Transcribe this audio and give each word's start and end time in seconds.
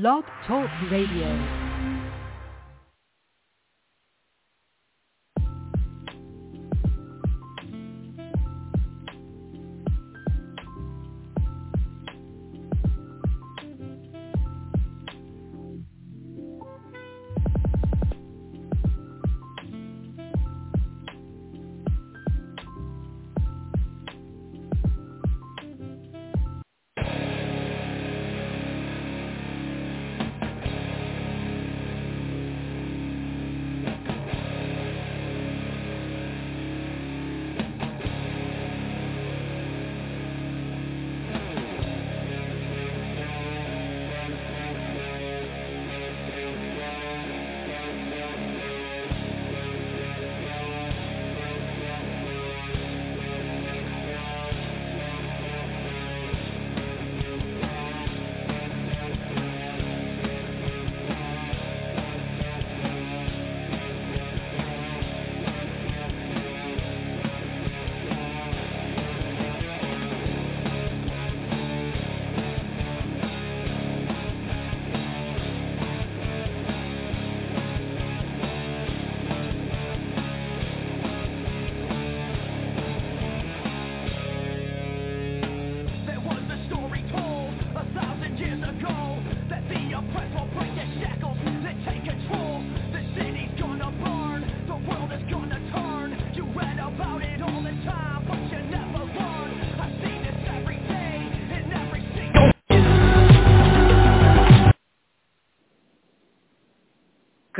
Blog 0.00 0.24
Talk 0.44 0.68
Radio. 0.90 1.63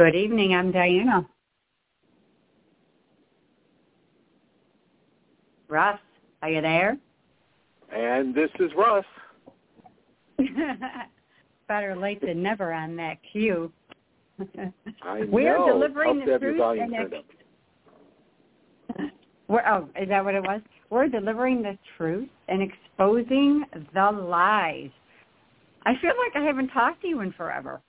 Good 0.04 0.16
evening. 0.16 0.54
I'm 0.54 0.70
Diana. 0.70 1.26
Russ, 5.66 5.98
are 6.42 6.50
you 6.50 6.60
there? 6.60 6.98
And 7.90 8.34
this 8.34 8.50
is 8.60 8.70
Russ. 8.76 9.06
Better 11.68 11.96
late 11.96 12.20
than 12.20 12.42
never 12.42 12.70
on 12.70 12.96
that 12.96 13.16
cue. 13.32 13.72
I 15.02 15.24
We're 15.30 15.56
know. 15.56 15.72
delivering 15.72 16.20
Hope 16.20 16.26
the 16.26 16.26
to 16.26 16.32
have 16.32 16.42
your 16.42 16.52
truth 16.52 16.80
and 16.82 16.94
ex-. 18.98 19.10
We're, 19.48 19.66
oh, 19.66 19.88
is 19.98 20.10
that 20.10 20.22
what 20.22 20.34
it 20.34 20.42
was? 20.42 20.60
We're 20.90 21.08
delivering 21.08 21.62
the 21.62 21.78
truth 21.96 22.28
and 22.48 22.60
exposing 22.60 23.64
the 23.94 24.10
lies. 24.10 24.90
I 25.86 25.94
feel 26.02 26.12
like 26.26 26.36
I 26.36 26.44
haven't 26.44 26.68
talked 26.68 27.00
to 27.00 27.08
you 27.08 27.22
in 27.22 27.32
forever. 27.32 27.80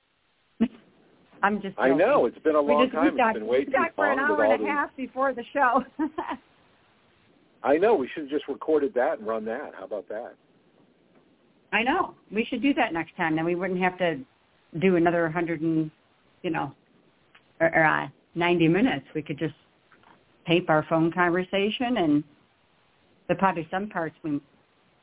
I'm 1.44 1.62
just. 1.62 1.78
I 1.78 1.90
know. 1.90 2.26
It's 2.26 2.38
been 2.40 2.56
a 2.56 2.62
We 2.62 2.74
long 2.74 2.86
just, 2.86 2.96
time. 2.96 3.14
We 3.14 3.18
talked, 3.18 3.38
it's 3.38 3.40
been 3.40 3.48
way 3.48 3.60
we 3.60 3.66
too 3.66 3.72
talked 3.72 3.96
for 3.96 4.12
an 4.12 4.20
hour 4.20 4.44
and 4.44 4.54
a 4.54 4.58
the. 4.66 4.70
half 4.70 4.96
before 4.96 5.34
the 5.34 5.44
show. 5.54 5.84
I 7.64 7.78
know. 7.78 7.96
We 7.96 8.08
should 8.14 8.24
have 8.24 8.32
just 8.32 8.48
recorded 8.48 8.94
that 8.94 9.20
and 9.20 9.28
run 9.28 9.46
that. 9.46 9.72
How 9.78 9.86
about 9.86 10.08
that? 10.10 10.36
I 11.74 11.84
know. 11.84 12.14
We 12.32 12.46
should 12.46 12.62
do 12.62 12.74
that 12.76 12.94
next 12.94 13.16
time. 13.18 13.36
Then 13.36 13.46
we 13.46 13.56
wouldn't 13.56 13.82
have 13.82 13.98
to 13.98 14.20
do 14.80 14.96
another 14.96 15.30
hundred 15.30 15.62
and, 15.62 15.90
you 16.44 16.50
know, 16.50 16.74
or, 17.60 17.68
or 17.76 17.84
uh, 17.84 18.08
ninety 18.36 18.68
minutes. 18.68 19.06
We 19.14 19.22
could 19.22 19.38
just 19.40 19.56
tape 20.48 20.70
our 20.70 20.86
phone 20.88 21.12
conversation, 21.12 21.98
and 21.98 22.24
there 23.28 23.38
probably 23.38 23.68
some 23.72 23.90
parts 23.90 24.16
we 24.24 24.40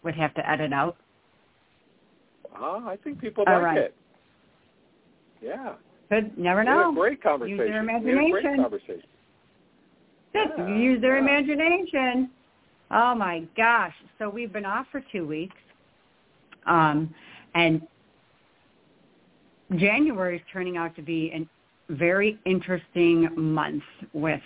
would 0.03 0.15
have 0.15 0.35
to 0.35 0.49
edit 0.49 0.73
out. 0.73 0.97
Ah, 2.55 2.87
I 2.87 2.97
think 2.97 3.21
people 3.21 3.45
All 3.47 3.55
like 3.55 3.63
right. 3.63 3.79
it. 3.79 3.95
Yeah. 5.41 5.75
Could 6.13 6.37
never 6.37 6.63
know. 6.63 6.91
a 6.91 6.95
great 6.95 7.23
conversation. 7.23 7.57
Use 7.57 7.69
their 7.71 7.81
a 7.83 8.01
great 8.01 8.15
imagination. 8.15 8.57
conversation. 8.63 9.03
Good. 10.35 10.49
Yeah, 10.59 10.77
Use 10.77 11.01
their 11.01 11.17
yeah. 11.17 11.23
imagination. 11.23 12.31
Oh 12.91 13.15
my 13.15 13.45
gosh! 13.57 13.95
So 14.19 14.29
we've 14.29 14.53
been 14.53 14.67
off 14.67 14.87
for 14.93 15.03
two 15.11 15.27
weeks, 15.27 15.57
um, 16.67 17.15
and 17.55 17.81
January 19.79 20.37
is 20.37 20.43
turning 20.53 20.77
out 20.77 20.95
to 20.97 21.03
be 21.03 21.33
a 21.35 21.95
very 21.95 22.39
interesting 22.45 23.31
month 23.35 23.83
with 24.13 24.43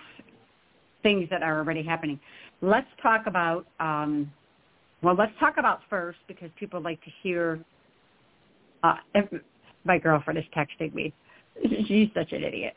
things 1.03 1.28
that 1.31 1.43
are 1.43 1.59
already 1.59 1.83
happening. 1.83 2.21
Let's 2.62 2.87
talk 3.03 3.27
about. 3.27 3.66
Um, 3.81 4.31
well, 5.03 5.16
let's 5.16 5.33
talk 5.41 5.54
about 5.59 5.81
first 5.91 6.19
because 6.28 6.48
people 6.60 6.81
like 6.81 7.03
to 7.03 7.10
hear. 7.25 7.59
Uh, 8.84 8.98
if- 9.16 9.43
my 9.84 9.98
girlfriend 9.98 10.38
is 10.38 10.44
texting 10.56 10.94
me. 10.94 11.12
She's 11.87 12.09
such 12.15 12.33
an 12.33 12.43
idiot. 12.43 12.75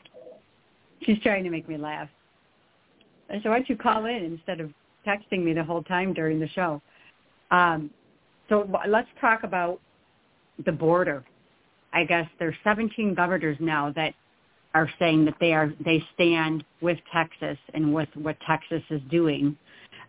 She's 1.02 1.18
trying 1.22 1.44
to 1.44 1.50
make 1.50 1.68
me 1.68 1.76
laugh. 1.76 2.08
I 3.28 3.34
said, 3.34 3.46
why 3.46 3.56
don't 3.58 3.68
you 3.68 3.76
call 3.76 4.06
in 4.06 4.24
instead 4.24 4.60
of 4.60 4.72
texting 5.06 5.44
me 5.44 5.52
the 5.52 5.64
whole 5.64 5.82
time 5.82 6.12
during 6.12 6.40
the 6.40 6.48
show? 6.48 6.82
Um, 7.50 7.90
so 8.48 8.68
let's 8.88 9.08
talk 9.20 9.44
about 9.44 9.80
the 10.64 10.72
border. 10.72 11.24
I 11.92 12.04
guess 12.04 12.28
there's 12.38 12.54
17 12.64 13.14
governors 13.14 13.56
now 13.60 13.92
that 13.96 14.14
are 14.74 14.88
saying 14.98 15.24
that 15.24 15.34
they 15.40 15.52
are 15.52 15.72
they 15.84 16.02
stand 16.14 16.64
with 16.80 16.98
Texas 17.12 17.58
and 17.74 17.92
with 17.92 18.08
what 18.14 18.36
Texas 18.46 18.82
is 18.90 19.00
doing. 19.10 19.56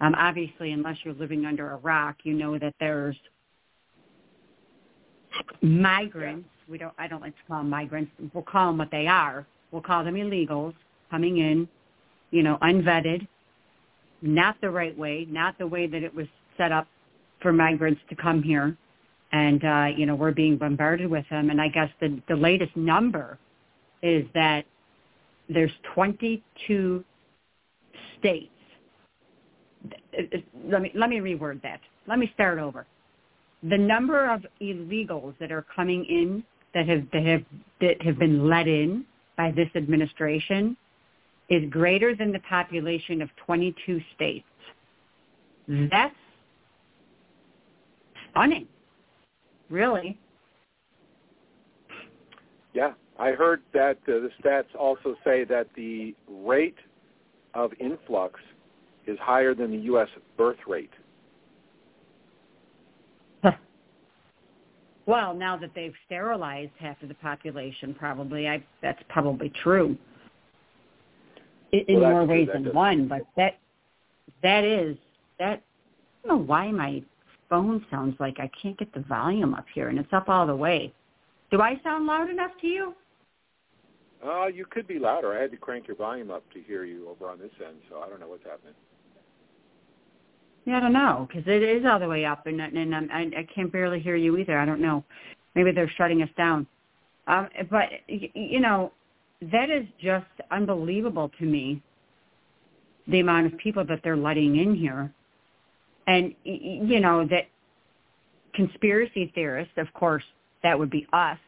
Um, 0.02 0.16
obviously, 0.16 0.72
unless 0.72 0.98
you're 1.04 1.16
living 1.16 1.46
under 1.46 1.72
a 1.72 1.78
rock, 1.78 2.18
you 2.24 2.34
know 2.34 2.58
that 2.60 2.74
there's 2.80 3.16
migrants. 5.62 6.50
We 6.72 6.78
don't. 6.78 6.94
I 6.98 7.08
don't 7.08 7.22
like 7.22 7.36
to 7.36 7.44
call 7.48 7.58
them 7.59 7.70
migrants. 7.70 8.12
We'll 8.34 8.44
call 8.44 8.68
them 8.68 8.78
what 8.78 8.90
they 8.92 9.06
are. 9.08 9.46
We'll 9.72 9.82
call 9.82 10.04
them 10.04 10.16
illegals 10.16 10.74
coming 11.12 11.38
in 11.38 11.68
you 12.32 12.44
know, 12.44 12.58
unvetted, 12.62 13.28
not 14.22 14.56
the 14.62 14.70
right 14.70 14.98
way, 14.98 15.28
not 15.30 15.58
the 15.58 15.68
way 15.68 15.86
that 15.86 16.02
it 16.02 16.14
was 16.16 16.28
set 16.58 16.72
up 16.72 16.88
for 17.42 17.54
migrants 17.54 18.02
to 18.10 18.16
come 18.16 18.42
here. 18.42 18.76
And, 19.34 19.64
uh, 19.64 19.88
you 19.96 20.06
know, 20.06 20.16
we're 20.16 20.31
being 20.31 20.58
bombarded 20.58 21.10
with 21.10 21.26
them. 21.30 21.50
And 21.50 21.62
I 21.62 21.68
guess 21.68 21.90
the, 22.00 22.22
the 22.28 22.36
latest 22.36 22.76
number 22.76 23.38
is 24.02 24.26
that 24.34 24.66
there's 25.48 25.72
22 25.94 27.04
states. 28.20 28.48
Let 30.66 30.81
me, 30.81 30.92
let 30.94 31.10
me 31.10 31.18
reword 31.18 31.62
that. 31.64 31.80
Let 32.08 32.20
me 32.20 32.30
start 32.34 32.60
over. 32.60 32.86
The 33.64 33.78
number 33.78 34.30
of 34.30 34.46
illegals 34.62 35.36
that 35.40 35.52
are 35.52 35.66
coming 35.76 36.06
in 36.06 36.44
that 36.74 36.88
have, 36.88 37.04
that 37.12 37.26
have, 37.26 37.44
that 37.81 38.01
have 38.01 38.19
been 38.19 38.48
let 38.48 38.68
in 38.68 39.06
by 39.38 39.51
this 39.51 39.69
administration 39.75 40.78
is 41.50 41.69
greater 41.69 42.16
than 42.16 42.31
the 42.31 42.40
population 42.40 43.22
of 43.22 43.30
22 43.45 44.00
states. 44.16 44.45
That's 45.68 46.16
stunning, 48.31 48.68
really. 49.69 50.18
Yeah, 52.74 52.94
I 53.19 53.31
heard 53.31 53.62
that 53.74 53.98
uh, 54.07 54.13
the 54.13 54.30
stats 54.42 54.74
also 54.80 55.16
say 55.25 55.44
that 55.45 55.68
the 55.75 56.16
rate 56.30 56.78
of 57.54 57.72
influx 57.80 58.40
is 59.06 59.18
higher 59.19 59.54
than 59.54 59.72
the 59.72 59.78
U.S. 59.78 60.07
birth 60.38 60.57
rate. 60.68 60.92
Well, 65.06 65.33
now 65.33 65.57
that 65.57 65.71
they've 65.74 65.94
sterilized 66.06 66.71
half 66.80 67.01
of 67.01 67.07
the 67.09 67.15
population, 67.15 67.94
probably 67.94 68.48
I, 68.48 68.63
that's 68.81 69.01
probably 69.09 69.51
true. 69.63 69.98
In, 71.71 71.80
in 71.88 72.00
Well, 72.01 72.12
more 72.12 72.25
ways 72.25 72.50
than 72.53 72.63
does- 72.63 72.74
one, 72.74 73.07
but 73.07 73.21
that 73.38 73.57
that 74.44 74.63
is 74.63 74.98
that. 75.39 75.62
I 76.24 76.27
don't 76.27 76.38
know 76.38 76.45
why 76.45 76.71
my 76.71 77.01
phone 77.50 77.83
sounds 77.89 78.15
like 78.19 78.39
I 78.39 78.50
can't 78.62 78.77
get 78.77 78.94
the 78.94 79.00
volume 79.00 79.56
up 79.56 79.65
here, 79.74 79.89
and 79.89 79.98
it's 79.98 80.13
up 80.13 80.30
all 80.30 80.45
the 80.45 80.56
way. 80.56 80.94
Do 81.50 81.62
I 81.62 81.80
sound 81.83 82.06
loud 82.06 82.30
enough 82.30 82.51
to 82.62 82.68
you? 82.68 82.94
Uh, 84.24 84.45
you 84.45 84.65
could 84.69 84.88
be 84.88 85.00
louder. 85.00 85.36
I 85.36 85.42
had 85.42 85.50
to 85.50 85.57
crank 85.57 85.88
your 85.88 85.97
volume 85.97 86.30
up 86.30 86.44
to 86.54 86.62
hear 86.62 86.86
you 86.86 87.09
over 87.09 87.27
on 87.27 87.39
this 87.39 87.50
end, 87.65 87.77
so 87.89 88.01
I 88.01 88.07
don't 88.07 88.19
know 88.19 88.27
what's 88.27 88.44
happening. 88.44 88.75
Yeah, 90.66 90.78
I 90.78 90.80
don't 90.80 90.94
know 90.94 91.28
because 91.28 91.48
it 91.48 91.63
is 91.63 91.86
all 91.86 92.00
the 92.00 92.08
way 92.08 92.25
up, 92.25 92.46
and 92.46 92.62
and 92.62 92.96
I'm, 92.96 93.10
I 93.12 93.22
I 93.40 93.48
can't 93.54 93.72
barely 93.72 94.00
hear 94.00 94.16
you 94.16 94.38
either. 94.38 94.58
I 94.58 94.66
don't 94.66 94.81
know. 94.81 95.04
Maybe 95.56 95.72
they're 95.72 95.92
shutting 95.98 96.22
us 96.22 96.30
down. 96.38 96.68
Um, 97.28 97.50
but 97.69 97.90
you 98.08 98.60
know, 98.60 98.92
that 99.52 99.69
is 99.69 99.86
just 100.02 100.25
unbelievable 100.52 101.31
to 101.40 101.46
me. 101.46 101.81
The 103.08 103.19
amount 103.19 103.48
of 103.48 103.58
people 103.58 103.84
that 103.86 104.02
they're 104.04 104.18
letting 104.18 104.58
in 104.58 104.75
here, 104.75 105.12
and 106.08 106.36
you 106.44 107.00
know 107.00 107.25
that 107.28 107.48
conspiracy 108.54 109.31
theorists, 109.34 109.74
of 109.78 109.92
course, 109.94 110.24
that 110.62 110.78
would 110.78 110.92
be 110.92 111.07
us, 111.12 111.40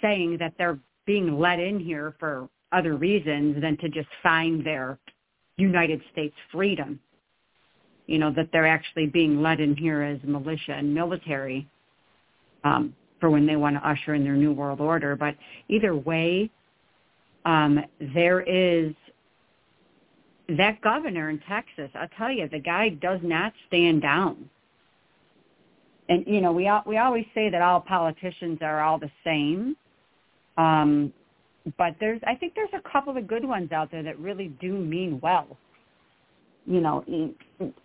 saying 0.00 0.36
that 0.38 0.54
they're 0.56 0.78
being 1.06 1.38
let 1.38 1.58
in 1.58 1.80
here 1.80 2.14
for 2.20 2.48
other 2.72 2.96
reasons 2.96 3.60
than 3.60 3.76
to 3.78 3.88
just 3.88 4.08
find 4.22 4.64
their 4.64 4.98
United 5.56 6.00
States 6.12 6.34
freedom. 6.52 7.00
You 8.06 8.18
know, 8.18 8.32
that 8.32 8.50
they're 8.52 8.66
actually 8.66 9.06
being 9.06 9.42
let 9.42 9.60
in 9.60 9.76
here 9.76 10.02
as 10.02 10.18
militia 10.22 10.72
and 10.72 10.94
military 10.94 11.68
um, 12.64 12.94
for 13.20 13.30
when 13.30 13.46
they 13.46 13.56
want 13.56 13.76
to 13.76 13.88
usher 13.88 14.14
in 14.14 14.22
their 14.22 14.36
new 14.36 14.52
world 14.52 14.80
order. 14.80 15.16
But 15.16 15.36
either 15.68 15.96
way, 15.96 16.50
um, 17.44 17.80
there 18.14 18.40
is 18.42 18.92
that 20.48 20.80
governor 20.80 21.30
in 21.30 21.40
Texas. 21.48 21.90
I'll 21.94 22.08
tell 22.16 22.30
you, 22.30 22.48
the 22.48 22.60
guy 22.60 22.90
does 22.90 23.20
not 23.22 23.52
stand 23.66 24.02
down. 24.02 24.48
And 26.08 26.24
you 26.26 26.40
know, 26.40 26.52
we 26.52 26.70
we 26.86 26.98
always 26.98 27.26
say 27.34 27.50
that 27.50 27.62
all 27.62 27.80
politicians 27.80 28.58
are 28.62 28.80
all 28.80 28.98
the 28.98 29.10
same, 29.24 29.76
um, 30.56 31.12
but 31.78 31.96
there's 31.98 32.20
I 32.26 32.36
think 32.36 32.54
there's 32.54 32.70
a 32.74 32.90
couple 32.90 33.16
of 33.16 33.26
good 33.26 33.44
ones 33.44 33.72
out 33.72 33.90
there 33.90 34.04
that 34.04 34.18
really 34.20 34.48
do 34.60 34.72
mean 34.72 35.18
well. 35.20 35.56
You 36.66 36.80
know, 36.80 37.04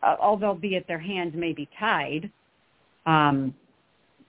although 0.04 0.56
be 0.56 0.76
it 0.76 0.88
their 0.88 1.00
hands 1.00 1.34
may 1.36 1.54
be 1.54 1.70
tied, 1.80 2.32
um, 3.06 3.54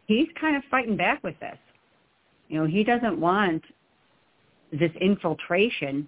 he's 0.06 0.28
kind 0.38 0.56
of 0.56 0.62
fighting 0.70 0.96
back 0.96 1.22
with 1.24 1.38
this. 1.40 1.58
You 2.48 2.60
know, 2.60 2.66
he 2.66 2.84
doesn't 2.84 3.18
want 3.18 3.62
this 4.70 4.90
infiltration, 5.00 6.06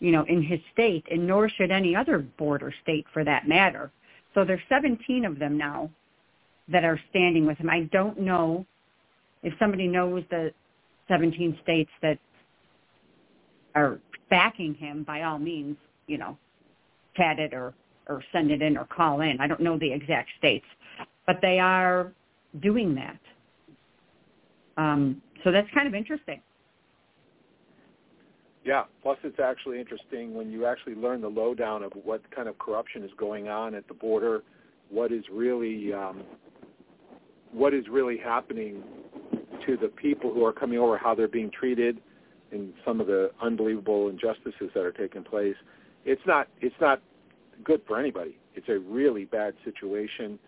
you 0.00 0.10
know, 0.10 0.24
in 0.24 0.42
his 0.42 0.58
state, 0.72 1.04
and 1.10 1.26
nor 1.26 1.48
should 1.48 1.70
any 1.70 1.94
other 1.94 2.18
border 2.18 2.74
state 2.82 3.06
for 3.12 3.24
that 3.24 3.46
matter. 3.46 3.92
So 4.34 4.44
there's 4.44 4.60
17 4.68 5.24
of 5.24 5.38
them 5.38 5.56
now 5.56 5.90
that 6.68 6.84
are 6.84 7.00
standing 7.10 7.46
with 7.46 7.58
him. 7.58 7.70
I 7.70 7.88
don't 7.92 8.18
know 8.18 8.66
if 9.42 9.54
somebody 9.58 9.86
knows 9.86 10.24
the 10.30 10.52
17 11.08 11.58
states 11.62 11.90
that 12.02 12.18
are 13.74 13.98
backing 14.28 14.74
him, 14.74 15.04
by 15.04 15.22
all 15.22 15.38
means, 15.38 15.76
you 16.06 16.18
know, 16.18 16.36
chat 17.18 17.38
it 17.38 17.52
or, 17.52 17.74
or 18.06 18.22
send 18.32 18.50
it 18.50 18.62
in 18.62 18.78
or 18.78 18.86
call 18.86 19.20
in. 19.20 19.38
I 19.40 19.46
don't 19.46 19.60
know 19.60 19.78
the 19.78 19.92
exact 19.92 20.30
states, 20.38 20.64
but 21.26 21.40
they 21.42 21.58
are 21.58 22.12
doing 22.60 22.94
that. 22.94 23.18
Um, 24.78 25.20
so 25.44 25.52
that's 25.52 25.68
kind 25.74 25.86
of 25.86 25.94
interesting. 25.94 26.40
Yeah. 28.64 28.84
Plus, 29.02 29.18
it's 29.24 29.40
actually 29.40 29.80
interesting 29.80 30.34
when 30.34 30.50
you 30.50 30.66
actually 30.66 30.94
learn 30.94 31.20
the 31.20 31.28
lowdown 31.28 31.82
of 31.82 31.92
what 32.04 32.22
kind 32.30 32.48
of 32.48 32.58
corruption 32.58 33.02
is 33.02 33.10
going 33.16 33.48
on 33.48 33.74
at 33.74 33.88
the 33.88 33.94
border, 33.94 34.42
what 34.90 35.12
is 35.12 35.24
really 35.32 35.92
um, 35.92 36.22
what 37.52 37.72
is 37.72 37.84
really 37.90 38.18
happening 38.18 38.82
to 39.66 39.76
the 39.76 39.88
people 39.88 40.32
who 40.32 40.44
are 40.44 40.52
coming 40.52 40.78
over, 40.78 40.98
how 40.98 41.14
they're 41.14 41.28
being 41.28 41.50
treated, 41.50 42.00
and 42.52 42.72
some 42.84 43.00
of 43.00 43.06
the 43.06 43.30
unbelievable 43.40 44.08
injustices 44.08 44.70
that 44.74 44.84
are 44.84 44.92
taking 44.92 45.24
place. 45.24 45.56
It's 46.08 46.26
not 46.26 46.48
it's 46.60 46.74
not 46.80 47.02
good 47.62 47.82
for 47.86 47.98
anybody. 47.98 48.36
It's 48.54 48.68
a 48.68 48.78
really 48.78 49.26
bad 49.26 49.54
situation, 49.62 50.38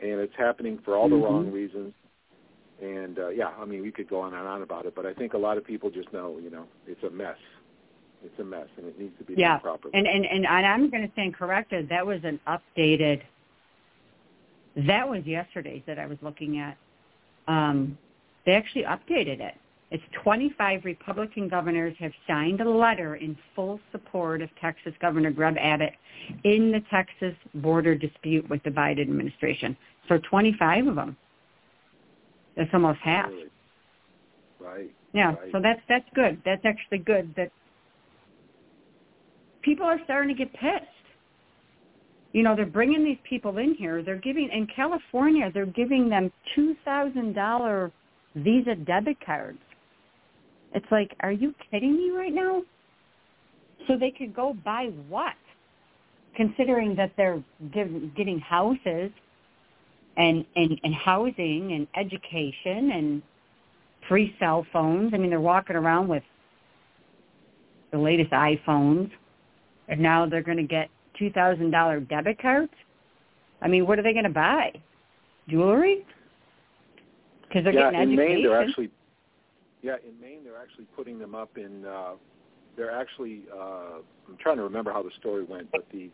and 0.00 0.20
it's 0.20 0.32
happening 0.36 0.78
for 0.84 0.96
all 0.96 1.08
the 1.08 1.14
mm-hmm. 1.14 1.24
wrong 1.24 1.52
reasons. 1.52 1.92
And 2.82 3.18
uh, 3.18 3.28
yeah, 3.28 3.48
I 3.60 3.66
mean, 3.66 3.82
we 3.82 3.92
could 3.92 4.08
go 4.08 4.20
on 4.20 4.32
and 4.32 4.48
on 4.48 4.62
about 4.62 4.86
it, 4.86 4.94
but 4.94 5.04
I 5.04 5.12
think 5.12 5.34
a 5.34 5.38
lot 5.38 5.58
of 5.58 5.64
people 5.64 5.90
just 5.90 6.12
know, 6.12 6.38
you 6.42 6.50
know, 6.50 6.66
it's 6.86 7.02
a 7.04 7.10
mess. 7.10 7.36
It's 8.24 8.38
a 8.40 8.44
mess, 8.44 8.66
and 8.78 8.86
it 8.86 8.98
needs 8.98 9.16
to 9.18 9.24
be 9.24 9.34
yeah. 9.36 9.52
done 9.52 9.60
properly. 9.60 9.92
And 9.94 10.06
and 10.06 10.24
and 10.24 10.46
I'm 10.46 10.88
going 10.90 11.06
to 11.06 11.12
stand 11.12 11.34
corrected. 11.34 11.90
That 11.90 12.06
was 12.06 12.20
an 12.24 12.40
updated. 12.48 13.20
That 14.86 15.06
was 15.08 15.22
yesterday's 15.26 15.82
that 15.86 15.98
I 15.98 16.06
was 16.06 16.18
looking 16.22 16.58
at. 16.58 16.78
Um, 17.46 17.98
they 18.46 18.52
actually 18.52 18.84
updated 18.84 19.40
it. 19.40 19.54
It's 19.94 20.02
25 20.24 20.84
Republican 20.84 21.48
governors 21.48 21.94
have 22.00 22.10
signed 22.26 22.60
a 22.60 22.68
letter 22.68 23.14
in 23.14 23.38
full 23.54 23.78
support 23.92 24.42
of 24.42 24.48
Texas 24.60 24.92
Governor 25.00 25.30
Greg 25.30 25.54
Abbott 25.56 25.92
in 26.42 26.72
the 26.72 26.80
Texas 26.90 27.32
border 27.54 27.94
dispute 27.94 28.50
with 28.50 28.60
the 28.64 28.70
Biden 28.70 29.02
administration. 29.02 29.76
So 30.08 30.18
25 30.28 30.88
of 30.88 30.96
them. 30.96 31.16
That's 32.56 32.70
almost 32.74 32.98
half. 33.04 33.30
Right. 34.58 34.90
Yeah. 35.12 35.34
Right. 35.34 35.52
So 35.52 35.60
that's 35.62 35.80
that's 35.88 36.08
good. 36.16 36.42
That's 36.44 36.64
actually 36.64 36.98
good. 36.98 37.32
That 37.36 37.52
people 39.62 39.86
are 39.86 40.00
starting 40.02 40.34
to 40.34 40.44
get 40.44 40.52
pissed. 40.54 40.86
You 42.32 42.42
know, 42.42 42.56
they're 42.56 42.66
bringing 42.66 43.04
these 43.04 43.18
people 43.22 43.58
in 43.58 43.74
here. 43.74 44.02
They're 44.02 44.16
giving 44.16 44.48
in 44.52 44.66
California. 44.74 45.52
They're 45.54 45.66
giving 45.66 46.08
them 46.08 46.32
two 46.56 46.74
thousand 46.84 47.34
dollar 47.34 47.92
Visa 48.34 48.74
debit 48.74 49.18
cards. 49.24 49.60
It's 50.74 50.86
like, 50.90 51.14
are 51.20 51.32
you 51.32 51.54
kidding 51.70 51.96
me 51.96 52.10
right 52.10 52.32
now? 52.34 52.62
So 53.86 53.96
they 53.96 54.10
could 54.10 54.34
go 54.34 54.56
buy 54.64 54.90
what? 55.08 55.34
Considering 56.34 56.96
that 56.96 57.12
they're 57.16 57.42
give, 57.72 58.14
getting 58.16 58.40
houses 58.40 59.10
and, 60.16 60.44
and, 60.56 60.80
and 60.82 60.94
housing 60.94 61.72
and 61.72 61.86
education 61.96 62.90
and 62.92 63.22
free 64.08 64.34
cell 64.40 64.66
phones. 64.72 65.14
I 65.14 65.18
mean, 65.18 65.30
they're 65.30 65.40
walking 65.40 65.76
around 65.76 66.08
with 66.08 66.22
the 67.92 67.98
latest 67.98 68.32
iPhones, 68.32 69.10
and 69.88 70.00
now 70.00 70.26
they're 70.26 70.42
going 70.42 70.56
to 70.56 70.64
get 70.64 70.90
$2,000 71.20 72.08
debit 72.08 72.40
cards. 72.40 72.72
I 73.62 73.68
mean, 73.68 73.86
what 73.86 73.98
are 73.98 74.02
they 74.02 74.12
going 74.12 74.24
to 74.24 74.30
buy? 74.30 74.72
Jewelry? 75.48 76.04
Because 77.42 77.64
they're 77.64 77.72
yeah, 77.72 77.92
getting 77.92 78.12
in 78.12 78.18
education. 78.18 78.34
Maine, 78.34 78.42
they're 78.42 78.60
actually 78.60 78.90
yeah, 79.84 79.96
in 80.02 80.18
Maine, 80.18 80.42
they're 80.42 80.56
actually 80.56 80.86
putting 80.96 81.18
them 81.18 81.34
up 81.34 81.58
in. 81.58 81.84
Uh, 81.84 82.12
they're 82.74 82.90
actually. 82.90 83.42
Uh, 83.52 84.00
I'm 84.26 84.38
trying 84.40 84.56
to 84.56 84.62
remember 84.62 84.90
how 84.90 85.02
the 85.02 85.10
story 85.20 85.44
went, 85.44 85.70
but 85.70 85.84
the 85.92 86.08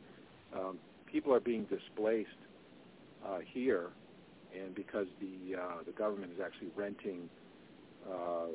um, 0.52 0.78
people 1.06 1.32
are 1.32 1.38
being 1.38 1.66
displaced 1.66 2.30
uh, 3.24 3.38
here, 3.46 3.90
and 4.52 4.74
because 4.74 5.06
the 5.20 5.56
uh, 5.56 5.84
the 5.86 5.92
government 5.92 6.32
is 6.34 6.40
actually 6.44 6.70
renting. 6.74 7.30
Uh, 8.04 8.46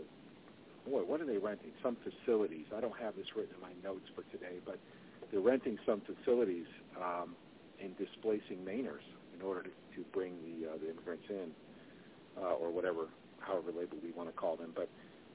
boy, 0.86 1.00
what 1.00 1.22
are 1.22 1.25
they 1.25 1.38
renting? 1.38 1.72
Some 1.82 1.96
facilities. 2.04 2.66
I 2.75 2.82
don't 2.82 3.00
have 3.00 3.16
this 3.16 3.28
written 3.38 3.56
in 3.56 3.62
my 3.62 3.72
notes 3.89 4.06
for 4.16 4.24
today, 4.38 4.60
but 4.66 4.78
they're 5.32 5.39
renting 5.39 5.78
some 5.86 6.01
facilities 6.01 6.68
um, 7.01 7.36
and 7.82 7.98
displacing 7.98 8.66
Mainers 8.68 9.06
in 9.34 9.42
order 9.42 9.63
to, 9.63 9.70
to 9.70 10.04
bring 10.12 10.34
the 10.44 10.72
uh, 10.72 10.78
the 10.78 10.92
immigrants 10.92 11.24
in, 11.30 11.51
uh, 12.38 12.56
or 12.60 12.70
whatever, 12.70 13.08
however 13.39 13.72
labeled 13.72 14.01
we 14.04 14.12
want 14.12 14.28
to 14.28 14.36
call 14.36 14.58
them. 14.58 14.74
But 14.75 14.89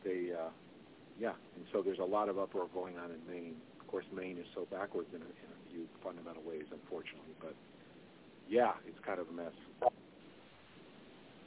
they, 0.05 0.33
uh, 0.33 0.51
yeah, 1.19 1.33
and 1.57 1.65
so 1.73 1.83
there's 1.83 1.99
a 1.99 2.05
lot 2.05 2.29
of 2.29 2.39
uproar 2.39 2.69
going 2.73 2.97
on 2.99 3.11
in 3.11 3.19
Maine. 3.31 3.55
Of 3.81 3.87
course, 3.87 4.05
Maine 4.15 4.39
is 4.39 4.47
so 4.55 4.67
backwards 4.71 5.09
in 5.13 5.21
a, 5.21 5.25
in 5.25 5.51
a 5.51 5.71
few 5.71 5.87
fundamental 6.03 6.43
ways, 6.47 6.65
unfortunately. 6.71 7.35
But 7.41 7.55
yeah, 8.49 8.73
it's 8.87 8.99
kind 9.05 9.21
of 9.21 9.29
a 9.29 9.33
mess. 9.33 9.53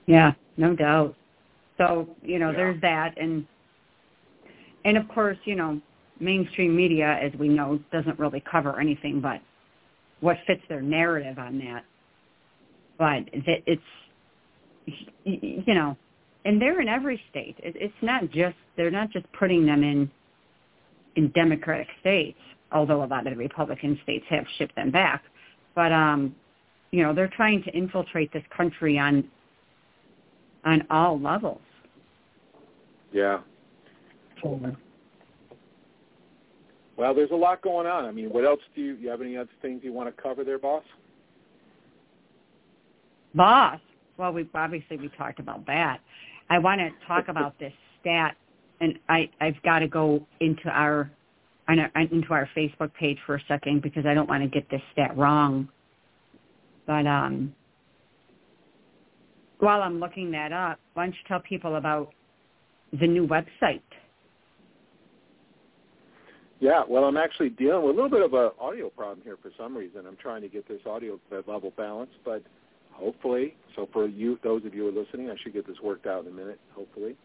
Yeah, 0.05 0.33
no 0.57 0.75
doubt. 0.75 1.15
So 1.77 2.07
you 2.22 2.39
know, 2.39 2.51
Yeah. 2.51 2.57
there's 2.57 2.81
that, 2.81 3.17
and 3.17 3.48
and 4.86 4.98
of 4.98 5.07
course, 5.07 5.38
you 5.45 5.55
know, 5.55 5.81
mainstream 6.19 6.75
media, 6.75 7.17
as 7.22 7.33
we 7.39 7.48
know, 7.48 7.79
doesn't 7.91 8.19
really 8.19 8.41
cover 8.50 8.79
anything 8.79 9.22
but 9.22 9.41
what 10.19 10.38
fits 10.48 10.62
their 10.69 10.81
narrative 10.81 11.39
on 11.39 11.57
that. 11.60 11.86
But 12.98 13.29
it's 13.33 13.81
you 15.25 15.74
know, 15.74 15.98
and 16.45 16.62
they're 16.62 16.81
in 16.81 16.88
every 16.88 17.21
state. 17.29 17.55
It, 17.59 17.75
it's 17.79 17.93
not 18.01 18.29
just 18.31 18.55
they're 18.77 18.91
not 18.91 19.12
just 19.12 19.25
putting 19.38 19.65
them 19.65 19.83
in 19.83 20.09
in 21.15 21.31
Democratic 21.31 21.88
states, 22.01 22.39
although 22.71 23.03
a 23.03 23.05
lot 23.05 23.27
of 23.27 23.33
the 23.33 23.38
Republican 23.38 24.00
states 24.03 24.25
have 24.29 24.45
shipped 24.57 24.75
them 24.75 24.91
back. 24.91 25.23
But 25.75 25.91
um, 25.91 26.35
you 26.91 27.03
know, 27.03 27.13
they're 27.13 27.31
trying 27.35 27.63
to 27.63 27.71
infiltrate 27.71 28.31
this 28.33 28.43
country 28.55 28.97
on 28.97 29.23
on 30.65 30.85
all 30.89 31.19
levels. 31.19 31.62
Yeah. 33.12 33.39
Well, 36.95 37.13
there's 37.13 37.31
a 37.31 37.35
lot 37.35 37.62
going 37.62 37.88
on. 37.88 38.05
I 38.05 38.12
mean, 38.12 38.29
what 38.29 38.45
else 38.45 38.59
do 38.75 38.81
you, 38.81 38.95
you 38.95 39.09
have 39.09 39.21
any 39.21 39.35
other 39.35 39.50
things 39.62 39.81
you 39.83 39.93
want 39.93 40.15
to 40.15 40.21
cover 40.21 40.43
there, 40.43 40.59
boss? 40.59 40.83
Boss. 43.33 43.79
Well, 44.17 44.31
we 44.31 44.47
obviously 44.53 44.97
we 44.97 45.09
talked 45.17 45.39
about 45.39 45.65
that. 45.65 46.00
I 46.53 46.60
want 46.60 46.79
to 46.81 46.91
talk 47.07 47.29
about 47.29 47.57
this 47.57 47.74
stat, 48.00 48.38
and 48.79 49.00
I 49.10 49.27
I've 49.41 49.60
got 49.63 49.79
to 49.79 49.88
go 49.88 50.24
into 50.39 50.69
our 50.69 51.10
into 51.67 52.27
our 52.29 52.48
Facebook 52.55 52.93
page 52.93 53.17
for 53.25 53.36
a 53.36 53.41
second 53.48 53.81
because 53.81 54.05
I 54.05 54.13
don't 54.13 54.29
want 54.29 54.43
to 54.43 54.50
get 54.50 54.69
this 54.69 54.81
stat 54.91 55.17
wrong. 55.17 55.67
But 56.86 57.07
um, 57.07 57.55
while 59.57 59.81
I'm 59.81 60.00
looking 60.00 60.29
that 60.31 60.51
up, 60.51 60.79
why 60.93 61.05
don't 61.05 61.13
you 61.13 61.22
tell 61.27 61.39
people 61.39 61.77
about 61.77 62.13
the 63.00 63.07
new 63.07 63.25
website? 63.25 63.81
Yeah, 66.60 66.83
well, 66.88 67.05
I'm 67.05 67.17
actually 67.17 67.50
dealing 67.50 67.83
with 67.83 67.98
a 67.98 68.01
little 68.01 68.12
bit 68.12 68.22
of 68.22 68.33
an 68.36 68.51
audio 68.62 68.91
problem 68.91 69.22
here 69.24 69.38
for 69.41 69.50
some 69.57 69.75
reason. 69.75 70.05
I'm 70.05 70.17
trying 70.17 70.43
to 70.43 70.50
get 70.50 70.67
this 70.67 70.81
audio 70.86 71.19
level 71.31 71.74
balanced, 71.75 72.13
but 72.24 72.43
hopefully, 72.93 73.55
so 73.75 73.88
for 73.91 74.07
you, 74.07 74.39
those 74.43 74.65
of 74.65 74.73
you 74.73 74.83
who 74.83 74.89
are 74.89 75.03
listening, 75.03 75.29
I 75.29 75.35
should 75.41 75.53
get 75.53 75.67
this 75.67 75.77
worked 75.81 76.05
out 76.05 76.25
in 76.25 76.31
a 76.31 76.35
minute, 76.35 76.59
hopefully. 76.73 77.15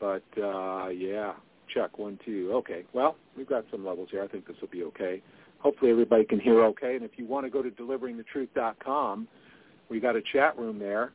But 0.00 0.24
uh, 0.42 0.88
yeah, 0.88 1.34
check 1.72 1.98
one, 1.98 2.18
two. 2.24 2.50
Okay, 2.54 2.84
well, 2.92 3.16
we've 3.36 3.48
got 3.48 3.64
some 3.70 3.86
levels 3.86 4.08
here. 4.10 4.22
I 4.22 4.28
think 4.28 4.46
this 4.46 4.56
will 4.60 4.68
be 4.68 4.82
okay. 4.84 5.22
Hopefully, 5.60 5.90
everybody 5.90 6.24
can 6.24 6.40
hear 6.40 6.64
okay. 6.64 6.96
And 6.96 7.04
if 7.04 7.12
you 7.16 7.26
want 7.26 7.46
to 7.46 7.50
go 7.50 7.62
to 7.62 7.70
deliveringthetruth.com, 7.70 9.28
we 9.88 10.00
got 10.00 10.16
a 10.16 10.22
chat 10.32 10.58
room 10.58 10.78
there. 10.78 11.12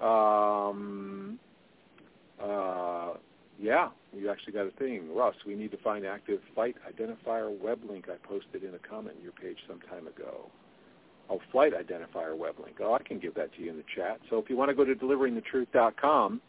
Um, 0.00 1.38
uh, 2.42 3.14
yeah, 3.58 3.88
we 4.12 4.28
actually 4.28 4.52
got 4.52 4.66
a 4.66 4.70
thing. 4.72 5.14
Russ, 5.14 5.34
we 5.46 5.54
need 5.54 5.70
to 5.70 5.78
find 5.78 6.04
active 6.04 6.40
flight 6.54 6.76
identifier 6.86 7.56
web 7.58 7.80
link 7.88 8.06
I 8.08 8.16
posted 8.26 8.64
in 8.64 8.74
a 8.74 8.78
comment 8.78 9.16
on 9.16 9.22
your 9.22 9.32
page 9.32 9.58
some 9.68 9.80
time 9.80 10.06
ago. 10.06 10.50
Oh, 11.28 11.40
flight 11.50 11.72
identifier 11.72 12.36
web 12.36 12.54
link. 12.62 12.76
Oh, 12.80 12.94
I 12.94 13.02
can 13.02 13.18
give 13.18 13.34
that 13.34 13.52
to 13.54 13.62
you 13.62 13.70
in 13.70 13.76
the 13.76 13.84
chat. 13.96 14.20
So 14.30 14.38
if 14.38 14.48
you 14.48 14.56
want 14.56 14.68
to 14.70 14.74
go 14.74 14.84
to 14.84 14.94
deliveringthetruth.com, 14.94 16.40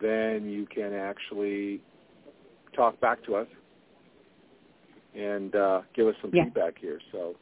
then 0.00 0.48
you 0.48 0.66
can 0.66 0.92
actually 0.92 1.80
talk 2.74 3.00
back 3.00 3.22
to 3.24 3.36
us 3.36 3.46
and 5.14 5.54
uh, 5.54 5.82
give 5.94 6.08
us 6.08 6.14
some 6.20 6.30
yeah. 6.34 6.44
feedback 6.44 6.78
here. 6.80 6.98
So, 7.12 7.36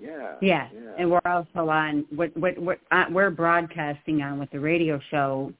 yeah, 0.00 0.34
yeah, 0.42 0.68
yeah. 0.74 0.90
and 0.98 1.10
we're 1.10 1.20
also 1.24 1.68
on. 1.70 2.04
What 2.14 2.36
what 2.36 2.58
what 2.58 2.80
uh, 2.90 3.04
we're 3.10 3.30
broadcasting 3.30 4.22
on 4.22 4.40
with 4.40 4.50
the 4.50 4.58
radio 4.58 5.00
show 5.10 5.52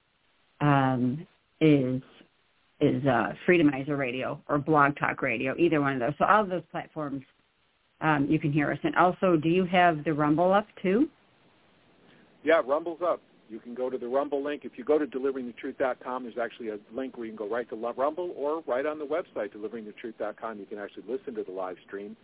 um, 0.60 1.24
is 1.60 2.02
is 2.80 3.04
uh, 3.06 3.32
Freedomizer 3.46 3.96
Radio 3.96 4.40
or 4.48 4.58
Blog 4.58 4.96
Talk 4.96 5.22
Radio, 5.22 5.54
either 5.56 5.80
one 5.80 5.94
of 5.94 6.00
those. 6.00 6.14
So 6.18 6.24
all 6.24 6.42
of 6.42 6.48
those 6.48 6.64
platforms, 6.72 7.22
um, 8.04 8.26
you 8.28 8.38
can 8.38 8.52
hear 8.52 8.70
us. 8.70 8.78
And 8.84 8.94
also, 8.96 9.36
do 9.36 9.48
you 9.48 9.64
have 9.64 10.04
the 10.04 10.12
Rumble 10.12 10.52
up 10.52 10.66
too? 10.80 11.08
Yeah, 12.44 12.60
Rumble's 12.64 13.00
up. 13.02 13.20
You 13.48 13.58
can 13.58 13.74
go 13.74 13.88
to 13.88 13.96
the 13.96 14.06
Rumble 14.06 14.44
link. 14.44 14.62
If 14.64 14.72
you 14.76 14.84
go 14.84 14.98
to 14.98 15.06
deliveringthetruth.com, 15.06 16.24
there's 16.24 16.38
actually 16.38 16.68
a 16.68 16.78
link 16.92 17.16
where 17.16 17.26
you 17.26 17.32
can 17.32 17.38
go 17.38 17.48
right 17.48 17.68
to 17.70 17.76
Rumble 17.76 18.34
or 18.36 18.62
right 18.66 18.84
on 18.84 18.98
the 18.98 19.06
website, 19.06 19.54
deliveringthetruth.com. 19.54 20.58
You 20.58 20.66
can 20.66 20.78
actually 20.78 21.04
listen 21.08 21.34
to 21.34 21.42
the 21.42 21.52
live 21.52 21.76
stream, 21.86 22.16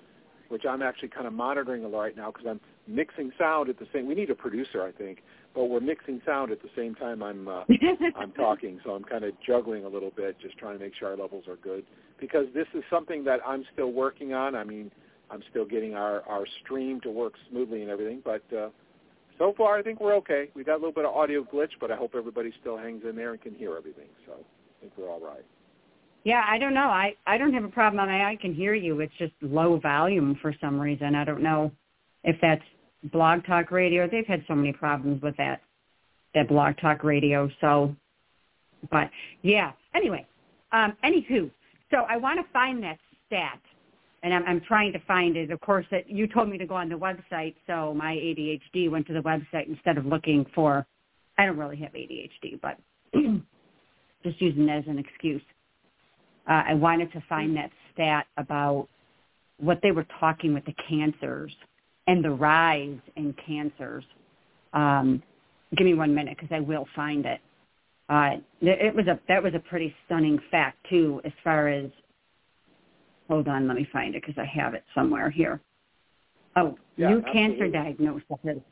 which 0.48 0.64
I'm 0.68 0.82
actually 0.82 1.08
kind 1.08 1.26
of 1.26 1.32
monitoring 1.32 1.90
right 1.90 2.14
now 2.16 2.30
because 2.30 2.46
I'm 2.46 2.60
mixing 2.86 3.32
sound 3.38 3.70
at 3.70 3.78
the 3.78 3.86
same. 3.92 4.06
We 4.06 4.14
need 4.14 4.30
a 4.30 4.34
producer, 4.34 4.82
I 4.82 4.92
think, 4.92 5.22
but 5.54 5.66
we're 5.66 5.80
mixing 5.80 6.20
sound 6.26 6.52
at 6.52 6.60
the 6.60 6.70
same 6.76 6.94
time 6.94 7.22
I'm 7.22 7.48
uh, 7.48 7.64
I'm 8.16 8.32
talking. 8.32 8.80
So 8.84 8.90
I'm 8.90 9.04
kind 9.04 9.24
of 9.24 9.32
juggling 9.46 9.84
a 9.84 9.88
little 9.88 10.12
bit, 10.14 10.36
just 10.40 10.58
trying 10.58 10.78
to 10.78 10.84
make 10.84 10.94
sure 10.98 11.08
our 11.08 11.16
levels 11.16 11.44
are 11.48 11.56
good 11.56 11.84
because 12.18 12.46
this 12.54 12.66
is 12.74 12.82
something 12.90 13.24
that 13.24 13.40
I'm 13.46 13.64
still 13.72 13.92
working 13.92 14.34
on. 14.34 14.54
I 14.54 14.64
mean, 14.64 14.90
I'm 15.30 15.42
still 15.50 15.64
getting 15.64 15.94
our 15.94 16.22
our 16.28 16.44
stream 16.62 17.00
to 17.02 17.10
work 17.10 17.34
smoothly 17.50 17.82
and 17.82 17.90
everything, 17.90 18.20
but. 18.24 18.42
uh 18.56 18.70
so 19.38 19.54
far, 19.56 19.78
I 19.78 19.82
think 19.82 20.00
we're 20.00 20.14
okay. 20.16 20.50
We 20.54 20.64
got 20.64 20.74
a 20.74 20.82
little 20.82 20.92
bit 20.92 21.06
of 21.06 21.14
audio 21.14 21.42
glitch, 21.42 21.70
but 21.80 21.90
I 21.90 21.96
hope 21.96 22.12
everybody 22.14 22.52
still 22.60 22.76
hangs 22.76 23.04
in 23.08 23.16
there 23.16 23.32
and 23.32 23.40
can 23.40 23.54
hear 23.54 23.74
everything. 23.74 24.08
So 24.26 24.34
I 24.34 24.80
think 24.82 24.92
we're 24.98 25.08
all 25.08 25.18
right. 25.18 25.42
Yeah, 26.24 26.44
I 26.46 26.58
don't 26.58 26.74
know. 26.74 26.88
I 26.90 27.14
I 27.26 27.38
don't 27.38 27.54
have 27.54 27.64
a 27.64 27.68
problem. 27.68 28.06
I 28.06 28.32
I 28.32 28.36
can 28.36 28.52
hear 28.52 28.74
you. 28.74 29.00
It's 29.00 29.14
just 29.18 29.32
low 29.40 29.78
volume 29.78 30.38
for 30.42 30.54
some 30.60 30.78
reason. 30.78 31.14
I 31.14 31.24
don't 31.24 31.42
know 31.42 31.72
if 32.24 32.36
that's 32.42 32.62
Blog 33.04 33.46
Talk 33.46 33.70
Radio. 33.70 34.06
They've 34.06 34.26
had 34.26 34.44
so 34.46 34.54
many 34.54 34.74
problems 34.74 35.22
with 35.22 35.36
that 35.38 35.62
that 36.34 36.46
Blog 36.48 36.76
Talk 36.76 37.02
Radio. 37.02 37.48
So, 37.62 37.96
but 38.90 39.10
yeah. 39.40 39.72
Anyway, 39.94 40.26
um, 40.72 40.94
anywho, 41.02 41.50
so 41.90 42.04
I 42.08 42.18
want 42.18 42.38
to 42.38 42.52
find 42.52 42.82
that 42.82 42.98
stat 43.26 43.58
and 44.22 44.34
I'm, 44.34 44.44
I'm 44.46 44.60
trying 44.60 44.92
to 44.92 44.98
find 45.06 45.36
it. 45.36 45.50
Of 45.50 45.60
course, 45.60 45.86
that 45.90 46.08
you 46.08 46.26
told 46.26 46.48
me 46.48 46.58
to 46.58 46.66
go 46.66 46.74
on 46.74 46.88
the 46.88 46.96
website, 46.96 47.54
so 47.66 47.94
my 47.94 48.14
ADHD 48.14 48.90
went 48.90 49.06
to 49.06 49.12
the 49.12 49.20
website 49.20 49.68
instead 49.68 49.96
of 49.96 50.06
looking 50.06 50.44
for. 50.54 50.86
I 51.38 51.46
don't 51.46 51.56
really 51.56 51.78
have 51.78 51.92
ADHD, 51.92 52.60
but 52.60 52.78
just 54.22 54.40
using 54.40 54.68
it 54.68 54.72
as 54.72 54.84
an 54.86 54.98
excuse. 54.98 55.42
Uh, 56.48 56.62
I 56.68 56.74
wanted 56.74 57.12
to 57.12 57.22
find 57.28 57.56
that 57.56 57.70
stat 57.92 58.26
about 58.36 58.88
what 59.58 59.78
they 59.82 59.90
were 59.90 60.06
talking 60.18 60.52
with 60.52 60.64
the 60.64 60.74
cancers 60.88 61.52
and 62.06 62.24
the 62.24 62.30
rise 62.30 62.98
in 63.16 63.34
cancers. 63.46 64.04
Um, 64.72 65.22
give 65.76 65.86
me 65.86 65.94
one 65.94 66.14
minute 66.14 66.36
because 66.36 66.54
I 66.54 66.60
will 66.60 66.86
find 66.94 67.24
it. 67.24 67.40
Uh, 68.08 68.38
it 68.60 68.94
was 68.94 69.06
a 69.06 69.20
that 69.28 69.40
was 69.40 69.54
a 69.54 69.60
pretty 69.60 69.94
stunning 70.04 70.38
fact 70.50 70.78
too, 70.90 71.20
as 71.24 71.32
far 71.44 71.68
as 71.68 71.90
Hold 73.30 73.46
on, 73.46 73.68
let 73.68 73.76
me 73.76 73.86
find 73.92 74.16
it 74.16 74.24
because 74.26 74.36
I 74.36 74.44
have 74.44 74.74
it 74.74 74.82
somewhere 74.92 75.30
here. 75.30 75.60
Oh, 76.56 76.76
yeah, 76.96 77.10
new 77.10 77.18
absolutely. 77.18 77.40
cancer 77.40 77.68
diagnosis. 77.68 78.62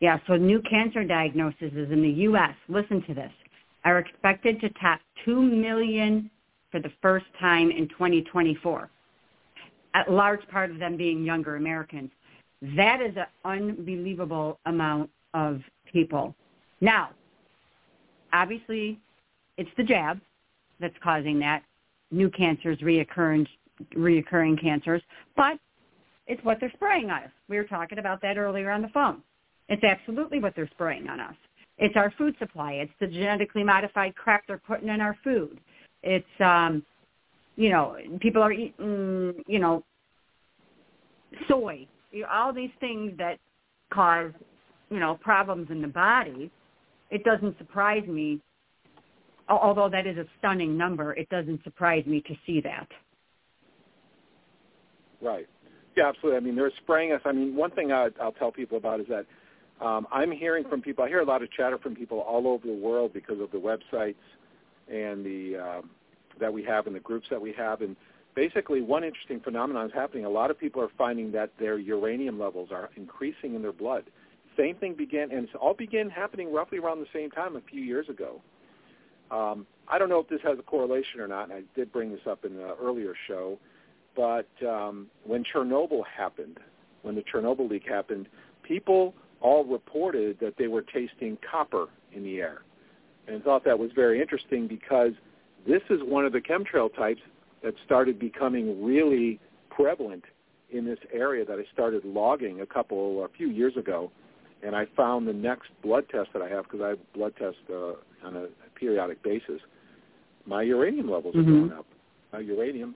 Yeah, 0.00 0.18
so 0.26 0.36
new 0.36 0.60
cancer 0.60 1.02
diagnoses 1.02 1.72
in 1.72 2.02
the 2.02 2.10
U.S., 2.10 2.54
listen 2.68 3.02
to 3.06 3.14
this, 3.14 3.32
are 3.86 3.98
expected 3.98 4.60
to 4.60 4.68
top 4.80 5.00
2 5.24 5.40
million 5.40 6.30
for 6.70 6.78
the 6.78 6.90
first 7.00 7.24
time 7.40 7.70
in 7.70 7.88
2024. 7.88 8.90
A 9.94 10.12
large 10.12 10.46
part 10.48 10.70
of 10.70 10.78
them 10.78 10.98
being 10.98 11.24
younger 11.24 11.56
Americans. 11.56 12.10
That 12.76 13.00
is 13.00 13.16
an 13.16 13.24
unbelievable 13.46 14.58
amount 14.66 15.08
of 15.32 15.62
people. 15.90 16.34
Now, 16.82 17.12
obviously, 18.34 19.00
it's 19.56 19.70
the 19.78 19.84
jab 19.84 20.20
that's 20.80 20.96
causing 21.02 21.38
that. 21.38 21.62
New 22.10 22.28
cancers, 22.28 22.78
reoccurrence, 22.80 23.48
reoccurring 23.94 24.60
cancers, 24.60 25.02
but 25.36 25.58
it's 26.26 26.42
what 26.44 26.58
they're 26.60 26.72
spraying 26.74 27.10
on 27.10 27.24
us. 27.24 27.30
We 27.48 27.56
were 27.56 27.64
talking 27.64 27.98
about 27.98 28.20
that 28.22 28.36
earlier 28.36 28.70
on 28.70 28.82
the 28.82 28.88
phone. 28.88 29.22
It's 29.68 29.84
absolutely 29.84 30.40
what 30.40 30.54
they're 30.56 30.70
spraying 30.72 31.08
on 31.08 31.20
us. 31.20 31.34
It's 31.78 31.96
our 31.96 32.12
food 32.16 32.34
supply. 32.38 32.72
It's 32.74 32.92
the 33.00 33.06
genetically 33.06 33.62
modified 33.62 34.14
crap 34.16 34.46
they're 34.46 34.58
putting 34.58 34.88
in 34.88 35.00
our 35.00 35.16
food. 35.22 35.58
It's, 36.02 36.24
um, 36.40 36.84
you 37.56 37.70
know, 37.70 37.96
people 38.20 38.42
are 38.42 38.52
eating, 38.52 39.34
you 39.46 39.58
know, 39.58 39.84
soy. 41.48 41.86
All 42.30 42.52
these 42.52 42.70
things 42.80 43.12
that 43.18 43.38
cause, 43.92 44.32
you 44.90 44.98
know, 44.98 45.18
problems 45.20 45.68
in 45.70 45.82
the 45.82 45.88
body. 45.88 46.50
It 47.10 47.24
doesn't 47.24 47.58
surprise 47.58 48.06
me, 48.08 48.40
although 49.48 49.88
that 49.90 50.06
is 50.06 50.16
a 50.16 50.24
stunning 50.38 50.76
number. 50.78 51.12
It 51.12 51.28
doesn't 51.28 51.62
surprise 51.62 52.04
me 52.06 52.22
to 52.22 52.34
see 52.46 52.60
that. 52.62 52.88
Right. 55.20 55.46
Yeah, 55.96 56.08
absolutely. 56.08 56.36
I 56.36 56.40
mean, 56.40 56.56
they're 56.56 56.72
spraying 56.82 57.12
us. 57.12 57.22
I 57.24 57.32
mean, 57.32 57.56
one 57.56 57.70
thing 57.70 57.92
I, 57.92 58.08
I'll 58.20 58.32
tell 58.32 58.52
people 58.52 58.76
about 58.76 59.00
is 59.00 59.06
that 59.08 59.26
um, 59.84 60.06
I'm 60.12 60.30
hearing 60.30 60.64
from 60.68 60.82
people. 60.82 61.04
I 61.04 61.08
hear 61.08 61.20
a 61.20 61.24
lot 61.24 61.42
of 61.42 61.50
chatter 61.50 61.78
from 61.78 61.94
people 61.94 62.20
all 62.20 62.46
over 62.46 62.66
the 62.66 62.74
world 62.74 63.12
because 63.12 63.40
of 63.40 63.50
the 63.50 63.58
websites 63.58 64.14
and 64.88 65.24
the 65.24 65.56
um, 65.56 65.90
that 66.38 66.52
we 66.52 66.62
have 66.64 66.86
and 66.86 66.94
the 66.94 67.00
groups 67.00 67.26
that 67.30 67.40
we 67.40 67.52
have. 67.54 67.80
And 67.80 67.96
basically, 68.34 68.82
one 68.82 69.04
interesting 69.04 69.40
phenomenon 69.40 69.86
is 69.86 69.92
happening. 69.92 70.24
A 70.24 70.30
lot 70.30 70.50
of 70.50 70.58
people 70.58 70.82
are 70.82 70.90
finding 70.96 71.32
that 71.32 71.50
their 71.58 71.78
uranium 71.78 72.38
levels 72.38 72.68
are 72.72 72.90
increasing 72.96 73.54
in 73.54 73.62
their 73.62 73.72
blood. 73.72 74.04
Same 74.56 74.76
thing 74.76 74.94
began, 74.94 75.30
and 75.30 75.44
it's 75.44 75.52
all 75.60 75.74
began 75.74 76.08
happening 76.08 76.52
roughly 76.52 76.78
around 76.78 77.00
the 77.00 77.06
same 77.12 77.30
time 77.30 77.56
a 77.56 77.60
few 77.60 77.82
years 77.82 78.08
ago. 78.08 78.40
Um, 79.30 79.66
I 79.88 79.98
don't 79.98 80.08
know 80.08 80.20
if 80.20 80.28
this 80.28 80.40
has 80.44 80.58
a 80.58 80.62
correlation 80.62 81.20
or 81.20 81.28
not, 81.28 81.44
and 81.44 81.52
I 81.52 81.62
did 81.74 81.92
bring 81.92 82.10
this 82.10 82.20
up 82.28 82.44
in 82.44 82.52
an 82.52 82.70
earlier 82.80 83.14
show. 83.26 83.58
But 84.16 84.48
um, 84.66 85.08
when 85.24 85.44
Chernobyl 85.44 86.02
happened, 86.06 86.58
when 87.02 87.14
the 87.14 87.22
Chernobyl 87.22 87.68
leak 87.70 87.84
happened, 87.86 88.26
people 88.62 89.14
all 89.40 89.64
reported 89.64 90.38
that 90.40 90.54
they 90.58 90.66
were 90.66 90.82
tasting 90.82 91.38
copper 91.48 91.86
in 92.12 92.24
the 92.24 92.38
air 92.38 92.62
and 93.28 93.42
thought 93.42 93.64
that 93.64 93.78
was 93.78 93.90
very 93.94 94.20
interesting 94.20 94.66
because 94.66 95.12
this 95.66 95.82
is 95.90 96.00
one 96.02 96.24
of 96.24 96.32
the 96.32 96.40
chemtrail 96.40 96.94
types 96.94 97.20
that 97.62 97.74
started 97.84 98.18
becoming 98.18 98.84
really 98.84 99.38
prevalent 99.70 100.24
in 100.70 100.84
this 100.84 100.98
area 101.12 101.44
that 101.44 101.58
I 101.58 101.64
started 101.72 102.04
logging 102.04 102.60
a 102.60 102.66
couple, 102.66 103.24
a 103.24 103.28
few 103.28 103.48
years 103.48 103.76
ago. 103.76 104.10
And 104.62 104.74
I 104.74 104.86
found 104.96 105.28
the 105.28 105.32
next 105.32 105.68
blood 105.82 106.04
test 106.10 106.30
that 106.32 106.42
I 106.42 106.48
have, 106.48 106.64
because 106.64 106.80
I 106.80 106.88
have 106.90 107.12
blood 107.12 107.34
tests 107.38 107.58
uh, 107.70 107.92
on 108.26 108.36
a 108.36 108.46
periodic 108.74 109.22
basis, 109.22 109.60
my 110.46 110.62
uranium 110.62 111.10
levels 111.10 111.34
mm-hmm. 111.34 111.48
are 111.48 111.58
going 111.68 111.72
up. 111.72 111.86
My 112.32 112.40
uranium 112.40 112.94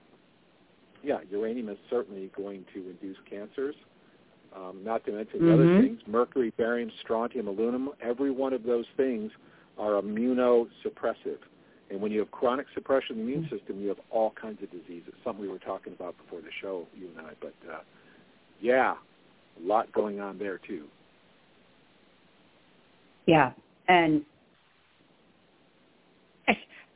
yeah, 1.03 1.19
uranium 1.29 1.69
is 1.69 1.77
certainly 1.89 2.31
going 2.35 2.65
to 2.73 2.89
induce 2.89 3.17
cancers. 3.29 3.75
Um, 4.55 4.81
not 4.83 5.05
to 5.05 5.13
mention 5.13 5.39
mm-hmm. 5.39 5.53
other 5.53 5.81
things, 5.81 6.01
mercury, 6.07 6.53
barium, 6.57 6.91
strontium, 7.01 7.47
aluminum, 7.47 7.89
every 8.01 8.31
one 8.31 8.51
of 8.51 8.63
those 8.63 8.85
things 8.97 9.31
are 9.77 10.01
immunosuppressive. 10.01 11.37
And 11.89 12.01
when 12.01 12.11
you 12.11 12.19
have 12.19 12.31
chronic 12.31 12.65
suppression 12.73 13.11
of 13.11 13.17
the 13.17 13.23
immune 13.23 13.49
system, 13.49 13.81
you 13.81 13.87
have 13.89 13.99
all 14.09 14.33
kinds 14.41 14.61
of 14.61 14.69
diseases. 14.71 15.13
Something 15.23 15.41
we 15.41 15.49
were 15.49 15.59
talking 15.59 15.93
about 15.93 16.15
before 16.17 16.41
the 16.41 16.49
show, 16.61 16.85
you 16.97 17.07
and 17.17 17.27
I. 17.27 17.31
But 17.39 17.53
uh, 17.69 17.79
yeah, 18.61 18.93
a 18.93 19.67
lot 19.67 19.91
going 19.91 20.19
on 20.19 20.37
there 20.37 20.57
too. 20.57 20.85
Yeah, 23.25 23.51
and 23.87 24.23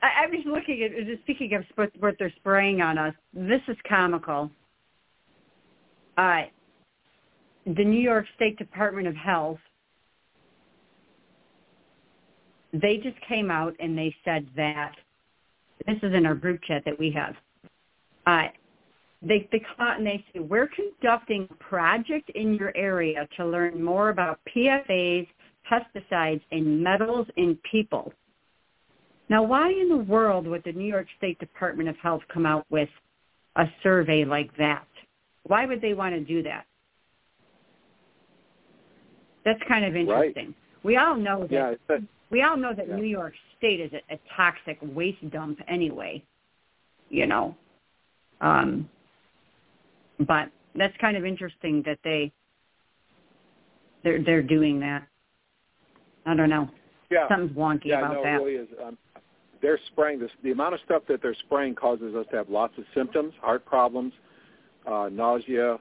I, 0.05 0.25
I 0.25 0.27
was 0.27 0.45
looking 0.45 0.83
at 0.83 1.05
just 1.05 1.21
speaking 1.23 1.53
of 1.53 1.63
what 1.99 2.15
they're 2.19 2.33
spraying 2.37 2.81
on 2.81 2.97
us. 2.97 3.13
This 3.33 3.61
is 3.67 3.77
comical. 3.87 4.51
Uh, 6.17 6.43
the 7.65 7.83
New 7.83 7.99
York 7.99 8.25
State 8.35 8.57
Department 8.57 9.07
of 9.07 9.15
Health 9.15 9.59
they 12.81 12.97
just 12.97 13.15
came 13.27 13.49
out 13.49 13.73
and 13.79 13.97
they 13.97 14.13
said 14.25 14.45
that 14.55 14.93
this 15.87 15.95
is 16.03 16.13
in 16.13 16.25
our 16.25 16.35
group 16.35 16.59
chat 16.67 16.83
that 16.85 16.99
we 16.99 17.09
have. 17.11 17.33
Uh, 18.27 18.49
they 19.21 19.47
they 19.51 19.61
caught 19.77 19.97
and 19.97 20.05
they 20.05 20.23
say 20.33 20.39
we're 20.39 20.67
conducting 20.67 21.47
a 21.49 21.63
project 21.63 22.29
in 22.35 22.55
your 22.55 22.75
area 22.75 23.27
to 23.37 23.45
learn 23.45 23.81
more 23.81 24.09
about 24.09 24.39
PFAS, 24.53 25.27
pesticides, 25.71 26.41
and 26.51 26.83
metals 26.83 27.27
in 27.37 27.57
people. 27.69 28.13
Now, 29.29 29.43
why 29.43 29.69
in 29.71 29.89
the 29.89 29.97
world 29.97 30.45
would 30.47 30.63
the 30.63 30.71
New 30.71 30.85
York 30.87 31.07
State 31.17 31.39
Department 31.39 31.89
of 31.89 31.95
Health 31.97 32.21
come 32.31 32.45
out 32.45 32.65
with 32.69 32.89
a 33.55 33.65
survey 33.81 34.23
like 34.25 34.55
that? 34.57 34.85
Why 35.43 35.65
would 35.65 35.81
they 35.81 35.93
want 35.93 36.13
to 36.15 36.21
do 36.21 36.43
that? 36.43 36.65
That's 39.43 39.61
kind 39.67 39.85
of 39.85 39.95
interesting. 39.95 40.47
Right. 40.47 40.55
We 40.83 40.97
all 40.97 41.15
know 41.15 41.47
that 41.49 41.77
yeah, 41.89 41.97
we 42.31 42.41
all 42.43 42.57
know 42.57 42.73
that 42.73 42.87
Yeah. 42.87 42.95
New 42.95 43.05
York 43.05 43.33
State 43.57 43.79
is 43.79 43.91
a, 43.93 44.15
a 44.15 44.19
toxic 44.35 44.77
waste 44.81 45.27
dump 45.31 45.59
anyway, 45.67 46.23
you 47.09 47.25
know. 47.27 47.55
Um, 48.41 48.89
but 50.19 50.49
that's 50.75 50.95
kind 50.97 51.15
of 51.17 51.25
interesting 51.25 51.83
that 51.85 51.99
they 52.03 52.31
they're 54.03 54.23
they're 54.23 54.43
doing 54.43 54.79
that. 54.81 55.07
I 56.25 56.35
don't 56.35 56.49
know. 56.49 56.69
yeah. 57.11 57.27
Something's 57.27 57.55
wonky 57.55 57.85
yeah, 57.85 57.99
about 57.99 58.13
no, 58.15 58.23
that. 58.23 58.41
really 58.41 58.55
is. 58.55 58.67
Um, 58.83 58.97
they're 59.65 59.79
spraying 59.87 60.19
this. 60.19 60.29
The 60.43 60.51
amount 60.51 60.75
of 60.75 60.79
stuff 60.85 61.01
that 61.07 61.23
they're 61.23 61.33
spraying 61.33 61.73
causes 61.73 62.13
us 62.13 62.27
to 62.29 62.37
have 62.37 62.49
lots 62.49 62.77
of 62.77 62.83
symptoms, 62.93 63.33
heart 63.41 63.65
problems, 63.65 64.13
uh, 64.85 65.09
nausea, 65.11 65.79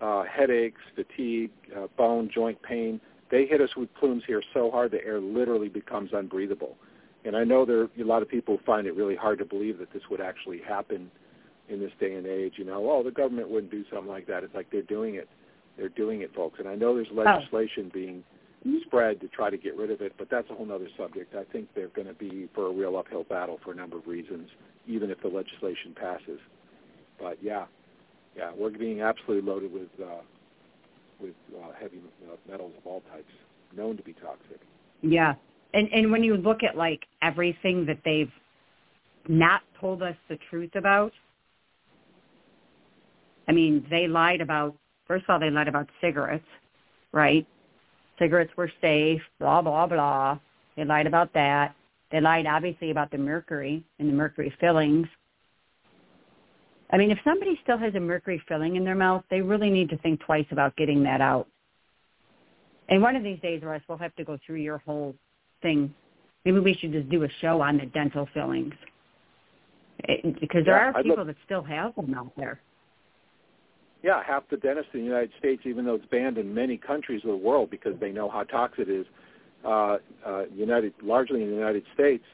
uh, 0.00 0.24
headaches, 0.24 0.80
fatigue, 0.96 1.52
uh, 1.76 1.86
bone, 1.96 2.28
joint 2.34 2.60
pain. 2.60 3.00
They 3.30 3.46
hit 3.46 3.60
us 3.60 3.70
with 3.76 3.88
plumes 3.94 4.24
here 4.26 4.42
so 4.52 4.68
hard 4.68 4.90
the 4.90 5.04
air 5.04 5.20
literally 5.20 5.68
becomes 5.68 6.10
unbreathable. 6.12 6.74
And 7.24 7.36
I 7.36 7.44
know 7.44 7.64
there 7.64 7.82
are 7.82 7.88
a 8.00 8.04
lot 8.04 8.22
of 8.22 8.28
people 8.28 8.56
who 8.56 8.64
find 8.64 8.88
it 8.88 8.96
really 8.96 9.14
hard 9.14 9.38
to 9.38 9.44
believe 9.44 9.78
that 9.78 9.92
this 9.92 10.02
would 10.10 10.20
actually 10.20 10.60
happen 10.66 11.08
in 11.68 11.78
this 11.78 11.92
day 12.00 12.14
and 12.14 12.26
age. 12.26 12.54
You 12.56 12.64
know, 12.64 12.90
oh, 12.90 13.04
the 13.04 13.12
government 13.12 13.48
wouldn't 13.48 13.70
do 13.70 13.84
something 13.92 14.08
like 14.08 14.26
that. 14.26 14.42
It's 14.42 14.56
like 14.56 14.72
they're 14.72 14.82
doing 14.82 15.14
it. 15.14 15.28
They're 15.78 15.88
doing 15.90 16.22
it, 16.22 16.34
folks. 16.34 16.58
And 16.58 16.68
I 16.68 16.74
know 16.74 16.96
there's 16.96 17.06
legislation 17.12 17.92
being 17.94 18.24
spread 18.86 19.20
to 19.20 19.28
try 19.28 19.50
to 19.50 19.56
get 19.56 19.76
rid 19.76 19.90
of 19.90 20.00
it, 20.00 20.12
but 20.18 20.28
that's 20.30 20.48
a 20.50 20.54
whole 20.54 20.70
other 20.72 20.88
subject. 20.98 21.34
I 21.34 21.44
think 21.52 21.68
they're 21.74 21.88
going 21.88 22.08
to 22.08 22.14
be 22.14 22.48
for 22.54 22.66
a 22.66 22.72
real 22.72 22.96
uphill 22.96 23.24
battle 23.24 23.58
for 23.64 23.72
a 23.72 23.74
number 23.74 23.96
of 23.96 24.06
reasons, 24.06 24.48
even 24.86 25.10
if 25.10 25.20
the 25.22 25.28
legislation 25.28 25.94
passes. 25.94 26.38
But 27.18 27.38
yeah, 27.42 27.66
yeah, 28.36 28.52
we're 28.56 28.70
being 28.70 29.00
absolutely 29.00 29.50
loaded 29.50 29.72
with 29.72 29.88
uh, 30.02 30.22
with 31.20 31.34
uh, 31.56 31.72
heavy 31.78 32.00
metals 32.48 32.72
of 32.78 32.86
all 32.86 33.02
types, 33.12 33.32
known 33.76 33.96
to 33.96 34.02
be 34.02 34.14
toxic. 34.14 34.60
Yeah. 35.02 35.34
And 35.72 35.88
and 35.92 36.10
when 36.10 36.22
you 36.22 36.36
look 36.36 36.62
at 36.62 36.76
like 36.76 37.06
everything 37.22 37.86
that 37.86 37.98
they've 38.04 38.32
not 39.28 39.62
told 39.80 40.02
us 40.02 40.16
the 40.28 40.38
truth 40.48 40.74
about, 40.74 41.12
I 43.48 43.52
mean, 43.52 43.86
they 43.90 44.06
lied 44.08 44.40
about 44.40 44.74
first 45.06 45.24
of 45.24 45.30
all 45.30 45.40
they 45.40 45.50
lied 45.50 45.68
about 45.68 45.88
cigarettes, 46.00 46.44
right? 47.12 47.46
Cigarettes 48.20 48.52
were 48.56 48.70
safe, 48.80 49.22
blah 49.40 49.62
blah 49.62 49.86
blah. 49.86 50.38
They 50.76 50.84
lied 50.84 51.08
about 51.08 51.32
that. 51.34 51.74
They 52.12 52.20
lied 52.20 52.46
obviously 52.46 52.90
about 52.92 53.10
the 53.10 53.18
mercury 53.18 53.82
and 53.98 54.08
the 54.08 54.12
mercury 54.12 54.52
fillings. 54.60 55.08
I 56.92 56.96
mean, 56.96 57.10
if 57.10 57.18
somebody 57.24 57.58
still 57.62 57.78
has 57.78 57.94
a 57.94 58.00
mercury 58.00 58.42
filling 58.48 58.76
in 58.76 58.84
their 58.84 58.96
mouth, 58.96 59.24
they 59.30 59.40
really 59.40 59.70
need 59.70 59.88
to 59.90 59.96
think 59.98 60.20
twice 60.20 60.46
about 60.50 60.76
getting 60.76 61.02
that 61.04 61.20
out. 61.20 61.46
And 62.88 63.00
one 63.00 63.14
of 63.14 63.22
these 63.22 63.38
days, 63.40 63.62
Russ, 63.62 63.80
we'll 63.88 63.98
have 63.98 64.14
to 64.16 64.24
go 64.24 64.36
through 64.44 64.56
your 64.56 64.78
whole 64.78 65.14
thing. 65.62 65.94
Maybe 66.44 66.58
we 66.58 66.74
should 66.74 66.92
just 66.92 67.08
do 67.08 67.22
a 67.22 67.28
show 67.40 67.60
on 67.60 67.78
the 67.78 67.86
dental 67.86 68.28
fillings. 68.34 68.74
It, 70.00 70.40
because 70.40 70.64
there 70.64 70.74
Yeah, 70.76 70.90
are 70.90 71.02
people 71.02 71.18
love- 71.18 71.26
that 71.28 71.36
still 71.44 71.62
have 71.62 71.94
them 71.94 72.12
out 72.14 72.32
there. 72.36 72.60
Yeah, 74.02 74.22
half 74.22 74.48
the 74.48 74.56
dentists 74.56 74.90
in 74.94 75.00
the 75.00 75.06
United 75.06 75.30
States, 75.38 75.62
even 75.66 75.84
though 75.84 75.94
it's 75.94 76.06
banned 76.06 76.38
in 76.38 76.54
many 76.54 76.76
countries 76.76 77.22
of 77.24 77.30
the 77.30 77.36
world 77.36 77.70
because 77.70 77.98
they 78.00 78.10
know 78.10 78.28
how 78.30 78.44
toxic 78.44 78.88
it 78.88 78.88
is, 78.88 79.06
uh, 79.64 79.98
uh, 80.24 80.44
United 80.54 80.94
largely 81.02 81.42
in 81.42 81.50
the 81.50 81.54
United 81.54 81.84
States, 81.92 82.24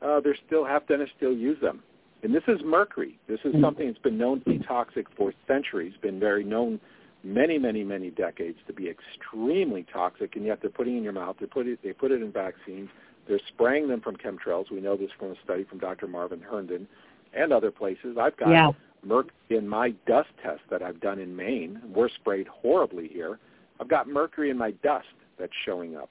uh, 0.00 0.20
there's 0.20 0.38
still 0.46 0.64
half 0.64 0.86
dentists 0.88 1.14
still 1.16 1.34
use 1.34 1.60
them. 1.60 1.82
And 2.22 2.34
this 2.34 2.42
is 2.48 2.60
mercury. 2.64 3.18
This 3.28 3.40
is 3.44 3.54
something 3.60 3.86
that's 3.86 3.98
been 3.98 4.18
known 4.18 4.40
to 4.40 4.44
be 4.44 4.58
toxic 4.58 5.06
for 5.16 5.32
centuries, 5.46 5.94
been 6.02 6.20
very 6.20 6.44
known 6.44 6.80
many, 7.22 7.58
many, 7.58 7.82
many 7.82 8.10
decades 8.10 8.58
to 8.66 8.72
be 8.72 8.88
extremely 8.88 9.86
toxic, 9.92 10.36
and 10.36 10.44
yet 10.44 10.60
they're 10.60 10.70
putting 10.70 10.94
it 10.94 10.98
in 10.98 11.04
your 11.04 11.12
mouth. 11.12 11.36
They 11.40 11.46
put 11.46 11.66
it, 11.66 11.80
they 11.82 11.92
put 11.92 12.12
it 12.12 12.22
in 12.22 12.32
vaccines. 12.32 12.88
They're 13.26 13.40
spraying 13.48 13.88
them 13.88 14.00
from 14.00 14.16
chemtrails. 14.16 14.70
We 14.70 14.80
know 14.80 14.96
this 14.96 15.10
from 15.18 15.32
a 15.32 15.34
study 15.44 15.64
from 15.64 15.78
Dr. 15.78 16.06
Marvin 16.06 16.40
Herndon 16.40 16.86
and 17.32 17.52
other 17.52 17.70
places. 17.70 18.16
I've 18.18 18.36
got 18.36 18.50
Yeah. 18.50 18.72
Mercury 19.04 19.34
in 19.50 19.66
my 19.68 19.90
dust 20.06 20.30
test 20.42 20.60
that 20.70 20.82
I've 20.82 21.00
done 21.00 21.18
in 21.18 21.34
Maine. 21.34 21.80
We're 21.94 22.08
sprayed 22.08 22.48
horribly 22.48 23.08
here. 23.08 23.38
I've 23.80 23.88
got 23.88 24.08
mercury 24.08 24.50
in 24.50 24.58
my 24.58 24.72
dust 24.82 25.06
that's 25.38 25.52
showing 25.64 25.96
up. 25.96 26.10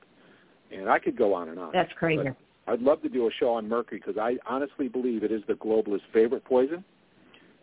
And 0.71 0.89
I 0.89 0.99
could 0.99 1.17
go 1.17 1.33
on 1.33 1.49
and 1.49 1.59
on. 1.59 1.71
That's 1.71 1.91
crazy. 1.93 2.23
But 2.23 2.71
I'd 2.71 2.81
love 2.81 3.01
to 3.01 3.09
do 3.09 3.27
a 3.27 3.31
show 3.39 3.49
on 3.49 3.67
mercury 3.67 4.01
because 4.03 4.19
I 4.19 4.37
honestly 4.47 4.87
believe 4.87 5.23
it 5.23 5.31
is 5.31 5.41
the 5.47 5.53
globalist 5.53 6.01
favorite 6.13 6.45
poison. 6.45 6.83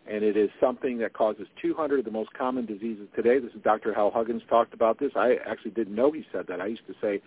And 0.09 0.23
it 0.23 0.37
is 0.37 0.51
something 0.61 0.99
that 0.99 1.15
causes 1.15 1.49
200 1.61 1.99
of 1.99 2.05
the 2.05 2.13
most 2.13 2.33
common 2.33 2.65
diseases 2.65 3.09
today. 3.17 3.41
This 3.41 3.53
is 3.53 3.63
Dr. 3.63 3.93
Hal 3.93 4.13
Huggins 4.13 4.43
talked 4.49 4.73
about 4.73 5.01
this. 5.01 5.11
I 5.17 5.35
actually 5.45 5.73
didn't 5.73 5.97
know 5.97 6.13
he 6.13 6.25
said 6.33 6.47
that. 6.49 6.61
I 6.61 6.67
used 6.67 6.87
to 6.87 6.95
say 7.01 7.21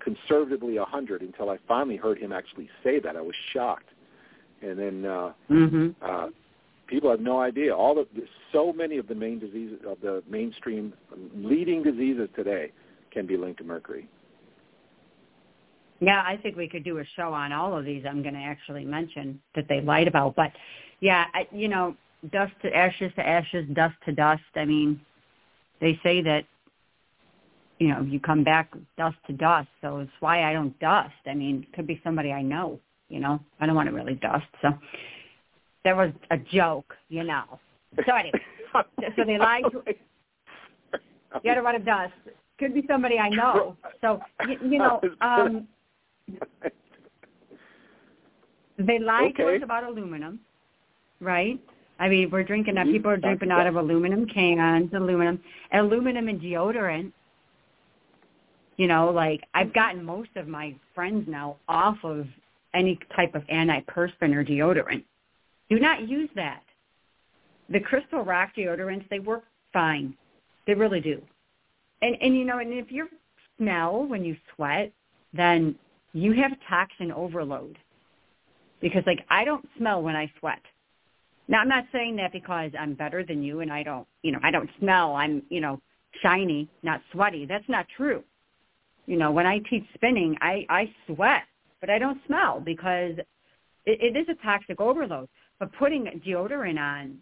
conservatively 0.00 0.78
100 0.78 1.20
until 1.20 1.50
I 1.50 1.58
finally 1.68 1.96
heard 1.96 2.18
him 2.18 2.32
actually 2.32 2.70
say 2.82 2.98
that. 3.00 3.14
I 3.16 3.20
was 3.20 3.34
shocked. 3.52 3.88
And 4.62 4.78
then 4.78 5.04
uh, 5.04 5.32
hmm 5.48 5.88
uh, 6.00 6.28
people 6.86 7.10
have 7.10 7.20
no 7.20 7.40
idea. 7.40 7.74
All 7.74 7.98
of 7.98 8.06
so 8.52 8.72
many 8.72 8.98
of 8.98 9.08
the 9.08 9.14
main 9.14 9.38
diseases 9.38 9.80
of 9.86 10.00
the 10.00 10.22
mainstream 10.28 10.92
leading 11.34 11.82
diseases 11.82 12.28
today 12.34 12.72
can 13.10 13.26
be 13.26 13.36
linked 13.36 13.58
to 13.58 13.64
mercury. 13.64 14.08
Yeah, 16.00 16.22
I 16.26 16.36
think 16.36 16.56
we 16.56 16.68
could 16.68 16.84
do 16.84 16.98
a 16.98 17.04
show 17.16 17.32
on 17.32 17.52
all 17.52 17.76
of 17.76 17.84
these. 17.84 18.04
I'm 18.08 18.22
going 18.22 18.34
to 18.34 18.40
actually 18.40 18.84
mention 18.84 19.40
that 19.54 19.66
they 19.68 19.80
lied 19.80 20.08
about, 20.08 20.34
but 20.34 20.52
yeah, 21.00 21.26
I, 21.34 21.46
you 21.52 21.68
know, 21.68 21.96
dust 22.32 22.52
to 22.62 22.74
ashes 22.74 23.12
to 23.16 23.26
ashes, 23.26 23.66
dust 23.72 23.94
to 24.06 24.12
dust. 24.12 24.42
I 24.56 24.64
mean, 24.64 25.00
they 25.80 25.98
say 26.02 26.20
that 26.22 26.44
you 27.78 27.88
know 27.88 28.02
you 28.02 28.20
come 28.20 28.44
back 28.44 28.72
dust 28.98 29.16
to 29.26 29.32
dust, 29.32 29.68
so 29.80 29.98
it's 29.98 30.12
why 30.20 30.50
I 30.50 30.52
don't 30.52 30.78
dust. 30.80 31.14
I 31.26 31.34
mean, 31.34 31.66
it 31.68 31.76
could 31.76 31.86
be 31.86 32.00
somebody 32.04 32.32
I 32.32 32.42
know. 32.42 32.80
You 33.08 33.20
know, 33.20 33.40
I 33.60 33.66
don't 33.66 33.74
want 33.76 33.88
to 33.88 33.94
really 33.94 34.14
dust. 34.14 34.46
So 34.62 34.70
that 35.84 35.96
was 35.96 36.10
a 36.30 36.38
joke, 36.38 36.94
you 37.08 37.24
know. 37.24 37.60
So 38.06 38.14
anyway, 38.14 38.40
so 38.72 39.24
they 39.24 39.38
lied. 39.38 39.64
To, 39.70 39.82
you 41.44 41.54
don't 41.54 41.64
want 41.64 41.78
to 41.78 41.84
dust. 41.84 42.12
Could 42.58 42.74
be 42.74 42.84
somebody 42.88 43.18
I 43.18 43.28
know. 43.28 43.76
So 44.00 44.20
you, 44.48 44.58
you 44.62 44.78
know. 44.78 45.00
um 45.20 45.68
They 48.78 48.98
lied 48.98 49.36
to 49.36 49.46
us 49.46 49.60
about 49.62 49.84
aluminum, 49.84 50.40
right? 51.20 51.60
I 52.00 52.08
mean, 52.08 52.30
we're 52.30 52.42
drinking 52.42 52.74
now. 52.74 52.84
Mhm. 52.84 52.92
People 52.92 53.10
are 53.12 53.16
drinking 53.16 53.50
out 53.52 53.66
of 53.66 53.76
aluminum 53.76 54.26
cans, 54.26 54.92
aluminum, 54.92 55.40
aluminum 55.72 56.28
and 56.28 56.40
deodorant. 56.40 57.12
You 58.76 58.88
know, 58.88 59.10
like 59.10 59.42
I've 59.54 59.72
gotten 59.72 60.02
most 60.04 60.30
of 60.34 60.48
my 60.48 60.74
friends 60.94 61.28
now 61.28 61.56
off 61.68 61.98
of 62.02 62.26
any 62.74 62.98
type 63.14 63.36
of 63.36 63.42
antiperspirant 63.46 64.34
or 64.34 64.44
deodorant. 64.44 65.04
Do 65.74 65.80
not 65.80 66.08
use 66.08 66.30
that. 66.36 66.62
The 67.68 67.80
Crystal 67.80 68.22
Rock 68.22 68.50
deodorants, 68.56 69.08
they 69.08 69.18
work 69.18 69.42
fine. 69.72 70.16
They 70.68 70.74
really 70.74 71.00
do. 71.00 71.20
And 72.00 72.16
and 72.20 72.36
you 72.36 72.44
know, 72.44 72.58
and 72.58 72.72
if 72.72 72.92
you 72.92 73.08
smell 73.58 74.06
when 74.06 74.24
you 74.24 74.36
sweat, 74.54 74.92
then 75.32 75.74
you 76.12 76.32
have 76.34 76.52
toxin 76.68 77.10
overload 77.10 77.76
because 78.80 79.02
like 79.04 79.26
I 79.30 79.44
don't 79.44 79.66
smell 79.76 80.00
when 80.00 80.14
I 80.14 80.30
sweat. 80.38 80.62
Now 81.48 81.58
I'm 81.58 81.68
not 81.68 81.86
saying 81.90 82.14
that 82.16 82.30
because 82.30 82.70
I'm 82.78 82.94
better 82.94 83.24
than 83.24 83.42
you 83.42 83.58
and 83.58 83.72
I 83.72 83.82
don't, 83.82 84.06
you 84.22 84.30
know, 84.30 84.38
I 84.44 84.52
don't 84.52 84.70
smell. 84.78 85.16
I'm, 85.16 85.42
you 85.48 85.60
know, 85.60 85.80
shiny, 86.22 86.68
not 86.84 87.00
sweaty. 87.10 87.46
That's 87.46 87.68
not 87.68 87.86
true. 87.96 88.22
You 89.06 89.16
know, 89.16 89.32
when 89.32 89.48
I 89.48 89.58
teach 89.68 89.84
spinning, 89.94 90.36
I 90.40 90.66
I 90.68 90.94
sweat, 91.08 91.42
but 91.80 91.90
I 91.90 91.98
don't 91.98 92.20
smell 92.28 92.60
because 92.60 93.18
it, 93.86 94.14
it 94.14 94.16
is 94.16 94.28
a 94.28 94.40
toxic 94.44 94.80
overload. 94.80 95.28
But 95.58 95.72
putting 95.78 96.04
deodorant 96.26 96.78
on 96.78 97.18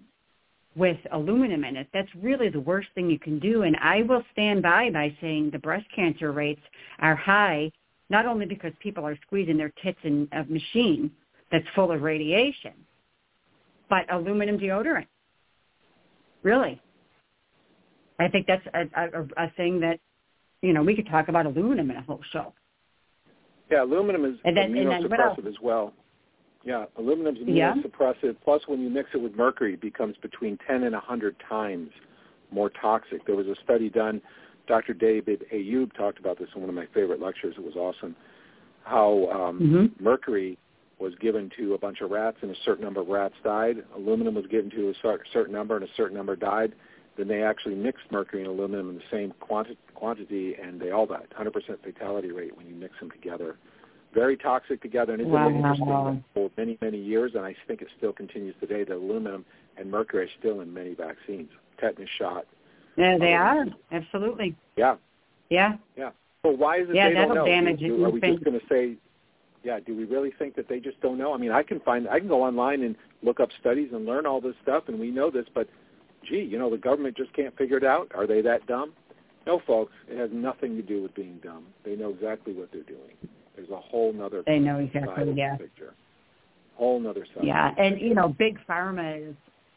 with 0.75 0.97
aluminum 1.13 1.65
in 1.65 1.77
it, 1.77 1.89
that's 1.93 2.09
really 2.17 2.49
the 2.49 2.61
worst 2.61 2.89
thing 2.95 3.11
you 3.11 3.19
can 3.19 3.39
do. 3.39 3.63
And 3.63 3.77
I 3.77 4.03
will 4.03 4.23
stand 4.33 4.63
by 4.63 4.91
by 4.91 5.15
saying 5.21 5.51
the 5.51 5.59
breast 5.59 5.87
cancer 5.95 6.33
rates 6.33 6.63
are 7.01 7.15
high, 7.15 7.71
not 8.09 8.25
only 8.27 8.47
because 8.47 8.73
people 8.81 9.07
are 9.07 9.19
squeezing 9.27 9.57
their 9.59 9.73
tits 9.83 9.99
in 10.05 10.29
a 10.33 10.45
machine 10.45 11.11
that's 11.51 11.67
full 11.75 11.93
of 11.93 12.01
radiation, 12.03 12.73
but 13.91 14.11
aluminum 14.13 14.59
deodorant. 14.59 15.07
Really. 16.43 16.81
I 18.19 18.29
think 18.29 18.47
that's 18.47 18.67
a, 18.75 18.87
a, 18.97 19.45
a 19.47 19.51
thing 19.57 19.81
that, 19.81 20.01
you 20.63 20.73
know, 20.73 20.83
we 20.83 20.95
could 20.97 21.07
talk 21.09 21.29
about 21.29 21.45
aluminum 21.45 21.91
in 21.91 21.97
a 21.97 22.03
whole 22.03 22.21
show. 22.33 22.55
Yeah, 23.71 23.83
aluminum 23.83 24.25
is 24.25 24.39
And 24.45 24.57
then- 24.57 24.77
and 24.77 24.91
then 24.91 25.05
as 25.47 25.61
well. 25.61 25.93
Yeah, 26.65 26.87
aluminum 26.97 27.37
is 27.37 27.43
Yeah. 27.43 27.75
immunosuppressive. 27.75 28.37
Plus, 28.43 28.67
when 28.69 28.81
you 28.81 28.89
mix 28.91 29.11
it 29.15 29.21
with 29.21 29.35
mercury, 29.37 29.75
it 29.75 29.81
becomes 29.81 30.17
between 30.19 30.57
10 30.59 30.85
and 30.85 30.95
100 30.95 31.39
times 31.41 31.91
more 32.51 32.71
toxic. 32.71 33.25
There 33.25 33.35
was 33.37 33.49
a 33.49 33.57
study 33.57 33.89
done. 33.91 34.23
Dr. 34.67 34.95
David 34.95 35.47
Ayoub 35.53 35.93
talked 35.95 36.19
about 36.19 36.39
this 36.39 36.49
in 36.55 36.61
one 36.61 36.69
of 36.69 36.77
my 36.77 36.87
favorite 36.87 37.21
lectures. 37.21 37.57
It 37.59 37.65
was 37.65 37.77
awesome. 37.77 38.15
How 38.85 39.29
um, 39.31 39.61
Mhm. 39.61 40.01
mercury 40.01 40.59
was 40.99 41.15
given 41.17 41.51
to 41.51 41.75
a 41.75 41.79
bunch 41.79 42.01
of 42.01 42.11
rats, 42.13 42.39
and 42.43 42.51
a 42.51 42.55
certain 42.57 42.85
number 42.85 43.01
of 43.01 43.09
rats 43.09 43.35
died. 43.43 43.85
Aluminum 43.97 44.35
was 44.35 44.47
given 44.47 44.71
to 44.71 44.91
a 44.91 44.95
certain 45.33 45.53
number, 45.53 45.75
and 45.75 45.85
a 45.85 45.93
certain 45.95 46.17
number 46.17 46.37
died. 46.37 46.75
Then 47.17 47.27
they 47.29 47.43
actually 47.43 47.75
mixed 47.75 48.11
mercury 48.13 48.43
and 48.43 48.49
aluminum 48.51 48.89
in 48.91 48.97
the 48.97 49.03
same 49.11 49.33
quanti- 49.41 49.77
quantity, 49.95 50.55
and 50.55 50.81
they 50.81 50.93
all 50.93 51.07
died. 51.07 51.27
100% 51.31 51.83
fatality 51.83 52.31
rate 52.31 52.57
when 52.57 52.67
you 52.69 52.75
mix 52.75 52.99
them 53.01 53.11
together. 53.11 53.57
Very 54.13 54.37
toxic 54.37 54.83
together, 54.83 55.13
and 55.15 55.23
it's 55.23 55.31
Wow. 55.31 55.49
been 55.49 55.57
interesting 55.57 56.25
for 56.35 56.51
many, 56.57 56.77
many 56.83 56.99
years, 56.99 57.35
and 57.35 57.45
I 57.45 57.55
think 57.67 57.81
it 57.81 57.89
still 57.97 58.13
continues 58.13 58.55
today, 58.61 58.85
that 58.85 58.95
aluminum 58.95 59.45
and 59.79 59.91
mercury 59.91 60.25
are 60.25 60.31
still 60.39 60.61
in 60.61 60.73
many 60.73 60.95
vaccines. 60.95 61.51
Tetanus 61.79 62.11
shot. 62.11 62.47
Yeah, 62.97 63.17
they 63.17 63.33
are. 63.33 63.67
Absolutely. 63.91 64.55
Yeah, 64.77 64.97
Yeah. 65.49 65.77
yeah. 65.97 66.11
Well, 66.45 66.57
why 66.57 66.77
is 66.79 66.91
it 66.91 66.95
Yeah, 66.97 67.09
they 67.09 67.15
don't 67.15 67.35
know? 67.35 67.47
damage 67.47 67.79
do, 67.81 67.97
do, 67.97 68.05
are 68.05 68.11
we 68.11 68.21
just 68.21 68.45
going 68.45 68.59
to 68.59 68.67
say, 68.67 68.97
yeah, 69.65 69.81
do 69.81 69.97
we 69.97 70.05
really 70.05 70.31
think 70.33 70.57
that 70.57 70.69
they 70.69 70.79
just 70.79 71.01
don't 71.01 71.17
know? 71.17 71.33
I 71.33 71.39
mean, 71.39 71.53
I 71.53 71.63
can 71.63 71.81
find, 71.81 72.07
I 72.09 72.19
can 72.19 72.29
go 72.29 72.43
online 72.43 72.83
and 72.83 72.97
look 73.23 73.41
up 73.41 73.49
studies 73.61 73.93
and 73.93 74.05
learn 74.05 74.27
all 74.27 74.41
this 74.41 74.57
stuff, 74.63 74.89
and 74.89 75.01
we 75.01 75.11
know 75.11 75.31
this, 75.31 75.47
but 75.55 75.69
gee, 76.23 76.43
you 76.43 76.59
know, 76.59 76.69
the 76.69 76.77
government 76.77 77.17
just 77.17 77.33
can't 77.33 77.57
figure 77.57 77.79
it 77.79 77.85
out. 77.85 78.13
Are 78.15 78.27
they 78.27 78.43
that 78.43 78.67
dumb? 78.67 78.93
No, 79.47 79.59
folks, 79.67 79.93
it 80.09 80.19
has 80.19 80.31
nothing 80.33 80.77
to 80.77 80.83
do 80.83 81.03
with 81.03 81.15
being 81.15 81.39
dumb. 81.43 81.65
They 81.85 81.97
know 81.97 82.11
exactly 82.11 82.53
what 82.53 82.71
they're 82.73 82.83
doing. 82.83 83.17
There's 83.57 83.71
a 83.71 83.77
whole 83.77 84.13
nother 84.13 84.43
They 84.47 84.59
know 84.59 84.79
exactly, 84.79 85.33
yeah. 85.37 85.57
picture. 85.57 85.95
Whole 86.77 87.01
nother 87.01 87.27
side. 87.35 87.45
Yeah, 87.45 87.75
and 87.77 88.01
you 88.01 88.15
know, 88.15 88.29
big 88.29 88.59
pharma 88.69 89.31
is, 89.31 89.35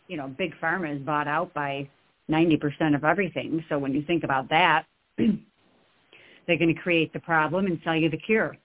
you 0.08 0.18
know, 0.18 0.28
big 0.28 0.54
pharma 0.62 0.96
is 0.96 1.02
bought 1.02 1.28
out 1.28 1.54
by 1.54 1.90
90% 2.30 2.96
of 2.96 3.04
everything. 3.04 3.64
So 3.70 3.78
when 3.78 3.94
you 3.94 4.02
think 4.04 4.24
about 4.24 4.50
that, 4.50 4.86
they're 5.18 5.28
going 6.48 6.74
to 6.74 6.82
create 6.82 7.12
the 7.14 7.20
problem 7.20 7.66
and 7.66 7.80
sell 7.84 7.96
you 7.96 8.10
the 8.10 8.18
cure, 8.18 8.58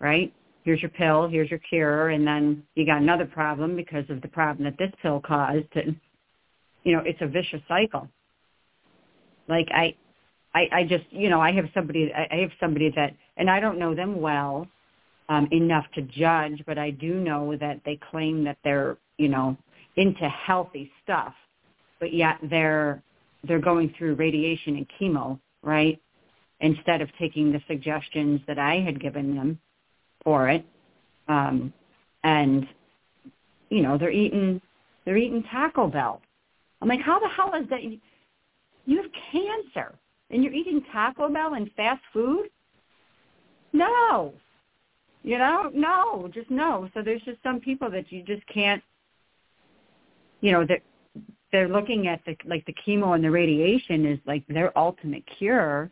right? 0.00 0.32
Here's 0.64 0.80
your 0.80 0.90
pill, 0.90 1.28
here's 1.28 1.50
your 1.50 1.60
cure, 1.60 2.10
and 2.10 2.26
then 2.26 2.62
you 2.74 2.86
got 2.86 3.02
another 3.02 3.26
problem 3.26 3.76
because 3.76 4.08
of 4.08 4.22
the 4.22 4.28
problem 4.28 4.64
that 4.64 4.78
this 4.78 4.92
pill 5.02 5.20
caused. 5.20 5.68
And, 5.74 5.96
you 6.84 6.96
know, 6.96 7.02
it's 7.04 7.20
a 7.20 7.26
vicious 7.26 7.60
cycle. 7.68 8.08
Like 9.46 9.68
I, 9.72 9.94
I, 10.54 10.68
I 10.72 10.84
just, 10.84 11.04
you 11.10 11.28
know, 11.28 11.40
I 11.40 11.52
have 11.52 11.66
somebody, 11.74 12.12
I 12.14 12.36
have 12.36 12.50
somebody 12.60 12.90
that, 12.94 13.14
and 13.36 13.50
I 13.50 13.58
don't 13.60 13.78
know 13.78 13.94
them 13.94 14.20
well, 14.20 14.66
um, 15.28 15.48
enough 15.52 15.86
to 15.94 16.02
judge, 16.02 16.62
but 16.66 16.78
I 16.78 16.90
do 16.90 17.14
know 17.14 17.56
that 17.56 17.80
they 17.84 17.98
claim 18.10 18.44
that 18.44 18.58
they're, 18.62 18.96
you 19.18 19.28
know, 19.28 19.56
into 19.96 20.28
healthy 20.28 20.90
stuff, 21.02 21.34
but 22.00 22.12
yet 22.12 22.38
they're 22.42 23.02
they're 23.46 23.60
going 23.60 23.92
through 23.98 24.14
radiation 24.14 24.76
and 24.76 24.86
chemo, 24.98 25.38
right? 25.62 26.00
Instead 26.60 27.02
of 27.02 27.08
taking 27.18 27.52
the 27.52 27.60
suggestions 27.68 28.40
that 28.46 28.58
I 28.58 28.80
had 28.80 29.00
given 29.00 29.36
them 29.36 29.58
for 30.22 30.48
it, 30.48 30.64
um, 31.28 31.72
and 32.22 32.66
you 33.70 33.82
know, 33.82 33.98
they're 33.98 34.10
eating 34.10 34.60
they're 35.04 35.16
eating 35.16 35.42
Taco 35.50 35.88
Bell. 35.88 36.20
I'm 36.80 36.88
like, 36.88 37.00
how 37.00 37.18
the 37.18 37.28
hell 37.28 37.52
is 37.60 37.68
that? 37.70 37.82
You 37.82 39.02
have 39.02 39.10
cancer 39.32 39.94
and 40.34 40.42
you're 40.42 40.52
eating 40.52 40.82
Taco 40.92 41.32
Bell 41.32 41.54
and 41.54 41.70
fast 41.76 42.02
food? 42.12 42.48
No, 43.72 44.34
you 45.22 45.38
know, 45.38 45.70
no, 45.72 46.28
just 46.34 46.50
no. 46.50 46.88
So 46.92 47.02
there's 47.02 47.22
just 47.22 47.42
some 47.42 47.60
people 47.60 47.90
that 47.90 48.12
you 48.12 48.22
just 48.22 48.42
can't, 48.52 48.82
you 50.40 50.52
know, 50.52 50.66
that 50.66 50.82
they're 51.50 51.68
looking 51.68 52.08
at 52.08 52.20
the 52.26 52.36
like 52.44 52.66
the 52.66 52.74
chemo 52.86 53.14
and 53.14 53.22
the 53.22 53.30
radiation 53.30 54.04
is 54.04 54.18
like 54.26 54.44
their 54.48 54.76
ultimate 54.76 55.22
cure, 55.38 55.90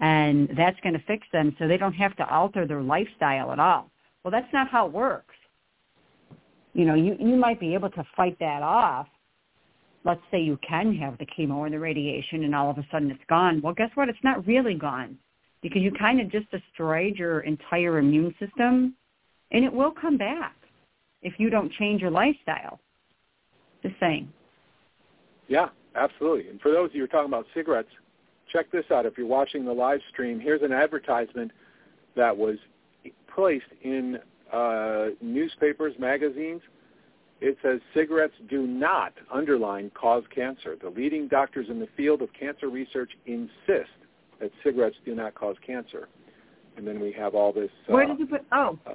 and 0.00 0.48
that's 0.56 0.78
going 0.80 0.94
to 0.94 1.02
fix 1.06 1.26
them, 1.32 1.54
so 1.58 1.66
they 1.66 1.76
don't 1.76 1.92
have 1.92 2.16
to 2.16 2.28
alter 2.28 2.66
their 2.66 2.82
lifestyle 2.82 3.52
at 3.52 3.58
all. 3.58 3.90
Well, 4.22 4.30
that's 4.30 4.52
not 4.52 4.68
how 4.68 4.86
it 4.86 4.92
works. 4.92 5.34
You 6.72 6.84
know, 6.84 6.94
you 6.94 7.16
you 7.18 7.36
might 7.36 7.58
be 7.58 7.74
able 7.74 7.90
to 7.90 8.04
fight 8.16 8.38
that 8.38 8.62
off. 8.62 9.08
Let's 10.04 10.22
say 10.30 10.40
you 10.40 10.58
can 10.66 10.94
have 10.96 11.18
the 11.18 11.26
chemo 11.26 11.64
and 11.66 11.74
the 11.74 11.78
radiation, 11.78 12.44
and 12.44 12.54
all 12.54 12.70
of 12.70 12.78
a 12.78 12.86
sudden 12.90 13.10
it's 13.10 13.20
gone. 13.28 13.60
Well, 13.62 13.74
guess 13.74 13.90
what? 13.94 14.08
It's 14.08 14.18
not 14.24 14.46
really 14.46 14.74
gone 14.74 15.18
because 15.62 15.82
you 15.82 15.92
kind 15.92 16.20
of 16.20 16.30
just 16.30 16.50
destroyed 16.50 17.16
your 17.16 17.40
entire 17.40 17.98
immune 17.98 18.34
system 18.40 18.94
and 19.52 19.64
it 19.64 19.72
will 19.72 19.90
come 19.90 20.16
back 20.16 20.56
if 21.22 21.34
you 21.38 21.50
don't 21.50 21.72
change 21.72 22.00
your 22.00 22.10
lifestyle. 22.10 22.80
Just 23.82 23.94
saying. 24.00 24.32
Yeah, 25.48 25.68
absolutely. 25.94 26.48
And 26.48 26.60
for 26.60 26.70
those 26.70 26.90
of 26.90 26.94
you 26.94 27.00
who 27.00 27.04
are 27.04 27.08
talking 27.08 27.28
about 27.28 27.46
cigarettes, 27.54 27.88
check 28.52 28.70
this 28.70 28.84
out. 28.90 29.06
If 29.06 29.18
you're 29.18 29.26
watching 29.26 29.64
the 29.64 29.72
live 29.72 30.00
stream, 30.10 30.38
here's 30.38 30.62
an 30.62 30.72
advertisement 30.72 31.50
that 32.16 32.36
was 32.36 32.56
placed 33.34 33.64
in 33.82 34.18
uh, 34.52 35.06
newspapers, 35.20 35.94
magazines. 35.98 36.60
It 37.40 37.56
says 37.62 37.80
cigarettes 37.94 38.34
do 38.50 38.66
not, 38.66 39.14
underline, 39.32 39.90
cause 39.94 40.24
cancer. 40.34 40.76
The 40.80 40.90
leading 40.90 41.26
doctors 41.26 41.66
in 41.70 41.80
the 41.80 41.88
field 41.96 42.20
of 42.20 42.28
cancer 42.38 42.68
research 42.68 43.10
insist 43.26 43.90
that 44.40 44.50
cigarettes 44.62 44.96
do 45.06 45.14
not 45.14 45.34
cause 45.34 45.56
cancer. 45.66 46.08
And 46.76 46.86
then 46.86 47.00
we 47.00 47.12
have 47.12 47.34
all 47.34 47.52
this. 47.52 47.70
Uh, 47.88 47.92
Where 47.94 48.06
did 48.06 48.18
you 48.18 48.26
put? 48.26 48.44
Oh, 48.52 48.78
uh, 48.86 48.94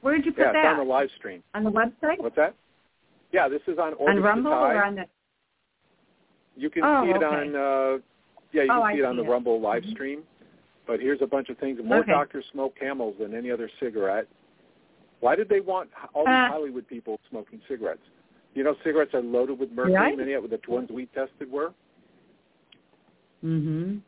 where 0.00 0.16
did 0.16 0.24
you 0.26 0.32
put 0.32 0.42
yeah, 0.42 0.46
it's 0.50 0.54
that? 0.54 0.66
on 0.66 0.78
the 0.78 0.84
live 0.84 1.08
stream. 1.18 1.42
On 1.54 1.64
the 1.64 1.70
website? 1.70 2.18
What's 2.18 2.36
that? 2.36 2.54
Yeah, 3.32 3.48
this 3.48 3.60
is 3.66 3.78
on 3.78 3.94
Orbit 3.94 4.18
on 4.18 4.22
Rumble 4.22 4.52
or 4.52 4.84
on 4.84 4.94
the? 4.94 5.04
You 6.56 6.70
can 6.70 6.84
Oh, 6.84 7.02
see 7.04 7.10
it 7.10 7.16
okay. 7.16 7.24
on 7.26 7.56
uh 7.56 7.98
yeah, 8.52 8.62
you 8.62 8.70
Oh, 8.70 8.80
can 8.80 8.82
I 8.82 8.92
see 8.94 8.98
it 9.00 9.04
on 9.04 9.14
see 9.16 9.22
the 9.22 9.28
it. 9.28 9.30
Rumble 9.30 9.60
live 9.60 9.82
Mhm. 9.82 9.90
stream. 9.90 10.22
But 10.86 11.00
here's 11.00 11.20
a 11.20 11.26
bunch 11.26 11.48
of 11.50 11.58
things. 11.58 11.80
More 11.82 11.98
Okay. 11.98 12.12
doctors 12.12 12.46
smoke 12.52 12.76
camels 12.76 13.16
than 13.18 13.34
any 13.34 13.50
other 13.50 13.68
cigarette. 13.80 14.26
Why 15.20 15.34
did 15.36 15.48
they 15.48 15.60
want 15.60 15.90
all 16.14 16.24
these 16.24 16.32
Uh. 16.34 16.48
Hollywood 16.48 16.86
people 16.86 17.18
smoking 17.30 17.60
cigarettes? 17.68 18.02
You 18.54 18.64
know, 18.64 18.74
cigarettes 18.84 19.12
are 19.14 19.22
loaded 19.22 19.58
with 19.58 19.70
mercury. 19.72 19.94
Right. 19.94 20.16
Many 20.16 20.32
of 20.32 20.48
the 20.48 20.58
ones 20.68 20.90
we 20.90 21.06
tested 21.06 21.50
were. 21.50 21.72
Mhm. 23.44 24.00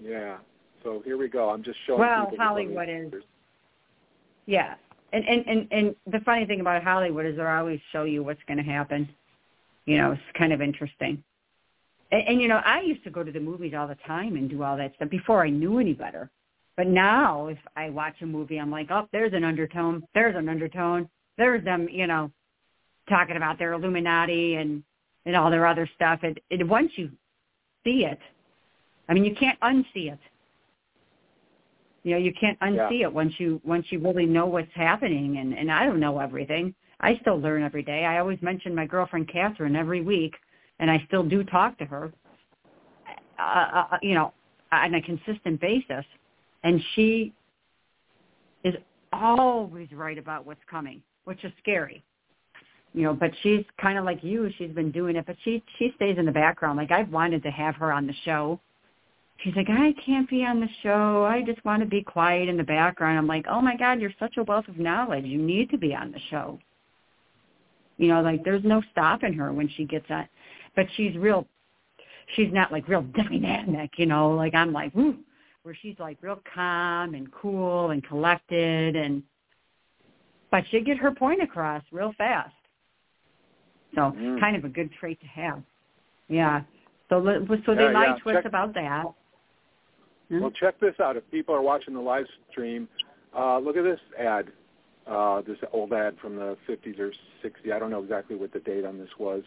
Yeah. 0.00 0.38
So 0.82 1.00
here 1.04 1.16
we 1.16 1.28
go. 1.28 1.48
I'm 1.50 1.62
just 1.62 1.78
showing 1.86 2.00
Well, 2.00 2.30
Hollywood 2.38 2.88
is- 2.88 3.22
Yeah. 4.46 4.74
And, 5.12 5.24
and 5.28 5.46
and 5.46 5.68
and 5.70 5.96
the 6.06 6.20
funny 6.20 6.44
thing 6.44 6.60
about 6.60 6.82
Hollywood 6.82 7.24
is 7.24 7.36
they 7.36 7.42
always 7.44 7.80
show 7.92 8.02
you 8.04 8.22
what's 8.22 8.42
going 8.46 8.58
to 8.58 8.64
happen. 8.64 9.08
You 9.86 9.98
know, 9.98 10.12
it's 10.12 10.22
kind 10.38 10.52
of 10.52 10.60
interesting. 10.60 11.22
And, 12.10 12.22
and 12.28 12.42
you 12.42 12.48
know, 12.48 12.60
I 12.64 12.80
used 12.80 13.04
to 13.04 13.10
go 13.10 13.22
to 13.22 13.30
the 13.30 13.40
movies 13.40 13.74
all 13.76 13.86
the 13.86 13.94
time 14.06 14.36
and 14.36 14.50
do 14.50 14.62
all 14.62 14.76
that 14.76 14.94
stuff 14.96 15.08
before 15.10 15.44
I 15.44 15.50
knew 15.50 15.78
any 15.78 15.92
better. 15.94 16.30
But 16.76 16.88
now, 16.88 17.46
if 17.46 17.58
I 17.76 17.90
watch 17.90 18.16
a 18.22 18.26
movie, 18.26 18.58
I'm 18.58 18.70
like, 18.70 18.90
oh, 18.90 19.08
there's 19.12 19.32
an 19.32 19.44
undertone. 19.44 20.02
There's 20.14 20.34
an 20.36 20.48
undertone. 20.48 21.08
There's 21.38 21.64
them, 21.64 21.88
you 21.88 22.06
know, 22.06 22.30
talking 23.08 23.36
about 23.36 23.58
their 23.58 23.72
Illuminati 23.72 24.56
and 24.56 24.82
and 25.26 25.36
all 25.36 25.50
their 25.50 25.66
other 25.66 25.88
stuff. 25.94 26.20
And, 26.22 26.38
and 26.50 26.68
once 26.68 26.92
you 26.96 27.10
see 27.82 28.04
it, 28.04 28.18
I 29.08 29.14
mean, 29.14 29.24
you 29.24 29.34
can't 29.34 29.58
unsee 29.60 30.12
it. 30.12 30.18
You 32.02 32.12
know, 32.12 32.18
you 32.18 32.32
can't 32.38 32.58
unsee 32.60 33.00
it 33.02 33.12
once 33.12 33.32
you 33.38 33.60
once 33.64 33.86
you 33.90 33.98
really 33.98 34.26
know 34.26 34.46
what's 34.46 34.74
happening. 34.74 35.38
And 35.38 35.56
and 35.56 35.70
I 35.70 35.86
don't 35.86 36.00
know 36.00 36.18
everything. 36.18 36.74
I 37.00 37.18
still 37.20 37.40
learn 37.40 37.62
every 37.62 37.82
day. 37.82 38.04
I 38.04 38.18
always 38.18 38.40
mention 38.42 38.74
my 38.74 38.86
girlfriend 38.86 39.28
Catherine 39.28 39.76
every 39.76 40.00
week, 40.00 40.34
and 40.78 40.90
I 40.90 41.02
still 41.06 41.22
do 41.22 41.44
talk 41.44 41.78
to 41.78 41.84
her. 41.84 42.12
Uh, 43.38 43.42
uh, 43.92 43.98
you 44.00 44.14
know, 44.14 44.32
on 44.70 44.94
a 44.94 45.02
consistent 45.02 45.60
basis, 45.60 46.04
and 46.64 46.82
she 46.94 47.32
is 48.64 48.74
always 49.12 49.88
right 49.92 50.18
about 50.18 50.44
what's 50.44 50.60
coming, 50.68 51.00
which 51.24 51.44
is 51.44 51.52
scary. 51.62 52.02
You 52.92 53.02
know, 53.02 53.14
but 53.14 53.30
she's 53.42 53.64
kind 53.80 53.98
of 53.98 54.04
like 54.04 54.22
you. 54.22 54.50
She's 54.58 54.70
been 54.70 54.90
doing 54.90 55.16
it, 55.16 55.26
but 55.26 55.36
she 55.44 55.62
she 55.78 55.92
stays 55.96 56.18
in 56.18 56.26
the 56.26 56.32
background. 56.32 56.76
Like 56.76 56.90
I've 56.90 57.10
wanted 57.10 57.42
to 57.44 57.50
have 57.50 57.76
her 57.76 57.92
on 57.92 58.06
the 58.06 58.14
show 58.24 58.60
she's 59.38 59.54
like, 59.56 59.68
I 59.68 59.92
can't 60.04 60.28
be 60.28 60.44
on 60.44 60.60
the 60.60 60.68
show. 60.82 61.24
I 61.24 61.42
just 61.42 61.64
want 61.64 61.82
to 61.82 61.88
be 61.88 62.02
quiet 62.02 62.48
in 62.48 62.56
the 62.56 62.64
background. 62.64 63.18
I'm 63.18 63.26
like, 63.26 63.46
oh 63.48 63.60
my 63.60 63.76
God, 63.76 64.00
you're 64.00 64.12
such 64.18 64.36
a 64.36 64.42
wealth 64.44 64.68
of 64.68 64.78
knowledge. 64.78 65.24
You 65.24 65.38
need 65.38 65.70
to 65.70 65.78
be 65.78 65.94
on 65.94 66.12
the 66.12 66.20
show. 66.30 66.58
You 67.96 68.08
know, 68.08 68.22
like 68.22 68.44
there's 68.44 68.64
no 68.64 68.82
stopping 68.92 69.34
her 69.34 69.52
when 69.52 69.68
she 69.76 69.84
gets 69.84 70.06
on. 70.10 70.28
But 70.74 70.86
she's 70.96 71.16
real, 71.16 71.46
she's 72.34 72.52
not 72.52 72.72
like 72.72 72.88
real 72.88 73.02
dynamic, 73.02 73.92
you 73.96 74.06
know, 74.06 74.30
like 74.30 74.54
I'm 74.54 74.72
like, 74.72 74.94
woo, 74.94 75.16
where 75.64 75.74
she's 75.80 75.98
like 75.98 76.18
real 76.20 76.40
calm 76.54 77.14
and 77.14 77.32
cool 77.32 77.90
and 77.90 78.06
collected 78.06 78.96
and, 78.96 79.22
but 80.50 80.62
she'd 80.70 80.84
get 80.84 80.98
her 80.98 81.10
point 81.10 81.42
across 81.42 81.82
real 81.90 82.12
fast. 82.18 82.54
So 83.94 84.12
Mm. 84.12 84.38
kind 84.38 84.56
of 84.56 84.64
a 84.64 84.68
good 84.68 84.92
trait 84.92 85.18
to 85.20 85.26
have. 85.26 85.62
Yeah. 86.28 86.62
So 87.08 87.22
so 87.64 87.74
they 87.74 87.84
Yeah, 87.84 87.90
lied 87.92 88.16
yeah. 88.26 88.32
to 88.32 88.38
us 88.38 88.44
about 88.44 88.74
that. 88.74 89.06
Hmm? 90.28 90.40
Well, 90.40 90.50
check 90.50 90.78
this 90.80 90.98
out. 91.00 91.16
If 91.16 91.28
people 91.30 91.54
are 91.54 91.62
watching 91.62 91.94
the 91.94 92.00
live 92.00 92.28
stream, 92.50 92.88
uh, 93.34 93.58
look 93.58 93.76
at 93.76 93.84
this 93.84 94.00
ad. 94.18 94.52
Uh, 95.06 95.42
this 95.42 95.58
old 95.72 95.92
ad 95.92 96.18
from 96.18 96.34
the 96.36 96.56
50s 96.66 96.98
or 96.98 97.12
60s. 97.42 97.70
I 97.72 97.78
don't 97.78 97.90
know 97.90 98.02
exactly 98.02 98.36
what 98.36 98.52
the 98.52 98.60
date 98.60 98.86
on 98.86 98.96
this 98.98 99.10
was. 99.18 99.42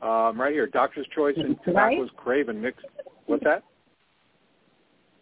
Um, 0.00 0.40
right 0.40 0.52
here, 0.52 0.66
Doctor's 0.66 1.06
Choice 1.08 1.36
and 1.36 1.58
Right? 1.58 1.64
Tobacco's 1.98 2.10
Craven 2.16 2.60
mixed. 2.62 2.86
What's 3.26 3.44
that? 3.44 3.64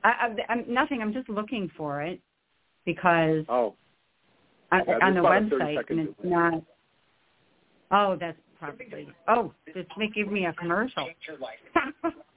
I, 0.06 0.10
I, 0.48 0.52
I'm 0.52 0.64
nothing. 0.72 1.02
I'm 1.02 1.12
just 1.12 1.28
looking 1.28 1.70
for 1.76 2.02
it 2.02 2.20
because 2.84 3.44
Oh, 3.48 3.74
on, 4.72 4.82
Yeah, 4.86 4.98
on 5.02 5.14
the 5.14 5.20
is 5.20 5.26
about 5.26 5.42
a 5.42 5.48
30 5.50 5.64
website 5.64 5.90
and 5.90 6.00
it's 6.00 6.14
not. 6.24 6.62
Oh, 7.90 8.16
that's 8.18 8.38
probably. 8.58 9.08
Oh, 9.28 9.52
it's 9.66 9.90
make 9.96 10.14
give 10.14 10.30
me 10.30 10.46
a 10.46 10.52
commercial. 10.52 11.08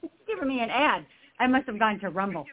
It's 0.01 0.13
giving 0.27 0.47
me 0.47 0.61
an 0.61 0.69
ad. 0.69 1.05
I 1.39 1.47
must 1.47 1.65
have 1.67 1.79
gone 1.79 1.99
to 2.01 2.09
Rumble. 2.09 2.45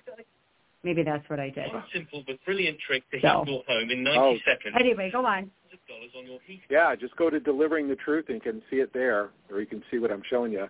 Maybe 0.83 1.03
that's 1.03 1.29
what 1.29 1.39
I 1.41 1.51
did. 1.51 1.73
One 1.73 1.85
simple 1.93 2.23
but 2.27 2.37
brilliant 2.45 2.79
trick 2.87 3.03
to 3.11 3.21
So- 3.21 3.45
heat 3.45 3.53
your 3.53 3.63
home 3.69 3.91
in 3.91 4.03
90 4.03 4.19
Oh. 4.19 4.37
seconds. 4.47 4.77
Anyway, 4.79 5.11
go 5.13 5.25
on. 5.27 5.51
dollars 5.89 6.11
on 6.19 6.27
your 6.27 6.39
heat. 6.47 6.63
yeah. 6.71 6.95
Just 6.97 7.15
go 7.17 7.29
to 7.31 7.39
Delivering 7.39 7.87
the 7.89 7.97
Truth 7.97 8.27
and 8.29 8.37
you 8.37 8.41
can 8.41 8.63
see 8.71 8.77
it 8.77 8.93
there, 8.95 9.31
or 9.51 9.61
you 9.61 9.67
can 9.67 9.83
see 9.91 9.99
what 9.99 10.11
I'm 10.11 10.23
showing 10.31 10.53
you. 10.53 10.67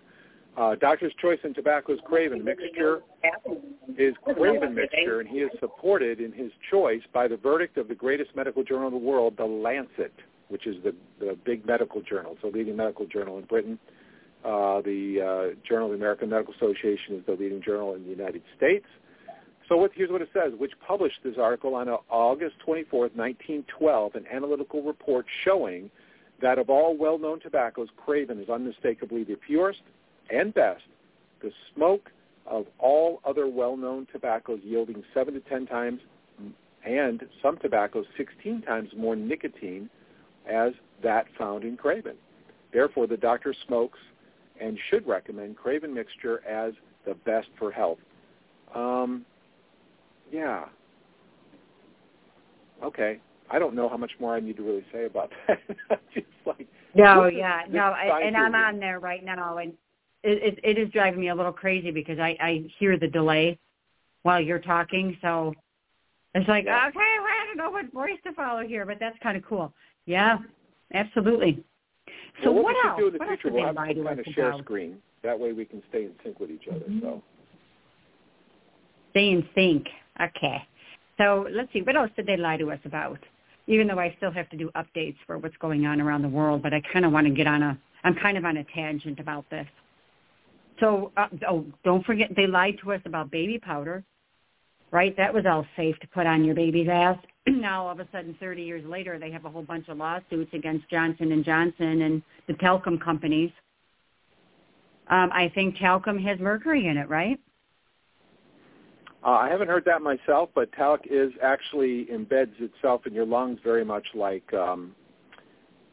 Uh, 0.57 0.73
Doctor's 0.73 1.13
Choice 1.21 1.37
and 1.43 1.53
Tobacco's 1.53 1.99
Craven 2.03 2.43
mixture 2.43 3.03
is 3.95 4.15
Craven 4.23 4.73
mixture, 4.73 5.19
and 5.19 5.29
he 5.29 5.37
is 5.37 5.51
supported 5.59 6.19
in 6.19 6.31
his 6.31 6.51
choice 6.71 7.01
by 7.13 7.27
the 7.27 7.37
verdict 7.37 7.77
of 7.77 7.87
the 7.87 7.93
greatest 7.93 8.35
medical 8.35 8.63
journal 8.63 8.87
in 8.87 8.93
the 8.93 8.99
world, 8.99 9.35
The 9.37 9.45
Lancet, 9.45 10.13
which 10.47 10.65
is 10.65 10.75
the, 10.83 10.95
the 11.19 11.37
big 11.45 11.63
medical 11.67 12.01
journal. 12.01 12.33
It's 12.33 12.43
a 12.43 12.47
leading 12.47 12.75
medical 12.75 13.05
journal 13.05 13.37
in 13.37 13.45
Britain. 13.45 13.77
Uh, 14.43 14.81
the 14.81 15.53
uh, 15.53 15.67
Journal 15.67 15.87
of 15.87 15.91
the 15.91 15.97
American 15.97 16.29
Medical 16.29 16.55
Association 16.55 17.15
is 17.15 17.25
the 17.27 17.33
leading 17.33 17.61
journal 17.61 17.93
in 17.93 18.03
the 18.03 18.09
United 18.09 18.41
States. 18.55 18.85
So 19.69 19.77
what, 19.77 19.91
here's 19.93 20.09
what 20.09 20.21
it 20.21 20.29
says, 20.33 20.53
which 20.57 20.71
published 20.87 21.19
this 21.23 21.35
article 21.39 21.75
on 21.75 21.87
uh, 21.87 21.97
August 22.09 22.55
24, 22.65 23.01
1912, 23.13 24.15
an 24.15 24.25
analytical 24.31 24.81
report 24.81 25.25
showing 25.43 25.91
that 26.41 26.57
of 26.57 26.69
all 26.69 26.95
well-known 26.97 27.41
tobaccos, 27.41 27.89
Craven 27.97 28.39
is 28.39 28.49
unmistakably 28.49 29.23
the 29.23 29.35
purest 29.35 29.81
and 30.29 30.53
best. 30.53 30.83
The 31.41 31.51
smoke 31.73 32.09
of 32.45 32.65
all 32.79 33.19
other 33.25 33.47
well-known 33.47 34.07
tobaccos 34.11 34.59
yielding 34.63 35.03
7 35.13 35.33
to 35.33 35.39
10 35.41 35.65
times 35.67 35.99
and 36.85 37.23
some 37.41 37.57
tobaccos 37.57 38.05
16 38.17 38.61
times 38.61 38.89
more 38.95 39.15
nicotine 39.15 39.89
as 40.49 40.71
that 41.03 41.25
found 41.37 41.63
in 41.63 41.75
Craven. 41.75 42.15
Therefore, 42.71 43.07
the 43.07 43.17
doctor 43.17 43.53
smokes 43.65 43.99
and 44.61 44.77
should 44.89 45.05
recommend 45.07 45.57
Craven 45.57 45.93
mixture 45.93 46.43
as 46.47 46.73
the 47.05 47.13
best 47.13 47.47
for 47.59 47.71
health. 47.71 47.99
Um, 48.73 49.25
yeah. 50.31 50.65
Okay. 52.83 53.19
I 53.49 53.59
don't 53.59 53.75
know 53.75 53.87
how 53.87 53.97
much 53.97 54.11
more 54.19 54.35
I 54.35 54.39
need 54.39 54.57
to 54.57 54.63
really 54.63 54.85
say 54.91 55.05
about 55.05 55.31
that. 55.47 55.59
Just 56.13 56.27
like 56.45 56.67
No, 56.95 57.25
is- 57.25 57.33
yeah, 57.37 57.61
no, 57.69 57.81
I, 57.83 58.21
and 58.21 58.35
I'm 58.35 58.55
on 58.55 58.79
there 58.79 58.99
right 58.99 59.23
now, 59.23 59.57
and 59.57 59.73
it, 60.27 60.43
it 60.43 60.59
it 60.63 60.77
is 60.77 60.89
driving 60.91 61.19
me 61.19 61.29
a 61.29 61.35
little 61.35 61.53
crazy 61.53 61.91
because 61.91 62.19
I 62.19 62.35
I 62.39 62.65
hear 62.79 62.97
the 62.97 63.07
delay 63.07 63.57
while 64.23 64.41
you're 64.41 64.59
talking, 64.59 65.17
so 65.21 65.53
it's 66.35 66.47
like 66.47 66.65
Yeah. 66.65 66.87
okay, 66.87 66.97
well, 66.97 67.27
I 67.27 67.45
don't 67.47 67.57
know 67.57 67.71
what 67.71 67.91
voice 67.93 68.19
to 68.25 68.33
follow 68.33 68.65
here, 68.65 68.85
but 68.85 68.97
that's 68.99 69.17
kind 69.23 69.37
of 69.37 69.43
cool. 69.43 69.73
Yeah, 70.05 70.37
absolutely. 70.93 71.63
So 72.43 72.51
well, 72.51 72.63
what, 72.63 72.75
what 72.75 72.85
else? 72.85 72.99
do 72.99 73.07
in 73.07 73.13
the 73.13 73.19
what 73.19 73.27
future, 73.29 73.51
we'll 73.53 73.65
have 73.65 73.75
some 73.75 73.87
to 73.87 74.03
kind 74.03 74.19
of 74.19 74.25
share 74.33 74.49
about? 74.49 74.61
screen. 74.61 74.97
That 75.23 75.39
way 75.39 75.53
we 75.53 75.65
can 75.65 75.81
stay 75.89 76.03
in 76.03 76.11
sync 76.23 76.39
with 76.39 76.51
each 76.51 76.67
other. 76.69 76.85
Mhm. 76.85 77.01
So 77.01 77.23
Stay 79.11 79.31
in 79.31 79.47
sync. 79.55 79.87
Okay. 80.21 80.61
So 81.17 81.47
let's 81.51 81.71
see. 81.73 81.81
What 81.81 81.95
else 81.95 82.11
did 82.15 82.27
they 82.27 82.37
lie 82.37 82.57
to 82.57 82.71
us 82.71 82.79
about? 82.85 83.19
Even 83.65 83.87
though 83.87 83.99
I 83.99 84.13
still 84.17 84.31
have 84.31 84.49
to 84.49 84.57
do 84.57 84.69
updates 84.75 85.17
for 85.25 85.37
what's 85.39 85.57
going 85.57 85.85
on 85.85 85.99
around 85.99 86.21
the 86.21 86.29
world, 86.29 86.61
but 86.61 86.73
I 86.73 86.81
kind 86.93 87.03
of 87.03 87.11
want 87.11 87.27
to 87.27 87.33
get 87.33 87.47
on 87.47 87.63
a. 87.63 87.77
I'm 88.03 88.15
kind 88.15 88.37
of 88.37 88.45
on 88.45 88.57
a 88.57 88.63
tangent 88.75 89.19
about 89.19 89.49
this. 89.49 89.67
So, 90.79 91.11
uh, 91.17 91.27
oh, 91.49 91.65
don't 91.83 92.05
forget 92.05 92.29
they 92.35 92.47
lied 92.47 92.77
to 92.83 92.93
us 92.93 93.01
about 93.05 93.31
baby 93.31 93.59
powder, 93.59 94.03
right? 94.91 95.15
That 95.17 95.33
was 95.33 95.45
all 95.45 95.65
safe 95.75 95.97
to 95.99 96.07
put 96.07 96.27
on 96.27 96.43
your 96.43 96.55
baby's 96.55 96.87
ass. 96.89 97.17
now 97.47 97.85
all 97.85 97.91
of 97.91 97.99
a 97.99 98.07
sudden, 98.11 98.35
30 98.39 98.63
years 98.63 98.85
later, 98.85 99.17
they 99.17 99.31
have 99.31 99.45
a 99.45 99.49
whole 99.49 99.63
bunch 99.63 99.87
of 99.87 99.97
lawsuits 99.97 100.53
against 100.53 100.89
Johnson 100.89 101.31
and 101.31 101.43
Johnson 101.43 102.03
and 102.03 102.21
the 102.47 102.53
talcum 102.53 102.99
companies. 102.99 103.51
Um, 105.09 105.29
I 105.33 105.51
think 105.55 105.77
talcum 105.79 106.19
has 106.19 106.39
mercury 106.39 106.87
in 106.87 106.97
it, 106.97 107.09
right? 107.09 107.39
uh, 109.27 109.31
I 109.31 109.49
haven't 109.49 109.67
heard 109.67 109.83
that 109.85 110.01
myself, 110.01 110.49
but 110.55 110.71
talc 110.71 111.01
is 111.09 111.31
actually 111.43 112.05
embeds 112.05 112.59
itself 112.61 113.05
in 113.05 113.13
your 113.13 113.25
lungs 113.25 113.59
very 113.63 113.83
much 113.83 114.05
like 114.13 114.53
um, 114.53 114.95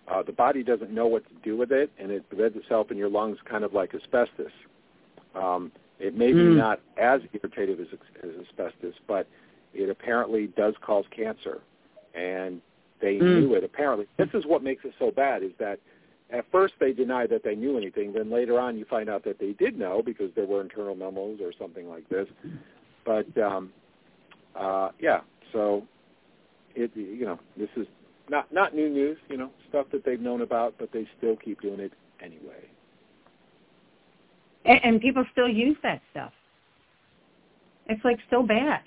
uh, 0.06 0.22
the 0.22 0.32
body 0.32 0.62
doesn't 0.62 0.92
know 0.92 1.06
what 1.06 1.26
to 1.28 1.34
do 1.42 1.56
with 1.56 1.72
it, 1.72 1.90
and 1.98 2.12
it 2.12 2.24
embeds 2.30 2.56
itself 2.56 2.90
in 2.90 2.96
your 2.96 3.08
lungs 3.08 3.38
kind 3.50 3.64
of 3.64 3.72
like 3.72 3.94
asbestos. 3.94 4.52
Um, 5.34 5.72
it 5.98 6.16
may 6.16 6.32
be 6.32 6.42
Mm. 6.44 6.56
not 6.56 6.80
as 6.96 7.22
irritative 7.32 7.80
as, 7.80 7.88
as 8.22 8.30
asbestos, 8.46 8.94
but 9.06 9.26
it 9.72 9.88
apparently 9.88 10.48
does 10.48 10.76
cause 10.80 11.04
cancer, 11.10 11.60
and 12.14 12.60
they 13.00 13.18
Mm. 13.18 13.40
knew 13.40 13.54
it. 13.54 13.64
Apparently, 13.64 14.06
this 14.16 14.32
is 14.34 14.46
what 14.46 14.62
makes 14.62 14.84
it 14.84 14.94
so 14.98 15.10
bad: 15.10 15.42
is 15.42 15.52
that 15.58 15.78
at 16.30 16.44
first 16.50 16.74
they 16.78 16.92
denied 16.92 17.30
that 17.30 17.42
they 17.42 17.54
knew 17.54 17.76
anything. 17.76 18.12
Then 18.12 18.30
later 18.30 18.58
on, 18.58 18.76
you 18.76 18.84
find 18.84 19.08
out 19.08 19.22
that 19.24 19.38
they 19.38 19.52
did 19.52 19.78
know 19.78 20.02
because 20.02 20.32
there 20.34 20.46
were 20.46 20.60
internal 20.60 20.94
memos 20.94 21.40
or 21.40 21.52
something 21.52 21.88
like 21.88 22.08
this. 22.08 22.28
But 23.04 23.36
um, 23.38 23.72
uh, 24.54 24.90
yeah, 24.98 25.20
so 25.52 25.86
it 26.74 26.90
you 26.94 27.24
know 27.24 27.38
this 27.56 27.70
is 27.76 27.86
not 28.28 28.50
not 28.52 28.74
new 28.74 28.88
news. 28.88 29.18
You 29.28 29.36
know 29.36 29.50
stuff 29.68 29.86
that 29.92 30.04
they've 30.04 30.20
known 30.20 30.40
about, 30.42 30.74
but 30.78 30.92
they 30.92 31.06
still 31.18 31.36
keep 31.36 31.60
doing 31.60 31.80
it 31.80 31.92
anyway. 32.20 32.68
And, 34.64 34.80
and 34.82 35.00
people 35.00 35.24
still 35.32 35.48
use 35.48 35.76
that 35.82 36.00
stuff. 36.10 36.32
It's 37.86 38.04
like 38.04 38.18
so 38.30 38.42
bad. 38.42 38.80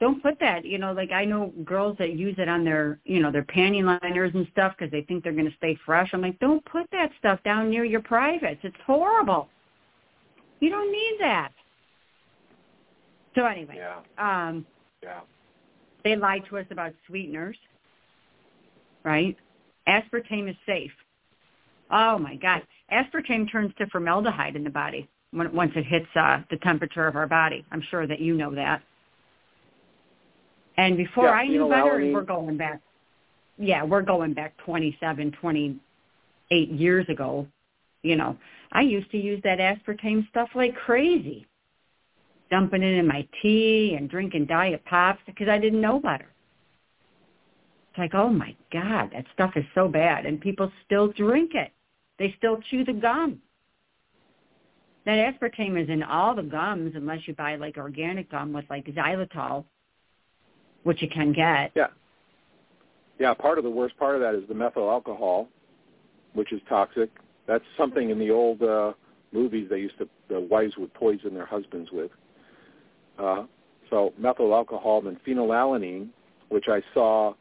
Don't 0.00 0.22
put 0.22 0.40
that, 0.40 0.64
you 0.64 0.78
know, 0.78 0.92
like 0.92 1.12
I 1.12 1.26
know 1.26 1.52
girls 1.64 1.96
that 1.98 2.14
use 2.14 2.34
it 2.38 2.48
on 2.48 2.64
their, 2.64 2.98
you 3.04 3.20
know, 3.20 3.30
their 3.30 3.44
panty 3.44 3.84
liners 3.84 4.32
and 4.34 4.46
stuff 4.50 4.74
because 4.76 4.90
they 4.90 5.02
think 5.02 5.22
they're 5.22 5.34
going 5.34 5.50
to 5.50 5.56
stay 5.58 5.78
fresh. 5.84 6.10
I'm 6.12 6.22
like, 6.22 6.38
don't 6.38 6.64
put 6.64 6.86
that 6.90 7.10
stuff 7.18 7.38
down 7.44 7.68
near 7.68 7.84
your 7.84 8.00
privates. 8.00 8.60
It's 8.62 8.76
horrible. 8.86 9.48
You 10.60 10.70
don't 10.70 10.90
need 10.90 11.16
that. 11.20 11.52
So 13.34 13.44
anyway, 13.44 13.78
Yeah, 13.78 14.48
um, 14.48 14.66
yeah. 15.02 15.20
they 16.02 16.16
lied 16.16 16.44
to 16.48 16.58
us 16.58 16.66
about 16.70 16.92
sweeteners, 17.06 17.56
right? 19.04 19.36
Aspartame 19.86 20.48
is 20.48 20.56
safe. 20.66 20.90
Oh 21.90 22.18
my 22.18 22.36
God, 22.36 22.62
aspartame 22.90 23.50
turns 23.50 23.72
to 23.78 23.86
formaldehyde 23.88 24.56
in 24.56 24.64
the 24.64 24.70
body 24.70 25.08
when, 25.32 25.52
once 25.52 25.72
it 25.76 25.84
hits 25.84 26.06
uh, 26.16 26.40
the 26.50 26.56
temperature 26.58 27.06
of 27.06 27.16
our 27.16 27.26
body. 27.26 27.64
I'm 27.70 27.82
sure 27.90 28.06
that 28.06 28.20
you 28.20 28.34
know 28.34 28.54
that. 28.54 28.82
And 30.76 30.96
before 30.96 31.24
Yeah, 31.24 31.30
I 31.32 31.46
knew 31.46 31.68
better, 31.68 31.98
and 31.98 32.14
we're 32.14 32.22
going 32.22 32.56
back, 32.56 32.80
yeah, 33.58 33.84
we're 33.84 34.02
going 34.02 34.32
back 34.32 34.56
27, 34.64 35.32
28 35.40 36.70
years 36.70 37.06
ago. 37.08 37.46
You 38.02 38.16
know, 38.16 38.38
I 38.72 38.80
used 38.80 39.10
to 39.10 39.18
use 39.18 39.40
that 39.44 39.58
aspartame 39.58 40.26
stuff 40.30 40.48
like 40.54 40.74
crazy, 40.74 41.46
dumping 42.50 42.82
it 42.82 42.98
in 42.98 43.06
my 43.06 43.28
tea 43.42 43.94
and 43.98 44.08
drinking 44.08 44.46
diet 44.46 44.82
pops 44.86 45.20
because 45.26 45.48
I 45.48 45.58
didn't 45.58 45.82
know 45.82 46.00
better. 46.00 46.28
It's 47.90 47.98
like, 47.98 48.14
oh 48.14 48.30
my 48.30 48.56
God, 48.72 49.10
that 49.12 49.26
stuff 49.34 49.52
is 49.56 49.64
so 49.74 49.86
bad, 49.88 50.24
and 50.24 50.40
people 50.40 50.72
still 50.86 51.08
drink 51.08 51.54
it. 51.54 51.72
They 52.18 52.34
still 52.38 52.58
chew 52.70 52.84
the 52.84 52.92
gum. 52.92 53.42
That 55.06 55.34
aspartame 55.40 55.82
is 55.82 55.88
in 55.88 56.02
all 56.02 56.34
the 56.34 56.42
gums 56.42 56.92
unless 56.94 57.26
you 57.26 57.34
buy 57.34 57.56
like 57.56 57.76
organic 57.78 58.30
gum 58.30 58.52
with 58.52 58.66
like 58.68 58.84
xylitol, 58.86 59.64
which 60.82 61.00
you 61.00 61.08
can 61.08 61.32
get. 61.32 61.72
Yeah. 61.74 61.86
Yeah, 63.18 63.34
part 63.34 63.58
of 63.58 63.64
the 63.64 63.70
worst 63.70 63.98
part 63.98 64.14
of 64.14 64.20
that 64.22 64.34
is 64.34 64.46
the 64.48 64.54
methyl 64.54 64.90
alcohol, 64.90 65.48
which 66.34 66.52
is 66.52 66.60
toxic. 66.68 67.10
That's 67.46 67.64
something 67.76 68.10
in 68.10 68.18
the 68.18 68.30
old 68.30 68.62
uh, 68.62 68.92
movies 69.32 69.68
they 69.70 69.78
used 69.78 69.98
to 69.98 70.08
the 70.28 70.40
wives 70.40 70.76
would 70.78 70.92
poison 70.94 71.34
their 71.34 71.46
husbands 71.46 71.90
with. 71.92 72.10
Uh, 73.18 73.44
so 73.90 74.12
methyl 74.18 74.54
alcohol 74.54 75.06
and 75.06 75.22
phenylalanine, 75.24 76.08
which 76.48 76.66
I 76.68 76.82
saw. 76.94 77.34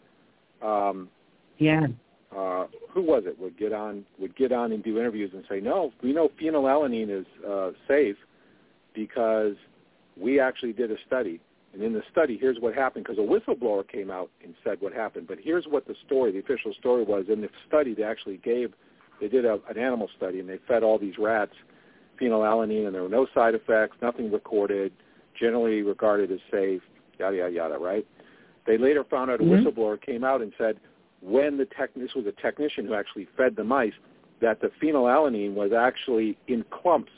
Um, 0.61 1.09
Yeah. 1.57 1.87
Uh, 2.35 2.65
who 2.91 3.01
was 3.01 3.23
it 3.25 3.39
would 3.39 3.57
get 3.57 3.73
on 3.73 4.05
would 4.19 4.35
get 4.35 4.51
on 4.51 4.71
and 4.71 4.83
do 4.83 4.99
interviews 4.99 5.31
and 5.33 5.43
say, 5.49 5.59
no, 5.59 5.91
we 6.03 6.13
know 6.13 6.29
phenylalanine 6.41 7.09
is 7.09 7.25
uh, 7.47 7.71
safe 7.87 8.17
because 8.93 9.55
we 10.17 10.39
actually 10.39 10.73
did 10.73 10.91
a 10.91 10.97
study, 11.07 11.39
and 11.73 11.81
in 11.81 11.93
the 11.93 12.03
study, 12.11 12.37
here's 12.39 12.59
what 12.59 12.73
happened 12.73 13.05
because 13.05 13.19
a 13.19 13.21
whistleblower 13.27 13.87
came 13.87 14.09
out 14.09 14.29
and 14.43 14.53
said 14.63 14.77
what 14.79 14.93
happened. 14.93 15.27
But 15.27 15.37
here's 15.41 15.65
what 15.65 15.87
the 15.87 15.95
story, 16.05 16.31
the 16.31 16.39
official 16.39 16.73
story 16.73 17.03
was. 17.03 17.25
In 17.29 17.41
the 17.41 17.49
study, 17.67 17.93
they 17.93 18.03
actually 18.03 18.37
gave, 18.37 18.73
they 19.21 19.27
did 19.27 19.45
a, 19.45 19.59
an 19.69 19.77
animal 19.77 20.09
study, 20.17 20.39
and 20.39 20.49
they 20.49 20.59
fed 20.67 20.83
all 20.83 20.97
these 20.97 21.17
rats 21.17 21.53
phenylalanine, 22.19 22.85
and 22.85 22.93
there 22.93 23.03
were 23.03 23.09
no 23.09 23.27
side 23.33 23.55
effects, 23.55 23.95
nothing 24.01 24.31
recorded, 24.31 24.91
generally 25.39 25.81
regarded 25.83 26.31
as 26.31 26.39
safe, 26.51 26.81
yada 27.17 27.37
yada 27.37 27.51
yada. 27.51 27.77
Right? 27.77 28.05
They 28.65 28.77
later 28.77 29.03
found 29.03 29.31
out 29.31 29.39
a 29.39 29.43
Mhm. 29.43 29.63
whistleblower 29.63 30.01
came 30.01 30.23
out 30.23 30.41
and 30.41 30.51
said 30.57 30.79
when 31.21 31.57
the 31.57 31.65
tech, 31.65 31.89
this 31.95 32.13
was 32.15 32.25
a 32.25 32.31
technician 32.41 32.85
who 32.85 32.93
actually 32.93 33.27
fed 33.37 33.55
the 33.55 33.63
mice, 33.63 33.93
that 34.41 34.61
the 34.61 34.71
phenylalanine 34.81 35.53
was 35.53 35.71
actually 35.73 36.37
in 36.47 36.63
clumps, 36.71 37.11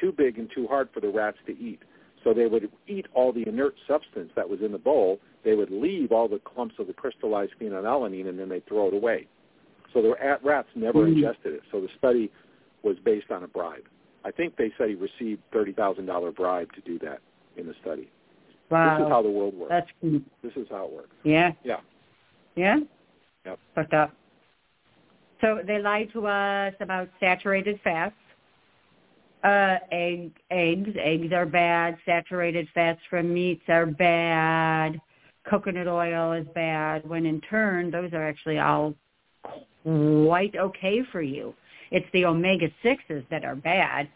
too 0.00 0.12
big 0.12 0.38
and 0.38 0.48
too 0.54 0.66
hard 0.68 0.88
for 0.94 1.00
the 1.00 1.08
rats 1.08 1.38
to 1.46 1.58
eat. 1.58 1.80
So 2.22 2.32
they 2.32 2.46
would 2.46 2.70
eat 2.86 3.06
all 3.14 3.32
the 3.32 3.46
inert 3.48 3.74
substance 3.86 4.30
that 4.36 4.48
was 4.48 4.60
in 4.60 4.72
the 4.72 4.78
bowl. 4.78 5.18
They 5.44 5.54
would 5.54 5.70
leave 5.70 6.12
all 6.12 6.28
the 6.28 6.40
clumps 6.40 6.76
of 6.78 6.86
the 6.86 6.92
crystallized 6.92 7.52
phenylalanine, 7.60 8.28
and 8.28 8.38
then 8.38 8.48
they'd 8.48 8.66
throw 8.66 8.88
it 8.88 8.94
away. 8.94 9.26
So 9.92 10.02
the 10.02 10.10
rat- 10.10 10.44
rats 10.44 10.68
never 10.74 11.04
Mhm. 11.04 11.14
ingested 11.14 11.54
it. 11.54 11.62
So 11.70 11.80
the 11.80 11.88
study 11.96 12.30
was 12.82 12.98
based 12.98 13.30
on 13.30 13.42
a 13.42 13.48
bribe. 13.48 13.88
I 14.24 14.30
think 14.30 14.56
they 14.56 14.70
said 14.76 14.88
he 14.88 14.94
received 14.94 15.42
thirty 15.52 15.72
thousand 15.72 16.06
dollar 16.06 16.30
bribe 16.30 16.72
to 16.74 16.80
do 16.82 16.98
that 16.98 17.20
in 17.56 17.66
the 17.66 17.74
study. 17.74 18.08
Wow. 18.68 18.98
This 18.98 19.06
is 19.06 19.10
how 19.10 19.22
the 19.22 19.30
world 19.30 19.54
works. 19.54 19.70
That's 19.70 19.90
this 20.42 20.56
is 20.56 20.68
how 20.68 20.84
it 20.86 20.92
works. 20.92 21.16
yeah. 21.24 21.52
Yeah. 21.64 21.80
Yeah. 22.56 22.80
Yep. 23.48 23.58
Fucked 23.74 23.94
up. 23.94 24.12
So 25.40 25.60
they 25.66 25.78
lied 25.78 26.10
to 26.12 26.26
us 26.26 26.74
about 26.80 27.08
saturated 27.18 27.80
fats. 27.82 28.14
Uh, 29.42 29.76
egg, 29.90 30.32
eggs, 30.50 30.90
eggs 31.00 31.32
are 31.32 31.46
bad. 31.46 31.96
Saturated 32.04 32.68
fats 32.74 33.00
from 33.08 33.32
meats 33.32 33.62
are 33.68 33.86
bad. 33.86 35.00
Coconut 35.48 35.86
oil 35.86 36.32
is 36.32 36.46
bad. 36.54 37.08
When 37.08 37.24
in 37.24 37.40
turn, 37.40 37.90
those 37.90 38.12
are 38.12 38.26
actually 38.26 38.58
all 38.58 38.94
quite 39.82 40.54
okay 40.56 41.02
for 41.10 41.22
you. 41.22 41.54
It's 41.90 42.06
the 42.12 42.26
omega 42.26 42.68
sixes 42.82 43.24
that 43.30 43.44
are 43.44 43.56
bad. 43.56 44.08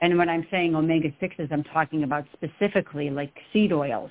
And 0.00 0.18
when 0.18 0.28
I'm 0.28 0.46
saying 0.50 0.74
omega 0.74 1.12
sixes, 1.20 1.48
I'm 1.52 1.62
talking 1.62 2.02
about 2.02 2.24
specifically 2.32 3.08
like 3.10 3.32
seed 3.52 3.72
oils. 3.72 4.10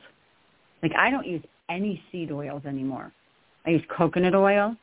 Like 0.82 0.94
I 0.98 1.10
don't 1.10 1.28
use 1.28 1.44
any 1.67 2.02
seed 2.12 2.32
oils 2.32 2.63
anymore. 2.65 3.12
I 3.65 3.71
use 3.71 3.84
coconut 3.95 4.36
oil 4.36 4.76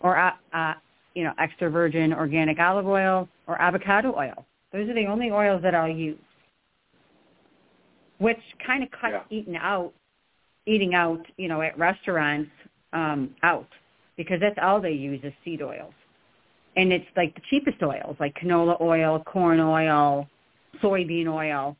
or, 0.00 0.16
uh, 0.18 0.32
uh, 0.52 0.74
you 1.14 1.24
know, 1.24 1.32
extra 1.38 1.70
virgin 1.70 2.12
organic 2.12 2.58
olive 2.58 2.86
oil 2.86 3.28
or 3.46 3.60
avocado 3.60 4.14
oil. 4.16 4.44
Those 4.72 4.88
are 4.88 4.94
the 4.94 5.06
only 5.06 5.30
oils 5.30 5.62
that 5.62 5.74
I'll 5.74 5.88
use, 5.88 6.18
which 8.18 8.40
kind 8.64 8.82
of 8.82 8.90
cuts 8.90 9.14
Yeah. 9.14 9.22
eating 9.30 9.56
out, 9.56 9.92
eating 10.66 10.94
out, 10.94 11.26
you 11.36 11.48
know, 11.48 11.62
at 11.62 11.76
restaurants 11.78 12.50
um, 12.92 13.34
out 13.42 13.68
because 14.16 14.40
that's 14.40 14.58
all 14.60 14.80
they 14.80 14.92
use 14.92 15.20
is 15.24 15.32
seed 15.44 15.62
oils. 15.62 15.94
And 16.76 16.92
it's 16.92 17.06
like 17.16 17.34
the 17.34 17.40
cheapest 17.50 17.82
oils, 17.82 18.16
like 18.20 18.34
canola 18.34 18.80
oil, 18.80 19.22
corn 19.24 19.58
oil, 19.60 20.28
soybean 20.80 21.26
oil, 21.26 21.76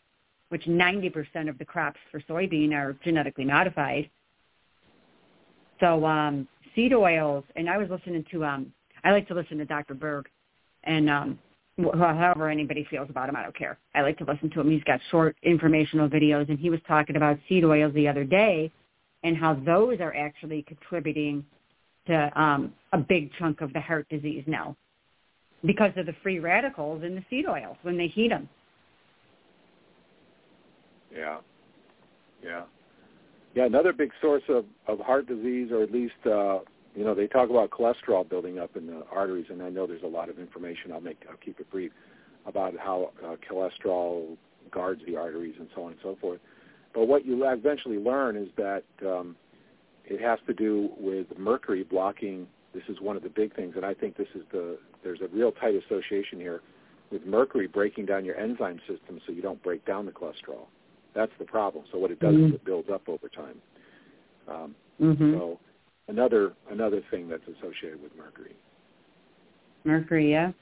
which 0.48 0.64
90% 0.64 1.48
of 1.48 1.58
the 1.58 1.64
crops 1.64 2.00
for 2.10 2.20
soybean 2.22 2.72
are 2.74 2.94
genetically 3.04 3.44
modified. 3.44 4.10
So 5.80 6.04
um, 6.04 6.46
seed 6.74 6.92
oils, 6.92 7.44
and 7.56 7.68
I 7.68 7.78
was 7.78 7.88
listening 7.90 8.24
to, 8.30 8.44
um, 8.44 8.72
I 9.02 9.10
like 9.10 9.26
to 9.28 9.34
listen 9.34 9.58
to 9.58 9.64
Dr. 9.64 9.94
Berg, 9.94 10.28
and 10.84 11.10
um, 11.10 11.38
wh- 11.78 11.96
however 11.96 12.48
anybody 12.48 12.86
feels 12.90 13.08
about 13.10 13.28
him, 13.28 13.36
I 13.36 13.42
don't 13.42 13.56
care. 13.56 13.78
I 13.94 14.02
like 14.02 14.18
to 14.18 14.24
listen 14.24 14.50
to 14.50 14.60
him. 14.60 14.70
He's 14.70 14.84
got 14.84 15.00
short 15.10 15.36
informational 15.42 16.08
videos, 16.08 16.48
and 16.48 16.58
he 16.58 16.70
was 16.70 16.80
talking 16.86 17.16
about 17.16 17.38
seed 17.48 17.64
oils 17.64 17.94
the 17.94 18.08
other 18.08 18.24
day 18.24 18.70
and 19.22 19.36
how 19.36 19.54
those 19.54 20.00
are 20.00 20.14
actually 20.16 20.62
contributing 20.62 21.44
to 22.06 22.40
um, 22.40 22.72
a 22.92 22.98
big 22.98 23.30
chunk 23.38 23.60
of 23.60 23.72
the 23.72 23.80
heart 23.80 24.08
disease 24.08 24.44
now 24.46 24.76
because 25.64 25.92
of 25.96 26.06
the 26.06 26.14
free 26.22 26.38
radicals 26.38 27.02
in 27.02 27.14
the 27.14 27.24
seed 27.28 27.46
oils 27.46 27.76
when 27.82 27.98
they 27.98 28.06
heat 28.06 28.28
them. 28.28 28.48
Yeah. 31.14 31.38
Yeah. 32.42 32.62
Yeah, 33.54 33.64
another 33.64 33.92
big 33.92 34.12
source 34.20 34.42
of, 34.48 34.64
of 34.86 35.00
heart 35.00 35.26
disease, 35.26 35.70
or 35.72 35.82
at 35.82 35.90
least, 35.90 36.14
uh, 36.24 36.60
you 36.94 37.04
know, 37.04 37.14
they 37.14 37.26
talk 37.26 37.50
about 37.50 37.70
cholesterol 37.70 38.28
building 38.28 38.58
up 38.58 38.76
in 38.76 38.86
the 38.86 39.04
arteries, 39.12 39.46
and 39.50 39.62
I 39.62 39.70
know 39.70 39.86
there's 39.86 40.04
a 40.04 40.08
lot 40.08 40.28
of 40.28 40.38
information. 40.38 40.92
I'll 40.92 41.00
make, 41.00 41.22
I'll 41.28 41.36
keep 41.36 41.58
it 41.58 41.70
brief 41.70 41.92
about 42.46 42.76
how 42.78 43.10
uh, 43.24 43.36
cholesterol 43.50 44.36
guards 44.70 45.02
the 45.06 45.16
arteries 45.16 45.56
and 45.58 45.68
so 45.74 45.84
on 45.84 45.92
and 45.92 46.00
so 46.02 46.16
forth. 46.20 46.40
But 46.94 47.06
what 47.06 47.24
you 47.24 47.48
eventually 47.48 47.98
learn 47.98 48.36
is 48.36 48.48
that 48.56 48.84
um, 49.04 49.36
it 50.04 50.20
has 50.20 50.38
to 50.46 50.54
do 50.54 50.90
with 50.98 51.26
mercury 51.38 51.82
blocking. 51.82 52.46
This 52.72 52.82
is 52.88 53.00
one 53.00 53.16
of 53.16 53.22
the 53.22 53.28
big 53.28 53.54
things, 53.54 53.74
and 53.76 53.84
I 53.84 53.94
think 53.94 54.16
this 54.16 54.28
is 54.34 54.42
the 54.52 54.78
there's 55.02 55.20
a 55.22 55.28
real 55.28 55.52
tight 55.52 55.74
association 55.74 56.38
here 56.38 56.60
with 57.10 57.24
mercury 57.24 57.66
breaking 57.66 58.06
down 58.06 58.24
your 58.24 58.36
enzyme 58.36 58.80
system, 58.88 59.20
so 59.26 59.32
you 59.32 59.42
don't 59.42 59.62
break 59.62 59.84
down 59.84 60.06
the 60.06 60.12
cholesterol. 60.12 60.66
That's 61.14 61.32
the 61.38 61.44
problem. 61.44 61.84
So 61.92 61.98
what 61.98 62.10
it 62.10 62.20
does 62.20 62.34
is 62.34 62.40
Mhm. 62.40 62.54
it 62.54 62.64
builds 62.64 62.88
up 62.90 63.08
over 63.08 63.28
time. 63.28 63.60
Um, 64.48 64.74
Mm-hmm. 65.00 65.32
So 65.32 65.58
another 66.08 66.52
another 66.70 67.00
thing 67.10 67.28
that's 67.28 67.42
associated 67.48 68.02
with 68.02 68.14
mercury. 68.16 68.54
Mercury, 69.84 70.30
yeah. 70.30 70.52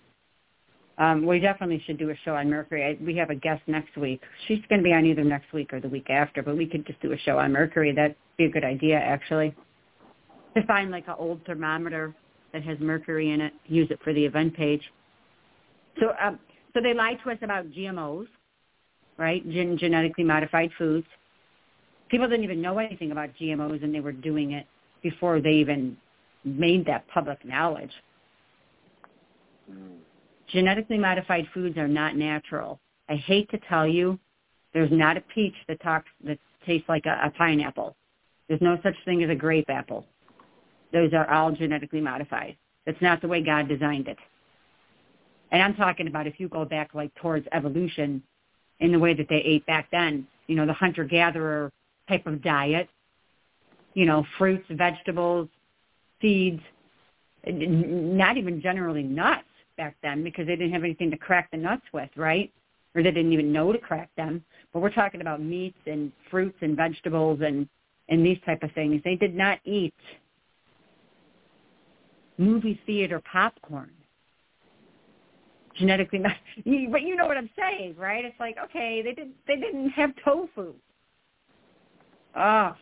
Um, 0.99 1.27
we 1.27 1.39
definitely 1.39 1.83
should 1.87 1.99
do 1.99 2.11
a 2.11 2.17
show 2.25 2.35
on 2.35 2.51
Mercury. 2.51 2.85
I, 2.85 3.05
we 3.05 3.17
have 3.17 3.31
a 3.31 3.35
guest 3.35 3.63
next 3.69 3.97
week. 3.97 4.21
She's 4.47 4.61
going 4.69 4.81
to 4.81 4.85
be 4.85 4.93
on 4.93 5.07
either 5.07 5.23
next 5.23 5.53
week 5.53 5.73
or 5.73 5.81
the 5.81 5.89
week 5.89 6.11
after, 6.11 6.43
but 6.43 6.57
we 6.57 6.67
could 6.67 6.85
just 6.87 7.01
do 7.01 7.13
a 7.13 7.19
show 7.19 7.39
on 7.39 7.53
Mercury. 7.53 7.93
That'd 7.93 8.17
be 8.37 8.47
a 8.47 8.51
good 8.51 8.65
idea, 8.65 8.97
actually. 8.99 9.55
To 10.57 10.67
find 10.67 10.91
like 10.91 11.07
an 11.07 11.15
old 11.17 11.41
thermometer 11.47 12.15
that 12.53 12.65
has 12.65 12.79
mercury 12.81 13.31
in 13.31 13.41
it, 13.41 13.53
use 13.67 13.89
it 13.91 14.01
for 14.03 14.13
the 14.13 14.25
event 14.25 14.55
page. 14.55 14.83
So, 16.01 16.15
um, 16.21 16.41
so 16.75 16.81
they 16.81 16.95
lied 16.95 17.19
to 17.25 17.31
us 17.31 17.39
about 17.43 17.71
GMOs, 17.71 18.27
right? 19.19 19.49
Gen- 19.51 19.77
genetically 19.77 20.25
modified 20.25 20.71
foods. 20.79 21.07
People 22.09 22.29
didn't 22.29 22.45
even 22.45 22.63
know 22.63 22.79
anything 22.79 23.13
about 23.13 23.31
GMOs, 23.41 23.83
and 23.85 23.95
they 23.95 24.01
were 24.01 24.13
doing 24.13 24.53
it 24.53 24.67
before 25.03 25.41
they 25.41 25.53
even 25.53 25.97
made 26.45 26.87
that 26.87 27.07
public 27.09 27.45
knowledge. 27.45 27.93
Mm. 29.71 29.99
genetically 30.51 30.97
modified 30.97 31.47
foods 31.53 31.77
are 31.77 31.89
not 31.89 32.17
natural. 32.17 32.81
I 33.09 33.17
hate 33.17 33.51
to 33.51 33.59
tell 33.69 33.87
you, 33.87 34.19
there's 34.73 34.91
not 34.91 35.19
a 35.19 35.21
peach 35.21 35.55
that 35.69 35.81
talks 35.83 36.09
that 36.25 36.39
tastes 36.67 36.89
like 36.89 37.05
a, 37.07 37.21
a 37.27 37.31
pineapple. 37.37 37.95
There's 38.49 38.61
no 38.61 38.79
such 38.83 38.95
thing 39.05 39.23
as 39.23 39.31
a 39.31 39.35
grape 39.35 39.69
apple. 39.69 40.07
Those 40.93 41.13
are 41.13 41.31
all 41.31 41.53
genetically 41.53 42.01
modified. 42.01 42.57
That's 42.87 43.01
not 43.03 43.21
the 43.21 43.29
way 43.29 43.43
God 43.43 43.69
designed 43.69 44.09
it. 44.09 44.17
And 45.53 45.63
I'm 45.63 45.75
talking 45.75 46.07
about 46.07 46.27
if 46.27 46.41
you 46.41 46.49
go 46.49 46.65
back 46.65 46.95
like 46.95 47.15
towards 47.17 47.47
evolution 47.53 48.23
in 48.81 48.93
the 48.93 48.99
way 48.99 49.15
that 49.15 49.29
they 49.29 49.37
ate 49.37 49.67
back 49.67 49.89
then, 49.91 50.27
you 50.47 50.55
know, 50.55 50.67
the 50.67 50.73
hunter-gatherer 50.73 51.73
type 52.09 52.27
of 52.27 52.43
diet, 52.43 52.89
you 53.95 54.07
know, 54.07 54.25
fruits, 54.39 54.65
vegetables, 54.71 55.49
seeds, 56.21 56.63
not 57.47 58.37
even 58.37 58.61
generally 58.61 59.03
nuts 59.03 59.45
back 59.77 59.97
then 60.03 60.23
because 60.23 60.47
they 60.47 60.57
didn't 60.57 60.73
have 60.73 60.85
anything 60.85 61.11
to 61.11 61.17
crack 61.17 61.51
the 61.51 61.57
nuts 61.57 61.85
with, 61.93 62.11
right? 62.17 62.53
Or 62.95 63.03
they 63.03 63.11
didn't 63.11 63.33
even 63.33 63.53
know 63.53 63.73
to 63.73 63.79
crack 63.79 64.11
them. 64.17 64.45
But 64.73 64.81
we're 64.81 64.91
talking 64.91 65.21
about 65.21 65.41
meats 65.41 65.79
and 65.87 66.13
fruits 66.31 66.57
and 66.61 66.77
vegetables 66.77 67.41
and 67.43 67.69
and 68.11 68.25
these 68.25 68.39
type 68.47 68.63
of 68.63 68.73
things. 68.73 69.03
They 69.05 69.17
did 69.17 69.35
not 69.35 69.59
eat 69.65 69.95
movie 72.39 72.81
theater 72.87 73.21
popcorn. 73.31 73.91
Genetically 75.79 76.19
not, 76.19 76.33
but 76.91 77.03
you 77.03 77.17
know 77.17 77.27
what 77.27 77.37
I'm 77.37 77.51
saying, 77.57 77.95
right? 77.97 78.25
It's 78.25 78.39
like 78.41 78.57
okay, 78.65 79.03
they 79.03 79.13
didn't 79.13 79.35
they 79.47 79.57
didn't 79.57 79.91
have 79.91 80.11
tofu. 80.25 80.75
Ah, 82.35 82.77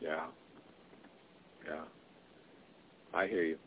Yeah. 0.00 0.26
Yeah. 1.66 1.82
I 3.12 3.26
hear 3.26 3.42
you. 3.42 3.58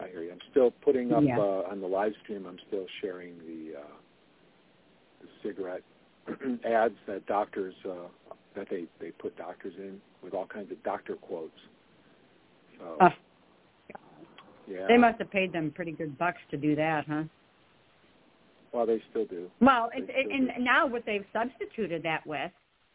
I 0.00 0.08
hear 0.08 0.22
you. 0.22 0.32
I'm 0.32 0.40
still 0.50 0.70
putting 0.70 1.12
up 1.12 1.22
Yeah. 1.22 1.38
uh, 1.38 1.70
on 1.70 1.80
the 1.80 1.86
live 1.86 2.12
stream. 2.22 2.46
I'm 2.46 2.58
still 2.68 2.86
sharing 3.00 3.38
the 3.38 3.80
uh, 3.80 3.96
the 5.20 5.28
cigarette 5.42 5.82
ads 6.64 6.94
that 7.06 7.26
doctors 7.26 7.74
uh, 7.84 8.08
that 8.56 8.68
they 8.70 8.84
they 9.00 9.10
put 9.10 9.36
doctors 9.36 9.74
in 9.78 10.00
with 10.22 10.34
all 10.34 10.46
kinds 10.46 10.70
of 10.72 10.82
doctor 10.82 11.16
quotes. 11.16 11.58
So. 12.78 12.98
Yeah, 14.66 14.86
they 14.88 14.96
must 14.96 15.18
have 15.18 15.30
paid 15.30 15.52
them 15.52 15.72
pretty 15.74 15.92
good 15.92 16.16
bucks 16.18 16.38
to 16.50 16.56
do 16.56 16.74
that, 16.76 17.06
huh? 17.08 17.24
Well, 18.72 18.86
they 18.86 19.00
still 19.10 19.26
do. 19.26 19.50
Well, 19.60 19.90
and, 19.94 20.04
still 20.04 20.32
and, 20.32 20.50
and 20.50 20.64
now 20.64 20.86
what 20.86 21.04
they've 21.06 21.24
substituted 21.32 22.02
that 22.02 22.26
with, 22.26 22.50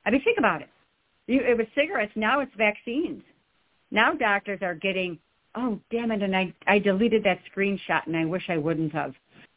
I 0.06 0.12
mean, 0.12 0.22
think 0.24 0.38
about 0.38 0.62
it. 0.62 0.70
You, 1.28 1.42
it 1.42 1.58
was 1.58 1.68
cigarettes. 1.76 2.12
Now 2.16 2.42
it's 2.42 2.52
vaccines. 2.58 3.24
Now 3.92 4.14
doctors 4.14 4.60
are 4.62 4.76
getting, 4.76 5.18
oh, 5.56 5.80
damn 5.92 6.12
it, 6.12 6.22
and 6.22 6.36
I, 6.36 6.54
I 6.68 6.80
deleted 6.80 7.24
that 7.24 7.40
screenshot, 7.56 8.06
and 8.08 8.18
I 8.18 8.26
wish 8.26 8.44
I 8.50 8.58
wouldn't 8.58 8.94
have. 8.94 9.14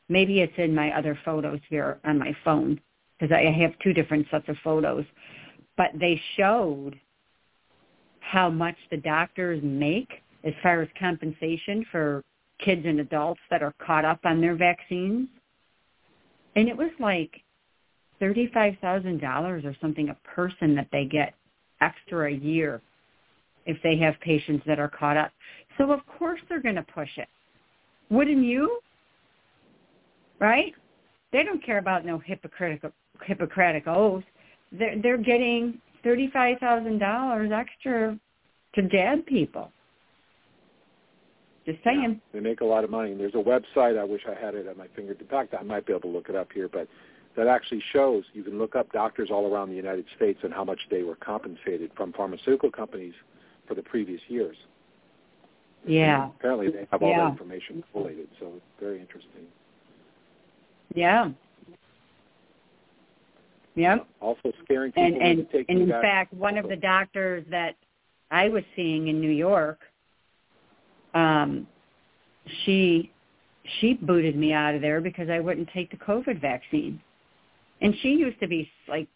Maybe 0.08 0.40
it's 0.40 0.52
in 0.58 0.74
my 0.74 0.96
other 0.96 1.18
photos 1.24 1.60
here 1.68 1.98
on 2.04 2.18
my 2.18 2.36
phone 2.44 2.80
because 3.18 3.34
I 3.34 3.50
have 3.50 3.72
two 3.82 3.92
different 3.92 4.26
sets 4.30 4.48
of 4.48 4.56
photos. 4.62 5.04
But 5.76 5.90
they 5.98 6.20
showed 6.36 6.98
how 8.20 8.50
much 8.50 8.76
the 8.90 8.96
doctors 8.96 9.60
make 9.62 10.08
as 10.45 10.55
far 10.62 10.82
as 10.82 10.88
compensation 10.99 11.84
for 11.90 12.22
kids 12.59 12.82
and 12.84 13.01
adults 13.01 13.40
that 13.51 13.62
are 13.62 13.74
caught 13.84 14.05
up 14.05 14.20
on 14.24 14.40
their 14.40 14.55
vaccines. 14.55 15.28
And 16.57 16.68
it 16.68 16.76
was 16.76 16.90
like 17.01 17.43
$35,000 18.20 19.64
or 19.64 19.76
something 19.80 20.09
a 20.09 20.16
person 20.28 20.74
that 20.76 20.88
they 20.93 21.05
get 21.05 21.34
extra 21.80 22.28
a 22.30 22.34
year 22.34 22.80
if 23.66 23.76
they 23.82 23.97
have 23.97 24.14
patients 24.20 24.62
that 24.66 24.78
are 24.78 24.88
caught 24.88 25.16
up. 25.16 25.32
So 25.78 25.93
of 25.93 26.01
course 26.18 26.40
they're 26.49 26.62
going 26.62 26.76
to 26.76 26.86
push 26.95 27.11
it. 27.16 27.28
Wouldn't 28.11 28.45
you? 28.45 28.80
Right? 30.38 30.74
They 31.32 31.43
don't 31.43 31.64
care 31.64 31.78
about 31.78 32.05
no 32.05 32.18
hypocritical 32.18 32.93
Hippocratic 33.24 33.86
oath. 33.86 34.24
They're 34.72 35.01
they're 35.01 35.18
getting 35.18 35.78
thirty 36.03 36.30
five 36.32 36.59
thousand 36.59 36.99
dollars 36.99 37.51
extra 37.53 38.18
to 38.74 38.82
jab 38.88 39.24
people. 39.26 39.70
Just 41.64 41.78
saying. 41.84 42.02
Yeah, 42.02 42.14
they 42.32 42.40
make 42.40 42.60
a 42.60 42.64
lot 42.64 42.82
of 42.84 42.90
money. 42.90 43.12
And 43.12 43.20
there's 43.20 43.34
a 43.34 43.36
website. 43.36 43.98
I 43.98 44.04
wish 44.04 44.22
I 44.28 44.34
had 44.38 44.54
it 44.54 44.66
at 44.66 44.76
my 44.76 44.88
fingertips. 44.96 45.22
In 45.22 45.28
fact, 45.28 45.54
I 45.58 45.62
might 45.62 45.86
be 45.86 45.92
able 45.92 46.02
to 46.02 46.08
look 46.08 46.28
it 46.28 46.34
up 46.34 46.48
here, 46.52 46.68
but 46.68 46.88
that 47.36 47.46
actually 47.46 47.82
shows 47.92 48.24
you 48.34 48.42
can 48.42 48.58
look 48.58 48.74
up 48.74 48.90
doctors 48.92 49.30
all 49.30 49.52
around 49.52 49.70
the 49.70 49.76
United 49.76 50.04
States 50.16 50.40
and 50.42 50.52
how 50.52 50.64
much 50.64 50.80
they 50.90 51.02
were 51.02 51.16
compensated 51.16 51.90
from 51.96 52.12
pharmaceutical 52.12 52.70
companies 52.70 53.14
for 53.66 53.74
the 53.74 53.82
previous 53.82 54.20
years. 54.28 54.56
Yeah. 55.86 56.24
And 56.24 56.32
apparently, 56.38 56.70
they 56.70 56.86
have 56.90 57.02
all 57.02 57.10
Yeah. 57.10 57.24
that 57.24 57.30
information 57.30 57.84
collated, 57.92 58.28
so 58.38 58.52
it's 58.56 58.80
very 58.80 59.00
interesting. 59.00 59.46
Yeah. 60.94 61.30
Yeah. 63.74 63.98
Also, 64.20 64.52
scaring 64.64 64.92
people 64.92 65.04
And 65.04 65.16
and, 65.16 65.38
into 65.40 65.52
taking 65.52 65.80
and 65.80 65.90
in 65.90 66.00
fact, 66.02 66.34
one 66.34 66.58
of 66.58 66.68
the 66.68 66.76
doctors 66.76 67.44
that 67.48 67.76
I 68.30 68.48
was 68.48 68.64
seeing 68.76 69.08
in 69.08 69.20
New 69.20 69.30
York, 69.30 69.80
um, 71.14 71.66
she 72.64 73.10
she 73.80 73.94
booted 73.94 74.36
me 74.36 74.52
out 74.52 74.74
of 74.74 74.80
there 74.80 75.00
because 75.00 75.28
I 75.30 75.38
wouldn't 75.38 75.68
take 75.72 75.90
the 75.90 75.96
COVID 75.96 76.40
vaccine. 76.40 77.00
And 77.80 77.94
she 78.02 78.08
used 78.10 78.40
to 78.40 78.48
be 78.48 78.68
like 78.88 79.08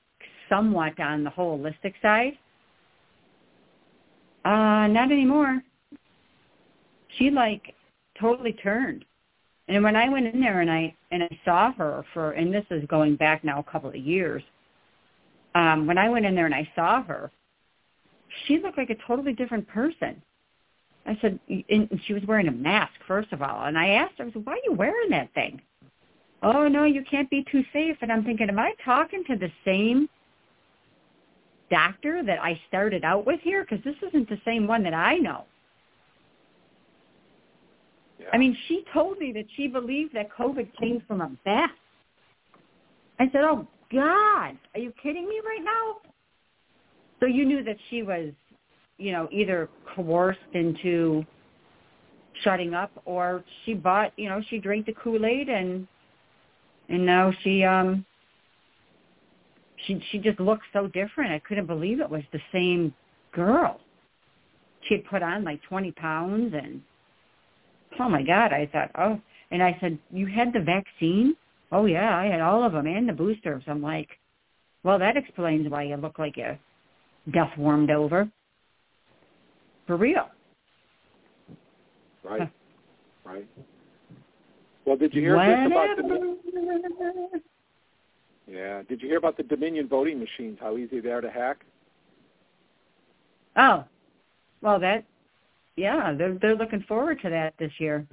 somewhat 0.49 0.99
on 1.01 1.25
the 1.25 1.31
holistic 1.31 1.95
side. 2.01 2.39
Uh, 4.45 4.87
not 4.87 5.11
anymore. 5.11 5.63
She 7.19 7.31
like 7.31 7.75
totally 8.21 8.53
turned. 8.53 9.05
And 9.69 9.83
when 9.83 9.97
I 9.97 10.09
went 10.09 10.27
in 10.27 10.41
there 10.41 10.61
and 10.61 10.71
I 10.71 10.95
and 11.11 11.25
I 11.25 11.41
saw 11.45 11.73
her 11.73 12.05
for 12.15 12.33
and 12.33 12.55
this 12.55 12.65
is 12.71 12.85
going 12.87 13.17
back 13.17 13.43
now 13.43 13.59
a 13.59 13.71
couple 13.71 13.89
of 13.89 13.97
years. 13.97 14.43
Um, 15.55 15.87
when 15.87 15.97
I 15.97 16.09
went 16.09 16.27
in 16.27 16.35
there 16.35 16.45
and 16.45 16.55
I 16.55 16.71
saw 16.75 17.03
her, 17.03 17.31
she 18.45 18.59
looked 18.59 18.77
like 18.77 18.91
a 18.91 18.97
totally 19.07 19.33
different 19.33 19.67
person. 19.69 20.23
I 21.07 21.17
said, 21.21 21.39
and 21.49 22.01
she 22.07 22.15
was 22.15 22.23
wearing 22.27 22.49
a 22.49 22.53
mask 22.53 22.95
first 23.07 23.33
of 23.33 23.41
all, 23.41 23.67
and 23.67 23.79
I 23.79 23.91
asked 23.91 24.15
her, 24.19 24.25
I 24.25 24.33
said, 24.33 24.45
why 24.45 24.55
are 24.55 24.65
you 24.65 24.73
wearing 24.73 25.11
that 25.11 25.33
thing? 25.35 25.61
Oh 26.43 26.69
no, 26.69 26.85
you 26.85 27.03
can't 27.09 27.31
be 27.31 27.45
too 27.51 27.65
safe. 27.73 27.97
And 28.03 28.13
I'm 28.13 28.25
thinking, 28.25 28.49
am 28.49 28.59
I 28.59 28.75
talking 28.85 29.25
to 29.29 29.37
the 29.37 29.51
same 29.65 30.09
doctor 31.71 32.23
that 32.25 32.41
I 32.43 32.61
started 32.69 33.05
out 33.05 33.27
with 33.27 33.41
here? 33.41 33.65
Because 33.65 33.85
this 33.85 33.97
isn't 34.09 34.29
the 34.29 34.41
same 34.45 34.67
one 34.67 34.83
that 34.85 34.95
I 34.95 35.17
know. 35.17 35.45
Yeah. 38.19 38.27
I 38.33 38.39
mean, 38.39 38.57
she 38.69 38.85
told 38.93 39.19
me 39.19 39.33
that 39.33 39.47
she 39.57 39.67
believed 39.67 40.15
that 40.15 40.29
COVID 40.31 40.69
came 40.79 41.03
from 41.07 41.21
a 41.21 41.31
bat. 41.45 41.71
I 43.19 43.31
said, 43.33 43.43
oh, 43.45 43.67
God, 43.93 44.57
are 44.75 44.81
you 44.81 44.93
kidding 45.03 45.29
me 45.29 45.41
right 45.45 45.65
now? 45.65 45.97
So 47.21 47.27
you 47.27 47.45
knew 47.45 47.65
that 47.65 47.77
she 47.89 48.03
was, 48.03 48.33
you 48.99 49.13
know, 49.13 49.29
either 49.31 49.69
coerced 49.95 50.39
into 50.55 51.25
shutting 52.43 52.75
up 52.75 52.91
or 53.05 53.45
she 53.65 53.75
bought, 53.75 54.13
you 54.17 54.29
know, 54.29 54.43
she 54.49 54.59
drank 54.59 54.87
the 54.87 54.93
Kool-Aid 54.93 55.49
and 55.49 55.87
and 56.89 57.05
now 57.05 57.33
she 57.43 57.65
um 57.65 58.05
she 59.87 60.01
she 60.11 60.19
just 60.19 60.41
looked 60.41 60.65
so 60.73 60.87
different. 60.87 61.33
I 61.33 61.41
couldn't 61.41 61.67
believe 61.67 62.01
it 62.01 62.09
was 62.09 62.23
the 62.33 62.41
same 62.53 62.95
girl. 63.33 63.81
She 64.83 64.95
had 64.95 65.05
put 65.07 65.23
on 65.23 65.45
like 65.45 65.61
20 65.63 65.93
pounds 65.93 66.55
and 66.55 66.81
oh 67.99 68.09
my 68.09 68.23
god, 68.23 68.53
I 68.53 68.69
thought, 68.73 68.91
oh, 68.99 69.21
and 69.51 69.63
I 69.63 69.77
said, 69.81 69.99
"You 70.11 70.27
had 70.27 70.53
the 70.53 70.61
vaccine?" 70.61 71.37
"Oh 71.73 71.87
yeah, 71.87 72.17
I 72.17 72.27
had 72.27 72.41
all 72.41 72.63
of 72.63 72.73
them 72.73 72.87
and 72.87 73.09
the 73.09 73.13
boosters." 73.13 73.65
I'm 73.67 73.83
like, 73.83 74.09
"Well, 74.83 74.99
that 74.99 75.17
explains 75.17 75.69
why 75.69 75.85
you 75.85 75.97
look 75.97 76.19
like 76.19 76.37
you 76.37 76.57
death 77.33 77.57
warmed 77.57 77.91
over." 77.91 78.29
For 79.87 79.97
real. 79.97 80.29
Right. 82.25 82.51
Right. 83.25 83.47
Well, 84.85 84.97
did 84.97 85.15
you 85.15 85.21
hear 85.21 85.37
this 85.37 85.67
about 85.67 85.97
the 85.97 87.41
yeah? 88.49 88.83
Did 88.89 89.03
you 89.03 89.09
hear 89.09 89.19
about 89.19 89.37
the 89.37 89.43
Dominion 89.43 89.89
voting 89.89 90.19
machines? 90.19 90.59
How 90.61 90.77
easy 90.77 91.01
they 91.01 91.11
are 91.11 91.21
to 91.21 91.31
hack? 91.31 91.65
Oh, 93.57 93.85
well, 94.61 94.79
that 94.81 95.05
yeah, 95.77 96.15
they're 96.17 96.39
they're 96.41 96.57
looking 96.57 96.85
forward 96.87 97.21
to 97.23 97.31
that 97.31 97.55
this 97.59 97.73
year. 97.79 98.07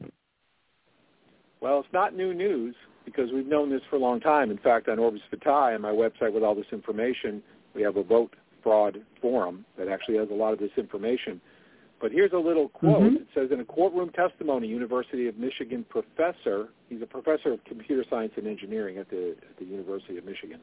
Well, 1.62 1.80
it's 1.80 1.94
not 1.94 2.16
new 2.16 2.34
news 2.34 2.76
because 3.06 3.32
we've 3.32 3.48
known 3.48 3.70
this 3.70 3.82
for 3.90 3.96
a 3.98 4.00
long 4.00 4.20
time. 4.20 4.52
In 4.52 4.58
fact, 4.58 4.90
on 4.90 5.00
Orbis 5.00 5.22
Vitae, 5.32 5.76
on 5.76 5.82
my 5.82 5.92
website 5.92 6.34
with 6.34 6.44
all 6.44 6.56
this 6.56 6.66
information, 6.72 7.42
we 7.76 7.82
have 7.84 7.98
a 7.98 8.04
vote 8.04 8.34
fraud 8.64 9.02
forum 9.22 9.66
that 9.78 9.88
actually 9.88 10.18
has 10.18 10.30
a 10.32 10.34
lot 10.34 10.54
of 10.54 10.60
this 10.60 10.72
information. 10.78 11.40
But 12.04 12.12
here's 12.12 12.34
a 12.34 12.38
little 12.38 12.68
quote. 12.68 13.02
Mhm. 13.02 13.22
It 13.22 13.28
says, 13.34 13.52
in 13.52 13.62
a 13.62 13.64
courtroom 13.64 14.10
testimony, 14.10 14.68
University 14.68 15.28
of 15.30 15.38
Michigan 15.38 15.86
professor, 15.86 16.68
he's 16.90 17.02
a 17.02 17.08
professor 17.08 17.54
of 17.54 17.64
computer 17.64 18.04
science 18.10 18.34
and 18.36 18.46
engineering 18.46 18.98
at 18.98 19.08
the, 19.08 19.38
at 19.42 19.56
the 19.56 19.64
University 19.64 20.18
of 20.18 20.26
Michigan. 20.26 20.60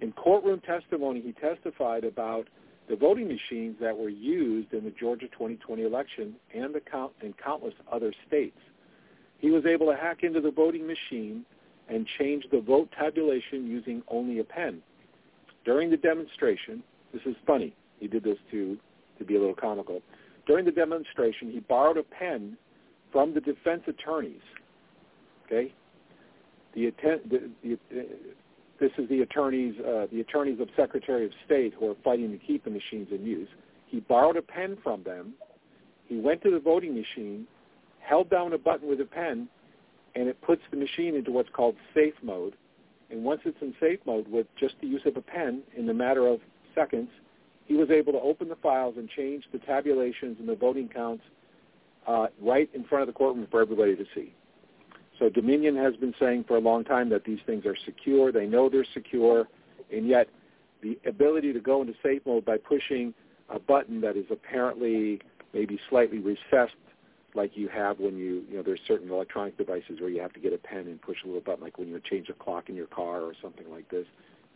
In 0.00 0.12
courtroom 0.12 0.60
testimony, 0.60 1.20
he 1.20 1.32
testified 1.32 2.04
about 2.04 2.48
the 2.88 2.96
voting 2.96 3.28
machines 3.28 3.76
that 3.80 3.94
were 3.94 4.08
used 4.08 4.72
in 4.72 4.82
the 4.82 4.92
Georgia 4.92 5.28
2020 5.28 5.82
election 5.82 6.36
and 6.54 6.74
the 6.74 6.80
count, 6.80 7.12
in 7.20 7.34
countless 7.34 7.74
other 7.92 8.14
states. 8.26 8.58
He 9.36 9.50
was 9.50 9.66
able 9.66 9.88
to 9.88 9.94
hack 9.94 10.22
into 10.22 10.40
the 10.40 10.50
voting 10.50 10.86
machine 10.86 11.44
and 11.90 12.06
change 12.18 12.48
the 12.48 12.60
vote 12.60 12.90
tabulation 12.92 13.66
using 13.66 14.02
only 14.08 14.38
a 14.38 14.44
pen. 14.44 14.82
During 15.66 15.90
the 15.90 15.98
demonstration, 15.98 16.82
this 17.12 17.26
is 17.26 17.36
funny. 17.46 17.74
He 18.00 18.08
did 18.08 18.24
this 18.24 18.38
to 18.52 18.78
to 19.18 19.24
be 19.24 19.36
a 19.36 19.38
little 19.38 19.54
comical. 19.54 20.02
During 20.46 20.64
the 20.64 20.70
demonstration, 20.70 21.50
he 21.50 21.60
borrowed 21.60 21.96
a 21.96 22.02
pen 22.02 22.56
from 23.12 23.34
the 23.34 23.40
defense 23.40 23.82
attorneys. 23.86 24.40
Okay, 25.46 25.72
the, 26.74 26.86
atten- 26.86 27.20
the, 27.28 27.50
the 27.62 27.74
uh, 27.74 28.04
this 28.80 28.90
is 28.98 29.08
the 29.08 29.22
attorneys 29.22 29.74
uh, 29.80 30.06
the 30.12 30.20
attorneys 30.20 30.60
of 30.60 30.68
Secretary 30.76 31.24
of 31.24 31.32
State 31.44 31.74
who 31.78 31.90
are 31.90 31.96
fighting 32.04 32.30
to 32.32 32.38
keep 32.38 32.64
the 32.64 32.70
machines 32.70 33.08
in 33.10 33.24
use. 33.24 33.48
He 33.86 34.00
borrowed 34.00 34.36
a 34.36 34.42
pen 34.42 34.76
from 34.82 35.02
them. 35.02 35.34
He 36.06 36.16
went 36.16 36.42
to 36.42 36.50
the 36.50 36.60
voting 36.60 36.94
machine, 36.94 37.46
held 38.00 38.28
down 38.30 38.52
a 38.52 38.58
button 38.58 38.88
with 38.88 39.00
a 39.00 39.04
pen, 39.04 39.48
and 40.14 40.28
it 40.28 40.40
puts 40.42 40.62
the 40.70 40.76
machine 40.76 41.14
into 41.14 41.30
what's 41.30 41.48
called 41.50 41.76
safe 41.94 42.14
mode. 42.22 42.54
And 43.10 43.24
once 43.24 43.40
it's 43.44 43.60
in 43.62 43.74
safe 43.80 44.00
mode 44.04 44.28
with 44.28 44.46
just 44.58 44.74
the 44.80 44.86
use 44.86 45.02
of 45.06 45.16
a 45.16 45.20
pen, 45.20 45.62
in 45.76 45.86
the 45.86 45.94
matter 45.94 46.26
of 46.26 46.40
seconds, 46.74 47.08
he 47.66 47.74
was 47.74 47.90
able 47.90 48.12
to 48.12 48.20
open 48.20 48.48
the 48.48 48.56
files 48.56 48.94
and 48.96 49.08
change 49.08 49.44
the 49.52 49.58
tabulations 49.58 50.36
and 50.38 50.48
the 50.48 50.54
voting 50.54 50.88
counts 50.88 51.24
uh, 52.06 52.28
right 52.40 52.70
in 52.74 52.84
front 52.84 53.02
of 53.02 53.06
the 53.08 53.12
courtroom 53.12 53.46
for 53.50 53.60
everybody 53.60 53.96
to 53.96 54.04
see. 54.14 54.32
So 55.18 55.28
Dominion 55.28 55.76
has 55.76 55.96
been 55.96 56.14
saying 56.20 56.44
for 56.46 56.56
a 56.56 56.60
long 56.60 56.84
time 56.84 57.08
that 57.10 57.24
these 57.24 57.38
things 57.46 57.64
are 57.66 57.76
secure. 57.84 58.30
They 58.30 58.46
know 58.46 58.68
they're 58.68 58.86
secure, 58.94 59.48
and 59.92 60.06
yet 60.06 60.28
the 60.82 60.98
ability 61.06 61.52
to 61.52 61.60
go 61.60 61.80
into 61.80 61.94
safe 62.02 62.22
mode 62.26 62.44
by 62.44 62.58
pushing 62.58 63.14
a 63.48 63.58
button 63.58 64.00
that 64.02 64.16
is 64.16 64.26
apparently 64.30 65.20
maybe 65.52 65.78
slightly 65.88 66.18
recessed 66.18 66.74
like 67.34 67.56
you 67.56 67.68
have 67.68 67.98
when 67.98 68.16
you, 68.16 68.44
you 68.48 68.56
know, 68.56 68.62
there's 68.62 68.80
certain 68.86 69.10
electronic 69.10 69.56
devices 69.58 70.00
where 70.00 70.08
you 70.08 70.20
have 70.20 70.32
to 70.32 70.40
get 70.40 70.52
a 70.52 70.58
pen 70.58 70.80
and 70.80 71.00
push 71.00 71.18
a 71.22 71.26
little 71.26 71.42
button, 71.42 71.62
like 71.62 71.78
when 71.78 71.88
you 71.88 72.00
change 72.00 72.28
a 72.28 72.32
clock 72.32 72.68
in 72.68 72.74
your 72.74 72.86
car 72.86 73.22
or 73.22 73.34
something 73.42 73.70
like 73.70 73.88
this. 73.90 74.06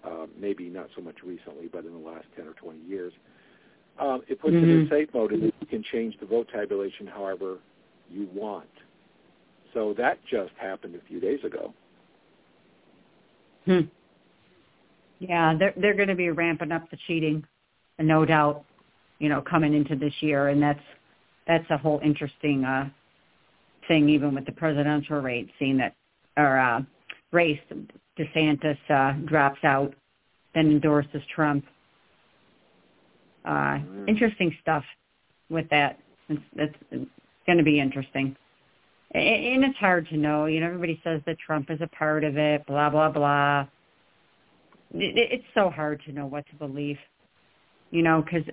Uh, 0.03 0.26
maybe 0.38 0.70
not 0.70 0.88
so 0.96 1.03
much 1.03 1.16
recently, 1.22 1.68
but 1.70 1.84
in 1.84 1.92
the 1.92 2.09
last 2.09 2.24
10 2.34 2.46
or 2.46 2.55
20 2.55 2.78
years. 2.88 3.12
Um, 3.98 4.22
it 4.28 4.40
puts 4.40 4.55
it 4.57 4.62
in 4.62 4.86
Mhm. 4.86 4.88
safe 4.88 5.12
mode, 5.12 5.32
and 5.32 5.42
you 5.42 5.53
can 5.68 5.82
change 5.82 6.16
the 6.18 6.24
vote 6.24 6.48
tabulation 6.48 7.07
however 7.07 7.59
you 8.11 8.26
want. 8.32 8.70
So 9.74 9.92
that 9.94 10.18
just 10.24 10.53
happened 10.55 10.94
a 10.94 11.01
few 11.01 11.20
days 11.20 11.44
ago. 11.44 11.74
Hmm. 13.66 13.80
Yeah, 15.18 15.55
they're 15.55 15.74
they're 15.76 15.94
going 15.94 16.09
to 16.09 16.14
be 16.14 16.30
ramping 16.30 16.72
up 16.72 16.88
the 16.90 16.96
cheating, 16.96 17.46
no 17.98 18.24
doubt. 18.24 18.64
You 19.18 19.28
know, 19.28 19.42
coming 19.42 19.74
into 19.74 19.96
this 19.96 20.22
year, 20.22 20.48
and 20.48 20.62
that's 20.62 20.82
that's 21.46 21.68
a 21.70 21.76
whole 21.76 22.01
interesting 22.03 22.64
uh, 22.64 22.88
thing, 23.86 24.09
even 24.09 24.34
with 24.34 24.46
the 24.46 24.53
presidential 24.53 25.20
race, 25.20 25.48
seeing 25.59 25.76
that 25.76 25.94
or 26.38 26.59
uh, 26.59 26.82
race, 27.32 27.61
DeSantis 28.20 28.78
uh, 28.90 29.12
drops 29.26 29.58
out, 29.64 29.94
then 30.54 30.66
endorses 30.70 31.22
Trump. 31.34 31.64
Uh, 33.44 33.78
Mm. 33.78 34.08
Interesting 34.08 34.54
stuff 34.60 34.84
with 35.48 35.66
that. 35.70 35.98
It's, 36.28 36.42
it's, 36.56 36.76
it's 36.90 37.10
going 37.46 37.58
to 37.58 37.64
be 37.64 37.80
interesting. 37.80 38.36
And 39.12 39.64
it's 39.64 39.78
hard 39.78 40.06
to 40.10 40.16
know. 40.16 40.46
You 40.46 40.60
know, 40.60 40.66
everybody 40.66 41.00
says 41.02 41.20
that 41.26 41.36
Trump 41.38 41.70
is 41.70 41.80
a 41.80 41.86
part 41.88 42.22
of 42.22 42.36
it, 42.36 42.64
blah, 42.66 42.90
blah, 42.90 43.10
blah. 43.10 43.66
It- 44.94 45.16
it- 45.18 45.32
It's 45.32 45.44
so 45.54 45.70
hard 45.70 46.00
to 46.06 46.12
know 46.12 46.26
what 46.26 46.44
to 46.48 46.54
believe. 46.56 46.98
You 47.90 48.02
know, 48.02 48.22
because 48.22 48.44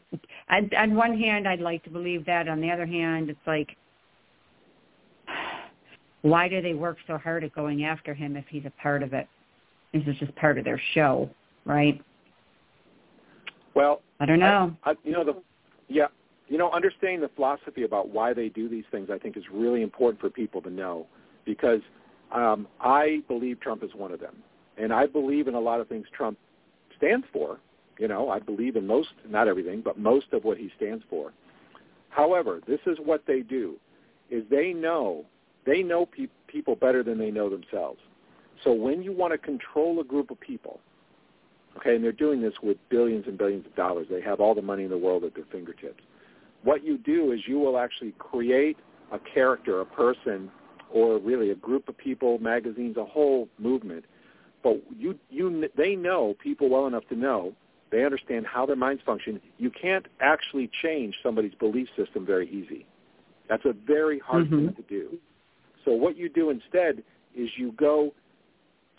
on 0.76 0.96
one 0.96 1.16
hand, 1.20 1.48
I'd 1.48 1.60
like 1.60 1.84
to 1.84 1.92
believe 1.92 2.26
that. 2.26 2.48
On 2.48 2.60
the 2.62 2.72
other 2.72 2.88
hand, 2.88 3.30
it's 3.30 3.46
like, 3.46 3.76
why 6.24 6.48
do 6.48 6.60
they 6.62 6.74
work 6.74 6.98
so 7.06 7.18
hard 7.20 7.44
at 7.44 7.54
going 7.54 7.84
after 7.84 8.14
him 8.16 8.36
if 8.36 8.46
he's 8.50 8.66
a 8.66 8.72
part 8.82 9.04
of 9.04 9.14
it? 9.14 9.28
This 9.94 10.04
is 10.08 10.16
just 10.18 10.36
part 10.36 10.58
of 10.58 10.66
their 10.66 10.82
show, 10.94 11.30
right? 11.66 12.02
Well, 13.74 14.02
I 14.20 14.26
don't 14.26 14.40
know. 14.40 14.76
I, 14.84 14.92
I, 14.92 14.94
you 15.04 15.12
know 15.12 15.24
the 15.24 15.36
yeah, 15.88 16.08
you 16.48 16.58
know 16.58 16.72
understanding 16.72 17.22
the 17.22 17.30
philosophy 17.30 17.84
about 17.84 18.10
why 18.10 18.34
they 18.34 18.50
do 18.50 18.68
these 18.68 18.84
things, 18.92 19.10
I 19.12 19.18
think 19.18 19.38
is 19.38 19.44
really 19.52 19.82
important 19.82 20.20
for 20.20 20.30
people 20.30 20.62
to 20.64 20.70
know 20.70 21.08
because 21.46 21.82
um, 22.34 22.68
I 22.82 23.22
believe 23.28 23.60
Trump 23.60 23.84
is 23.84 23.92
one 23.96 24.12
of 24.12 24.20
them, 24.20 24.36
and 24.78 24.92
I 24.92 25.06
believe 25.06 25.48
in 25.48 25.54
a 25.54 25.60
lot 25.60 25.80
of 25.80 25.88
things 25.88 26.08
Trump 26.16 26.38
stands 26.98 27.26
for. 27.32 27.60
You 28.00 28.08
know, 28.08 28.30
I 28.30 28.40
believe 28.40 28.76
in 28.76 28.86
most, 28.86 29.10
not 29.28 29.48
everything, 29.48 29.82
but 29.82 29.98
most 29.98 30.28
of 30.32 30.44
what 30.44 30.58
he 30.58 30.70
stands 30.78 31.04
for. 31.10 31.32
However, 32.10 32.62
this 32.68 32.80
is 32.86 32.98
what 33.04 33.24
they 33.26 33.42
do: 33.42 33.76
is 34.30 34.44
they 34.50 34.74
know 34.74 35.24
they 35.66 35.84
know 35.84 36.06
pe- 36.06 36.28
people 36.48 36.76
better 36.76 37.04
than 37.04 37.18
they 37.18 37.32
know 37.32 37.50
themselves. 37.50 38.00
So 38.64 38.74
when 38.74 39.02
you 39.02 39.12
want 39.12 39.34
to 39.34 39.38
control 39.38 40.00
a 40.00 40.04
group 40.04 40.32
of 40.32 40.40
people, 40.40 40.80
okay, 41.78 41.96
and 41.96 42.04
they're 42.04 42.12
doing 42.12 42.42
this 42.42 42.54
with 42.62 42.78
billions 42.90 43.26
and 43.28 43.38
billions 43.38 43.66
of 43.66 43.76
dollars. 43.76 44.08
They 44.10 44.22
have 44.22 44.40
all 44.40 44.56
the 44.56 44.62
money 44.62 44.84
in 44.84 44.90
the 44.90 44.98
world 44.98 45.24
at 45.24 45.36
their 45.36 45.46
fingertips. 45.52 46.04
What 46.64 46.84
you 46.84 46.98
do 46.98 47.32
is 47.32 47.42
you 47.48 47.60
will 47.60 47.78
actually 47.78 48.14
create 48.18 48.78
a 49.12 49.20
character, 49.20 49.82
a 49.82 49.86
person, 49.86 50.52
or 50.92 51.18
really 51.20 51.52
a 51.52 51.56
group 51.56 51.88
of 51.88 51.98
people, 51.98 52.40
magazines, 52.40 52.98
a 52.98 53.06
whole 53.06 53.48
movement. 53.60 54.06
But 54.64 54.82
you, 54.98 55.18
you, 55.30 55.70
they 55.78 55.96
know 55.96 56.36
people 56.42 56.70
well 56.70 56.88
enough 56.88 57.08
to 57.10 57.16
know. 57.16 57.54
They 57.92 58.04
understand 58.04 58.46
how 58.46 58.66
their 58.66 58.76
minds 58.76 59.02
function. 59.06 59.40
You 59.58 59.70
can't 59.70 60.06
actually 60.20 60.70
change 60.82 61.16
somebody's 61.24 61.54
belief 61.54 61.88
system 61.96 62.26
very 62.26 62.50
easy. 62.50 62.86
That's 63.48 63.64
a 63.66 63.74
very 63.74 64.20
hard 64.20 64.48
Mhm. 64.48 64.66
thing 64.66 64.74
to 64.74 64.82
do. 64.82 65.18
So 65.86 65.94
what 65.94 66.18
you 66.18 66.28
do 66.28 66.50
instead 66.50 67.04
is 67.34 67.50
you 67.58 67.72
go 67.74 68.14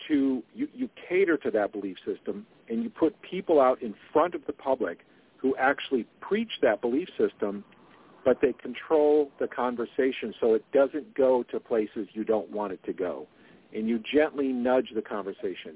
to 0.07 0.43
you, 0.53 0.67
you 0.73 0.89
cater 1.07 1.37
to 1.37 1.51
that 1.51 1.71
belief 1.71 1.97
system 2.05 2.45
and 2.69 2.83
you 2.83 2.89
put 2.89 3.15
people 3.21 3.59
out 3.59 3.81
in 3.81 3.93
front 4.13 4.35
of 4.35 4.41
the 4.47 4.53
public 4.53 4.99
who 5.37 5.55
actually 5.57 6.05
preach 6.21 6.51
that 6.61 6.81
belief 6.81 7.07
system 7.17 7.63
but 8.25 8.39
they 8.41 8.53
control 8.53 9.31
the 9.39 9.47
conversation 9.47 10.33
so 10.39 10.53
it 10.53 10.63
doesn't 10.73 11.15
go 11.15 11.43
to 11.51 11.59
places 11.59 12.07
you 12.13 12.23
don't 12.23 12.49
want 12.51 12.73
it 12.73 12.83
to 12.83 12.93
go. 12.93 13.27
And 13.73 13.87
you 13.87 14.01
gently 14.13 14.49
nudge 14.49 14.89
the 14.93 15.01
conversation 15.01 15.75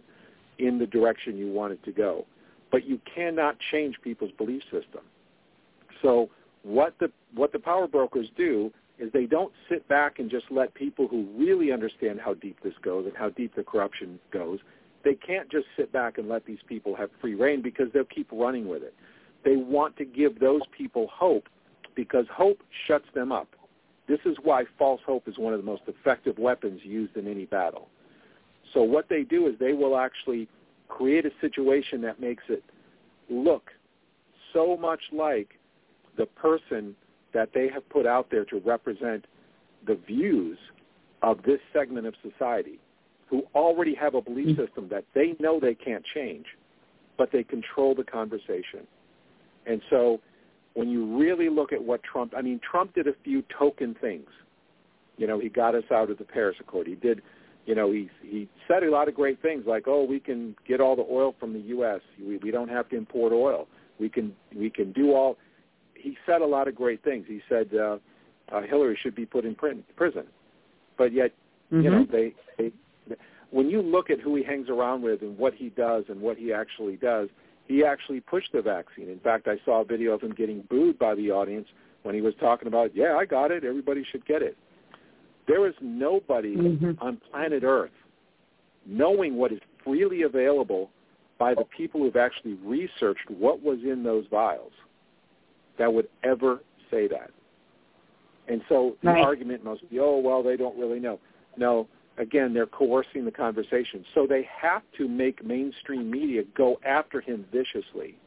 in 0.60 0.78
the 0.78 0.86
direction 0.86 1.38
you 1.38 1.52
want 1.52 1.74
it 1.74 1.84
to 1.86 1.92
go. 1.92 2.26
But 2.72 2.86
you 2.86 3.00
cannot 3.14 3.56
change 3.72 3.96
people's 4.04 4.32
belief 4.38 4.64
system. 4.64 5.02
So 6.02 6.30
what 6.64 6.96
the 7.00 7.12
what 7.36 7.52
the 7.52 7.60
power 7.60 7.88
brokers 7.88 8.28
do 8.36 8.72
is 9.00 9.12
they 9.12 9.26
don't 9.26 9.52
sit 9.70 9.88
back 9.88 10.20
and 10.20 10.30
just 10.30 10.46
let 10.52 10.74
people 10.74 11.08
who 11.08 11.28
really 11.36 11.72
understand 11.72 12.20
how 12.20 12.34
deep 12.36 12.58
this 12.64 12.74
goes 12.84 13.06
and 13.06 13.16
how 13.16 13.30
deep 13.30 13.56
the 13.56 13.64
corruption 13.64 14.20
goes. 14.32 14.60
They 15.04 15.16
can't 15.16 15.50
just 15.52 15.66
sit 15.76 15.92
back 15.92 16.18
and 16.18 16.30
let 16.30 16.46
these 16.46 16.60
people 16.68 16.96
have 16.96 17.10
free 17.20 17.36
reign 17.36 17.62
because 17.62 17.88
they'll 17.94 18.06
keep 18.06 18.30
running 18.32 18.68
with 18.68 18.84
it. 18.84 18.94
They 19.44 19.56
want 19.56 19.98
to 19.98 20.06
give 20.06 20.40
those 20.40 20.62
people 20.78 21.08
hope 21.12 21.50
because 21.96 22.26
hope 22.32 22.60
shuts 22.88 23.06
them 23.14 23.32
up. 23.32 23.50
This 24.08 24.20
is 24.26 24.36
why 24.44 24.64
false 24.78 25.02
hope 25.06 25.28
is 25.28 25.38
one 25.38 25.54
of 25.54 25.60
the 25.60 25.66
most 25.66 25.84
effective 25.88 26.38
weapons 26.38 26.82
used 26.84 27.18
in 27.18 27.28
any 27.28 27.46
battle. 27.46 27.90
So 28.74 28.84
what 28.84 29.10
they 29.10 29.24
do 29.24 29.48
is 29.48 29.54
they 29.60 29.74
will 29.74 29.98
actually 29.98 30.48
create 30.88 31.26
a 31.26 31.32
situation 31.42 32.02
that 32.02 32.20
makes 32.20 32.44
it 32.50 32.64
look 33.30 33.72
so 34.54 34.78
much 34.78 35.02
like 35.12 35.60
the 36.18 36.26
person 36.26 36.96
that 37.34 37.50
they 37.54 37.70
have 37.74 37.88
put 37.90 38.06
out 38.06 38.28
there 38.32 38.46
to 38.46 38.60
represent 38.60 39.26
the 39.86 39.96
views 40.08 40.58
of 41.22 41.42
this 41.44 41.60
segment 41.74 42.06
of 42.06 42.14
society 42.22 42.80
who 43.30 43.44
already 43.56 43.96
have 43.96 44.16
a 44.16 44.22
belief 44.22 44.50
mm-hmm. 44.50 44.66
system 44.66 44.88
that 44.90 45.06
they 45.16 45.36
know 45.40 45.60
they 45.60 45.74
can't 45.74 46.04
change, 46.14 46.46
but 47.18 47.30
they 47.32 47.44
control 47.44 47.96
the 47.96 48.04
conversation. 48.04 48.86
And 49.66 49.82
so 49.90 50.20
when 50.74 50.90
you 50.90 51.18
really 51.18 51.50
look 51.50 51.74
at 51.74 51.84
what 51.84 52.02
Trump, 52.04 52.34
I 52.36 52.42
mean, 52.42 52.60
Trump 52.70 52.94
did 52.94 53.08
a 53.08 53.14
few 53.24 53.44
token 53.58 53.96
things. 54.00 54.28
You 55.18 55.28
know, 55.28 55.40
he 55.40 55.50
got 55.50 55.76
us 55.76 55.84
out 55.92 56.10
of 56.10 56.18
the 56.18 56.24
Paris 56.24 56.58
Accord. 56.60 56.88
He 56.88 56.96
did, 56.96 57.22
you 57.66 57.76
know, 57.76 57.92
he 57.92 58.10
he 58.22 58.50
said 58.68 58.84
a 58.84 58.92
lot 58.92 59.08
of 59.08 59.16
great 59.16 59.42
things 59.42 59.64
like, 59.68 59.84
oh, 59.88 60.04
we 60.04 60.20
can 60.20 60.56
get 60.68 60.82
all 60.82 60.96
the 60.96 61.06
oil 61.10 61.36
from 61.40 61.54
the 61.54 61.60
U.S. 61.60 62.02
We 62.20 62.38
we 62.38 62.52
don't 62.52 62.70
have 62.70 62.90
to 62.90 62.98
import 62.98 63.32
oil. 63.32 63.68
We 64.00 64.10
can 64.10 64.34
we 64.56 64.70
can 64.70 64.92
do 64.92 65.14
all 65.14 65.38
he 66.04 66.18
said 66.26 66.42
a 66.42 66.46
lot 66.46 66.68
of 66.68 66.76
great 66.76 67.02
things. 67.04 67.26
He 67.28 67.42
said 67.48 67.70
uh, 67.74 67.98
uh, 68.52 68.62
Hillary 68.62 68.98
should 69.02 69.16
be 69.16 69.26
put 69.26 69.46
in 69.46 69.56
prison, 69.56 70.26
but 70.98 71.14
yet 71.14 71.32
Mm-hmm. 71.72 71.86
you 71.86 71.90
know 71.90 72.06
they, 72.12 72.36
they 72.58 72.72
when 73.50 73.70
you 73.70 73.82
look 73.82 74.10
at 74.10 74.20
who 74.20 74.36
he 74.36 74.44
hangs 74.44 74.70
around 74.70 75.02
with 75.02 75.22
and 75.22 75.36
what 75.38 75.54
he 75.56 75.70
does 75.70 76.04
and 76.10 76.20
what 76.20 76.38
he 76.38 76.52
actually 76.54 76.98
does, 76.98 77.30
he 77.66 77.84
actually 77.84 78.20
pushed 78.20 78.52
the 78.52 78.62
vaccine. 78.62 79.10
In 79.10 79.20
fact, 79.20 79.48
I 79.48 79.56
saw 79.64 79.82
a 79.82 79.86
video 79.86 80.12
of 80.12 80.22
him 80.22 80.34
getting 80.34 80.62
booed 80.70 81.00
by 81.00 81.16
the 81.16 81.32
audience 81.32 81.68
when 82.04 82.14
he 82.14 82.22
was 82.22 82.34
talking 82.40 82.68
about, 82.68 82.96
yeah, 82.96 83.16
I 83.16 83.26
got 83.26 83.50
it. 83.50 83.64
Everybody 83.64 84.04
should 84.12 84.26
get 84.26 84.42
it. 84.42 84.58
There 85.48 85.66
is 85.68 85.74
nobody 85.82 86.56
Mhm. 86.56 86.98
on 87.02 87.18
planet 87.32 87.64
Earth 87.64 87.98
knowing 88.86 89.36
what 89.38 89.52
is 89.52 89.62
freely 89.84 90.24
available 90.24 90.90
by 91.38 91.54
the 91.54 91.66
people 91.66 92.02
who've 92.02 92.18
actually 92.28 92.56
researched 92.56 93.30
what 93.30 93.62
was 93.64 93.80
in 93.84 94.04
those 94.04 94.26
vials 94.28 94.74
that 95.78 95.94
would 95.94 96.08
ever 96.24 96.62
say 96.92 97.08
that. 97.08 97.32
And 98.48 98.62
so 98.68 98.98
the 99.02 99.10
Right. 99.10 99.24
argument 99.24 99.64
must 99.64 99.90
be, 99.90 100.00
oh, 100.00 100.18
well, 100.18 100.44
they 100.44 100.58
don't 100.58 100.78
really 100.78 101.00
know. 101.00 101.20
No, 101.58 101.88
again, 102.18 102.54
they're 102.54 102.66
coercing 102.66 103.26
the 103.26 103.32
conversation. 103.32 104.06
So 104.14 104.28
they 104.28 104.44
have 104.44 104.84
to 104.98 105.08
make 105.08 105.44
mainstream 105.44 106.10
media 106.10 106.44
go 106.56 106.80
after 106.84 107.22
him 107.22 107.46
viciously 107.52 108.18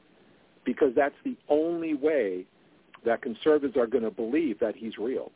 because 0.65 0.95
that's 0.95 1.15
the 1.25 1.37
only 1.49 1.95
way 1.95 2.47
that 3.05 3.23
conservatives 3.23 3.77
are 3.77 3.87
going 3.87 4.05
to 4.05 4.11
believe 4.11 4.59
that 4.59 4.75
he's 4.75 4.99
real. 4.99 5.31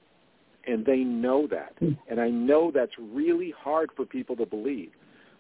And 0.67 0.85
they 0.85 0.99
know 0.99 1.47
that. 1.47 1.75
Hmm. 1.79 1.93
And 2.09 2.21
I 2.21 2.29
know 2.29 2.71
that's 2.71 2.93
really 2.99 3.53
hard 3.57 3.91
for 3.97 4.05
people 4.05 4.37
to 4.37 4.47
believe. 4.47 4.91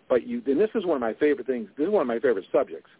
But 0.09 0.27
you, 0.27 0.43
and 0.47 0.61
this 0.61 0.71
is 0.75 0.85
one 0.87 0.97
of 0.97 1.01
my 1.01 1.15
favorite 1.15 1.47
things, 1.47 1.69
this 1.77 1.85
is 1.87 1.91
one 1.91 2.03
of 2.03 2.09
my 2.09 2.19
favorite 2.19 2.47
subjects, 2.51 2.91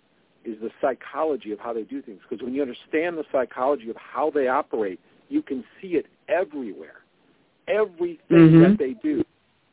is 0.45 0.57
the 0.61 0.71
psychology 0.81 1.53
of 1.53 1.59
how 1.59 1.73
they 1.73 1.83
do 1.83 2.03
things. 2.03 2.21
Because 2.29 2.43
when 2.43 2.55
you 2.55 2.63
understand 2.63 3.19
the 3.19 3.25
psychology 3.31 3.91
of 3.91 3.97
how 3.97 4.31
they 4.31 4.49
operate, 4.49 4.99
you 5.29 5.43
can 5.43 5.65
see 5.81 5.97
it 5.97 6.07
everywhere. 6.29 7.03
Everything 7.69 8.53
Mhm. 8.53 8.61
that 8.61 8.79
they 8.79 8.95
do, 8.95 9.23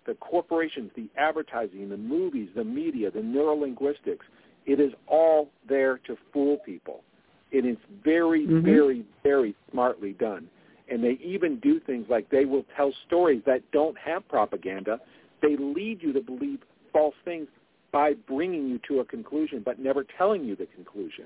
the 0.05 0.15
corporations, 0.15 0.91
the 0.93 1.09
advertising, 1.17 1.89
the 1.89 1.97
movies, 1.97 2.49
the 2.53 2.63
media, 2.63 3.11
the 3.11 3.21
neurolinguistics, 3.21 4.25
it 4.65 4.79
is 4.79 4.93
all 5.07 5.49
there 5.67 5.97
to 5.99 6.15
fool 6.31 6.57
people. 6.57 7.03
It's 7.51 7.81
very, 8.03 8.45
Mhm. 8.45 8.61
very, 8.61 9.05
very 9.23 9.55
smartly 9.71 10.13
done. 10.13 10.49
And 10.89 11.03
they 11.03 11.13
even 11.13 11.57
do 11.59 11.79
things 11.79 12.07
like 12.09 12.29
they 12.29 12.45
will 12.45 12.63
tell 12.75 12.91
stories 13.05 13.41
that 13.45 13.61
don't 13.71 13.97
have 13.97 14.27
propaganda. 14.27 14.99
They 15.41 15.55
lead 15.55 16.03
you 16.03 16.13
to 16.13 16.21
believe 16.21 16.59
false 16.91 17.15
things 17.25 17.47
by 17.91 18.13
bringing 18.13 18.67
you 18.67 18.79
to 18.87 18.99
a 18.99 19.05
conclusion, 19.05 19.61
but 19.63 19.79
never 19.79 20.03
telling 20.17 20.43
you 20.43 20.55
the 20.55 20.67
conclusion. 20.67 21.25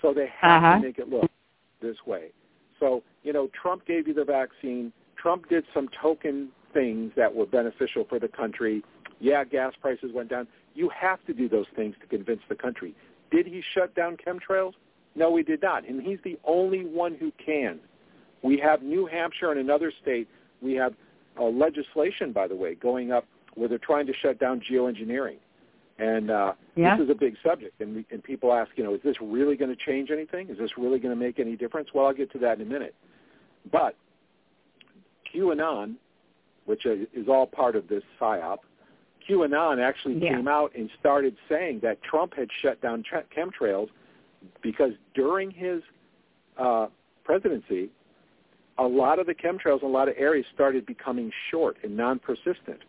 So 0.00 0.12
they 0.12 0.26
have 0.40 0.62
Uh-huh. 0.62 0.76
to 0.76 0.82
make 0.82 0.98
it 0.98 1.08
look 1.08 1.30
this 1.80 1.96
way. 2.06 2.30
So, 2.78 3.02
you 3.22 3.32
know, 3.32 3.48
Trump 3.48 3.86
gave 3.86 4.06
you 4.06 4.14
the 4.14 4.24
vaccine. 4.24 4.92
Trump 5.16 5.48
did 5.48 5.64
some 5.72 5.88
token 5.88 6.50
things 6.72 7.12
that 7.16 7.34
were 7.34 7.46
beneficial 7.46 8.04
for 8.04 8.18
the 8.18 8.28
country. 8.28 8.82
Yeah, 9.18 9.44
gas 9.44 9.74
prices 9.80 10.12
went 10.12 10.28
down. 10.28 10.46
You 10.74 10.90
have 10.90 11.24
to 11.26 11.32
do 11.32 11.48
those 11.48 11.66
things 11.74 11.96
to 12.00 12.06
convince 12.06 12.42
the 12.48 12.54
country. 12.54 12.94
Did 13.30 13.46
he 13.46 13.62
shut 13.74 13.94
down 13.94 14.18
chemtrails? 14.18 14.74
No, 15.14 15.34
he 15.36 15.42
did 15.42 15.62
not. 15.62 15.88
And 15.88 16.02
he's 16.02 16.18
the 16.22 16.38
only 16.44 16.84
one 16.84 17.14
who 17.14 17.32
can. 17.44 17.80
We 18.42 18.58
have 18.58 18.82
New 18.82 19.06
Hampshire 19.06 19.50
and 19.50 19.58
another 19.58 19.90
state. 20.02 20.28
We 20.60 20.74
have 20.74 20.94
uh, 21.38 21.44
legislation, 21.44 22.32
by 22.32 22.46
the 22.46 22.54
way, 22.54 22.74
going 22.74 23.10
up 23.10 23.26
where 23.54 23.68
they're 23.68 23.78
trying 23.78 24.06
to 24.06 24.12
shut 24.12 24.38
down 24.38 24.60
geoengineering. 24.70 25.38
And 25.98 26.30
uh, 26.30 26.52
Yeah. 26.74 26.96
this 26.96 27.04
is 27.04 27.10
a 27.10 27.14
big 27.14 27.36
subject, 27.42 27.80
and, 27.80 27.96
we, 27.96 28.06
and 28.10 28.22
people 28.22 28.52
ask, 28.52 28.70
you 28.76 28.84
know, 28.84 28.94
is 28.94 29.00
this 29.02 29.16
really 29.20 29.56
going 29.56 29.74
to 29.74 29.82
change 29.84 30.10
anything? 30.10 30.48
Is 30.50 30.58
this 30.58 30.70
really 30.76 30.98
going 30.98 31.14
to 31.16 31.20
make 31.20 31.38
any 31.38 31.56
difference? 31.56 31.88
Well, 31.94 32.06
I'll 32.06 32.12
get 32.14 32.30
to 32.32 32.38
that 32.40 32.60
in 32.60 32.66
a 32.66 32.70
minute. 32.70 32.94
But 33.72 33.96
QAnon, 35.34 35.94
which 36.66 36.84
is 36.86 37.06
is 37.14 37.28
all 37.28 37.46
part 37.46 37.76
of 37.76 37.88
this 37.88 38.02
psyop, 38.20 38.58
QAnon 39.28 39.80
actually 39.82 40.20
Yeah. 40.22 40.34
came 40.36 40.48
out 40.48 40.72
and 40.76 40.90
started 41.00 41.36
saying 41.48 41.80
that 41.80 42.02
Trump 42.02 42.34
had 42.34 42.48
shut 42.60 42.80
down 42.80 43.02
chemtrails 43.34 43.88
because 44.62 44.92
during 45.14 45.50
his 45.50 45.82
uh, 46.58 46.88
presidency, 47.24 47.90
a 48.78 48.86
lot 48.86 49.18
of 49.18 49.26
the 49.26 49.34
chemtrails 49.34 49.80
in 49.82 49.88
a 49.88 49.90
lot 49.90 50.08
of 50.08 50.14
areas 50.18 50.46
started 50.54 50.84
becoming 50.86 51.32
short 51.50 51.76
and 51.82 51.96
non-persistent. 51.96 52.80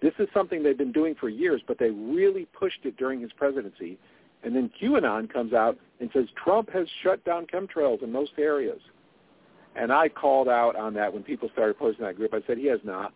This 0.00 0.12
is 0.18 0.28
something 0.34 0.62
they've 0.62 0.76
been 0.76 0.92
doing 0.92 1.14
for 1.18 1.28
years, 1.28 1.62
but 1.66 1.78
they 1.78 1.90
really 1.90 2.46
pushed 2.58 2.80
it 2.84 2.96
during 2.96 3.20
his 3.20 3.32
presidency. 3.32 3.98
And 4.42 4.54
then 4.54 4.70
QAnon 4.80 5.32
comes 5.32 5.52
out 5.52 5.78
and 6.00 6.10
says 6.12 6.26
Trump 6.42 6.70
has 6.70 6.86
shut 7.02 7.24
down 7.24 7.46
chemtrails 7.46 8.02
in 8.02 8.12
most 8.12 8.32
areas. 8.38 8.80
And 9.74 9.92
I 9.92 10.08
called 10.08 10.48
out 10.48 10.76
on 10.76 10.94
that 10.94 11.12
when 11.12 11.22
people 11.22 11.48
started 11.52 11.78
posting 11.78 12.04
that 12.04 12.16
group. 12.16 12.34
I 12.34 12.40
said, 12.46 12.58
he 12.58 12.66
has 12.66 12.80
not. 12.84 13.12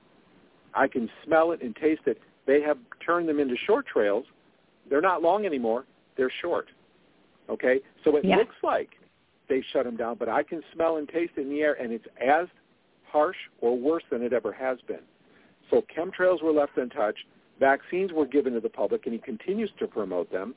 I 0.74 0.88
can 0.88 1.10
smell 1.24 1.52
it 1.52 1.62
and 1.62 1.74
taste 1.76 2.02
it. 2.06 2.20
They 2.46 2.60
have 2.62 2.78
turned 3.04 3.28
them 3.28 3.40
into 3.40 3.56
short 3.66 3.86
trails. 3.86 4.24
They're 4.88 5.00
not 5.00 5.22
long 5.22 5.46
anymore. 5.46 5.84
They're 6.16 6.32
short. 6.40 6.68
Okay? 7.48 7.80
So 8.04 8.16
it 8.16 8.24
Yeah. 8.24 8.36
looks 8.36 8.56
like 8.62 8.96
they 9.48 9.62
shut 9.72 9.84
them 9.84 9.96
down, 9.96 10.16
but 10.16 10.28
I 10.28 10.42
can 10.42 10.62
smell 10.72 10.96
and 10.96 11.08
taste 11.08 11.32
it 11.36 11.42
in 11.42 11.50
the 11.50 11.62
air, 11.62 11.74
and 11.74 11.92
it's 11.92 12.06
as 12.18 12.48
harsh 13.04 13.38
or 13.60 13.76
worse 13.76 14.04
than 14.10 14.22
it 14.22 14.32
ever 14.32 14.52
has 14.52 14.80
been. 14.82 15.02
So 15.70 15.84
chemtrails 15.96 16.42
were 16.42 16.52
left 16.52 16.76
untouched. 16.76 17.24
Vaccines 17.58 18.12
were 18.12 18.26
given 18.26 18.54
to 18.54 18.60
the 18.60 18.68
public, 18.68 19.06
and 19.06 19.12
he 19.12 19.20
continues 19.20 19.70
to 19.78 19.86
promote 19.86 20.30
them, 20.32 20.54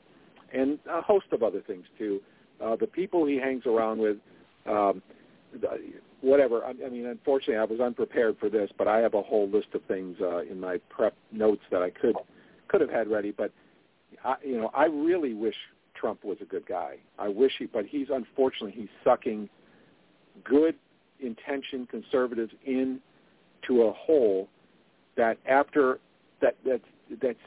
and 0.52 0.78
a 0.90 1.02
host 1.02 1.26
of 1.32 1.42
other 1.42 1.60
things 1.60 1.84
too. 1.98 2.20
Uh, 2.62 2.76
the 2.76 2.86
people 2.86 3.26
he 3.26 3.36
hangs 3.36 3.66
around 3.66 3.98
with, 3.98 4.16
um, 4.66 5.02
whatever. 6.20 6.64
I, 6.64 6.70
I 6.70 6.88
mean, 6.88 7.06
unfortunately, 7.06 7.56
I 7.56 7.64
was 7.64 7.80
unprepared 7.80 8.38
for 8.38 8.48
this, 8.48 8.70
but 8.78 8.88
I 8.88 8.98
have 8.98 9.14
a 9.14 9.22
whole 9.22 9.48
list 9.48 9.68
of 9.74 9.82
things 9.84 10.16
uh, 10.20 10.38
in 10.38 10.58
my 10.58 10.78
prep 10.88 11.14
notes 11.30 11.62
that 11.70 11.82
I 11.82 11.90
could 11.90 12.16
could 12.68 12.80
have 12.80 12.90
had 12.90 13.08
ready. 13.08 13.32
But 13.32 13.52
I, 14.24 14.36
you 14.42 14.58
know, 14.58 14.70
I 14.74 14.86
really 14.86 15.34
wish 15.34 15.56
Trump 15.94 16.24
was 16.24 16.38
a 16.40 16.46
good 16.46 16.66
guy. 16.66 16.96
I 17.18 17.28
wish 17.28 17.52
he, 17.58 17.66
but 17.66 17.84
he's 17.84 18.08
unfortunately 18.10 18.72
he's 18.72 18.88
sucking 19.04 19.48
good 20.42 20.74
intentioned 21.20 21.88
conservatives 21.88 22.52
in 22.64 23.00
to 23.66 23.82
a 23.82 23.92
hole 23.92 24.48
that 25.16 25.38
after 25.46 25.98
that 26.40 26.56
that's 26.64 26.82
that's 27.22 27.38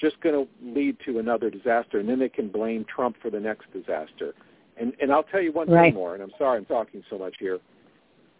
just 0.00 0.20
going 0.20 0.34
to 0.34 0.48
lead 0.62 0.96
to 1.04 1.18
another 1.18 1.50
disaster, 1.50 1.98
and 1.98 2.08
then 2.08 2.18
they 2.18 2.28
can 2.28 2.48
blame 2.48 2.84
Trump 2.84 3.16
for 3.20 3.30
the 3.30 3.40
next 3.40 3.72
disaster. 3.72 4.34
And 4.76 4.92
and 5.00 5.12
I'll 5.12 5.24
tell 5.24 5.40
you 5.40 5.52
one 5.52 5.68
Right. 5.68 5.86
thing 5.86 5.94
more, 5.94 6.14
and 6.14 6.22
I'm 6.22 6.32
sorry 6.38 6.58
I'm 6.58 6.64
talking 6.64 7.02
so 7.10 7.18
much 7.18 7.36
here, 7.38 7.58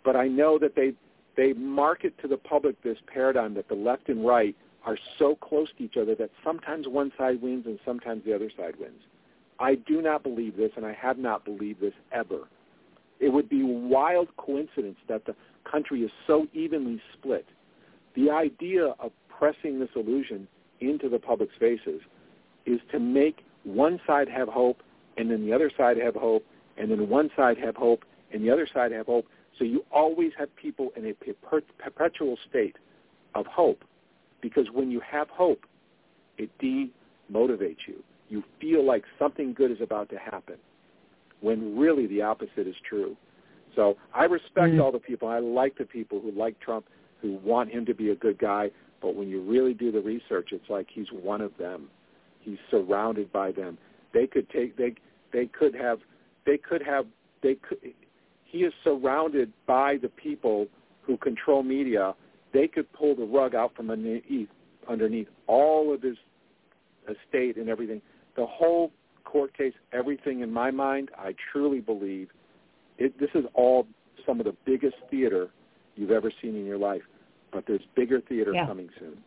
but 0.05 0.17
I 0.17 0.29
know 0.29 0.59
that 0.59 0.75
they 0.75 0.95
they 1.37 1.53
market 1.53 2.17
to 2.19 2.29
the 2.29 2.37
public 2.37 2.81
this 2.83 2.99
paradigm 3.07 3.55
that 3.55 3.69
the 3.69 3.75
left 3.75 4.09
and 4.09 4.27
right 4.27 4.55
are 4.85 4.99
so 5.19 5.35
close 5.37 5.69
to 5.77 5.85
each 5.85 5.97
other 5.97 6.15
that 6.15 6.31
sometimes 6.45 6.89
one 6.89 7.13
side 7.19 7.41
wins 7.43 7.67
and 7.67 7.79
sometimes 7.85 8.25
the 8.25 8.35
other 8.35 8.51
side 8.57 8.75
wins. 8.79 9.03
I 9.61 9.75
do 9.75 10.01
not 10.01 10.23
believe 10.23 10.57
this, 10.57 10.71
and 10.77 10.87
I 10.87 10.93
have 10.93 11.19
not 11.19 11.45
believed 11.45 11.81
this 11.81 11.95
ever. 12.13 12.49
It 13.21 13.29
would 13.31 13.49
be 13.49 13.63
wild 13.65 14.29
coincidence 14.37 14.97
that 15.09 15.25
the 15.27 15.35
country 15.65 16.03
is 16.03 16.11
so 16.27 16.47
evenly 16.53 17.01
split. 17.13 17.47
The 18.19 18.31
idea 18.31 18.95
of 18.99 19.13
pressing 19.29 19.79
this 19.79 19.91
illusion 19.95 20.49
into 20.81 21.09
the 21.09 21.21
public 21.21 21.51
spaces 21.55 22.01
is 22.67 22.81
to 22.91 22.99
make 22.99 23.45
one 23.63 24.01
side 24.09 24.29
have 24.29 24.49
hope 24.49 24.83
and 25.17 25.31
then 25.31 25.47
the 25.47 25.53
other 25.53 25.71
side 25.77 25.97
have 25.99 26.17
hope 26.17 26.45
and 26.77 26.91
then 26.91 27.09
one 27.09 27.31
side 27.37 27.59
have 27.59 27.77
hope 27.77 28.05
and 28.33 28.43
the 28.43 28.51
other 28.51 28.67
side 28.75 28.91
have 28.91 29.07
hope. 29.07 29.27
So 29.57 29.65
you 29.65 29.85
always 29.93 30.33
have 30.37 30.55
people 30.57 30.91
in 30.97 31.07
a 31.07 31.15
perpetual 31.79 32.37
state 32.51 32.77
of 33.37 33.47
hope 33.47 33.85
because 34.41 34.67
when 34.73 34.91
you 34.91 35.01
have 35.01 35.29
hope, 35.29 35.65
it 36.39 36.51
demotivates 36.59 37.87
you. 37.87 38.03
You 38.29 38.43
feel 38.61 38.85
like 38.85 39.05
something 39.17 39.53
good 39.55 39.71
is 39.71 39.81
about 39.81 40.11
to 40.11 40.19
happen 40.19 40.57
when 41.41 41.79
really 41.79 42.09
the 42.09 42.23
opposite 42.23 42.67
is 42.67 42.77
true. 42.89 43.17
So 43.77 43.97
I 44.13 44.25
respect 44.25 44.75
Mm. 44.75 44.83
all 44.83 44.91
the 44.91 44.99
people. 44.99 45.29
I 45.29 45.39
like 45.39 45.77
the 45.79 45.85
people 45.87 46.21
who 46.21 46.33
like 46.33 46.59
Trump, 46.61 46.87
who 47.21 47.35
want 47.45 47.71
him 47.71 47.85
to 47.87 47.95
be 47.95 48.11
a 48.11 48.15
good 48.15 48.39
guy. 48.39 48.71
But 49.01 49.15
when 49.15 49.29
you 49.29 49.43
really 49.43 49.75
do 49.75 49.93
the 49.93 50.01
research, 50.01 50.51
it's 50.53 50.69
like 50.69 50.89
he's 50.93 51.07
one 51.13 51.41
of 51.41 51.57
them. 51.59 51.89
He's 52.41 52.59
surrounded 52.71 53.33
by 53.33 53.53
them. 53.53 53.79
They 54.13 54.27
could 54.27 54.49
take. 54.51 54.77
They 54.77 54.95
they 55.33 55.47
could 55.47 55.75
have. 55.75 55.99
They 56.47 56.59
could 56.59 56.83
have. 56.83 57.07
They 57.43 57.55
could. 57.55 57.79
He 58.45 58.59
is 58.59 58.73
surrounded 58.83 59.53
by 59.67 59.99
the 60.01 60.09
people 60.09 60.67
who 61.03 61.17
control 61.17 61.63
media. 61.63 62.15
They 62.53 62.67
could 62.67 62.91
pull 62.93 63.15
the 63.15 63.25
rug 63.25 63.55
out 63.55 63.75
from 63.77 63.91
underneath 63.91 64.49
underneath 64.89 65.29
all 65.47 65.93
of 65.93 66.03
his 66.03 66.17
estate 67.05 67.57
and 67.57 67.69
everything. 67.69 68.01
The 68.37 68.47
whole 68.47 68.91
court 69.25 69.57
case, 69.57 69.75
everything 69.93 70.41
in 70.41 70.51
my 70.51 70.71
mind, 70.71 71.11
I 71.19 71.35
truly 71.53 71.81
believe 71.81 72.29
it, 72.99 73.19
this 73.19 73.31
is 73.35 73.45
all 73.55 73.87
some 74.27 74.41
of 74.41 74.47
the 74.47 74.57
biggest 74.67 74.97
theater 75.11 75.49
you've 75.99 76.11
ever 76.11 76.33
seen 76.41 76.57
in 76.57 76.65
your 76.65 76.79
life. 76.79 77.03
But 77.53 77.65
there's 77.67 77.83
bigger 77.97 78.21
theater 78.21 78.53
Yeah. 78.55 78.67
coming 78.67 78.89
soon. 78.99 79.23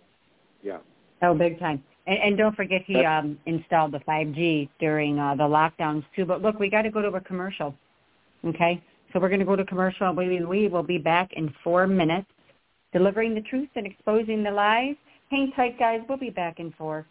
Yeah. 0.64 0.78
Oh, 1.22 1.34
big 1.34 1.60
time. 1.60 1.84
And, 2.08 2.18
and 2.20 2.38
don't 2.38 2.56
forget 2.56 2.82
he 2.86 3.04
um, 3.06 3.38
installed 3.46 3.92
the 3.92 4.00
5G 4.00 4.70
during 4.80 5.20
uh, 5.20 5.36
the 5.36 5.44
lockdowns 5.44 6.04
too. 6.16 6.26
But 6.26 6.42
look, 6.42 6.60
we 6.60 6.70
got 6.70 6.84
to 6.84 6.90
go 6.90 7.02
to 7.02 7.10
a 7.10 7.22
commercial. 7.22 7.76
Okay, 8.44 8.82
so 9.14 9.20
we're 9.20 9.30
going 9.30 9.40
to 9.40 9.46
go 9.46 9.56
to 9.56 9.66
commercial. 9.66 10.12
We 10.14 10.44
we 10.44 10.68
will 10.68 10.82
be 10.82 10.98
back 10.98 11.34
in 11.34 11.54
four 11.64 11.86
minutes, 11.86 12.28
delivering 12.92 13.36
the 13.36 13.42
truth 13.42 13.70
and 13.76 13.86
exposing 13.86 14.42
the 14.44 14.50
lies. 14.50 14.96
Hang 15.30 15.52
tight, 15.56 15.78
guys. 15.78 16.02
We'll 16.10 16.18
be 16.18 16.32
back 16.32 16.60
in 16.60 16.74
four. 16.76 17.06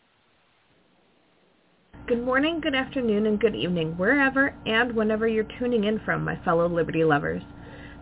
Good 2.09 2.25
morning, 2.25 2.61
good 2.61 2.75
afternoon, 2.75 3.27
and 3.27 3.39
good 3.39 3.55
evening, 3.55 3.97
wherever 3.97 4.53
and 4.67 4.93
whenever 4.97 5.29
you're 5.29 5.47
tuning 5.61 5.85
in 5.85 6.01
from, 6.01 6.25
my 6.25 6.35
fellow 6.45 6.69
Liberty 6.69 7.05
lovers. 7.05 7.43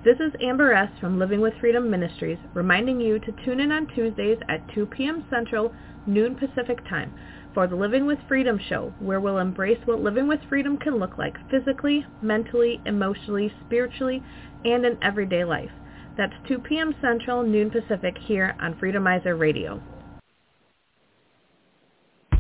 This 0.05 0.21
is 0.21 0.33
Amber 0.41 0.73
S. 0.75 0.93
from 1.01 1.19
Living 1.19 1.41
with 1.41 1.55
Freedom 1.59 1.91
Ministries, 1.91 2.39
reminding 2.55 3.01
you 3.01 3.19
to 3.19 3.33
tune 3.45 3.59
in 3.59 3.73
on 3.73 3.89
Tuesdays 3.89 4.39
at 4.49 4.63
2 4.73 4.87
p.m. 4.87 5.25
Central, 5.29 5.73
noon 6.07 6.37
Pacific 6.37 6.79
Time, 6.89 7.13
for 7.53 7.67
the 7.67 7.75
Living 7.75 8.07
with 8.07 8.21
Freedom 8.29 8.61
show, 8.69 8.95
where 9.01 9.21
we'll 9.21 9.39
embrace 9.39 9.81
what 9.87 10.01
living 10.01 10.29
with 10.29 10.39
freedom 10.49 10.77
can 10.77 11.01
look 11.01 11.19
like 11.19 11.35
physically, 11.51 12.07
mentally, 12.23 12.81
emotionally, 12.87 13.53
spiritually, 13.67 14.23
and 14.65 14.87
in 14.87 14.97
everyday 15.03 15.43
life. 15.43 15.73
That's 16.17 16.35
2 16.47 16.61
p.m. 16.61 16.95
Central, 17.03 17.43
noon 17.43 17.69
Pacific, 17.69 18.15
here 18.21 18.55
on 18.61 18.75
Freedomizer 18.75 19.37
Radio. 19.37 19.83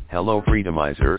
Hello 0.06 0.42
Freedomizers. 0.42 1.18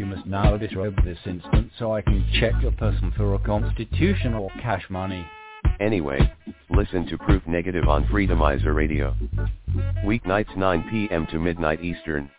You 0.00 0.06
must 0.06 0.24
now 0.24 0.56
disrobe 0.56 0.96
this 1.04 1.18
instant 1.26 1.70
so 1.78 1.92
I 1.92 2.00
can 2.00 2.26
check 2.40 2.54
your 2.62 2.72
person 2.72 3.12
for 3.18 3.34
a 3.34 3.38
constitution 3.38 4.32
or 4.32 4.48
cash 4.62 4.82
money. 4.88 5.26
Anyway, 5.78 6.32
listen 6.70 7.06
to 7.08 7.18
Proof 7.18 7.46
Negative 7.46 7.86
on 7.86 8.06
Freedomizer 8.06 8.74
Radio. 8.74 9.14
Weeknights 10.06 10.56
9 10.56 10.86
p.m. 10.90 11.26
to 11.26 11.38
midnight 11.38 11.84
Eastern. 11.84 12.30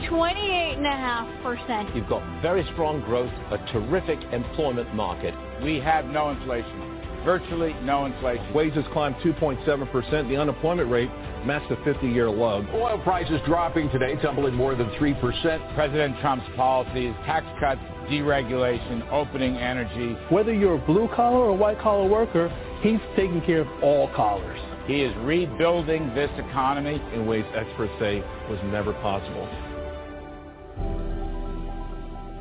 28.5%. 0.03 1.95
You've 1.95 2.07
got 2.07 2.41
very 2.41 2.63
strong 2.73 3.01
growth, 3.01 3.31
a 3.51 3.57
terrific 3.71 4.19
employment 4.31 4.93
market. 4.93 5.33
We 5.63 5.79
have 5.79 6.05
no 6.05 6.29
inflation. 6.29 6.97
Virtually 7.25 7.73
no 7.83 8.05
inflation. 8.05 8.53
Wages 8.53 8.85
climbed 8.93 9.15
2.7%. 9.17 10.29
The 10.29 10.37
unemployment 10.37 10.89
rate 10.89 11.09
matched 11.45 11.71
a 11.71 11.75
50-year 11.77 12.29
low. 12.29 12.65
Oil 12.73 12.99
prices 13.03 13.41
dropping 13.45 13.89
today, 13.89 14.15
tumbling 14.21 14.53
more 14.53 14.75
than 14.75 14.87
3%. 14.91 15.75
President 15.75 16.17
Trump's 16.21 16.45
policies, 16.55 17.13
tax 17.25 17.45
cuts, 17.59 17.81
deregulation, 18.09 19.05
opening 19.11 19.57
energy. 19.57 20.15
Whether 20.29 20.53
you're 20.53 20.75
a 20.75 20.85
blue-collar 20.85 21.47
or 21.49 21.57
white-collar 21.57 22.07
worker, 22.07 22.49
he's 22.81 22.99
taking 23.15 23.41
care 23.41 23.61
of 23.61 23.83
all 23.83 24.09
callers. 24.15 24.59
He 24.87 25.01
is 25.01 25.15
rebuilding 25.17 26.13
this 26.15 26.31
economy 26.37 27.01
in 27.13 27.25
ways 27.25 27.45
experts 27.55 27.93
say 27.99 28.21
was 28.49 28.59
never 28.65 28.93
possible. 28.93 29.47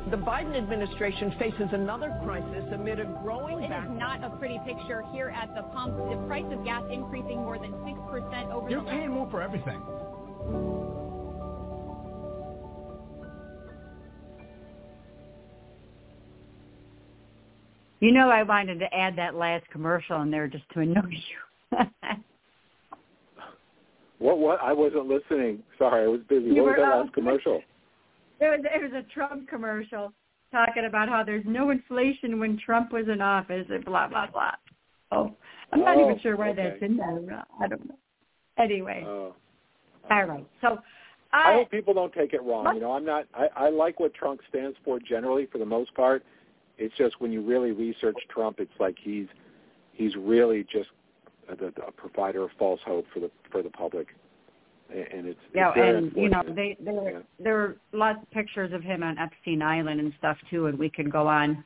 The 0.09 0.17
Biden 0.17 0.57
administration 0.57 1.35
faces 1.37 1.69
another 1.71 2.17
crisis 2.23 2.65
amid 2.73 2.99
a 2.99 3.05
growing 3.21 3.61
It 3.61 3.67
is 3.67 3.89
not 3.91 4.23
a 4.23 4.31
pretty 4.37 4.59
picture 4.65 5.03
here 5.11 5.29
at 5.29 5.53
the 5.53 5.61
pump. 5.61 5.95
The 5.97 6.25
price 6.25 6.45
of 6.51 6.63
gas 6.65 6.81
increasing 6.91 7.37
more 7.37 7.59
than 7.59 7.71
6% 7.73 8.51
over 8.51 8.69
You're 8.71 8.81
the 8.81 8.89
paying 8.89 9.11
more 9.11 9.29
for 9.29 9.43
everything. 9.43 9.79
You 17.99 18.11
know 18.11 18.29
I 18.29 18.43
wanted 18.43 18.79
to 18.79 18.93
add 18.93 19.17
that 19.17 19.35
last 19.35 19.67
commercial 19.71 20.21
in 20.21 20.31
there 20.31 20.47
just 20.47 20.63
to 20.73 20.79
annoy 20.79 21.01
you. 21.09 21.77
what? 24.19 24.37
What? 24.37 24.59
I 24.61 24.71
wasn't 24.73 25.07
listening. 25.07 25.63
Sorry, 25.77 26.05
I 26.05 26.07
was 26.07 26.21
busy. 26.29 26.47
You 26.47 26.63
what 26.63 26.77
was 26.77 26.79
that 26.79 26.97
last 26.97 27.13
commercial? 27.13 27.61
It 28.41 28.45
was 28.45 28.61
it 28.73 28.81
was 28.81 28.93
a 28.93 29.13
Trump 29.13 29.49
commercial 29.49 30.13
talking 30.53 30.85
about 30.85 31.09
how 31.09 31.25
there's 31.25 31.43
no 31.45 31.71
inflation 31.71 32.39
when 32.39 32.57
Trump 32.57 32.93
was 32.93 33.09
in 33.11 33.19
office 33.19 33.65
and 33.69 33.83
blah 33.83 34.07
blah 34.07 34.27
blah. 34.31 34.51
Oh, 35.11 35.35
I'm 35.73 35.81
not 35.81 35.97
Oh, 35.97 36.05
even 36.05 36.19
sure 36.21 36.37
why 36.37 36.51
okay. 36.51 36.69
that's 36.69 36.81
in 36.81 36.95
there. 36.95 37.43
I 37.59 37.67
don't 37.67 37.85
know. 37.85 37.95
Anyway, 38.57 39.03
Oh. 39.05 39.35
all 40.09 40.23
right. 40.25 40.45
So 40.61 40.79
I 41.33 41.51
I 41.51 41.53
hope 41.55 41.69
people 41.69 41.93
don't 41.93 42.13
take 42.13 42.33
it 42.33 42.41
wrong. 42.41 42.73
You 42.75 42.79
know, 42.79 42.93
I'm 42.93 43.03
not. 43.03 43.25
I, 43.33 43.49
I 43.57 43.69
like 43.69 43.99
what 43.99 44.13
Trump 44.13 44.39
stands 44.47 44.77
for 44.85 44.99
generally, 45.01 45.45
for 45.51 45.57
the 45.57 45.65
most 45.65 45.93
part. 45.95 46.23
It's 46.79 46.95
just 46.97 47.19
when 47.19 47.31
you 47.31 47.41
really 47.41 47.71
research 47.71 48.17
Trump, 48.29 48.59
it's 48.59 48.71
like 48.79 48.95
he's 48.99 49.27
he's 49.93 50.15
really 50.15 50.65
just 50.71 50.89
a, 51.49 51.65
a 51.85 51.91
provider 51.91 52.43
of 52.43 52.51
false 52.57 52.79
hope 52.85 53.05
for 53.13 53.19
the 53.19 53.29
for 53.51 53.61
the 53.61 53.69
public, 53.69 54.07
and 54.89 55.27
it's, 55.27 55.39
yeah, 55.53 55.73
it's 55.75 56.07
and 56.15 56.23
you 56.23 56.29
know 56.29 56.41
they 56.55 56.77
there 56.79 57.11
Yeah. 57.11 57.19
there 57.39 57.53
were 57.53 57.77
lots 57.91 58.19
of 58.23 58.31
pictures 58.31 58.71
of 58.71 58.81
him 58.81 59.03
on 59.03 59.17
Epstein 59.17 59.61
Island 59.61 59.99
and 59.99 60.13
stuff 60.17 60.37
too, 60.49 60.67
and 60.67 60.79
we 60.79 60.89
could 60.89 61.11
go 61.11 61.27
on, 61.27 61.63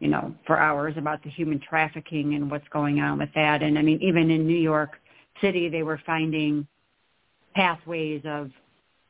you 0.00 0.08
know, 0.08 0.34
for 0.46 0.58
hours 0.58 0.94
about 0.98 1.22
the 1.22 1.30
human 1.30 1.58
trafficking 1.58 2.34
and 2.34 2.50
what's 2.50 2.68
going 2.68 3.00
on 3.00 3.18
with 3.18 3.30
that. 3.34 3.62
And 3.62 3.78
I 3.78 3.82
mean, 3.82 4.00
even 4.02 4.30
in 4.30 4.46
New 4.46 4.58
York 4.58 5.00
City, 5.40 5.70
they 5.70 5.82
were 5.82 6.00
finding 6.04 6.66
pathways 7.54 8.20
of 8.26 8.50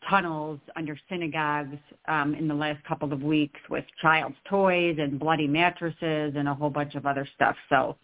tunnels 0.08 0.60
under 0.76 0.98
synagogues 1.08 1.78
um, 2.08 2.34
in 2.34 2.48
the 2.48 2.54
last 2.54 2.82
couple 2.84 3.12
of 3.12 3.22
weeks 3.22 3.60
with 3.68 3.84
child's 4.00 4.36
toys 4.48 4.96
and 4.98 5.18
bloody 5.18 5.46
mattresses 5.46 6.34
and 6.36 6.48
a 6.48 6.54
whole 6.54 6.70
bunch 6.70 6.94
of 6.94 7.06
other 7.06 7.26
stuff. 7.34 7.56
So 7.68 7.96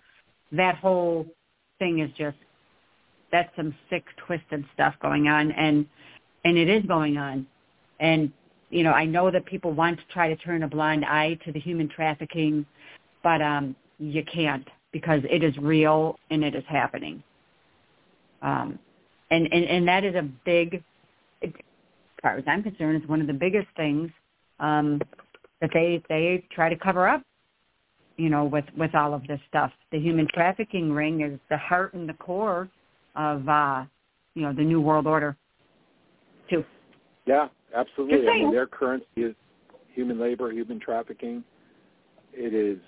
that 0.53 0.76
whole 0.76 1.26
thing 1.78 2.00
is 2.00 2.11
just 2.16 2.36
that's 3.32 3.55
some 3.57 3.74
sick, 3.88 4.05
twisted 4.26 4.64
stuff 4.74 4.94
going 5.00 5.26
on, 5.26 5.50
and 5.53 5.86
and 6.44 6.59
it 6.59 6.68
is 6.68 6.84
going 6.84 7.16
on. 7.16 7.46
And 7.98 8.30
you 8.70 8.82
know, 8.84 8.92
I 8.92 9.05
know 9.05 9.30
that 9.30 9.46
people 9.46 9.72
want 9.72 9.98
to 9.98 10.05
try 10.12 10.28
to 10.28 10.36
turn 10.36 10.62
a 10.62 10.68
blind 10.68 11.05
eye 11.05 11.38
to 11.44 11.53
the 11.53 11.61
human 11.61 11.88
trafficking, 11.88 12.64
but 13.22 13.40
um, 13.42 13.74
you 13.98 14.24
can't 14.24 14.66
because 14.92 15.22
it 15.30 15.42
is 15.42 15.57
real 15.59 16.18
and 16.30 16.44
it 16.44 16.55
is 16.55 16.64
happening. 16.68 17.22
Um, 18.42 18.78
and, 19.30 19.48
and 19.53 19.64
and 19.64 19.88
that 19.88 20.05
is 20.05 20.14
a 20.14 20.22
big, 20.44 20.82
far 22.22 22.38
as 22.38 22.44
I'm 22.46 22.62
concerned, 22.62 22.96
it's 22.96 23.08
one 23.08 23.20
of 23.20 23.26
the 23.26 23.32
biggest 23.32 23.68
things 23.76 24.10
um, 24.60 25.00
that 25.60 25.70
they 25.74 26.02
they 26.08 26.44
try 26.54 26.68
to 26.68 26.76
cover 26.76 27.08
up. 27.08 27.22
You 28.16 28.28
know, 28.28 28.44
with 28.44 28.64
with 28.76 28.94
all 28.94 29.14
of 29.14 29.26
this 29.26 29.40
stuff, 29.48 29.72
the 29.90 29.98
human 29.98 30.28
trafficking 30.32 30.92
ring 30.92 31.22
is 31.22 31.38
the 31.50 31.56
heart 31.56 31.94
and 31.94 32.08
the 32.08 32.14
core 32.14 32.68
of 33.16 33.48
uh, 33.48 33.84
you 34.34 34.42
know 34.42 34.52
the 34.52 34.62
new 34.62 34.80
world 34.80 35.06
order. 35.06 35.36
Too. 36.48 36.64
Yeah, 37.26 37.48
absolutely. 37.74 38.28
I 38.28 38.34
mean, 38.34 38.52
their 38.52 38.66
currency 38.66 39.06
is 39.16 39.34
human 39.94 40.20
labor, 40.20 40.52
human 40.52 40.78
trafficking. 40.78 41.42
It 42.32 42.54
is. 42.54 42.78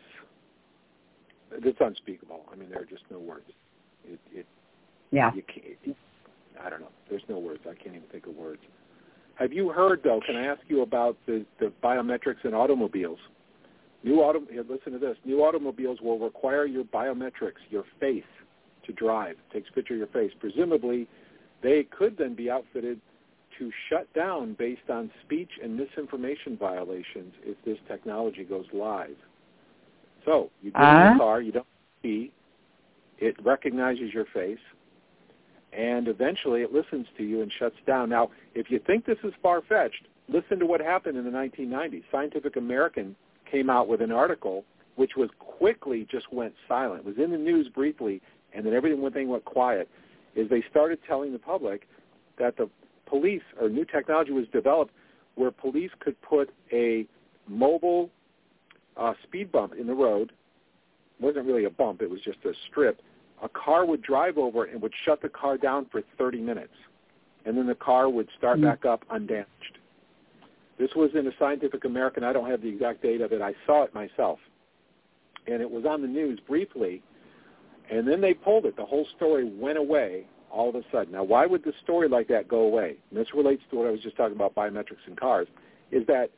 It's 1.53 1.79
unspeakable. 1.81 2.45
I 2.53 2.57
mean, 2.57 2.69
there 2.69 2.83
are 2.83 2.87
just 2.87 3.05
no 3.11 3.19
words. 3.19 3.47
It, 4.05 4.19
it 4.33 4.47
Yeah. 5.11 5.31
you 5.35 5.43
can't. 5.43 5.97
I 6.63 6.69
don't 6.69 6.81
know. 6.81 6.89
There's 7.09 7.23
no 7.29 7.39
words. 7.39 7.61
I 7.65 7.75
can't 7.75 7.97
even 7.97 8.09
think 8.11 8.27
of 8.27 8.35
words. 8.35 8.61
Have 9.37 9.53
you 9.53 9.69
heard 9.71 10.01
though? 10.05 10.21
Can 10.25 10.37
I 10.37 10.47
ask 10.47 10.61
you 10.69 10.83
about 10.83 11.17
the 11.27 11.45
the 11.59 11.73
biometrics 11.83 12.45
in 12.45 12.55
automobiles? 12.55 13.19
New 14.03 14.21
auto. 14.21 14.41
Listen 14.69 14.93
to 14.93 14.99
this. 14.99 15.17
New 15.25 15.43
automobiles 15.43 16.01
will 16.01 16.19
require 16.19 16.67
your 16.67 16.85
biometrics, 16.85 17.63
your 17.71 17.85
face, 17.99 18.23
to 18.87 18.93
drive. 18.93 19.37
It 19.51 19.53
takes 19.55 19.71
a 19.71 19.73
picture 19.73 19.95
of 19.95 19.99
your 19.99 20.07
face. 20.09 20.31
Presumably, 20.39 21.09
they 21.63 21.85
could 21.85 22.17
then 22.19 22.35
be 22.35 22.51
outfitted 22.51 23.01
to 23.59 23.71
shut 23.89 24.13
down 24.13 24.55
based 24.59 24.91
on 24.91 25.11
speech 25.25 25.51
and 25.63 25.77
misinformation 25.77 26.57
violations 26.57 27.33
if 27.45 27.57
this 27.65 27.79
technology 27.89 28.45
goes 28.45 28.67
live. 28.73 29.17
So 30.25 30.51
you 30.63 30.71
get 30.71 30.81
in 30.81 30.87
Ah. 30.87 31.13
the 31.13 31.19
car, 31.19 31.41
you 31.41 31.53
don't 31.53 31.67
see, 32.03 32.33
it 33.19 33.37
recognizes 33.45 34.13
your 34.13 34.25
face, 34.27 34.59
and 35.77 36.09
eventually 36.09 36.63
it 36.63 36.73
listens 36.73 37.07
to 37.17 37.25
you 37.25 37.43
and 37.43 37.53
shuts 37.59 37.77
down. 37.87 38.09
Now, 38.09 38.31
if 38.55 38.71
you 38.71 38.81
think 38.87 39.05
this 39.05 39.19
is 39.25 39.33
far-fetched, 39.43 40.07
listen 40.29 40.59
to 40.59 40.67
what 40.67 40.81
happened 40.81 41.19
in 41.19 41.25
the 41.25 41.31
1990s. 41.31 42.03
Scientific 42.11 42.57
American 42.57 43.17
came 43.51 43.69
out 43.69 43.89
with 43.89 44.01
an 44.01 44.13
article 44.13 44.65
which 44.97 45.13
was 45.17 45.29
quickly 45.39 46.07
just 46.11 46.33
went 46.33 46.55
silent. 46.69 47.01
It 47.01 47.07
was 47.07 47.17
in 47.19 47.31
the 47.31 47.39
news 47.39 47.69
briefly, 47.69 48.21
and 48.53 48.65
then 48.65 48.75
everything 48.75 49.01
went, 49.29 49.45
quiet. 49.45 49.89
Is 50.37 50.49
they 50.49 50.63
started 50.71 50.99
telling 51.07 51.33
the 51.33 51.39
public 51.39 51.89
that 52.39 52.57
the 52.57 52.69
police 53.07 53.43
or 53.61 53.69
new 53.69 53.85
technology 53.85 54.33
was 54.33 54.47
developed 54.53 54.93
where 55.35 55.51
police 55.51 55.91
could 56.01 56.21
put 56.23 56.51
a 56.73 57.07
mobile 57.49 58.11
uh, 58.97 59.15
speed 59.25 59.51
bump 59.51 59.75
in 59.79 59.87
the 59.87 59.95
road. 59.95 60.33
It 61.19 61.25
wasn't 61.25 61.47
really 61.47 61.65
a 61.65 61.71
bump; 61.71 62.03
it 62.03 62.11
was 62.11 62.21
just 62.21 62.39
a 62.45 62.53
strip. 62.71 63.01
A 63.43 63.49
car 63.49 63.85
would 63.85 64.03
drive 64.03 64.39
over 64.39 64.65
and 64.65 64.81
would 64.81 64.93
shut 65.05 65.21
the 65.21 65.29
car 65.29 65.59
down 65.59 65.87
for 65.91 66.03
30 66.19 66.41
minutes, 66.41 66.73
and 67.45 67.57
then 67.57 67.67
the 67.67 67.75
car 67.75 68.09
would 68.09 68.29
start 68.39 68.61
back 68.63 68.85
up 68.85 69.05
undamaged. 69.11 69.49
This 70.79 70.91
was 70.97 71.11
in 71.15 71.27
a 71.27 71.31
Scientific 71.39 71.85
American. 71.85 72.25
I 72.25 72.33
don't 72.33 72.51
have 72.51 72.63
the 72.63 72.69
exact 72.69 73.03
date 73.03 73.21
of 73.21 73.33
it. 73.33 73.43
I 73.43 73.55
saw 73.67 73.83
it 73.83 73.95
myself, 73.95 74.39
and 75.47 75.61
it 75.61 75.71
was 75.71 75.85
on 75.85 76.03
the 76.03 76.09
news 76.09 76.41
briefly, 76.49 77.03
and 77.91 78.09
then 78.09 78.21
they 78.21 78.35
pulled 78.35 78.67
it. 78.67 78.77
The 78.77 78.85
whole 78.85 79.07
story 79.17 79.45
went 79.45 79.79
away 79.79 80.27
all 80.51 80.69
of 80.71 80.75
a 80.77 80.83
sudden. 80.91 81.13
Now, 81.13 81.25
why 81.25 81.47
would 81.47 81.65
this 81.65 81.75
story 81.83 82.09
like 82.09 82.29
that 82.29 82.49
go 82.49 82.61
away? 82.61 82.97
And 83.11 83.19
this 83.19 83.29
relates 83.35 83.63
to 83.71 83.77
what 83.77 83.87
I 83.87 83.91
was 83.91 84.01
just 84.01 84.17
talking 84.17 84.37
about 84.37 84.55
biometrics 84.55 85.07
in 85.07 85.17
cars. 85.17 85.49
Is 85.91 86.07
that 86.07 86.31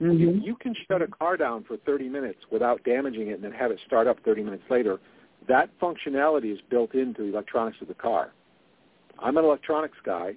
Mm-hmm. 0.00 0.38
if 0.38 0.44
you 0.44 0.54
can 0.54 0.74
shut 0.86 1.02
a 1.02 1.08
car 1.08 1.36
down 1.36 1.64
for 1.64 1.76
30 1.78 2.08
minutes 2.08 2.38
without 2.52 2.82
damaging 2.84 3.28
it 3.28 3.32
and 3.34 3.42
then 3.42 3.50
have 3.52 3.72
it 3.72 3.80
start 3.84 4.06
up 4.06 4.18
30 4.24 4.44
minutes 4.44 4.62
later, 4.70 5.00
that 5.46 5.70
functionality 5.80 6.52
is 6.52 6.58
built 6.70 6.94
into 6.94 7.22
the 7.22 7.28
electronics 7.28 7.78
of 7.80 7.88
the 7.88 7.94
car. 7.94 8.32
I'm 9.18 9.36
an 9.36 9.44
electronics 9.44 9.96
guy. 10.04 10.34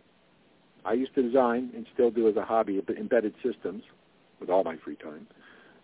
I 0.86 0.93
used 0.93 1.14
to 1.16 1.22
design 1.22 1.70
and 1.76 1.86
still 1.93 2.12
do 2.12 2.28
as 2.28 2.36
a 2.36 2.43
hobby 2.43 2.82
embedded 2.97 3.34
systems 3.43 3.84
with 4.39 4.49
all 4.49 4.64
my 4.64 4.78
free 4.84 4.95
time, 4.95 5.28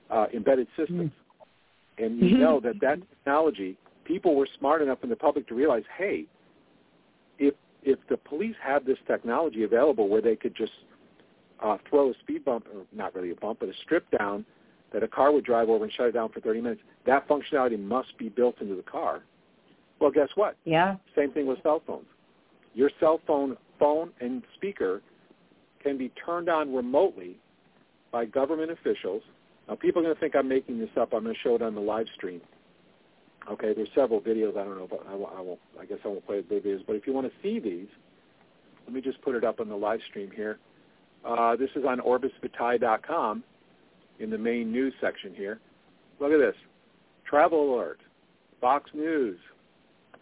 uh, 0.09 0.25
embedded 0.33 0.67
systems. 0.75 1.11
And 1.99 2.19
you 2.19 2.37
know 2.37 2.59
that 2.59 2.79
that 2.81 2.99
technology, 3.09 3.77
people 4.05 4.35
were 4.35 4.47
smart 4.57 4.81
enough 4.81 4.99
in 5.03 5.09
the 5.09 5.15
public 5.15 5.47
to 5.47 5.55
realize, 5.55 5.83
hey, 5.97 6.25
if 7.39 7.53
if 7.83 7.99
the 8.09 8.17
police 8.17 8.55
had 8.63 8.85
this 8.85 8.97
technology 9.07 9.63
available 9.63 10.07
where 10.07 10.21
they 10.21 10.35
could 10.35 10.55
just 10.55 10.73
uh, 11.63 11.77
throw 11.89 12.09
a 12.09 12.13
speed 12.19 12.45
bump, 12.45 12.65
or 12.73 12.81
not 12.91 13.15
really 13.15 13.31
a 13.31 13.35
bump, 13.35 13.59
but 13.59 13.69
a 13.69 13.73
strip 13.83 14.05
down 14.17 14.45
that 14.93 15.03
a 15.03 15.07
car 15.07 15.31
would 15.31 15.43
drive 15.43 15.69
over 15.69 15.83
and 15.83 15.93
shut 15.93 16.07
it 16.07 16.11
down 16.13 16.29
for 16.29 16.39
30 16.39 16.61
minutes, 16.61 16.81
that 17.05 17.27
functionality 17.27 17.79
must 17.79 18.17
be 18.17 18.29
built 18.29 18.61
into 18.61 18.75
the 18.75 18.83
car. 18.83 19.23
Well, 19.99 20.11
guess 20.11 20.29
what? 20.35 20.57
Yeah. 20.65 20.95
Same 21.15 21.31
thing 21.31 21.47
with 21.47 21.61
cell 21.63 21.81
phones. 21.85 22.05
Your 22.73 22.91
cell 22.99 23.19
phone, 23.25 23.57
phone 23.79 24.11
and 24.21 24.43
speaker 24.55 25.01
can 25.81 25.97
be 25.97 26.09
turned 26.09 26.49
on 26.49 26.73
remotely 26.73 27.37
by 28.11 28.25
government 28.25 28.71
officials. 28.71 29.23
Now, 29.67 29.75
people 29.75 30.01
are 30.01 30.05
going 30.05 30.15
to 30.15 30.19
think 30.19 30.35
I'm 30.35 30.47
making 30.47 30.79
this 30.79 30.89
up. 30.95 31.13
I'm 31.13 31.23
going 31.23 31.35
to 31.35 31.41
show 31.41 31.55
it 31.55 31.61
on 31.61 31.75
the 31.75 31.81
live 31.81 32.05
stream. 32.15 32.41
Okay, 33.51 33.73
there's 33.73 33.89
several 33.95 34.21
videos. 34.21 34.57
I 34.57 34.63
don't 34.63 34.77
know, 34.77 34.87
but 34.89 35.05
I, 35.09 35.15
won't, 35.15 35.33
I 35.35 35.41
won't. 35.41 35.59
I 35.79 35.85
guess 35.85 35.97
I 36.05 36.09
won't 36.09 36.25
play 36.25 36.41
the 36.41 36.55
videos. 36.55 36.85
But 36.85 36.95
if 36.95 37.07
you 37.07 37.13
want 37.13 37.27
to 37.27 37.33
see 37.41 37.59
these, 37.59 37.87
let 38.85 38.93
me 38.93 39.01
just 39.01 39.21
put 39.21 39.35
it 39.35 39.43
up 39.43 39.59
on 39.59 39.69
the 39.69 39.75
live 39.75 39.99
stream 40.09 40.29
here. 40.35 40.59
Uh, 41.25 41.55
this 41.55 41.69
is 41.75 41.83
on 41.85 41.99
orbisvitae.com 41.99 43.43
in 44.19 44.29
the 44.29 44.37
main 44.37 44.71
news 44.71 44.93
section 45.01 45.33
here. 45.33 45.59
Look 46.19 46.31
at 46.31 46.39
this. 46.39 46.55
Travel 47.25 47.75
alert. 47.75 47.99
Fox 48.59 48.89
News. 48.93 49.37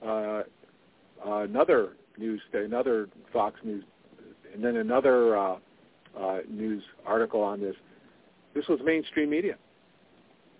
Uh, 0.06 0.44
uh, 1.26 1.40
another 1.40 1.94
news, 2.18 2.42
another 2.54 3.08
Fox 3.32 3.60
News, 3.64 3.84
and 4.54 4.64
then 4.64 4.78
another 4.78 5.38
uh, 5.38 5.58
uh, 6.20 6.40
news 6.50 6.84
article 7.06 7.42
on 7.42 7.62
this. 7.62 7.76
This 8.54 8.68
was 8.68 8.80
mainstream 8.84 9.30
media. 9.30 9.56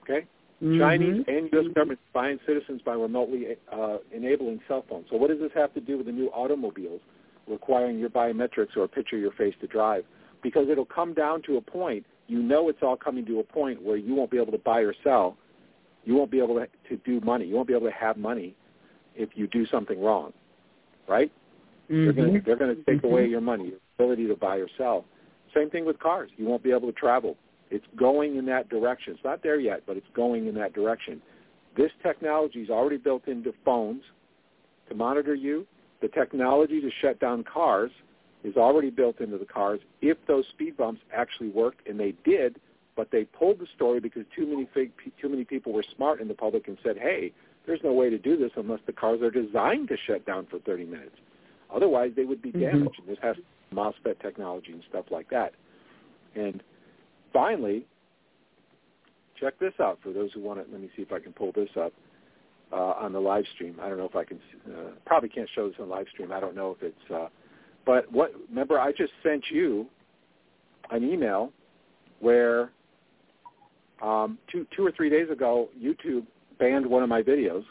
Okay, 0.04 0.26
Mm-hmm. 0.64 0.80
Chinese 0.80 1.26
and 1.28 1.50
U.S. 1.52 1.66
government 1.76 2.00
spying 2.10 2.40
citizens 2.48 2.82
by 2.86 2.94
remotely 2.94 3.58
uh, 3.72 3.98
enabling 4.14 4.62
cell 4.68 4.86
phones. 4.90 5.06
So 5.10 5.18
what 5.18 5.30
does 5.30 5.40
this 5.40 5.52
have 5.54 5.74
to 5.74 5.82
do 5.82 5.98
with 5.98 6.06
the 6.06 6.14
new 6.14 6.30
automobiles 6.30 7.02
requiring 7.48 8.00
your 8.00 8.10
biometrics 8.10 8.78
or 8.78 8.86
a 8.86 8.88
picture 8.88 9.18
of 9.18 9.22
your 9.22 9.34
face 9.34 9.54
to 9.60 9.68
drive? 9.68 10.06
Because 10.42 10.70
it'll 10.70 10.86
come 10.86 11.14
down 11.14 11.42
to 11.44 11.58
a 11.58 11.62
point, 11.62 12.06
you 12.28 12.42
know 12.42 12.70
it's 12.70 12.80
all 12.82 12.96
coming 12.96 13.26
to 13.26 13.40
a 13.40 13.44
point 13.44 13.82
where 13.82 13.98
you 13.98 14.16
won't 14.16 14.32
be 14.32 14.38
able 14.38 14.52
to 14.52 14.58
buy 14.58 14.80
or 14.80 14.94
sell. 15.04 15.38
You 16.04 16.16
won't 16.16 16.32
be 16.32 16.40
able 16.40 16.56
to, 16.56 16.68
to 16.90 16.98
do 17.04 17.20
money. 17.26 17.46
You 17.46 17.56
won't 17.56 17.68
be 17.68 17.74
able 17.74 17.88
to 17.88 17.94
have 17.94 18.18
money 18.18 18.56
if 19.16 19.30
you 19.36 19.48
do 19.48 19.66
something 19.68 20.02
wrong, 20.02 20.34
right? 21.08 21.32
They're 21.90 22.14
going 22.14 22.34
to 22.34 22.40
mm-hmm. 22.40 22.46
they're 22.46 22.58
going 22.58 22.76
to 22.76 22.84
take 22.84 22.98
mm-hmm. 22.98 23.08
away 23.08 23.28
your 23.28 23.42
money, 23.42 23.66
your 23.70 23.80
ability 23.98 24.28
to 24.28 24.36
buy 24.36 24.58
or 24.58 24.68
sell. 24.78 25.06
Same 25.56 25.70
thing 25.70 25.86
with 25.86 26.00
cars. 26.00 26.32
You 26.38 26.46
won't 26.46 26.64
be 26.64 26.72
able 26.72 26.92
to 26.92 26.98
travel. 27.00 27.38
It's 27.70 27.86
going 27.96 28.36
in 28.36 28.46
that 28.48 28.70
direction. 28.70 29.14
It's 29.14 29.24
not 29.24 29.42
there 29.42 29.60
yet, 29.60 29.84
but 29.88 29.98
it's 29.98 30.08
going 30.16 30.48
in 30.48 30.56
that 30.56 30.74
direction. 30.74 31.22
This 31.78 31.92
technology 32.04 32.60
is 32.60 32.70
already 32.70 32.98
built 32.98 33.28
into 33.28 33.54
phones 33.64 34.02
to 34.90 34.96
monitor 34.96 35.36
you. 35.36 35.66
The 36.02 36.08
technology 36.10 36.82
to 36.82 36.90
shut 37.02 37.20
down 37.20 37.44
cars 37.44 37.92
is 38.46 38.56
already 38.58 38.92
built 38.92 39.20
into 39.20 39.38
the 39.38 39.46
cars. 39.46 39.80
If 40.02 40.18
those 40.28 40.46
speed 40.50 40.78
bumps 40.78 41.02
actually 41.14 41.50
worked, 41.50 41.88
and 41.88 42.00
they 42.00 42.14
did, 42.24 42.60
but 42.96 43.10
they 43.12 43.26
pulled 43.26 43.60
the 43.60 43.68
story 43.76 44.00
because 44.00 44.24
too 44.36 44.46
many 44.46 44.70
fake, 44.74 44.92
too 45.20 45.30
many 45.30 45.44
people 45.44 45.74
were 45.74 45.84
smart 45.96 46.22
in 46.22 46.28
the 46.28 46.34
public 46.34 46.68
and 46.68 46.78
said, 46.84 46.98
"Hey, 46.98 47.34
there's 47.66 47.84
no 47.84 47.92
way 47.92 48.10
to 48.10 48.18
do 48.20 48.38
this 48.38 48.52
unless 48.56 48.80
the 48.86 48.94
cars 48.94 49.22
are 49.22 49.32
designed 49.32 49.90
to 49.90 49.98
shut 50.06 50.26
down 50.26 50.46
for 50.46 50.60
30 50.60 50.86
minutes. 50.86 51.18
Otherwise, 51.74 52.12
they 52.16 52.24
would 52.24 52.42
be 52.42 52.52
damaged." 52.52 53.00
And 53.00 53.08
this 53.08 53.18
has 53.22 53.36
MOSFET 53.74 54.20
technology 54.22 54.72
and 54.72 54.84
stuff 54.90 55.06
like 55.10 55.30
that. 55.32 55.54
And 56.36 56.62
finally, 57.34 57.86
check 59.40 59.58
this 59.60 59.74
out 59.80 60.00
for 60.04 60.14
those 60.14 60.32
who 60.34 60.42
want 60.42 60.60
it. 60.60 60.68
Let 60.72 60.82
me 60.82 60.90
see 60.96 61.02
if 61.02 61.12
I 61.12 61.20
can 61.20 61.34
pull 61.34 61.52
this 61.52 61.70
up 61.76 61.94
uh, 62.72 62.76
on 62.76 63.12
the 63.12 63.20
live 63.20 63.46
stream. 63.56 63.80
I 63.82 63.90
don't 63.90 63.98
know 63.98 64.06
if 64.06 64.16
I 64.16 64.24
can. 64.24 64.40
Uh, 64.68 64.92
probably 65.06 65.30
can't 65.30 65.50
show 65.56 65.68
this 65.68 65.78
on 65.80 65.90
live 65.90 66.08
stream. 66.14 66.32
I 66.32 66.40
don't 66.40 66.56
know 66.56 66.72
if 66.80 66.84
it's. 66.84 67.12
Uh, 67.12 67.28
but 67.86 68.12
what? 68.12 68.32
Remember, 68.50 68.80
I 68.80 68.92
just 68.92 69.14
sent 69.24 69.46
you 69.50 69.88
an 70.92 71.04
email 71.04 71.52
where 72.20 72.72
um, 74.02 74.38
two 74.52 74.66
two 74.76 74.86
or 74.86 74.92
three 74.92 75.10
days 75.10 75.30
ago, 75.30 75.70
YouTube 75.80 76.26
banned 76.60 76.86
one 76.86 77.04
of 77.04 77.10
my 77.10 77.22
videos 77.22 77.64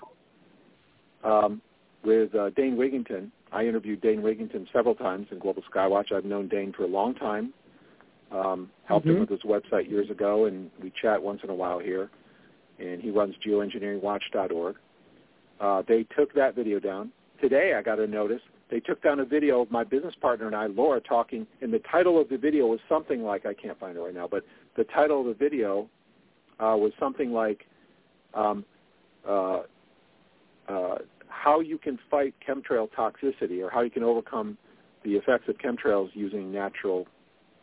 um, 1.23 1.61
with 2.05 2.35
uh, 2.35 2.51
Dane 2.51 2.77
Wigington. 2.77 3.31
I 3.53 3.67
interviewed 3.67 4.01
Dane 4.01 4.21
Wigington 4.21 4.67
several 4.73 4.95
times 4.95 5.29
in 5.31 5.39
Global 5.39 5.63
Skywatch. 5.73 6.13
I've 6.13 6.25
known 6.25 6.49
Dane 6.49 6.73
for 6.73 6.85
a 6.85 6.89
long 6.89 7.15
time. 7.15 7.53
Um, 8.33 8.71
helped 8.85 9.07
him 9.07 9.17
Mhm. 9.17 9.21
with 9.21 9.29
his 9.29 9.43
website 9.43 9.89
years 9.89 10.11
ago, 10.11 10.47
and 10.47 10.71
we 10.83 10.91
chat 10.91 11.23
once 11.23 11.45
in 11.45 11.51
a 11.51 11.55
while 11.55 11.79
here. 11.79 12.11
And 12.81 13.01
he 13.01 13.11
runs 13.11 13.37
geoengineeringwatch.org. 13.47 14.77
Uh, 15.61 15.83
they 15.87 16.03
took 16.17 16.33
that 16.35 16.57
video 16.57 16.81
down. 16.81 17.13
Today, 17.41 17.75
I 17.75 17.83
got 17.83 18.01
a 18.01 18.07
notice. 18.07 18.43
They 18.71 18.81
took 18.81 19.03
down 19.03 19.21
a 19.21 19.25
video 19.25 19.61
of 19.61 19.71
my 19.71 19.85
business 19.85 20.15
partner 20.21 20.47
and 20.47 20.57
I, 20.57 20.67
Laura, 20.67 21.01
talking, 21.01 21.47
and 21.61 21.73
the 21.73 21.81
title 21.91 22.21
of 22.21 22.29
the 22.29 22.39
video 22.39 22.67
was 22.67 22.81
something 22.89 23.23
like, 23.23 23.47
I 23.47 23.55
can't 23.55 23.79
find 23.79 23.97
it 23.97 24.01
right 24.01 24.15
now, 24.15 24.27
but 24.29 24.45
the 24.77 24.85
title 24.85 25.21
of 25.21 25.27
the 25.27 25.35
video 25.35 25.89
uh, 26.59 26.77
was 26.77 26.93
something 26.99 27.33
like 27.33 27.67
um, 28.33 28.65
uh, 29.29 29.63
uh, 30.69 30.99
how 31.29 31.61
you 31.61 31.79
can 31.79 31.99
fight 32.11 32.35
chemtrail 32.47 32.89
toxicity 32.91 33.63
or 33.63 33.71
how 33.71 33.83
you 33.83 33.91
can 33.91 34.03
overcome 34.03 34.57
the 35.05 35.11
effects 35.11 35.49
of 35.49 35.57
chemtrails 35.59 36.09
using 36.15 36.51
natural 36.51 37.07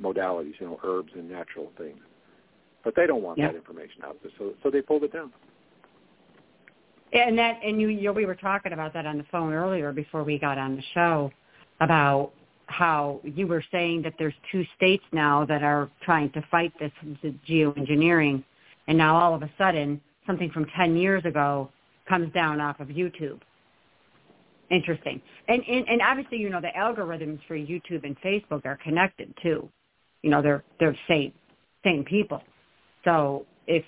modalities, 0.02 0.54
you 0.60 0.68
know, 0.68 0.80
herbs 0.84 1.10
and 1.16 1.30
natural 1.30 1.72
things. 1.78 2.00
But 2.84 2.96
they 2.96 3.08
don't 3.08 3.24
want 3.24 3.38
Yeah. 3.40 3.48
that 3.48 3.56
information 3.56 4.04
out 4.04 4.22
there, 4.22 4.32
so 4.38 4.54
so 4.64 4.70
they 4.70 4.82
pulled 4.82 5.04
it 5.04 5.14
down. 5.14 5.32
And 7.14 7.38
that, 7.38 7.60
and 7.64 7.82
you, 7.82 7.90
you, 7.90 8.14
we 8.14 8.26
were 8.26 8.36
talking 8.36 8.74
about 8.74 8.94
that 8.94 9.06
on 9.06 9.18
the 9.18 9.26
phone 9.32 9.54
earlier 9.54 9.92
before 9.92 10.24
we 10.24 10.40
got 10.40 10.58
on 10.58 10.76
the 10.76 10.84
show 10.94 11.32
about 11.82 12.32
how 12.68 13.20
you 13.24 13.48
were 13.48 13.64
saying 13.72 14.02
that 14.04 14.14
there's 14.18 14.34
two 14.52 14.64
states 14.78 15.04
now 15.12 15.46
that 15.46 15.62
are 15.62 15.90
trying 16.04 16.32
to 16.32 16.42
fight 16.50 16.72
this, 16.80 16.92
geoengineering, 17.50 18.44
and 18.88 18.98
now 18.98 19.18
all 19.18 19.36
of 19.36 19.42
a 19.44 19.50
sudden 19.58 20.00
something 20.26 20.50
from 20.52 20.66
10 20.78 20.96
years 20.96 21.26
ago 21.26 21.70
comes 22.08 22.32
down 22.34 22.62
off 22.62 22.80
of 22.80 22.88
YouTube. 22.88 23.40
Interesting. 24.70 25.22
And, 25.50 25.62
and 25.68 25.86
and 25.90 26.02
obviously, 26.02 26.38
you 26.38 26.50
know, 26.50 26.62
the 26.62 26.72
algorithms 26.78 27.40
for 27.46 27.58
YouTube 27.58 28.06
and 28.06 28.18
Facebook 28.22 28.66
are 28.66 28.78
connected 28.82 29.34
too. 29.44 29.68
You 30.22 30.30
know, 30.30 30.42
they're 30.42 30.64
they're 30.80 30.96
same 31.10 31.34
same 31.84 32.06
people. 32.06 32.42
So 33.04 33.46
it's 33.68 33.86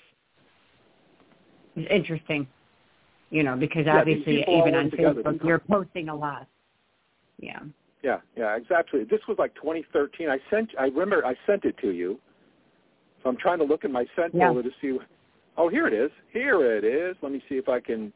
interesting, 1.90 2.46
you 3.34 3.42
know, 3.42 3.56
because 3.56 3.84
Yeah, 3.86 3.98
obviously 3.98 4.42
even 4.42 4.76
on 4.76 4.90
together. 4.92 5.22
Facebook 5.24 5.44
you're 5.44 5.58
posting 5.58 6.08
a 6.08 6.14
lot. 6.14 6.46
Yeah. 7.40 7.58
Yeah, 8.04 8.20
yeah, 8.36 8.56
exactly. 8.56 9.02
This 9.02 9.20
was 9.26 9.38
like 9.38 9.52
2013. 9.56 10.28
I 10.30 10.38
sent. 10.50 10.70
I 10.78 10.84
remember 10.84 11.26
I 11.26 11.34
sent 11.46 11.64
it 11.64 11.76
to 11.78 11.90
you. 11.90 12.20
So 13.22 13.30
I'm 13.30 13.36
trying 13.36 13.58
to 13.58 13.64
look 13.64 13.82
in 13.84 13.90
my 13.90 14.06
sent 14.14 14.34
Yeah. 14.34 14.48
folder 14.48 14.62
to 14.62 14.70
see. 14.80 14.98
Oh, 15.56 15.68
here 15.68 15.88
it 15.88 15.94
is. 15.94 16.12
Here 16.32 16.76
it 16.76 16.84
is. 16.84 17.16
Let 17.22 17.32
me 17.32 17.42
see 17.48 17.56
if 17.56 17.68
I 17.68 17.80
can. 17.80 18.12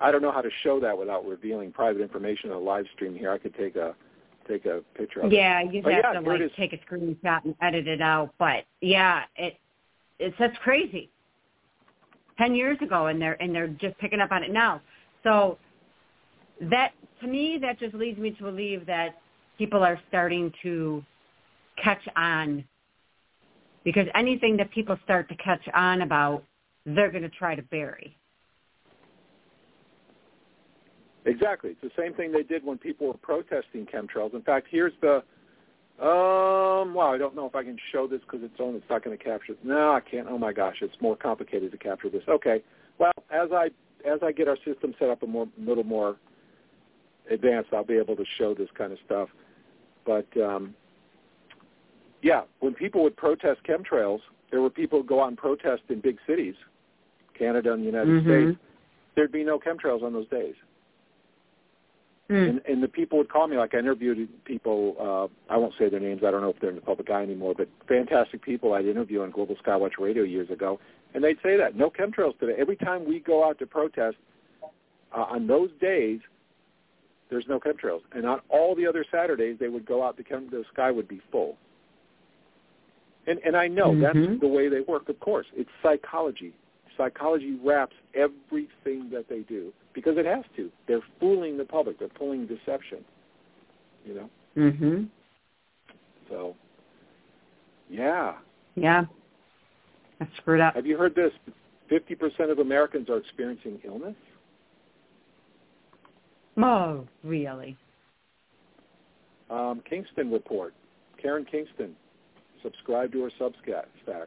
I 0.00 0.12
don't 0.12 0.22
know 0.22 0.30
how 0.30 0.42
to 0.42 0.50
show 0.62 0.78
that 0.80 0.96
without 0.96 1.26
revealing 1.26 1.72
private 1.72 2.00
information 2.02 2.50
on 2.50 2.56
a 2.56 2.60
live 2.60 2.86
stream. 2.94 3.16
Here, 3.16 3.32
I 3.32 3.38
could 3.38 3.54
take 3.54 3.74
a 3.74 3.96
take 4.46 4.64
a 4.66 4.82
picture 4.94 5.20
of 5.22 5.32
Yeah, 5.32 5.60
it. 5.62 5.72
you'd 5.72 5.82
But 5.82 5.94
have 5.94 6.04
yeah, 6.14 6.20
to 6.20 6.28
like 6.28 6.54
take 6.54 6.72
a 6.72 6.78
screenshot 6.78 7.44
and 7.44 7.56
edit 7.60 7.88
it 7.88 8.00
out. 8.00 8.32
But 8.38 8.64
yeah, 8.80 9.24
it 9.34 9.58
it's 10.20 10.36
that's 10.38 10.56
crazy. 10.58 11.10
Ten 12.38 12.54
years 12.54 12.76
ago, 12.82 13.06
and 13.06 13.20
they're 13.20 13.40
and 13.42 13.54
they're 13.54 13.68
just 13.68 13.96
picking 13.98 14.20
up 14.20 14.30
on 14.30 14.42
it 14.42 14.52
now. 14.52 14.80
So 15.22 15.58
that 16.60 16.92
to 17.20 17.26
me, 17.26 17.58
that 17.62 17.78
just 17.78 17.94
leads 17.94 18.18
me 18.18 18.30
to 18.32 18.42
believe 18.42 18.86
that 18.86 19.16
people 19.58 19.82
are 19.82 19.98
starting 20.08 20.52
to 20.62 21.02
catch 21.82 22.02
on 22.16 22.64
because 23.84 24.06
anything 24.14 24.56
that 24.56 24.70
people 24.72 24.98
start 25.04 25.28
to 25.28 25.36
catch 25.36 25.62
on 25.74 26.02
about, 26.02 26.42
they're 26.84 27.10
going 27.10 27.22
to 27.22 27.28
try 27.30 27.54
to 27.54 27.62
bury. 27.62 28.16
Exactly. 31.24 31.70
It's 31.70 31.80
the 31.80 32.02
same 32.02 32.14
thing 32.14 32.32
they 32.32 32.42
did 32.42 32.64
when 32.64 32.78
people 32.78 33.08
were 33.08 33.14
protesting 33.14 33.86
chemtrails. 33.86 34.34
In 34.34 34.42
fact, 34.42 34.66
here's 34.70 34.92
the. 35.00 35.22
Um. 35.98 36.94
Wow. 36.94 37.12
I 37.14 37.18
don't 37.18 37.34
know 37.34 37.46
if 37.46 37.54
I 37.54 37.62
can 37.62 37.78
show 37.92 38.06
this 38.06 38.20
because 38.20 38.40
it's 38.42 38.60
on. 38.60 38.74
It's 38.74 38.84
not 38.90 39.02
going 39.04 39.16
to 39.16 39.22
capture. 39.22 39.54
No, 39.64 39.92
I 39.92 40.00
can't. 40.00 40.26
Oh 40.28 40.38
my 40.38 40.52
gosh, 40.52 40.76
it's 40.82 40.96
more 41.00 41.16
complicated 41.16 41.72
to 41.72 41.78
capture 41.78 42.10
this. 42.10 42.22
Okay. 42.28 42.62
Well, 42.98 43.12
as 43.30 43.48
I 43.52 43.70
as 44.06 44.20
I 44.22 44.32
get 44.32 44.46
our 44.48 44.58
system 44.64 44.94
set 44.98 45.08
up 45.08 45.22
a 45.22 45.26
more 45.26 45.48
little 45.58 45.84
more 45.84 46.16
advanced, 47.30 47.70
I'll 47.72 47.84
be 47.84 47.96
able 47.96 48.16
to 48.16 48.24
show 48.38 48.54
this 48.54 48.68
kind 48.76 48.92
of 48.92 48.98
stuff. 49.04 49.28
But 50.04 50.26
um, 50.40 50.74
yeah, 52.22 52.42
when 52.60 52.74
people 52.74 53.02
would 53.02 53.16
protest 53.16 53.60
chemtrails, 53.68 54.20
there 54.50 54.60
were 54.60 54.70
people 54.70 55.00
who 55.00 55.06
go 55.06 55.22
out 55.22 55.28
and 55.28 55.36
protest 55.36 55.82
in 55.88 56.00
big 56.00 56.18
cities, 56.26 56.54
Canada 57.38 57.72
and 57.72 57.82
the 57.82 57.86
United 57.86 58.22
Mhm. 58.22 58.24
States. 58.24 58.58
There'd 59.14 59.32
be 59.32 59.44
no 59.44 59.58
chemtrails 59.58 60.02
on 60.02 60.12
those 60.12 60.28
days. 60.28 60.54
Hmm. 62.28 62.34
And, 62.34 62.60
and 62.68 62.82
the 62.82 62.88
people 62.88 63.18
would 63.18 63.28
call 63.28 63.46
me, 63.46 63.56
like 63.56 63.74
I 63.74 63.78
interviewed 63.78 64.28
people, 64.44 64.96
uh, 64.98 65.52
I 65.52 65.56
won't 65.56 65.74
say 65.78 65.88
their 65.88 66.00
names, 66.00 66.22
I 66.26 66.32
don't 66.32 66.40
know 66.40 66.50
if 66.50 66.58
they're 66.60 66.70
in 66.70 66.76
the 66.76 66.82
public 66.82 67.08
eye 67.08 67.22
anymore, 67.22 67.54
but 67.56 67.68
fantastic 67.86 68.42
people 68.42 68.72
I'd 68.72 68.86
interview 68.86 69.22
on 69.22 69.30
Global 69.30 69.54
Skywatch 69.64 69.92
Radio 70.00 70.24
years 70.24 70.50
ago, 70.50 70.80
and 71.14 71.22
they'd 71.22 71.38
say 71.40 71.56
that, 71.56 71.76
no 71.76 71.88
chemtrails 71.88 72.36
today. 72.40 72.54
Every 72.58 72.74
time 72.76 73.06
we 73.06 73.20
go 73.20 73.48
out 73.48 73.60
to 73.60 73.66
protest, 73.66 74.16
uh, 75.16 75.20
on 75.20 75.46
those 75.46 75.70
days, 75.80 76.18
there's 77.30 77.46
no 77.48 77.60
chemtrails. 77.60 78.00
And 78.12 78.26
on 78.26 78.40
all 78.48 78.74
the 78.74 78.86
other 78.86 79.04
Saturdays, 79.10 79.56
they 79.60 79.68
would 79.68 79.86
go 79.86 80.02
out, 80.02 80.16
the, 80.16 80.24
chem- 80.24 80.50
the 80.50 80.64
sky 80.72 80.90
would 80.90 81.06
be 81.06 81.20
full. 81.30 81.56
And, 83.28 83.40
and 83.44 83.56
I 83.56 83.68
know 83.68 83.90
Mhm. 83.92 84.00
that's 84.02 84.40
the 84.40 84.48
way 84.48 84.68
they 84.68 84.80
work, 84.80 85.08
of 85.08 85.18
course. 85.20 85.46
It's 85.54 85.70
psychology. 85.82 86.54
Psychology 86.96 87.58
wraps 87.62 87.94
everything 88.14 89.10
that 89.10 89.26
they 89.28 89.40
do 89.40 89.72
because 89.92 90.16
it 90.16 90.26
has 90.26 90.44
to. 90.56 90.70
They're 90.86 91.02
fooling 91.20 91.56
the 91.56 91.64
public. 91.64 91.98
They're 91.98 92.08
pulling 92.08 92.46
deception. 92.46 93.04
You 94.04 94.14
know. 94.14 94.30
Mhm. 94.56 95.08
So 96.28 96.56
Yeah. 97.88 98.38
Yeah. 98.74 99.06
That's 100.18 100.34
screwed 100.36 100.60
up. 100.60 100.74
Have 100.74 100.86
you 100.86 100.96
heard 100.96 101.14
this? 101.14 101.32
50% 101.88 102.50
of 102.50 102.58
Americans 102.58 103.08
are 103.08 103.18
experiencing 103.18 103.80
illness. 103.84 104.16
Oh, 106.56 107.06
really? 107.22 107.76
Um, 109.50 109.82
Kingston 109.88 110.32
report. 110.32 110.74
Karen 111.22 111.44
Kingston. 111.44 111.94
Subscribe 112.62 113.12
to 113.12 113.22
her 113.22 113.30
Substack. 113.38 114.26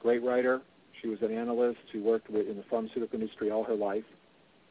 Great 0.00 0.22
writer. 0.22 0.60
She 1.04 1.10
was 1.10 1.20
an 1.20 1.36
analyst 1.36 1.80
who 1.92 2.02
worked 2.02 2.30
with, 2.30 2.48
in 2.48 2.56
the 2.56 2.62
pharmaceutical 2.70 3.20
industry 3.20 3.50
all 3.50 3.62
her 3.64 3.74
life. 3.74 4.04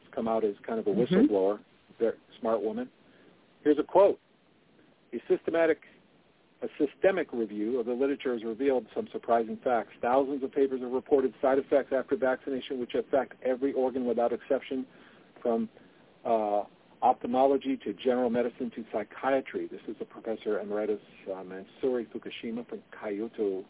She's 0.02 0.12
come 0.12 0.28
out 0.28 0.44
as 0.44 0.56
kind 0.66 0.80
of 0.80 0.88
a 0.88 0.90
Mhm. 0.90 1.08
whistleblower. 1.08 1.60
Very 2.00 2.18
smart 2.40 2.60
woman. 2.60 2.90
Here's 3.64 3.78
a 3.78 3.84
quote. 3.84 4.20
A 5.14 5.20
systematic 5.28 5.88
a 6.64 6.70
systemic 6.78 7.32
review 7.34 7.78
of 7.78 7.86
the 7.86 7.94
literature 7.94 8.32
has 8.32 8.44
revealed 8.46 8.88
some 8.96 9.06
surprising 9.10 9.58
facts. 9.58 9.94
Thousands 10.00 10.42
of 10.44 10.52
papers 10.54 10.80
have 10.80 10.94
reported 10.94 11.34
side 11.42 11.60
effects 11.60 11.92
after 11.92 12.16
vaccination 12.16 12.80
which 12.80 12.96
affect 12.96 13.34
every 13.44 13.74
organ 13.74 14.06
without 14.06 14.32
exception, 14.32 14.88
from 15.42 15.68
uh, 16.24 16.64
ophthalmology 17.02 17.76
to 17.76 17.92
general 17.94 18.30
medicine 18.30 18.72
to 18.72 18.86
psychiatry. 18.94 19.68
This 19.68 19.82
is 19.90 19.98
a 20.00 20.06
professor 20.06 20.62
emeritus 20.62 21.02
uh, 21.30 21.44
Masanori 21.44 22.08
Fukushima 22.08 22.66
from 22.66 22.82
Kyoto 22.98 23.66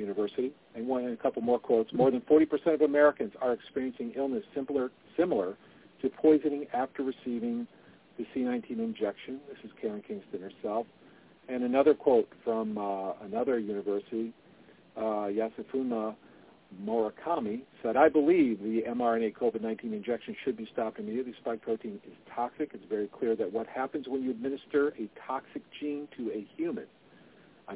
University. 0.00 0.52
And 0.74 0.86
one 0.86 1.04
and 1.04 1.12
a 1.12 1.16
couple 1.16 1.42
more 1.42 1.58
quotes. 1.58 1.92
More 1.92 2.10
than 2.10 2.20
40% 2.22 2.74
of 2.74 2.80
Americans 2.80 3.32
are 3.40 3.52
experiencing 3.52 4.12
illness 4.16 4.42
similar 4.54 4.90
similar 5.16 5.56
to 6.02 6.08
poisoning 6.08 6.66
after 6.72 7.02
receiving 7.02 7.66
the 8.16 8.26
C19 8.34 8.78
injection. 8.78 9.40
This 9.48 9.58
is 9.64 9.70
Karen 9.80 10.02
Kingston 10.06 10.40
herself. 10.40 10.86
And 11.48 11.64
another 11.64 11.94
quote 11.94 12.28
from 12.44 12.78
uh, 12.78 13.12
another 13.22 13.58
university, 13.58 14.32
uh, 14.96 15.28
Yasufumi 15.30 16.14
Murakami 16.84 17.62
said, 17.82 17.96
I 17.96 18.08
believe 18.08 18.60
the 18.60 18.82
mRNA 18.88 19.34
COVID-19 19.34 19.92
injection 19.92 20.36
should 20.44 20.56
be 20.56 20.68
stopped 20.72 20.98
immediately. 20.98 21.34
Spike 21.40 21.62
protein 21.62 22.00
is 22.06 22.12
toxic. 22.32 22.70
It's 22.74 22.84
very 22.88 23.08
clear 23.08 23.34
that 23.36 23.52
what 23.52 23.66
happens 23.66 24.06
when 24.06 24.22
you 24.22 24.30
administer 24.30 24.88
a 24.98 25.08
toxic 25.26 25.62
gene 25.80 26.06
to 26.16 26.30
a 26.30 26.46
human. 26.56 26.86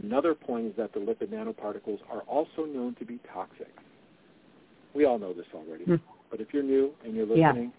Another 0.03 0.35
point 0.35 0.67
is 0.67 0.73
that 0.77 0.93
the 0.93 0.99
lipid 0.99 1.29
nanoparticles 1.29 1.99
are 2.11 2.23
also 2.23 2.65
known 2.65 2.95
to 2.97 3.05
be 3.05 3.21
toxic. 3.33 3.73
We 4.95 5.05
all 5.05 5.19
know 5.19 5.33
this 5.33 5.47
already. 5.55 5.85
Hmm. 5.85 5.95
But 6.31 6.41
if 6.41 6.49
you're 6.53 6.63
new 6.65 6.93
and 7.05 7.15
you're 7.15 7.27
Yeah. 7.37 7.49
listening, 7.51 7.73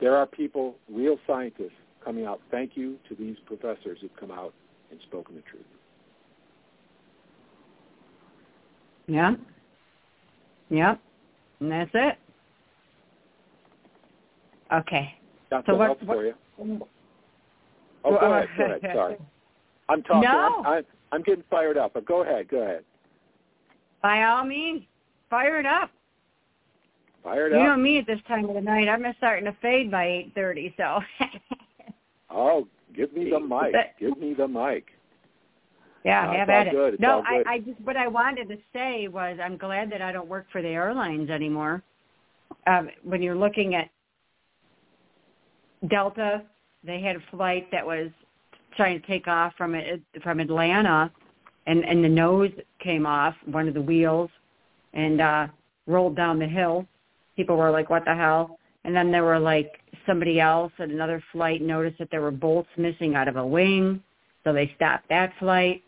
there 0.00 0.16
are 0.16 0.26
people, 0.26 0.76
real 0.88 1.18
scientists, 1.26 1.72
coming 2.04 2.24
out. 2.24 2.40
Thank 2.50 2.76
you 2.76 2.98
to 3.08 3.14
these 3.14 3.38
professors 3.40 3.98
who've 4.00 4.14
come 4.16 4.30
out 4.30 4.54
and 4.90 5.00
spoken 5.02 5.36
the 5.36 5.42
truth. 5.42 5.66
Yeah. 9.06 9.34
Yep. 10.70 11.00
And 11.60 11.70
that's 11.72 11.90
it. 11.94 12.18
Okay. 14.72 15.14
Got 15.50 15.66
So 15.66 15.72
some 15.72 15.78
what- 15.78 16.00
for 16.00 16.24
you. 16.24 16.34
Oh, 16.58 16.88
Well, 18.02 18.20
go 18.20 18.32
ahead. 18.32 18.48
Go 18.56 18.64
ahead. 18.64 18.80
Sorry. 18.94 19.16
I'm 19.88 20.02
talking. 20.02 20.22
No. 20.22 20.62
I'm, 20.64 20.66
I'm, 20.66 20.84
I'm 21.12 21.22
getting 21.22 21.44
fired 21.50 21.76
up, 21.76 21.94
but 21.94 22.06
go 22.06 22.22
ahead. 22.22 22.48
Go 22.48 22.58
ahead. 22.62 22.84
By 24.02 24.24
all 24.24 24.44
means, 24.44 24.82
fire 25.28 25.58
it 25.60 25.66
up. 25.66 25.90
Fire 27.22 27.48
it 27.48 27.52
You 27.52 27.58
up. 27.58 27.66
know 27.66 27.76
me 27.76 27.98
at 27.98 28.06
this 28.06 28.20
time 28.26 28.46
of 28.48 28.54
the 28.54 28.60
night. 28.60 28.88
I'm 28.88 29.02
just 29.02 29.18
starting 29.18 29.44
to 29.44 29.56
fade 29.60 29.90
by 29.90 30.06
eight 30.06 30.32
thirty. 30.34 30.74
So. 30.76 31.00
Oh, 32.32 32.68
give 32.94 33.12
me 33.12 33.28
the 33.28 33.40
mic. 33.40 33.74
Give 33.98 34.16
me 34.16 34.34
the 34.34 34.46
mic. 34.46 34.86
Yeah, 36.04 36.26
No, 36.26 36.32
have 36.38 36.48
at 36.48 36.66
it. 36.68 36.70
good. 36.70 36.94
It's 36.94 37.02
no. 37.02 37.22
I, 37.26 37.42
I 37.44 37.58
just 37.58 37.80
what 37.80 37.96
I 37.96 38.06
wanted 38.06 38.48
to 38.50 38.56
say 38.72 39.08
was 39.08 39.38
I'm 39.42 39.56
glad 39.56 39.90
that 39.90 40.00
I 40.00 40.12
don't 40.12 40.28
work 40.28 40.46
for 40.52 40.62
the 40.62 40.68
airlines 40.68 41.28
anymore. 41.28 41.82
Um, 42.68 42.88
when 43.02 43.20
you're 43.20 43.34
looking 43.34 43.74
at 43.74 43.90
Delta, 45.88 46.42
they 46.84 47.00
had 47.00 47.16
a 47.16 47.22
flight 47.30 47.68
that 47.72 47.84
was 47.84 48.10
trying 48.76 49.00
to 49.00 49.06
take 49.06 49.28
off 49.28 49.52
from 49.56 49.74
it 49.74 50.02
from 50.22 50.40
Atlanta, 50.40 51.10
and 51.66 51.84
and 51.84 52.04
the 52.04 52.08
nose 52.08 52.50
came 52.82 53.06
off 53.06 53.34
one 53.46 53.68
of 53.68 53.74
the 53.74 53.82
wheels, 53.82 54.30
and 54.94 55.20
uh, 55.20 55.46
rolled 55.86 56.16
down 56.16 56.38
the 56.38 56.46
hill. 56.46 56.86
People 57.36 57.56
were 57.56 57.70
like, 57.70 57.90
"What 57.90 58.04
the 58.04 58.14
hell?" 58.14 58.58
And 58.84 58.94
then 58.94 59.10
there 59.10 59.24
were 59.24 59.38
like 59.38 59.80
somebody 60.06 60.40
else 60.40 60.72
at 60.78 60.88
another 60.88 61.22
flight 61.32 61.60
noticed 61.60 61.98
that 61.98 62.10
there 62.10 62.22
were 62.22 62.30
bolts 62.30 62.70
missing 62.76 63.14
out 63.14 63.28
of 63.28 63.36
a 63.36 63.46
wing, 63.46 64.02
so 64.44 64.52
they 64.52 64.72
stopped 64.76 65.08
that 65.10 65.32
flight. 65.38 65.82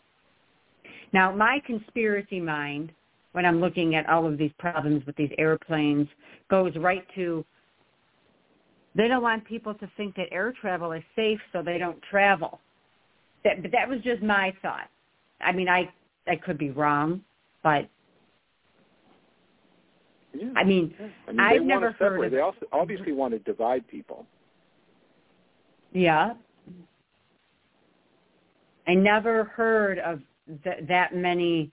Now, 1.11 1.35
my 1.35 1.61
conspiracy 1.65 2.39
mind, 2.39 2.91
when 3.33 3.45
I'm 3.45 3.59
looking 3.59 3.95
at 3.95 4.07
all 4.09 4.27
of 4.27 4.37
these 4.37 4.51
problems 4.59 5.05
with 5.05 5.15
these 5.15 5.31
airplanes, 5.37 6.07
goes 6.49 6.75
right 6.75 7.05
to 7.15 7.43
they 8.95 9.07
don't 9.07 9.23
want 9.23 9.45
people 9.45 9.73
to 9.75 9.89
think 9.97 10.15
that 10.15 10.27
air 10.31 10.53
travel 10.59 10.91
is 10.91 11.03
safe, 11.15 11.39
so 11.51 11.61
they 11.63 11.77
don't 11.77 12.01
travel. 12.09 12.59
That, 13.43 13.61
but 13.61 13.71
that 13.71 13.87
was 13.87 13.99
just 14.01 14.21
my 14.21 14.53
thought. 14.61 14.89
I 15.41 15.51
mean, 15.51 15.67
I 15.67 15.91
I 16.27 16.35
could 16.37 16.57
be 16.57 16.69
wrong, 16.69 17.21
but 17.63 17.87
Yeah. 20.33 20.51
I 20.55 20.63
mean, 20.63 20.93
I 21.27 21.31
mean, 21.31 21.39
I've 21.39 21.59
they 21.61 21.65
never 21.65 21.85
want 21.85 21.97
to 21.97 22.03
heard 22.03 22.11
separate. 22.13 22.25
of 22.27 22.31
They 22.31 22.39
also 22.39 22.65
obviously 22.71 23.11
want 23.11 23.33
to 23.33 23.39
divide 23.39 23.87
people. 23.87 24.25
Yeah. 25.91 26.33
I 28.87 28.95
never 28.95 29.45
heard 29.45 29.99
of 29.99 30.21
th- 30.63 30.87
that 30.87 31.15
many 31.15 31.71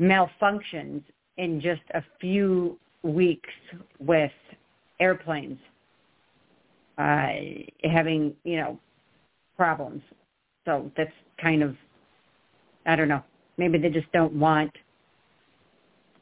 malfunctions 0.00 1.02
in 1.36 1.60
just 1.60 1.82
a 1.94 2.02
few 2.20 2.78
weeks 3.02 3.48
with 3.98 4.32
airplanes 4.98 5.58
uh, 6.98 7.28
having, 7.84 8.34
you 8.44 8.56
know, 8.56 8.78
problems. 9.56 10.02
So 10.64 10.90
that's 10.96 11.12
kind 11.40 11.62
of, 11.62 11.76
I 12.86 12.96
don't 12.96 13.08
know. 13.08 13.22
Maybe 13.58 13.78
they 13.78 13.90
just 13.90 14.10
don't 14.12 14.32
want 14.34 14.70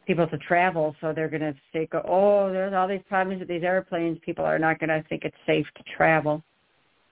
people 0.06 0.26
to 0.26 0.38
travel, 0.38 0.96
so 1.00 1.12
they're 1.12 1.28
going 1.28 1.42
to 1.42 1.54
say, 1.72 1.88
oh, 2.06 2.50
there's 2.50 2.72
all 2.72 2.88
these 2.88 3.02
problems 3.08 3.40
with 3.40 3.48
these 3.48 3.62
airplanes. 3.62 4.18
People 4.24 4.44
are 4.44 4.58
not 4.58 4.78
going 4.80 4.88
to 4.88 5.04
think 5.08 5.24
it's 5.24 5.36
safe 5.46 5.66
to 5.76 5.82
travel. 5.96 6.42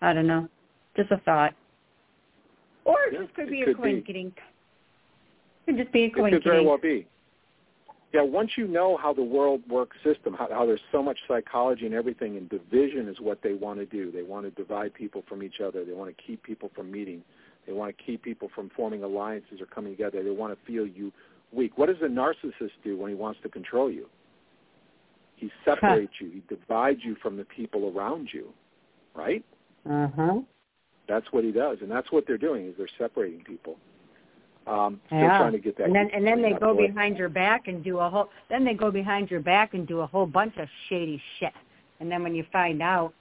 I 0.01 0.13
don't 0.13 0.27
know. 0.27 0.49
Just 0.97 1.11
a 1.11 1.19
thought. 1.19 1.55
Or 2.85 2.97
it 3.07 3.15
Yeah, 3.15 3.21
just 3.23 3.35
could 3.35 3.51
be 3.51 3.63
a 3.63 3.67
could 3.67 3.83
be. 3.83 4.33
Could 5.67 5.77
just 5.77 5.93
be 5.93 6.05
a 6.05 6.07
It 6.07 6.15
could 6.15 6.45
very 6.45 6.65
well 6.65 6.79
be. 6.79 7.07
Yeah, 8.15 8.23
once 8.23 8.53
you 8.57 8.67
know 8.67 8.97
how 8.97 9.13
the 9.13 9.23
world 9.23 9.63
works 9.69 9.97
system, 10.05 10.33
how, 10.33 10.49
how 10.51 10.65
there's 10.65 10.81
so 10.93 11.03
much 11.03 11.19
psychology 11.27 11.87
and 11.87 11.95
everything, 11.95 12.37
and 12.37 12.49
division 12.49 13.09
is 13.09 13.21
what 13.21 13.43
they 13.43 13.53
want 13.53 13.79
to 13.79 13.87
do. 13.87 14.11
They 14.11 14.23
want 14.23 14.45
to 14.47 14.51
divide 14.51 14.95
people 14.95 15.23
from 15.29 15.43
each 15.43 15.61
other. 15.61 15.85
They 15.85 15.93
want 15.93 16.17
to 16.17 16.23
keep 16.23 16.43
people 16.43 16.71
from 16.75 16.91
meeting. 16.91 17.23
They 17.67 17.73
want 17.73 17.97
to 17.97 18.05
keep 18.05 18.23
people 18.23 18.49
from 18.55 18.71
forming 18.77 19.03
alliances 19.03 19.61
or 19.61 19.67
coming 19.67 19.93
together. 19.93 20.23
They 20.23 20.31
want 20.31 20.57
to 20.57 20.67
feel 20.67 20.87
you 20.87 21.13
weak. 21.53 21.77
What 21.77 21.87
does 21.87 21.97
a 22.01 22.09
narcissist 22.09 22.71
do 22.85 22.97
when 22.97 23.11
he 23.11 23.17
wants 23.17 23.41
to 23.43 23.49
control 23.49 23.91
you? 23.91 24.07
He 25.35 25.51
separates 25.65 26.13
you. 26.21 26.31
He 26.31 26.43
divides 26.49 27.01
you 27.03 27.17
from 27.23 27.37
the 27.37 27.45
people 27.45 27.93
around 27.95 28.29
you, 28.33 28.49
right? 29.15 29.45
Uh-huh. 29.89 30.41
That's 31.09 31.27
what 31.31 31.45
he 31.45 31.53
does, 31.53 31.79
and 31.83 31.91
that's 31.91 32.11
what 32.11 32.25
they're 32.27 32.39
doing 32.39 32.67
is 32.67 32.75
they're 32.79 32.89
separating 32.99 33.41
people. 33.45 33.77
Um, 34.67 35.01
they're 35.11 35.21
Yeah. 35.21 35.39
trying 35.39 35.53
to 35.53 35.59
get 35.59 35.77
that. 35.77 35.85
and 35.87 35.95
then 35.95 36.11
and 36.13 36.27
then 36.27 36.43
they 36.43 36.53
go 36.53 36.75
behind 36.75 37.19
your 37.19 37.29
back 37.29 37.69
and 37.69 37.85
do 37.85 37.99
a 38.01 38.11
whole 38.11 38.31
then 38.49 38.65
they 38.65 38.75
go 38.75 38.91
behind 38.91 39.31
your 39.31 39.41
back 39.41 39.75
and 39.75 39.87
do 39.87 40.01
a 40.01 40.07
whole 40.07 40.27
bunch 40.27 40.57
of 40.57 40.69
shady 40.89 41.23
shit. 41.39 41.53
And 42.01 42.11
then 42.11 42.23
when 42.23 42.35
you 42.35 42.45
find 42.53 42.83
out 42.83 43.15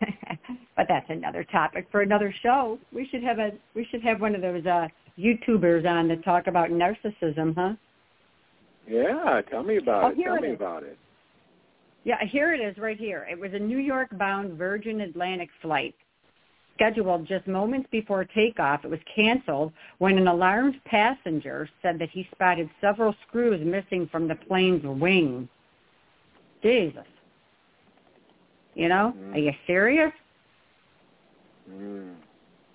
but 0.76 0.86
that's 0.88 1.08
another 1.08 1.44
topic 1.44 1.86
for 1.90 2.02
another 2.02 2.34
show. 2.42 2.78
We 2.92 3.06
should 3.10 3.22
have 3.22 3.38
a 3.38 3.52
we 3.74 3.86
should 3.90 4.02
have 4.02 4.20
one 4.20 4.34
of 4.34 4.42
those 4.42 4.66
uh 4.66 4.88
YouTubers 5.18 5.86
on 5.86 6.08
to 6.08 6.16
talk 6.18 6.46
about 6.46 6.70
narcissism, 6.70 7.54
huh? 7.54 7.74
Yeah, 8.88 9.40
tell 9.50 9.62
me 9.62 9.76
about 9.76 10.04
Oh, 10.04 10.08
it. 10.08 10.22
Tell 10.22 10.34
it 10.36 10.42
me 10.42 10.48
is. 10.48 10.54
about 10.56 10.82
it. 10.82 10.98
Yeah, 12.04 12.16
here 12.24 12.52
it 12.52 12.60
is 12.60 12.76
right 12.78 12.98
here. 12.98 13.26
It 13.30 13.38
was 13.38 13.52
a 13.54 13.58
New 13.58 13.78
York 13.78 14.08
bound 14.18 14.58
Virgin 14.58 15.02
Atlantic 15.02 15.50
flight 15.60 15.94
scheduled 16.74 17.26
just 17.26 17.46
moments 17.46 17.88
before 17.90 18.24
takeoff. 18.24 18.84
It 18.84 18.90
was 18.90 19.00
canceled 19.14 19.72
when 19.98 20.18
an 20.18 20.26
alarmed 20.28 20.76
passenger 20.84 21.68
said 21.82 21.98
that 21.98 22.10
he 22.10 22.28
spotted 22.34 22.68
several 22.80 23.14
screws 23.26 23.64
missing 23.64 24.08
from 24.10 24.28
the 24.28 24.34
plane's 24.34 24.84
wing. 24.84 25.48
Jesus. 26.62 27.06
You 28.74 28.88
know, 28.88 29.14
Mm. 29.16 29.34
are 29.34 29.38
you 29.38 29.54
serious? 29.66 30.12
Mm. 31.70 32.14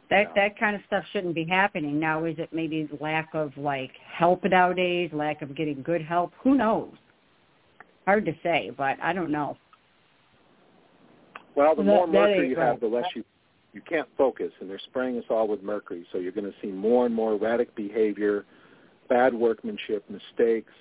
That 0.09 0.33
that 0.35 0.57
kind 0.57 0.75
of 0.75 0.81
stuff 0.85 1.05
shouldn't 1.11 1.35
be 1.35 1.43
happening. 1.43 1.99
Now 1.99 2.23
is 2.23 2.37
it 2.39 2.53
maybe 2.53 2.87
lack 3.01 3.33
of 3.33 3.57
like 3.57 3.91
help 3.97 4.43
nowadays, 4.45 5.11
lack 5.11 5.41
of 5.41 5.53
getting 5.55 5.81
good 5.81 6.01
help? 6.01 6.33
Who 6.43 6.55
knows? 6.55 6.93
Hard 8.05 8.25
to 8.25 8.33
say, 8.41 8.69
but 8.77 8.97
I 9.01 9.11
don't 9.11 9.31
know. 9.31 9.57
Well, 11.55 11.75
the 11.75 11.83
That- 11.83 11.87
more 11.87 12.07
mercury 12.07 12.49
you 12.49 12.55
right. 12.55 12.67
have, 12.67 12.79
the 12.79 12.87
less 12.87 13.13
you 13.15 13.25
you 13.77 13.81
can't 13.87 14.07
focus, 14.17 14.51
and 14.59 14.67
they're 14.67 14.79
spraying 14.79 15.19
us 15.19 15.23
all 15.29 15.47
with 15.47 15.61
mercury. 15.61 16.03
So 16.11 16.17
you're 16.17 16.31
going 16.31 16.51
to 16.51 16.57
see 16.63 16.69
more 16.71 17.05
and 17.05 17.13
more 17.13 17.33
erratic 17.33 17.75
behavior, 17.75 18.43
bad 19.07 19.35
workmanship, 19.35 20.03
mistakes. 20.09 20.71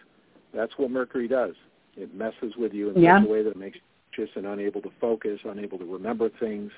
That's 0.55 0.73
what 0.79 0.91
mercury 0.91 1.29
does. 1.29 1.55
It 1.95 2.15
messes 2.15 2.57
with 2.57 2.73
you 2.73 2.91
in 2.91 3.03
Yeah. 3.03 3.19
such 3.21 3.29
a 3.29 3.31
way 3.31 3.43
that 3.43 3.51
it 3.51 3.57
makes 3.57 3.77
you 3.77 3.83
anxious 4.25 4.35
and 4.37 4.47
unable 4.47 4.81
to 4.81 4.91
focus, 4.99 5.39
unable 5.45 5.77
to 5.79 5.85
remember 5.85 6.31
things. 6.41 6.73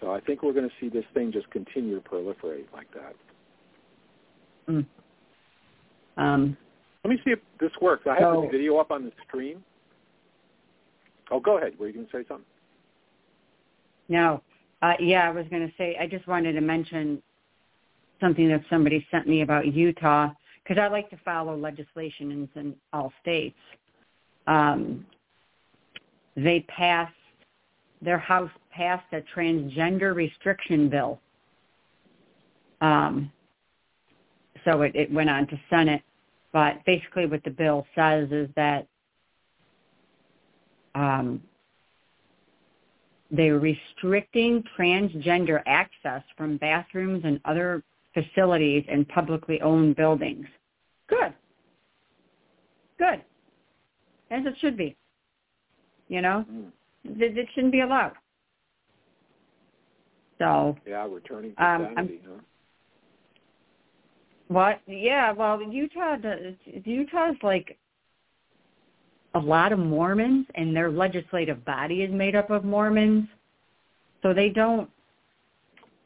So 0.00 0.12
I 0.12 0.20
think 0.20 0.42
we're 0.42 0.54
going 0.54 0.68
to 0.68 0.74
see 0.80 0.88
this 0.88 1.04
thing 1.12 1.30
just 1.30 1.50
continue 1.50 2.00
to 2.00 2.08
proliferate 2.08 2.64
like 2.72 2.90
that. 2.94 3.14
Mm. 4.68 4.86
Um, 6.16 6.56
Let 7.04 7.10
me 7.10 7.20
see 7.22 7.32
if 7.32 7.38
this 7.60 7.72
works. 7.82 8.06
I 8.06 8.14
have 8.14 8.34
So- 8.34 8.42
this 8.42 8.50
video 8.50 8.78
up 8.78 8.90
on 8.90 9.04
the 9.04 9.12
screen. 9.28 9.62
Oh, 11.30 11.38
go 11.38 11.58
ahead. 11.58 11.78
Were 11.78 11.86
you 11.88 11.92
going 11.92 12.06
to 12.06 12.12
say 12.12 12.24
something? 12.26 12.46
No. 14.08 14.42
Uh, 14.84 14.92
yeah, 15.00 15.26
I 15.26 15.30
was 15.30 15.46
going 15.48 15.66
to 15.66 15.72
say, 15.78 15.96
I 15.98 16.06
just 16.06 16.26
wanted 16.26 16.52
to 16.52 16.60
mention 16.60 17.22
something 18.20 18.50
that 18.50 18.60
somebody 18.68 19.06
sent 19.10 19.26
me 19.26 19.40
about 19.40 19.66
Utah, 19.66 20.28
because 20.62 20.76
I 20.78 20.88
like 20.88 21.08
to 21.08 21.16
follow 21.24 21.56
legislation 21.56 22.30
in, 22.30 22.60
in 22.60 22.74
all 22.92 23.10
states. 23.22 23.56
Um, 24.46 25.06
they 26.36 26.66
passed, 26.68 27.14
their 28.02 28.18
house 28.18 28.50
passed 28.70 29.06
a 29.12 29.22
transgender 29.34 30.14
restriction 30.14 30.90
bill. 30.90 31.18
Um, 32.82 33.32
so 34.66 34.82
it, 34.82 34.94
it 34.94 35.10
went 35.10 35.30
on 35.30 35.46
to 35.46 35.58
Senate. 35.70 36.02
But 36.52 36.84
basically 36.84 37.24
what 37.24 37.42
the 37.44 37.50
bill 37.50 37.86
says 37.94 38.28
is 38.30 38.50
that 38.54 38.86
um, 40.94 41.42
they're 43.30 43.58
restricting 43.58 44.62
transgender 44.78 45.62
access 45.66 46.22
from 46.36 46.56
bathrooms 46.58 47.22
and 47.24 47.40
other 47.44 47.82
facilities 48.12 48.84
in 48.88 49.04
publicly 49.06 49.60
owned 49.60 49.96
buildings. 49.96 50.46
Good. 51.08 51.34
Good. 52.98 53.22
As 54.30 54.46
it 54.46 54.54
should 54.60 54.76
be. 54.76 54.96
You 56.08 56.22
know? 56.22 56.44
It, 57.04 57.36
it 57.36 57.48
shouldn't 57.54 57.72
be 57.72 57.80
allowed. 57.80 58.12
So, 60.38 60.76
Yeah, 60.86 61.06
returning 61.10 61.54
to 61.54 61.64
Um, 61.64 61.88
sanity, 61.94 62.20
huh? 62.26 62.40
what? 64.48 64.80
Yeah, 64.86 65.32
well, 65.32 65.62
Utah 65.62 66.16
does, 66.16 66.54
Utah's 66.84 67.36
like 67.42 67.78
a 69.34 69.38
lot 69.38 69.72
of 69.72 69.78
Mormons 69.78 70.46
and 70.54 70.74
their 70.74 70.90
legislative 70.90 71.64
body 71.64 72.02
is 72.02 72.12
made 72.12 72.36
up 72.36 72.50
of 72.50 72.64
Mormons. 72.64 73.28
So 74.22 74.32
they 74.32 74.48
don't 74.48 74.88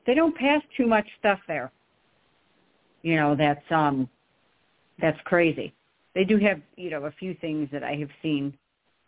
they 0.06 0.14
don't 0.14 0.34
pass 0.34 0.62
too 0.76 0.86
much 0.86 1.06
stuff 1.18 1.38
there. 1.46 1.70
You 3.02 3.16
know, 3.16 3.36
that's 3.36 3.64
um 3.70 4.08
that's 5.00 5.18
crazy. 5.24 5.74
They 6.14 6.24
do 6.24 6.38
have, 6.38 6.60
you 6.76 6.90
know, 6.90 7.04
a 7.04 7.12
few 7.12 7.34
things 7.34 7.68
that 7.70 7.84
I 7.84 7.94
have 7.96 8.08
seen 8.22 8.56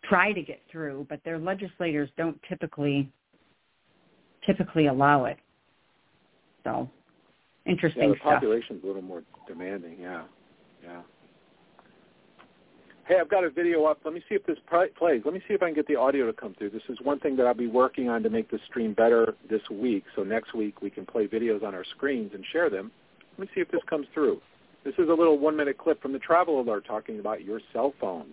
try 0.03 0.31
to 0.31 0.41
get 0.41 0.61
through, 0.71 1.07
but 1.09 1.19
their 1.25 1.37
legislators 1.37 2.09
don't 2.17 2.39
typically 2.47 3.11
typically 4.45 4.87
allow 4.87 5.25
it. 5.25 5.37
So, 6.63 6.89
interesting 7.65 8.03
Yeah, 8.03 8.09
the 8.09 8.15
stuff. 8.15 8.33
population's 8.35 8.83
a 8.83 8.87
little 8.87 9.01
more 9.01 9.23
demanding. 9.47 9.97
Yeah, 9.99 10.23
yeah. 10.83 11.01
Hey, 13.11 13.19
I've 13.19 13.27
got 13.27 13.43
a 13.43 13.49
video 13.49 13.83
up. 13.83 13.99
Let 14.05 14.13
me 14.13 14.23
see 14.29 14.35
if 14.35 14.45
this 14.45 14.55
plays. 14.69 15.21
Let 15.25 15.33
me 15.33 15.41
see 15.45 15.53
if 15.53 15.61
I 15.61 15.65
can 15.65 15.75
get 15.75 15.85
the 15.85 15.97
audio 15.97 16.27
to 16.27 16.31
come 16.31 16.55
through. 16.57 16.69
This 16.69 16.87
is 16.87 16.95
one 17.03 17.19
thing 17.19 17.35
that 17.35 17.45
I'll 17.45 17.53
be 17.53 17.67
working 17.67 18.07
on 18.07 18.23
to 18.23 18.29
make 18.29 18.49
the 18.49 18.57
stream 18.69 18.93
better 18.93 19.35
this 19.49 19.59
week. 19.69 20.05
So 20.15 20.23
next 20.23 20.55
week 20.55 20.81
we 20.81 20.89
can 20.89 21.05
play 21.05 21.27
videos 21.27 21.61
on 21.61 21.75
our 21.75 21.83
screens 21.83 22.31
and 22.33 22.45
share 22.53 22.69
them. 22.69 22.89
Let 23.35 23.39
me 23.49 23.51
see 23.53 23.59
if 23.59 23.69
this 23.69 23.81
comes 23.89 24.07
through. 24.13 24.39
This 24.85 24.93
is 24.95 25.09
a 25.09 25.13
little 25.13 25.37
one-minute 25.37 25.77
clip 25.77 26.01
from 26.01 26.13
the 26.13 26.19
travel 26.19 26.61
alert 26.61 26.85
talking 26.87 27.19
about 27.19 27.43
your 27.43 27.59
cell 27.73 27.93
phones. 27.99 28.31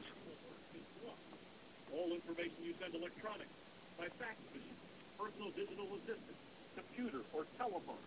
All 1.93 2.13
information 2.15 2.55
you 2.63 2.73
send 2.81 2.95
electronic, 2.95 3.51
by 3.99 4.07
fax 4.23 4.39
machine, 4.55 4.79
personal 5.19 5.51
digital 5.59 5.91
assistant, 5.99 6.39
computer, 6.79 7.27
or 7.35 7.51
telephone 7.59 7.99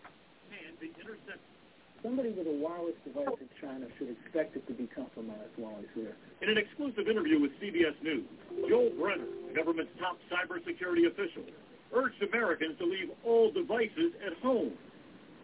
can 0.48 0.72
be 0.80 0.88
intercepted. 0.96 1.61
Somebody 2.04 2.34
with 2.34 2.48
a 2.48 2.58
wireless 2.58 2.98
device 3.06 3.38
in 3.40 3.50
China 3.62 3.86
should 3.98 4.10
expect 4.10 4.56
it 4.56 4.66
to 4.68 4.74
be 4.74 4.90
compromised 4.90 5.54
while 5.56 5.78
he's 5.80 5.94
here. 5.94 6.16
In 6.42 6.50
an 6.50 6.58
exclusive 6.58 7.08
interview 7.08 7.40
with 7.40 7.52
CBS 7.62 7.94
News, 8.02 8.26
Joel 8.68 8.90
Brenner, 8.98 9.30
the 9.48 9.54
government's 9.54 9.92
top 10.00 10.18
cybersecurity 10.34 11.06
official, 11.06 11.46
urged 11.94 12.22
Americans 12.24 12.78
to 12.80 12.86
leave 12.86 13.12
all 13.24 13.52
devices 13.52 14.18
at 14.26 14.34
home. 14.42 14.74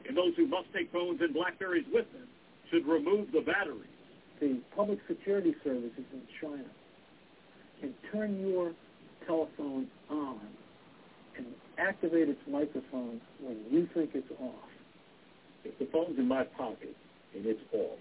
And 0.07 0.17
those 0.17 0.33
who 0.35 0.47
must 0.47 0.73
take 0.73 0.91
phones 0.91 1.21
and 1.21 1.33
Blackberries 1.33 1.85
with 1.93 2.11
them 2.13 2.27
should 2.71 2.87
remove 2.87 3.31
the 3.31 3.41
batteries. 3.41 3.93
The 4.39 4.59
public 4.75 4.99
security 5.07 5.53
services 5.63 6.05
in 6.11 6.21
China 6.41 6.69
can 7.81 7.93
turn 8.11 8.39
your 8.39 8.71
telephone 9.27 9.87
on 10.09 10.41
and 11.37 11.45
activate 11.77 12.29
its 12.29 12.41
microphone 12.49 13.21
when 13.41 13.57
you 13.69 13.87
think 13.93 14.11
it's 14.13 14.31
off. 14.41 14.69
If 15.67 15.79
the 15.79 15.85
phone's 15.91 16.17
in 16.17 16.27
my 16.27 16.43
pocket 16.43 16.95
and 17.35 17.45
it's 17.45 17.59
off, 17.73 17.99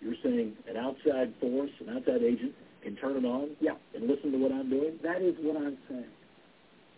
you're 0.00 0.14
saying 0.22 0.54
an 0.68 0.76
outside 0.76 1.32
force, 1.40 1.70
an 1.80 1.96
outside 1.96 2.22
agent 2.22 2.52
can 2.82 2.96
turn 2.96 3.16
it 3.16 3.24
on 3.24 3.50
Yeah, 3.60 3.74
and 3.94 4.06
listen 4.06 4.32
to 4.32 4.38
what 4.38 4.52
I'm 4.52 4.68
doing 4.68 4.98
that 5.02 5.22
is 5.22 5.34
what 5.40 5.56
I'm 5.56 5.78
saying. 5.88 6.04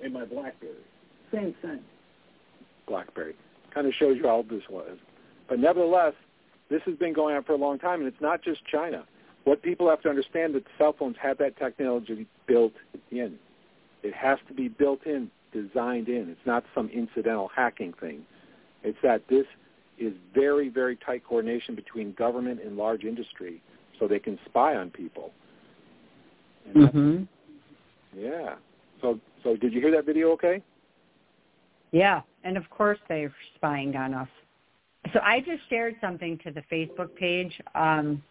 in 0.00 0.12
my 0.12 0.24
BlackBerry. 0.24 0.74
Same 1.32 1.54
thing. 1.62 1.80
BlackBerry. 2.86 3.34
Kind 3.72 3.86
of 3.86 3.94
shows 3.94 4.16
you 4.16 4.24
how 4.24 4.36
old 4.36 4.48
this 4.48 4.62
was. 4.68 4.98
But 5.48 5.58
nevertheless, 5.58 6.14
this 6.68 6.82
has 6.86 6.96
been 6.96 7.12
going 7.12 7.36
on 7.36 7.44
for 7.44 7.52
a 7.52 7.56
long 7.56 7.78
time, 7.78 8.00
and 8.00 8.08
it's 8.08 8.20
not 8.20 8.42
just 8.42 8.64
China. 8.66 9.04
What 9.44 9.62
people 9.62 9.88
have 9.88 10.02
to 10.02 10.08
understand 10.08 10.54
that 10.54 10.64
cell 10.76 10.92
phones 10.98 11.16
have 11.22 11.38
that 11.38 11.56
technology 11.56 12.26
built 12.46 12.72
in. 13.10 13.38
It 14.02 14.14
has 14.14 14.38
to 14.48 14.54
be 14.54 14.68
built 14.68 15.06
in, 15.06 15.30
designed 15.52 16.08
in. 16.08 16.28
It's 16.28 16.46
not 16.46 16.64
some 16.74 16.88
incidental 16.88 17.48
hacking 17.54 17.92
thing. 17.92 18.24
It's 18.86 18.98
that 19.02 19.22
this 19.28 19.44
is 19.98 20.14
very, 20.32 20.68
very 20.68 20.96
tight 21.04 21.24
coordination 21.24 21.74
between 21.74 22.12
government 22.12 22.60
and 22.64 22.76
large 22.76 23.02
industry 23.02 23.60
so 23.98 24.06
they 24.06 24.20
can 24.20 24.38
spy 24.46 24.76
on 24.76 24.90
people. 24.90 25.32
And 26.66 26.84
that's- 26.84 26.92
hmm 26.92 27.24
Yeah. 28.16 28.54
So, 29.00 29.20
so 29.42 29.56
did 29.56 29.74
you 29.74 29.80
hear 29.80 29.90
that 29.90 30.04
video 30.06 30.30
okay? 30.32 30.62
Yeah, 31.90 32.22
and 32.44 32.56
of 32.56 32.68
course 32.70 32.98
they're 33.08 33.34
spying 33.56 33.96
on 33.96 34.14
us. 34.14 34.28
So 35.12 35.20
I 35.22 35.40
just 35.40 35.68
shared 35.68 35.96
something 36.00 36.38
to 36.38 36.50
the 36.50 36.62
Facebook 36.62 37.14
page. 37.14 37.60
Um, 37.74 38.22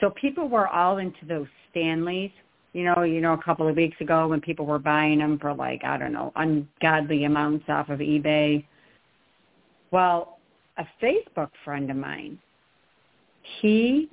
so 0.00 0.10
people 0.10 0.48
were 0.48 0.68
all 0.68 0.98
into 0.98 1.24
those 1.26 1.48
Stanleys. 1.70 2.30
You 2.72 2.84
know, 2.84 3.02
you 3.02 3.20
know, 3.20 3.32
a 3.32 3.42
couple 3.42 3.66
of 3.66 3.76
weeks 3.76 4.00
ago 4.00 4.28
when 4.28 4.40
people 4.40 4.66
were 4.66 4.78
buying 4.78 5.18
them 5.18 5.38
for 5.38 5.52
like 5.54 5.84
I 5.84 5.96
don't 5.96 6.12
know 6.12 6.32
ungodly 6.36 7.24
amounts 7.24 7.68
off 7.68 7.88
of 7.88 8.00
eBay. 8.00 8.64
Well, 9.90 10.38
a 10.76 10.86
Facebook 11.02 11.50
friend 11.64 11.90
of 11.90 11.96
mine, 11.96 12.38
he 13.60 14.08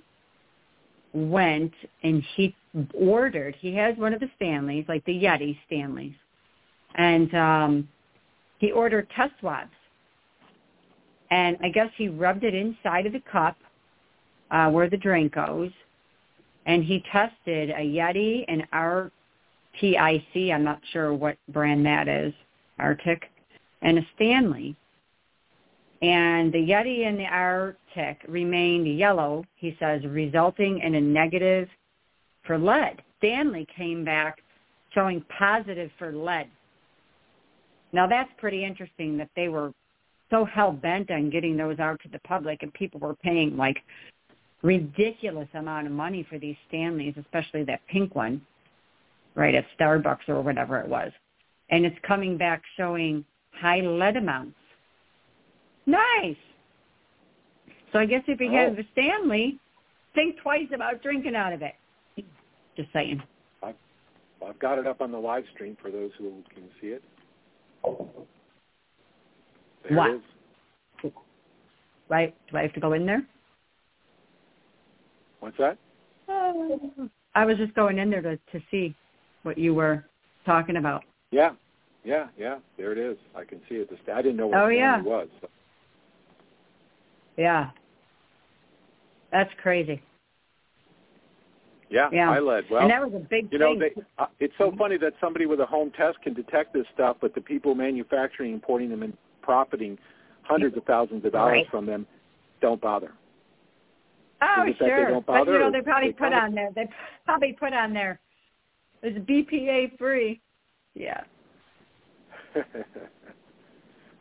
went 1.13 1.73
and 2.03 2.23
he 2.35 2.55
ordered. 2.93 3.55
He 3.59 3.73
has 3.75 3.97
one 3.97 4.13
of 4.13 4.19
the 4.19 4.29
Stanleys, 4.35 4.85
like 4.87 5.03
the 5.05 5.13
Yeti 5.13 5.57
Stanleys, 5.65 6.15
and 6.95 7.33
um, 7.35 7.89
he 8.59 8.71
ordered 8.71 9.09
test 9.15 9.33
swabs. 9.39 9.71
And 11.31 11.57
I 11.63 11.69
guess 11.69 11.89
he 11.97 12.07
rubbed 12.07 12.43
it 12.43 12.53
inside 12.53 13.05
of 13.05 13.13
the 13.13 13.21
cup 13.31 13.57
uh, 14.51 14.69
where 14.69 14.89
the 14.89 14.97
drink 14.97 15.33
goes, 15.33 15.71
and 16.65 16.83
he 16.83 17.03
tested 17.11 17.71
a 17.71 17.81
Yeti 17.81 18.45
and 18.47 18.63
RTIC. 19.81 20.53
I'm 20.53 20.63
not 20.63 20.81
sure 20.91 21.13
what 21.13 21.37
brand 21.49 21.85
that 21.85 22.07
is, 22.07 22.33
Arctic, 22.79 23.23
and 23.81 23.97
a 23.97 24.07
Stanley. 24.15 24.75
And 26.05 26.53
the 26.53 26.59
Yeti 26.59 27.07
and 27.07 27.17
the 27.17 27.25
Arctic 27.25 28.23
remained 28.27 28.95
yellow, 28.95 29.43
he 29.55 29.75
says, 29.79 30.03
resulting 30.05 30.79
in 30.81 30.93
a 30.93 31.01
negative 31.01 31.67
for 32.43 32.59
lead. 32.59 33.01
Stanley 33.17 33.65
came 33.75 34.05
back 34.05 34.37
showing 34.93 35.25
positive 35.39 35.89
for 35.97 36.11
lead. 36.11 36.47
Now 37.91 38.05
that's 38.05 38.29
pretty 38.37 38.63
interesting 38.63 39.17
that 39.17 39.31
they 39.35 39.49
were 39.49 39.73
so 40.29 40.45
hell 40.45 40.71
bent 40.71 41.09
on 41.09 41.31
getting 41.31 41.57
those 41.57 41.79
out 41.79 41.99
to 42.03 42.09
the 42.09 42.19
public 42.19 42.61
and 42.61 42.71
people 42.75 42.99
were 42.99 43.15
paying 43.15 43.57
like 43.57 43.77
ridiculous 44.61 45.49
amount 45.55 45.87
of 45.87 45.93
money 45.93 46.23
for 46.29 46.37
these 46.37 46.55
Stanleys, 46.67 47.15
especially 47.19 47.63
that 47.63 47.81
pink 47.87 48.13
one, 48.13 48.45
right, 49.33 49.55
at 49.55 49.65
Starbucks 49.79 50.27
or 50.27 50.41
whatever 50.41 50.79
it 50.79 50.87
was. 50.87 51.11
And 51.71 51.83
it's 51.83 51.97
coming 52.05 52.37
back 52.37 52.61
showing 52.77 53.25
high 53.59 53.81
lead 53.81 54.17
amounts. 54.17 54.55
Nice. 55.85 56.35
So 57.91 57.99
I 57.99 58.05
guess 58.05 58.23
if 58.27 58.39
you 58.39 58.51
have 58.51 58.77
Oh. 58.77 58.81
a 58.81 58.83
Stanley, 58.91 59.59
think 60.13 60.37
twice 60.37 60.67
about 60.73 61.01
drinking 61.01 61.35
out 61.35 61.53
of 61.53 61.61
it. 61.61 61.75
Just 62.75 62.91
saying. 62.91 63.21
I've 64.45 64.59
got 64.59 64.77
it 64.77 64.85
up 64.85 65.01
on 65.01 65.11
the 65.11 65.17
live 65.19 65.45
stream 65.53 65.75
for 65.81 65.89
those 65.89 66.11
who 66.19 66.43
can 66.53 66.69
see 66.79 66.89
it. 66.89 67.03
There 67.83 69.97
What? 69.97 70.11
it 70.11 70.21
is. 71.03 71.11
Right? 72.09 72.35
Do 72.51 72.57
I 72.57 72.61
have 72.61 72.73
to 72.73 72.79
go 72.79 72.93
in 72.93 73.07
there? 73.07 73.25
What's 75.39 75.57
that? 75.57 75.77
Uh, 76.27 76.77
I 77.33 77.45
was 77.45 77.57
just 77.57 77.73
going 77.73 77.97
in 77.97 78.11
there 78.11 78.21
to 78.21 78.37
to 78.37 78.61
see 78.69 78.93
what 79.43 79.57
you 79.57 79.73
were 79.73 80.05
talking 80.45 80.77
about. 80.77 81.03
Yeah, 81.31 81.53
yeah, 82.03 82.27
yeah. 82.37 82.59
There 82.77 82.91
it 82.91 82.99
is. 82.99 83.17
I 83.35 83.45
can 83.45 83.59
see 83.67 83.75
it. 83.75 83.89
I 84.13 84.21
didn't 84.21 84.37
know 84.37 84.47
what 84.47 84.61
Oh, 84.61 84.67
the 84.67 84.75
yeah. 84.75 85.01
was. 85.01 85.27
So. 85.41 85.47
Yeah. 87.37 87.69
That's 89.31 89.51
crazy. 89.61 90.01
Yeah, 91.89 92.09
Yeah. 92.11 92.31
I 92.31 92.39
led. 92.39 92.63
Well, 92.69 92.81
and 92.81 92.89
that 92.91 93.01
was 93.03 93.13
a 93.13 93.23
big 93.23 93.51
you 93.51 93.59
know, 93.59 93.77
they, 93.77 93.91
uh, 94.17 94.25
it's 94.39 94.53
so 94.57 94.73
funny 94.77 94.97
that 94.97 95.13
somebody 95.21 95.45
with 95.45 95.59
a 95.59 95.65
home 95.65 95.91
test 95.91 96.19
can 96.23 96.33
detect 96.33 96.73
this 96.73 96.85
stuff, 96.93 97.17
but 97.21 97.35
the 97.35 97.41
people 97.41 97.75
manufacturing, 97.75 98.53
importing 98.53 98.89
them, 98.89 99.03
and 99.03 99.15
profiting 99.41 99.97
hundreds 100.43 100.75
of 100.77 100.83
thousands 100.85 101.23
of 101.25 101.31
dollars 101.33 101.53
Right. 101.53 101.69
from 101.69 101.85
them 101.85 102.07
don't 102.61 102.81
bother. 102.81 103.11
Oh, 104.41 104.65
sure. 104.77 105.09
don't 105.09 105.25
but 105.25 105.47
you 105.47 105.59
know, 105.59 105.71
they 105.71 105.81
probably 105.81 106.09
they 106.09 106.13
put 106.13 106.33
on 106.33 106.53
there. 106.53 106.69
They 106.75 106.89
probably 107.25 107.53
put 107.53 107.73
on 107.73 107.93
there. 107.93 108.19
It's 109.01 109.17
BPA 109.19 109.97
free. 109.97 110.41
Yeah, 110.93 111.21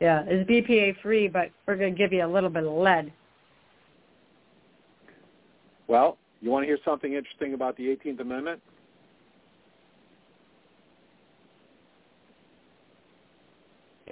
yeah. 0.04 0.22
It's 0.26 0.48
BPA 0.48 1.00
free, 1.00 1.28
but 1.28 1.50
we're 1.66 1.76
going 1.76 1.94
to 1.94 1.98
give 1.98 2.12
you 2.12 2.26
a 2.26 2.28
little 2.28 2.50
bit 2.50 2.64
of 2.64 2.72
lead. 2.74 3.10
well, 5.88 6.18
you 6.42 6.50
want 6.50 6.62
to 6.62 6.66
hear 6.66 6.78
something 6.84 7.14
interesting 7.14 7.54
about 7.54 7.74
the 7.78 7.84
18th 7.84 8.20
Amendment? 8.20 8.60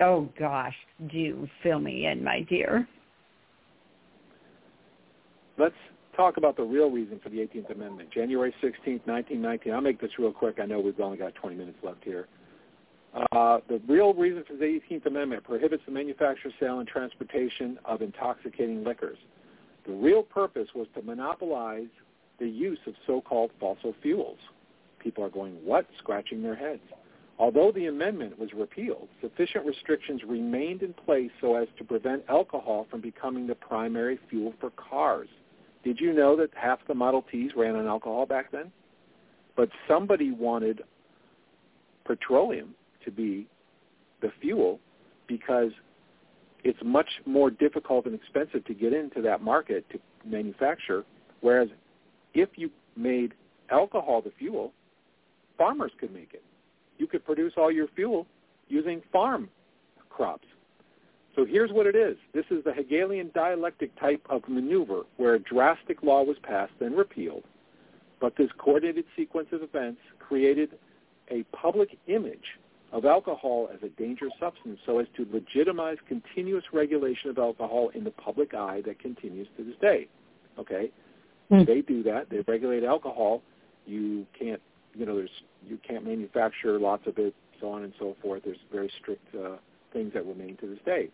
Oh 0.00 0.30
gosh, 0.38 0.74
do 1.10 1.46
fill 1.62 1.78
me 1.78 2.06
in, 2.06 2.24
my 2.24 2.40
dear. 2.48 2.88
Let's 5.58 5.74
talk 6.16 6.38
about 6.38 6.56
the 6.56 6.62
real 6.62 6.90
reason 6.90 7.20
for 7.22 7.28
the 7.28 7.36
18th 7.36 7.70
Amendment. 7.70 8.08
January 8.10 8.54
16th, 8.62 9.06
1919. 9.06 9.74
I'll 9.74 9.82
make 9.82 10.00
this 10.00 10.10
real 10.18 10.32
quick. 10.32 10.56
I 10.58 10.64
know 10.64 10.80
we've 10.80 10.98
only 11.00 11.18
got 11.18 11.34
20 11.34 11.54
minutes 11.54 11.78
left 11.82 12.02
here. 12.02 12.28
Uh, 13.14 13.58
the 13.68 13.80
real 13.86 14.14
reason 14.14 14.42
for 14.46 14.54
the 14.54 14.64
18th 14.64 15.06
Amendment 15.06 15.44
prohibits 15.44 15.82
the 15.84 15.92
manufacture, 15.92 16.50
sale, 16.58 16.78
and 16.78 16.88
transportation 16.88 17.78
of 17.84 18.00
intoxicating 18.00 18.84
liquors. 18.84 19.18
The 19.86 19.92
real 19.92 20.22
purpose 20.22 20.68
was 20.74 20.86
to 20.94 21.02
monopolize 21.02 21.88
the 22.38 22.48
use 22.48 22.78
of 22.86 22.94
so-called 23.06 23.50
fossil 23.60 23.94
fuels. 24.00 24.38
People 24.98 25.24
are 25.24 25.28
going, 25.28 25.54
what? 25.64 25.86
Scratching 25.98 26.42
their 26.42 26.54
heads. 26.54 26.82
Although 27.38 27.72
the 27.72 27.86
amendment 27.86 28.38
was 28.38 28.52
repealed, 28.54 29.08
sufficient 29.20 29.66
restrictions 29.66 30.22
remained 30.26 30.82
in 30.82 30.94
place 30.94 31.30
so 31.40 31.56
as 31.56 31.66
to 31.78 31.84
prevent 31.84 32.22
alcohol 32.28 32.86
from 32.90 33.00
becoming 33.00 33.46
the 33.46 33.54
primary 33.54 34.18
fuel 34.30 34.54
for 34.60 34.70
cars. 34.70 35.28
Did 35.84 36.00
you 36.00 36.12
know 36.12 36.36
that 36.36 36.50
half 36.54 36.78
the 36.86 36.94
Model 36.94 37.24
Ts 37.30 37.52
ran 37.56 37.74
on 37.74 37.86
alcohol 37.86 38.26
back 38.26 38.52
then? 38.52 38.70
But 39.56 39.70
somebody 39.88 40.30
wanted 40.30 40.82
petroleum 42.04 42.74
to 43.04 43.10
be 43.10 43.46
the 44.20 44.30
fuel 44.40 44.78
because 45.26 45.70
it's 46.64 46.78
much 46.84 47.08
more 47.26 47.50
difficult 47.50 48.06
and 48.06 48.14
expensive 48.14 48.64
to 48.66 48.74
get 48.74 48.92
into 48.92 49.20
that 49.22 49.42
market 49.42 49.84
to 49.90 49.98
manufacture. 50.24 51.04
Whereas 51.40 51.68
if 52.34 52.50
you 52.56 52.70
made 52.96 53.34
alcohol 53.70 54.22
the 54.22 54.32
fuel, 54.38 54.72
farmers 55.58 55.92
could 55.98 56.12
make 56.12 56.32
it. 56.32 56.42
You 56.98 57.06
could 57.06 57.24
produce 57.24 57.54
all 57.56 57.72
your 57.72 57.88
fuel 57.96 58.26
using 58.68 59.02
farm 59.12 59.48
crops. 60.08 60.46
So 61.34 61.44
here's 61.46 61.72
what 61.72 61.86
it 61.86 61.96
is. 61.96 62.16
This 62.34 62.44
is 62.50 62.62
the 62.64 62.72
Hegelian 62.72 63.30
dialectic 63.34 63.98
type 63.98 64.24
of 64.28 64.42
maneuver 64.48 65.02
where 65.16 65.34
a 65.34 65.38
drastic 65.38 66.02
law 66.02 66.22
was 66.22 66.36
passed 66.42 66.74
and 66.80 66.96
repealed, 66.96 67.44
but 68.20 68.36
this 68.36 68.50
coordinated 68.58 69.06
sequence 69.16 69.48
of 69.52 69.62
events 69.62 70.00
created 70.18 70.70
a 71.30 71.42
public 71.56 71.96
image 72.06 72.58
of 72.92 73.06
alcohol 73.06 73.68
as 73.72 73.82
a 73.82 73.88
dangerous 74.00 74.32
substance 74.38 74.78
so 74.84 74.98
as 74.98 75.06
to 75.16 75.26
legitimize 75.32 75.96
continuous 76.06 76.64
regulation 76.72 77.30
of 77.30 77.38
alcohol 77.38 77.90
in 77.94 78.04
the 78.04 78.10
public 78.10 78.54
eye 78.54 78.82
that 78.84 78.98
continues 78.98 79.48
to 79.56 79.64
this 79.64 79.76
day. 79.80 80.08
Okay? 80.58 80.90
They 81.66 81.80
do 81.82 82.02
that. 82.04 82.30
They 82.30 82.40
regulate 82.46 82.84
alcohol. 82.84 83.42
You 83.86 84.26
can't, 84.38 84.60
you 84.94 85.06
know, 85.06 85.16
there's 85.16 85.30
you 85.66 85.78
can't 85.86 86.04
manufacture 86.04 86.78
lots 86.78 87.06
of 87.06 87.18
it, 87.18 87.34
so 87.60 87.70
on 87.70 87.84
and 87.84 87.92
so 87.98 88.16
forth. 88.22 88.42
There's 88.44 88.58
very 88.70 88.90
strict 89.00 89.34
uh, 89.34 89.56
things 89.92 90.12
that 90.14 90.24
remain 90.26 90.56
to 90.58 90.66
this 90.66 90.78
day. 90.84 91.08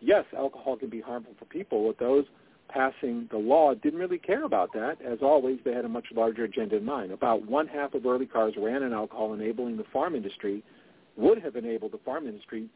Yes, 0.00 0.24
alcohol 0.36 0.76
can 0.76 0.90
be 0.90 1.00
harmful 1.00 1.34
for 1.38 1.44
people, 1.46 1.86
but 1.88 1.98
those 1.98 2.24
passing 2.68 3.28
the 3.30 3.36
law 3.36 3.74
didn't 3.74 3.98
really 3.98 4.18
care 4.18 4.44
about 4.44 4.72
that. 4.74 4.98
As 5.04 5.18
always, 5.22 5.58
they 5.64 5.72
had 5.72 5.84
a 5.84 5.88
much 5.88 6.06
larger 6.14 6.44
agenda 6.44 6.76
in 6.76 6.84
mind. 6.84 7.10
About 7.12 7.44
one 7.46 7.66
half 7.66 7.94
of 7.94 8.06
early 8.06 8.26
cars 8.26 8.54
ran 8.56 8.82
on 8.82 8.92
alcohol, 8.92 9.34
enabling 9.34 9.76
the 9.76 9.84
farm 9.92 10.14
industry, 10.14 10.62
would 11.20 11.42
have 11.42 11.56
enabled 11.56 11.92
the 11.92 11.98
farm 11.98 12.26
industry 12.26 12.68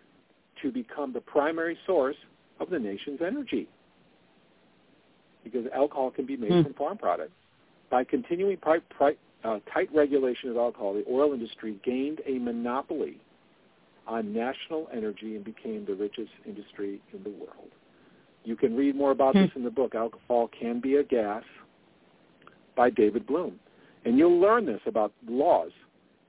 to 0.63 0.71
become 0.71 1.13
the 1.13 1.21
primary 1.21 1.77
source 1.87 2.17
of 2.61 2.71
the 2.71 2.79
nation's 2.79 3.21
energy. 3.21 3.69
Because 5.43 5.67
alcohol 5.75 6.11
can 6.11 6.27
be 6.27 6.37
made 6.37 6.53
Hmm. 6.53 6.63
from 6.63 6.75
farm 6.75 6.99
products. 6.99 7.35
By 7.91 8.05
continuing 8.05 8.57
pri- 8.57 8.81
pri- 8.91 9.17
uh, 9.43 9.61
tight 9.73 9.93
regulation 9.95 10.51
of 10.51 10.57
alcohol, 10.57 10.95
the 10.95 11.05
oil 11.11 11.33
industry 11.33 11.79
gained 11.83 12.21
a 12.27 12.39
monopoly 12.39 13.19
on 14.07 14.33
national 14.33 14.89
energy 14.93 15.37
and 15.37 15.45
became 15.45 15.85
the 15.85 15.95
richest 15.95 16.31
industry 16.47 17.01
in 17.13 17.23
the 17.23 17.31
world. 17.31 17.71
You 18.45 18.57
can 18.57 18.77
read 18.77 18.95
more 18.95 19.11
about 19.11 19.35
this 19.35 19.51
in 19.55 19.65
the 19.65 19.71
book, 19.71 19.95
Alcohol 19.95 20.49
Can 20.49 20.81
Be 20.81 20.97
a 20.97 21.03
Gas, 21.03 21.45
by 22.77 22.91
David 22.91 23.27
Bloom. 23.27 23.59
And 24.05 24.19
you'll 24.19 24.39
learn 24.39 24.67
this 24.67 24.81
about 24.87 25.13
laws. 25.27 25.73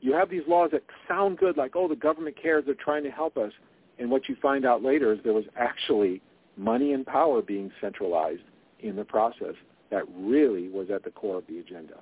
You 0.06 0.14
have 0.14 0.30
these 0.30 0.44
laws 0.48 0.70
that 0.72 0.84
sound 1.08 1.40
good, 1.40 1.58
like, 1.58 1.76
oh, 1.76 1.88
the 1.88 1.96
government 1.96 2.38
cares, 2.40 2.64
they're 2.64 2.76
trying 2.76 3.02
to 3.06 3.10
help 3.10 3.38
us. 3.38 3.52
And 3.98 4.12
what 4.12 4.30
you 4.30 4.36
find 4.40 4.64
out 4.64 4.84
later 4.84 5.12
is 5.12 5.20
there 5.24 5.34
was 5.34 5.46
actually 5.58 6.22
money 6.58 6.94
and 6.94 7.04
power 7.04 7.42
being 7.42 7.72
centralized 7.82 8.44
in 8.82 8.96
the 8.96 9.04
process 9.04 9.56
that 9.90 10.04
really 10.16 10.70
was 10.70 10.92
at 10.92 11.04
the 11.04 11.10
core 11.10 11.40
of 11.40 11.48
the 11.48 11.58
agenda. 11.58 11.96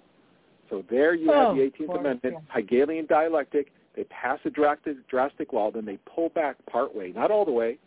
So 0.69 0.84
there 0.89 1.15
you 1.15 1.31
have 1.31 1.51
Oh, 1.51 1.55
the 1.55 1.61
18th 1.61 1.85
course, 1.88 1.99
Amendment, 2.01 2.38
Hegelian 2.53 3.05
dialectic. 3.05 3.71
They 3.95 4.03
pass 4.05 4.38
a 4.43 4.49
drastic, 4.49 5.07
drastic 5.07 5.53
law, 5.53 5.71
then 5.71 5.85
they 5.85 5.97
pull 6.13 6.27
back 6.27 6.57
part 6.65 6.93
way, 6.93 7.13
not 7.15 7.31
all 7.31 7.45
the 7.45 7.51
way. 7.51 7.77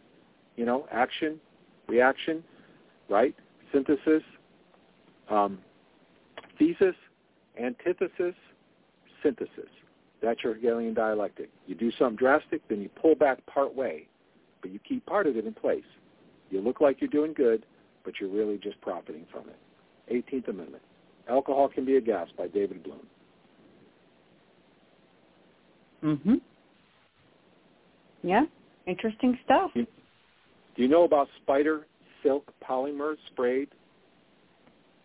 You 0.56 0.64
know, 0.64 0.86
action, 0.90 1.38
reaction, 1.88 2.42
right? 3.10 3.34
Synthesis, 3.70 4.22
um, 5.28 5.58
thesis, 6.58 6.94
antithesis, 7.60 8.34
synthesis. 9.22 9.68
That's 10.22 10.42
your 10.42 10.54
Hegelian 10.54 10.94
dialectic. 10.94 11.50
You 11.66 11.74
do 11.74 11.92
something 11.98 12.16
drastic, 12.16 12.66
then 12.68 12.80
you 12.80 12.88
pull 13.00 13.14
back 13.14 13.44
part 13.46 13.74
way, 13.74 14.08
but 14.62 14.70
you 14.70 14.78
keep 14.80 15.04
part 15.06 15.26
of 15.26 15.36
it 15.36 15.46
in 15.46 15.52
place. 15.52 15.84
You 16.50 16.60
look 16.60 16.80
like 16.80 17.00
you're 17.00 17.10
doing 17.10 17.32
good, 17.32 17.66
but 18.04 18.14
you're 18.20 18.30
really 18.30 18.58
just 18.58 18.80
profiting 18.80 19.26
from 19.30 19.44
it. 19.48 19.56
18th 20.12 20.48
Amendment. 20.48 20.82
Alcohol 21.28 21.68
Can 21.68 21.84
Be 21.84 21.96
a 21.96 22.00
Gas 22.00 22.28
by 22.36 22.46
David 22.46 22.82
Bloom. 22.82 23.06
Mm-hmm. 26.04 26.34
Yeah. 28.22 28.44
Interesting 28.86 29.38
stuff. 29.44 29.72
Do 29.74 29.86
you 30.76 30.88
know 30.88 31.04
about 31.04 31.28
spider 31.42 31.86
silk 32.22 32.52
polymers 32.66 33.16
sprayed 33.32 33.68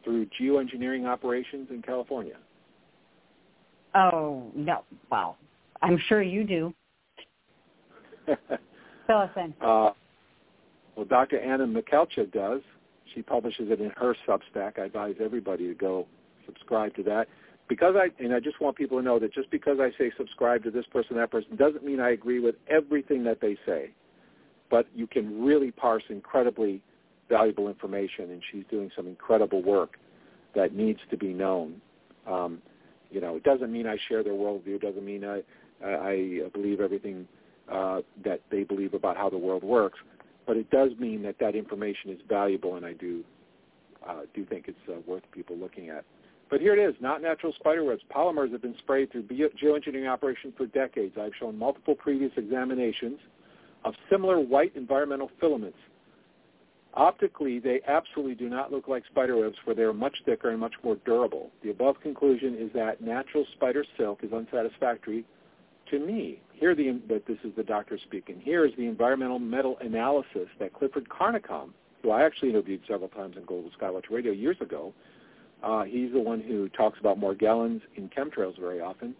through 0.03 0.27
geoengineering 0.39 1.07
operations 1.07 1.67
in 1.71 1.81
California? 1.81 2.37
Oh 3.95 4.51
no. 4.55 4.83
Wow. 5.11 5.35
I'm 5.81 5.97
sure 6.07 6.21
you 6.21 6.43
do. 6.43 6.73
Fill 9.07 9.17
us 9.17 9.31
in. 9.35 9.53
Uh, 9.61 9.91
well, 10.95 11.05
Dr. 11.07 11.39
Anna 11.39 11.65
Mihalcea 11.65 12.31
does. 12.31 12.61
She 13.13 13.21
publishes 13.21 13.69
it 13.69 13.81
in 13.81 13.91
her 13.97 14.15
Substack. 14.27 14.79
I 14.79 14.85
advise 14.85 15.15
everybody 15.19 15.67
to 15.67 15.73
go 15.73 16.07
subscribe 16.45 16.95
to 16.95 17.03
that. 17.03 17.27
Because 17.67 17.95
I 17.95 18.09
and 18.21 18.33
I 18.33 18.39
just 18.39 18.59
want 18.59 18.75
people 18.75 18.97
to 18.97 19.03
know 19.03 19.17
that 19.19 19.33
just 19.33 19.49
because 19.49 19.79
I 19.79 19.91
say 19.97 20.11
subscribe 20.17 20.63
to 20.63 20.71
this 20.71 20.85
person, 20.91 21.15
that 21.17 21.31
person, 21.31 21.55
doesn't 21.55 21.85
mean 21.85 21.99
I 21.99 22.11
agree 22.11 22.39
with 22.39 22.55
everything 22.67 23.23
that 23.23 23.39
they 23.39 23.57
say. 23.65 23.91
But 24.69 24.87
you 24.93 25.07
can 25.07 25.43
really 25.43 25.71
parse 25.71 26.03
incredibly 26.09 26.81
valuable 27.29 27.69
information, 27.69 28.31
and 28.31 28.41
she's 28.51 28.65
doing 28.69 28.91
some 28.95 29.07
incredible 29.07 29.63
work 29.63 29.97
that 30.53 30.75
needs 30.75 30.99
to 31.09 31.17
be 31.17 31.33
known. 31.33 31.81
Um, 32.27 32.61
you 33.11 33.21
know, 33.21 33.35
it 33.35 33.43
doesn't 33.43 33.71
mean 33.71 33.87
I 33.87 33.97
share 34.07 34.23
their 34.23 34.33
worldview. 34.33 34.75
It 34.75 34.81
doesn't 34.81 35.05
mean 35.05 35.25
I 35.25 35.43
I 35.83 36.49
believe 36.53 36.79
everything 36.79 37.27
uh, 37.71 38.01
that 38.23 38.41
they 38.51 38.63
believe 38.63 38.93
about 38.93 39.17
how 39.17 39.29
the 39.29 39.37
world 39.37 39.63
works. 39.63 39.99
But 40.45 40.57
it 40.57 40.69
does 40.69 40.91
mean 40.99 41.21
that 41.23 41.35
that 41.39 41.55
information 41.55 42.11
is 42.11 42.19
valuable, 42.27 42.75
and 42.75 42.85
I 42.85 42.93
do 42.93 43.23
uh, 44.07 44.21
do 44.33 44.45
think 44.45 44.67
it's 44.67 44.89
uh, 44.89 44.99
worth 45.05 45.23
people 45.31 45.57
looking 45.57 45.89
at. 45.89 46.03
But 46.49 46.59
here 46.59 46.75
it 46.75 46.79
is, 46.79 46.95
not 46.99 47.21
natural 47.21 47.53
spider 47.53 47.83
webs. 47.83 48.01
Polymers 48.13 48.51
have 48.51 48.61
been 48.61 48.75
sprayed 48.79 49.11
through 49.11 49.23
bio- 49.23 49.49
geoengineering 49.61 50.09
operations 50.09 50.53
for 50.57 50.65
decades. 50.65 51.15
I've 51.19 51.31
shown 51.39 51.57
multiple 51.57 51.95
previous 51.95 52.31
examinations 52.35 53.19
of 53.85 53.93
similar 54.09 54.39
white 54.39 54.75
environmental 54.75 55.31
filaments. 55.39 55.77
Optically, 56.93 57.59
they 57.59 57.79
absolutely 57.87 58.35
do 58.35 58.49
not 58.49 58.71
look 58.71 58.87
like 58.87 59.05
spider 59.05 59.37
webs, 59.37 59.55
for 59.63 59.73
they 59.73 59.83
are 59.83 59.93
much 59.93 60.17
thicker 60.25 60.49
and 60.49 60.59
much 60.59 60.73
more 60.83 60.97
durable. 61.05 61.49
The 61.63 61.69
above 61.69 62.01
conclusion 62.01 62.55
is 62.59 62.69
that 62.73 62.99
natural 62.99 63.45
spider 63.53 63.85
silk 63.97 64.19
is 64.23 64.33
unsatisfactory 64.33 65.23
to 65.89 65.99
me. 65.99 66.41
Here, 66.53 66.75
the, 66.75 67.01
but 67.07 67.25
this 67.25 67.37
is 67.43 67.55
the 67.55 67.63
doctor 67.63 67.97
speaking. 67.97 68.41
Here 68.41 68.65
is 68.65 68.73
the 68.77 68.87
environmental 68.87 69.39
metal 69.39 69.77
analysis 69.79 70.49
that 70.59 70.73
Clifford 70.73 71.07
Carnicom, 71.07 71.69
who 72.01 72.11
I 72.11 72.23
actually 72.23 72.49
interviewed 72.49 72.81
several 72.87 73.09
times 73.09 73.37
on 73.37 73.45
Global 73.45 73.71
Skywatch 73.79 74.09
Radio 74.09 74.33
years 74.33 74.57
ago, 74.59 74.93
uh, 75.63 75.83
he's 75.83 76.11
the 76.11 76.19
one 76.19 76.41
who 76.41 76.67
talks 76.69 76.99
about 76.99 77.19
Morgellons 77.19 77.81
in 77.95 78.09
chemtrails 78.09 78.59
very 78.59 78.81
often. 78.81 79.15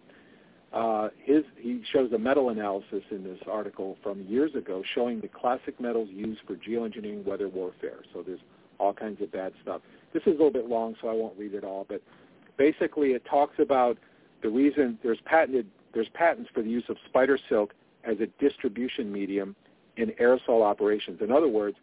Uh, 0.72 1.08
his 1.22 1.44
he 1.58 1.82
shows 1.92 2.12
a 2.12 2.18
metal 2.18 2.48
analysis 2.48 3.02
in 3.10 3.22
this 3.22 3.38
article 3.50 3.98
from 4.02 4.22
years 4.22 4.54
ago 4.54 4.82
showing 4.94 5.20
the 5.20 5.28
classic 5.28 5.78
metals 5.78 6.08
used 6.10 6.40
for 6.46 6.54
geoengineering 6.54 7.24
weather 7.24 7.48
warfare. 7.48 8.00
So 8.14 8.22
there's 8.22 8.40
all 8.78 8.94
kinds 8.94 9.20
of 9.20 9.30
bad 9.30 9.52
stuff. 9.62 9.82
This 10.14 10.22
is 10.22 10.28
a 10.28 10.30
little 10.30 10.50
bit 10.50 10.68
long, 10.68 10.96
so 11.00 11.08
I 11.08 11.12
won't 11.12 11.38
read 11.38 11.52
it 11.52 11.62
all. 11.62 11.84
But 11.88 12.00
basically, 12.56 13.10
it 13.10 13.22
talks 13.26 13.58
about 13.58 13.98
the 14.42 14.48
reason 14.48 14.98
there's 15.02 15.20
patented 15.26 15.66
there's 15.92 16.08
patents 16.14 16.48
for 16.54 16.62
the 16.62 16.70
use 16.70 16.84
of 16.88 16.96
spider 17.06 17.38
silk 17.50 17.74
as 18.04 18.16
a 18.20 18.26
distribution 18.42 19.12
medium 19.12 19.54
in 19.98 20.08
aerosol 20.20 20.62
operations. 20.62 21.20
In 21.20 21.30
other 21.30 21.48
words, 21.48 21.76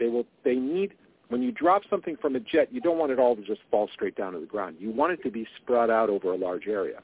they 0.00 0.08
will 0.08 0.26
they 0.44 0.56
need 0.56 0.94
when 1.28 1.42
you 1.42 1.52
drop 1.52 1.82
something 1.88 2.16
from 2.20 2.36
a 2.36 2.40
jet, 2.40 2.68
you 2.72 2.80
don't 2.80 2.98
want 2.98 3.10
it 3.10 3.18
all 3.18 3.34
to 3.34 3.42
just 3.42 3.62
fall 3.70 3.88
straight 3.94 4.16
down 4.16 4.34
to 4.34 4.40
the 4.40 4.46
ground. 4.46 4.76
You 4.78 4.90
want 4.90 5.12
it 5.12 5.22
to 5.22 5.30
be 5.30 5.46
spread 5.56 5.88
out 5.88 6.10
over 6.10 6.32
a 6.32 6.36
large 6.36 6.66
area. 6.66 6.98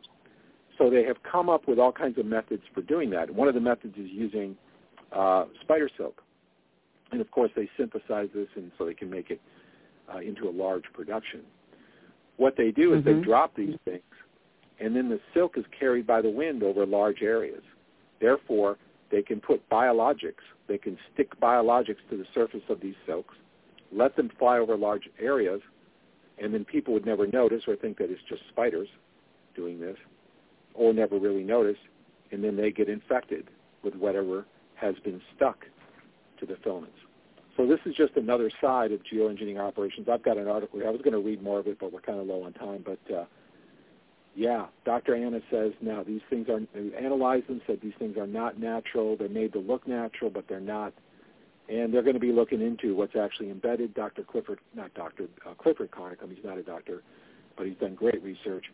So 0.78 0.88
they 0.88 1.04
have 1.04 1.16
come 1.30 1.48
up 1.48 1.66
with 1.66 1.78
all 1.78 1.92
kinds 1.92 2.18
of 2.18 2.26
methods 2.26 2.62
for 2.72 2.82
doing 2.82 3.10
that. 3.10 3.28
One 3.28 3.48
of 3.48 3.54
the 3.54 3.60
methods 3.60 3.94
is 3.96 4.08
using 4.10 4.56
uh, 5.12 5.46
spider 5.60 5.90
silk. 5.96 6.22
And 7.10 7.20
of 7.20 7.30
course, 7.30 7.50
they 7.56 7.68
synthesize 7.76 8.28
this 8.34 8.48
and 8.54 8.70
so 8.78 8.86
they 8.86 8.94
can 8.94 9.10
make 9.10 9.30
it 9.30 9.40
uh, 10.12 10.18
into 10.18 10.48
a 10.48 10.52
large 10.52 10.84
production. 10.92 11.40
What 12.36 12.56
they 12.56 12.70
do 12.70 12.94
is 12.94 13.02
Mm-hmm. 13.02 13.20
they 13.20 13.24
drop 13.24 13.56
these 13.56 13.76
things, 13.84 14.02
and 14.78 14.94
then 14.94 15.08
the 15.08 15.20
silk 15.34 15.58
is 15.58 15.64
carried 15.78 16.06
by 16.06 16.20
the 16.22 16.30
wind 16.30 16.62
over 16.62 16.86
large 16.86 17.22
areas. 17.22 17.62
Therefore, 18.20 18.76
they 19.10 19.22
can 19.22 19.40
put 19.40 19.68
biologics, 19.68 20.44
they 20.68 20.78
can 20.78 20.96
stick 21.12 21.28
biologics 21.40 21.96
to 22.10 22.16
the 22.16 22.26
surface 22.34 22.62
of 22.68 22.80
these 22.80 22.94
silks, 23.06 23.34
let 23.92 24.14
them 24.16 24.30
fly 24.38 24.58
over 24.58 24.76
large 24.76 25.08
areas, 25.18 25.60
and 26.40 26.52
then 26.54 26.64
people 26.64 26.94
would 26.94 27.06
never 27.06 27.26
notice 27.26 27.62
or 27.66 27.74
think 27.74 27.98
that 27.98 28.10
it's 28.10 28.20
just 28.28 28.42
spiders 28.50 28.88
doing 29.56 29.80
this 29.80 29.96
or 30.78 30.92
never 30.92 31.18
really 31.18 31.42
notice, 31.42 31.76
and 32.30 32.42
then 32.42 32.56
they 32.56 32.70
get 32.70 32.88
infected 32.88 33.48
with 33.82 33.94
whatever 33.96 34.46
has 34.76 34.94
been 35.04 35.20
stuck 35.34 35.64
to 36.38 36.46
the 36.46 36.56
filaments. 36.62 36.96
So 37.56 37.66
this 37.66 37.80
is 37.84 37.96
just 37.96 38.16
another 38.16 38.50
side 38.60 38.92
of 38.92 39.00
geoengineering 39.02 39.58
operations. 39.58 40.08
I've 40.10 40.22
got 40.22 40.38
an 40.38 40.46
article. 40.46 40.80
I 40.86 40.90
was 40.90 41.00
going 41.02 41.14
to 41.14 41.18
read 41.18 41.42
more 41.42 41.58
of 41.58 41.66
it, 41.66 41.78
but 41.80 41.92
we're 41.92 42.00
kind 42.00 42.20
of 42.20 42.26
low 42.28 42.44
on 42.44 42.52
time. 42.52 42.84
But 42.86 43.14
uh, 43.14 43.24
yeah, 44.36 44.66
Dr. 44.84 45.16
Anna 45.16 45.40
says 45.50 45.72
now 45.80 46.04
these 46.04 46.20
things 46.30 46.46
are 46.48 46.60
analyzed 46.96 47.48
them, 47.48 47.60
said 47.66 47.80
these 47.82 47.94
things 47.98 48.16
are 48.16 48.28
not 48.28 48.60
natural. 48.60 49.16
They're 49.16 49.28
made 49.28 49.52
to 49.54 49.58
look 49.58 49.88
natural, 49.88 50.30
but 50.30 50.46
they're 50.48 50.60
not. 50.60 50.94
And 51.68 51.92
they're 51.92 52.02
going 52.02 52.14
to 52.14 52.20
be 52.20 52.32
looking 52.32 52.62
into 52.62 52.94
what's 52.94 53.16
actually 53.16 53.50
embedded. 53.50 53.92
Dr. 53.94 54.22
Clifford, 54.22 54.60
not 54.74 54.94
Dr. 54.94 55.24
Uh, 55.44 55.54
Clifford 55.54 55.90
Carnicom, 55.90 56.34
he's 56.34 56.44
not 56.44 56.56
a 56.56 56.62
doctor, 56.62 57.02
but 57.56 57.66
he's 57.66 57.76
done 57.76 57.96
great 57.96 58.22
research 58.22 58.66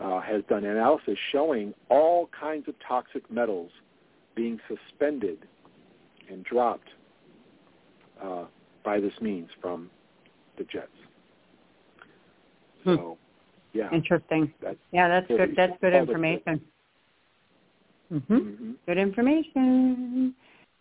uh, 0.00 0.20
has 0.20 0.42
done 0.48 0.64
analysis 0.64 1.18
showing 1.32 1.74
all 1.88 2.28
kinds 2.38 2.68
of 2.68 2.74
toxic 2.86 3.28
metals 3.30 3.70
being 4.34 4.58
suspended 4.68 5.38
and 6.30 6.44
dropped 6.44 6.88
uh, 8.22 8.44
by 8.84 9.00
this 9.00 9.12
means 9.20 9.48
from 9.60 9.90
the 10.56 10.64
jets. 10.64 10.88
So, 12.84 13.18
yeah, 13.72 13.88
Interesting. 13.92 14.52
that's 14.62 14.78
Yeah, 14.92 15.08
that's 15.08 15.26
good. 15.26 15.54
That's 15.56 15.72
good 15.80 15.92
all 15.94 16.06
the- 16.06 16.12
information. 16.12 16.60
hmm 18.08 18.16
Mhm. 18.18 18.74
Good 18.86 18.98
information. 18.98 20.34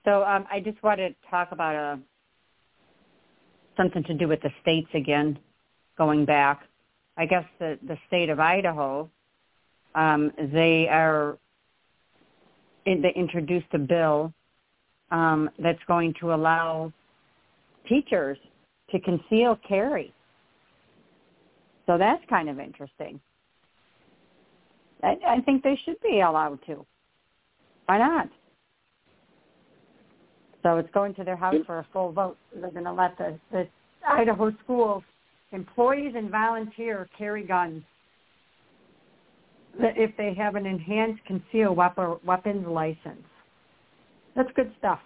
So 0.05 0.23
um, 0.23 0.47
I 0.49 0.61
just 0.61 0.81
wanted 0.83 1.15
to 1.21 1.29
talk 1.29 1.51
about 1.51 1.75
uh, 1.75 1.97
something 3.75 4.03
to 4.03 4.13
do 4.13 4.27
with 4.27 4.41
the 4.41 4.51
states 4.61 4.87
again, 4.93 5.37
going 5.97 6.23
back. 6.23 6.61
I 7.17 7.25
guess 7.25 7.45
the, 7.59 7.79
the 7.87 7.97
state 8.07 8.29
of 8.29 8.39
Idaho, 8.39 9.09
um, 9.95 10.31
they 10.53 10.87
are, 10.87 11.37
they 12.85 13.13
introduced 13.15 13.67
a 13.73 13.79
bill 13.79 14.33
um, 15.11 15.49
that's 15.59 15.83
going 15.87 16.13
to 16.19 16.33
allow 16.33 16.93
teachers 17.87 18.37
to 18.91 18.99
conceal 18.99 19.59
carry. 19.67 20.13
So 21.85 21.97
that's 21.97 22.23
kind 22.29 22.49
of 22.49 22.59
interesting. 22.59 23.19
I, 25.03 25.17
I 25.27 25.41
think 25.41 25.63
they 25.63 25.79
should 25.85 25.99
be 26.01 26.19
allowed 26.19 26.59
to. 26.67 26.85
Why 27.85 27.97
not? 27.97 28.29
So 30.63 30.77
it's 30.77 30.89
going 30.93 31.13
to 31.15 31.23
their 31.23 31.37
house 31.37 31.55
for 31.65 31.79
a 31.79 31.87
full 31.93 32.11
vote. 32.11 32.37
They're 32.53 32.71
going 32.71 32.83
to 32.83 32.91
let 32.91 33.17
the, 33.17 33.39
the 33.51 33.67
Idaho 34.07 34.51
schools, 34.63 35.03
employees 35.51 36.13
and 36.15 36.29
volunteers 36.29 37.07
carry 37.17 37.43
guns 37.43 37.83
if 39.79 40.15
they 40.17 40.33
have 40.33 40.55
an 40.55 40.65
enhanced 40.65 41.23
concealed 41.25 41.77
weapons 41.77 42.67
license. 42.67 43.23
That's 44.35 44.49
good 44.55 44.71
stuff. 44.79 44.99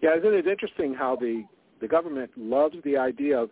Yeah, 0.00 0.16
it 0.16 0.46
interesting 0.46 0.94
how 0.94 1.16
the 1.16 1.44
the 1.80 1.88
government 1.88 2.30
loves 2.36 2.76
the 2.84 2.96
idea 2.96 3.38
of 3.38 3.50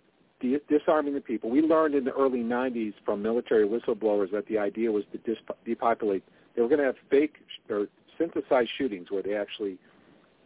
disarming 0.68 1.14
the 1.14 1.20
people? 1.20 1.50
We 1.50 1.62
learned 1.62 1.94
in 1.94 2.04
the 2.04 2.12
early 2.12 2.40
'90s 2.40 2.94
from 3.04 3.22
military 3.22 3.66
whistleblowers 3.66 4.30
that 4.32 4.46
the 4.46 4.58
idea 4.58 4.90
was 4.90 5.04
to 5.12 5.18
dis- 5.18 5.42
depopulate. 5.64 6.22
They 6.54 6.62
were 6.62 6.68
going 6.68 6.80
to 6.80 6.86
have 6.86 6.96
fake 7.10 7.36
or 7.68 7.86
synthesized 8.18 8.70
shootings 8.78 9.10
where 9.10 9.22
they 9.22 9.34
actually 9.34 9.78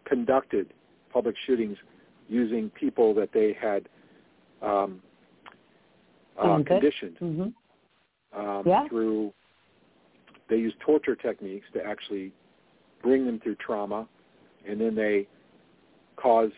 conducted 0.04 0.72
public 1.12 1.36
shootings 1.46 1.76
using 2.28 2.70
people 2.70 3.14
that 3.14 3.32
they 3.32 3.56
had 3.60 3.88
um, 4.62 5.02
uh, 6.38 6.62
conditioned 6.64 7.16
Mm-hmm. 7.20 8.40
um, 8.40 8.62
Yeah. 8.66 8.88
through. 8.88 9.32
They 10.48 10.56
use 10.56 10.74
torture 10.80 11.16
techniques 11.16 11.66
to 11.72 11.84
actually 11.84 12.32
bring 13.02 13.24
them 13.26 13.40
through 13.40 13.56
trauma, 13.56 14.06
and 14.66 14.80
then 14.80 14.94
they 14.94 15.26
cause 16.16 16.50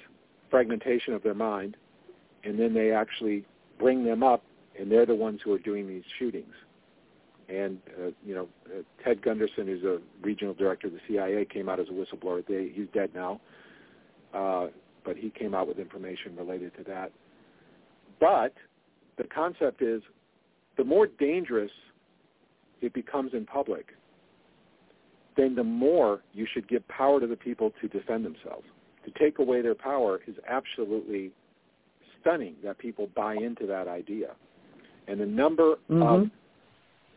fragmentation 0.50 1.14
of 1.14 1.22
their 1.22 1.34
mind, 1.34 1.76
and 2.44 2.58
then 2.58 2.74
they 2.74 2.92
actually 2.92 3.44
bring 3.78 4.04
them 4.04 4.22
up, 4.22 4.42
and 4.78 4.90
they're 4.90 5.06
the 5.06 5.14
ones 5.14 5.40
who 5.42 5.52
are 5.52 5.58
doing 5.58 5.86
these 5.88 6.02
shootings. 6.18 6.54
And 7.48 7.78
uh, 7.98 8.10
you 8.24 8.34
know, 8.34 8.48
uh, 8.66 8.82
Ted 9.02 9.22
Gunderson, 9.22 9.66
who's 9.66 9.84
a 9.84 10.00
regional 10.22 10.54
director 10.54 10.86
of 10.86 10.94
the 10.94 11.00
CIA, 11.06 11.44
came 11.44 11.68
out 11.68 11.78
as 11.78 11.88
a 11.88 11.92
whistleblower. 11.92 12.44
They, 12.46 12.70
he's 12.72 12.88
dead 12.94 13.10
now, 13.14 13.40
uh, 14.32 14.68
but 15.04 15.16
he 15.16 15.30
came 15.30 15.54
out 15.54 15.68
with 15.68 15.78
information 15.78 16.36
related 16.36 16.74
to 16.78 16.84
that. 16.84 17.12
But 18.20 18.54
the 19.16 19.24
concept 19.24 19.82
is, 19.82 20.02
the 20.76 20.84
more 20.84 21.06
dangerous 21.06 21.70
it 22.80 22.92
becomes 22.92 23.32
in 23.32 23.46
public, 23.46 23.94
then 25.36 25.54
the 25.54 25.64
more 25.64 26.20
you 26.32 26.46
should 26.52 26.68
give 26.68 26.86
power 26.88 27.20
to 27.20 27.26
the 27.26 27.36
people 27.36 27.72
to 27.80 27.88
defend 27.88 28.24
themselves. 28.24 28.66
To 29.04 29.10
take 29.18 29.38
away 29.38 29.62
their 29.62 29.74
power 29.74 30.20
is 30.26 30.36
absolutely 30.48 31.32
stunning 32.20 32.54
that 32.64 32.78
people 32.78 33.08
buy 33.14 33.34
into 33.34 33.66
that 33.66 33.88
idea. 33.88 34.30
And 35.08 35.20
the 35.20 35.26
number 35.26 35.72
of, 35.72 35.78
Mhm. 35.88 36.30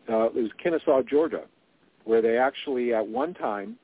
uh, 0.09 0.25
it 0.25 0.33
was 0.35 0.51
Kennesaw, 0.53 1.03
Georgia, 1.03 1.47
where 2.03 2.21
they 2.21 2.37
actually 2.37 2.93
at 2.93 3.07
one 3.07 3.33
time, 3.33 3.77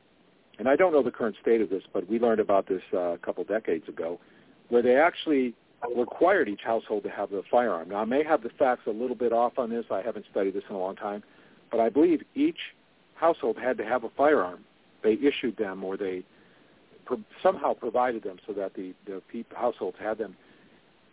and 0.60 0.68
I 0.68 0.76
don't 0.76 0.91
know 0.91 1.02
the 1.02 1.11
current 1.11 1.35
state 1.41 1.61
of 1.61 1.69
this, 1.69 1.84
but 1.94 2.07
we 2.07 2.19
learned 2.19 2.40
about 2.40 2.65
this 2.65 2.84
uh, 2.94 3.14
a 3.14 3.18
couple 3.19 3.44
decades 3.44 3.88
ago, 3.88 4.19
where 4.69 4.81
they 4.81 4.95
actually 4.98 5.53
required 5.95 6.47
each 6.47 6.61
household 6.64 7.03
to 7.03 7.10
have 7.10 7.31
a 7.34 7.41
firearm. 7.43 7.89
Now, 7.89 7.97
I 7.97 8.05
may 8.05 8.23
have 8.23 8.43
the 8.43 8.49
facts 8.49 8.88
a 8.88 8.91
little 8.91 9.15
bit 9.15 9.34
off 9.34 9.57
on 9.57 9.69
this. 9.69 9.85
I 9.91 10.01
haven't 10.01 10.26
studied 10.31 10.53
this 10.53 10.64
in 10.69 10.76
a 10.76 10.80
long 10.80 10.95
time, 10.95 11.23
but 11.72 11.80
I 11.80 11.89
believe 11.89 12.23
each 12.35 12.60
household 13.15 13.57
had 13.57 13.77
to 13.77 13.85
have 13.85 14.03
a 14.03 14.10
firearm. 14.10 14.64
They 15.03 15.14
issued 15.14 15.57
them, 15.57 15.84
or 15.84 15.97
they 15.97 16.23
pro- 17.05 17.23
somehow 17.41 17.73
provided 17.73 18.23
them 18.23 18.38
so 18.47 18.53
that 18.53 18.73
the 18.76 18.93
the 19.05 19.22
peop 19.31 19.53
households 19.53 19.97
had 19.99 20.18
them. 20.18 20.35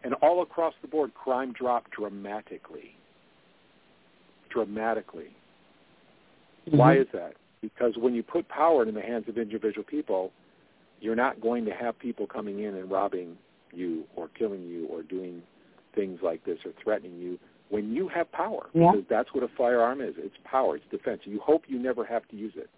And 0.03 0.15
all 0.15 0.43
across 0.43 0.75
the 0.81 0.89
board, 0.89 1.13
crime 1.15 1.53
dropped 1.53 1.91
dramatically. 1.91 2.95
Dramatically. 4.49 5.31
Why 6.71 6.97
Mhm. 6.97 7.01
is 7.01 7.09
that? 7.13 7.35
Because 7.61 7.99
when 7.99 8.15
you 8.15 8.23
put 8.23 8.49
power 8.49 8.83
in 8.87 8.95
the 8.95 9.03
hands 9.03 9.29
of 9.29 9.37
individual 9.37 9.85
people, 9.85 10.33
you're 11.01 11.17
not 11.17 11.41
going 11.41 11.65
to 11.67 11.75
have 11.75 11.99
people 11.99 12.27
coming 12.27 12.61
in 12.61 12.75
and 12.75 12.91
robbing 12.91 13.37
you 13.73 14.05
or 14.17 14.29
killing 14.29 14.67
you 14.67 14.87
or 14.87 15.03
doing 15.03 15.43
things 15.95 16.21
like 16.23 16.45
this 16.45 16.59
or 16.65 16.73
threatening 16.83 17.19
you 17.19 17.39
when 17.69 17.93
you 17.93 18.09
have 18.09 18.31
power. 18.33 18.69
Yeah. 18.73 18.93
Because 18.93 19.07
that's 19.09 19.35
what 19.35 19.45
a 19.45 19.49
firearm 19.57 20.01
is. 20.01 20.15
It's 20.19 20.37
power. 20.45 20.77
It's 20.77 20.85
defense. 20.91 21.23
You 21.25 21.41
hope 21.41 21.65
you 21.69 21.79
never 21.79 22.05
have 22.05 22.27
to 22.29 22.37
use 22.37 22.53
it. 22.57 22.71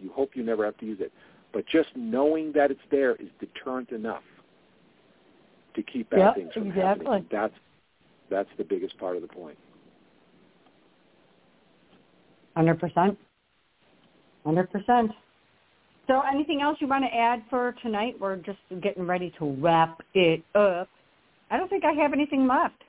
You 0.00 0.10
hope 0.12 0.30
you 0.34 0.42
never 0.42 0.64
have 0.64 0.76
to 0.78 0.86
use 0.86 0.98
it. 1.00 1.12
But 1.52 1.66
just 1.66 1.88
knowing 1.94 2.52
that 2.52 2.70
it's 2.70 2.80
there 2.90 3.14
is 3.16 3.28
deterrent 3.38 3.90
enough 3.90 4.24
to 5.74 5.82
keep 5.82 6.10
bad 6.10 6.18
Yep, 6.18 6.34
things 6.34 6.52
from 6.52 6.68
exactly. 6.68 7.06
happening. 7.06 7.28
That's 7.30 7.54
that's 8.30 8.48
the 8.56 8.64
biggest 8.64 8.98
part 8.98 9.16
of 9.16 9.22
the 9.22 9.28
point. 9.28 9.58
Hundred 12.56 12.80
percent. 12.80 13.18
Hundred 14.44 14.70
percent. 14.70 15.12
So, 16.06 16.20
anything 16.20 16.60
else 16.60 16.76
you 16.80 16.86
want 16.86 17.04
to 17.04 17.14
add 17.16 17.42
for 17.48 17.74
tonight? 17.82 18.16
We're 18.20 18.36
just 18.36 18.58
getting 18.82 19.06
ready 19.06 19.32
to 19.38 19.52
wrap 19.54 20.02
it 20.12 20.42
up. 20.54 20.88
I 21.50 21.56
don't 21.56 21.68
think 21.68 21.84
I 21.84 21.92
have 21.92 22.12
anything 22.12 22.46
left. 22.46 22.82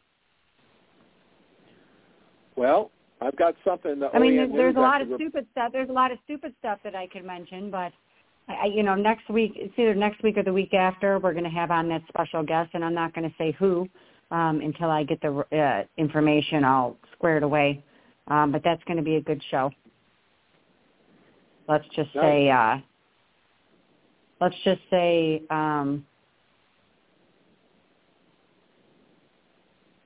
Well, 2.55 2.91
I've 3.21 3.35
got 3.37 3.55
something. 3.63 3.99
The 3.99 4.09
I 4.13 4.19
mean, 4.19 4.35
there's, 4.35 4.51
there's 4.51 4.75
a 4.75 4.79
lot 4.79 5.01
of 5.01 5.07
stupid 5.15 5.45
stuff. 5.51 5.71
There's 5.71 5.89
a 5.89 5.93
lot 5.93 6.11
of 6.11 6.17
stupid 6.25 6.53
stuff 6.59 6.79
that 6.83 6.95
I 6.95 7.07
could 7.07 7.25
mention, 7.25 7.71
but 7.71 7.93
I, 8.47 8.67
you 8.67 8.83
know, 8.83 8.95
next 8.95 9.29
week, 9.29 9.53
it's 9.55 9.73
either 9.77 9.95
next 9.95 10.21
week 10.23 10.37
or 10.37 10.43
the 10.43 10.53
week 10.53 10.73
after, 10.73 11.19
we're 11.19 11.33
going 11.33 11.45
to 11.45 11.49
have 11.49 11.71
on 11.71 11.87
that 11.89 12.01
special 12.07 12.43
guest, 12.43 12.71
and 12.73 12.83
I'm 12.83 12.93
not 12.93 13.13
going 13.13 13.27
to 13.27 13.35
say 13.37 13.53
who 13.57 13.87
um, 14.31 14.61
until 14.61 14.91
I 14.91 15.03
get 15.03 15.21
the 15.21 15.45
uh, 15.57 15.83
information 15.97 16.63
all 16.63 16.97
squared 17.13 17.43
away. 17.43 17.83
Um, 18.27 18.51
but 18.51 18.61
that's 18.63 18.83
going 18.85 18.97
to 18.97 19.03
be 19.03 19.15
a 19.15 19.21
good 19.21 19.41
show. 19.51 19.71
Let's 21.67 21.85
just 21.95 22.11
say, 22.13 22.49
uh, 22.49 22.77
let's 24.41 24.55
just 24.63 24.81
say, 24.89 25.41
um, 25.49 26.05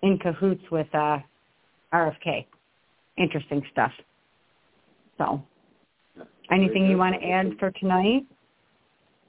in 0.01 0.17
cahoots 0.17 0.63
with 0.71 0.87
uh, 0.93 1.17
RFK. 1.93 2.45
Interesting 3.17 3.61
stuff. 3.71 3.91
So, 5.17 5.43
anything 6.51 6.85
you 6.89 6.97
want 6.97 7.19
to 7.19 7.27
add 7.27 7.51
for 7.59 7.71
tonight? 7.71 8.23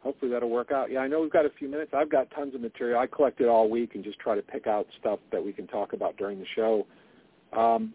hopefully 0.02 0.30
that'll 0.30 0.50
work 0.50 0.72
out. 0.72 0.90
Yeah, 0.90 1.00
I 1.00 1.08
know 1.08 1.20
we've 1.20 1.32
got 1.32 1.46
a 1.46 1.50
few 1.58 1.68
minutes. 1.68 1.92
I've 1.94 2.10
got 2.10 2.30
tons 2.30 2.54
of 2.54 2.60
material. 2.60 2.98
I 2.98 3.06
collect 3.06 3.40
it 3.40 3.48
all 3.48 3.68
week 3.68 3.94
and 3.94 4.02
just 4.02 4.18
try 4.18 4.34
to 4.34 4.42
pick 4.42 4.66
out 4.66 4.86
stuff 4.98 5.18
that 5.32 5.44
we 5.44 5.52
can 5.52 5.66
talk 5.66 5.92
about 5.92 6.16
during 6.16 6.38
the 6.38 6.46
show. 6.54 6.86
Um, 7.56 7.94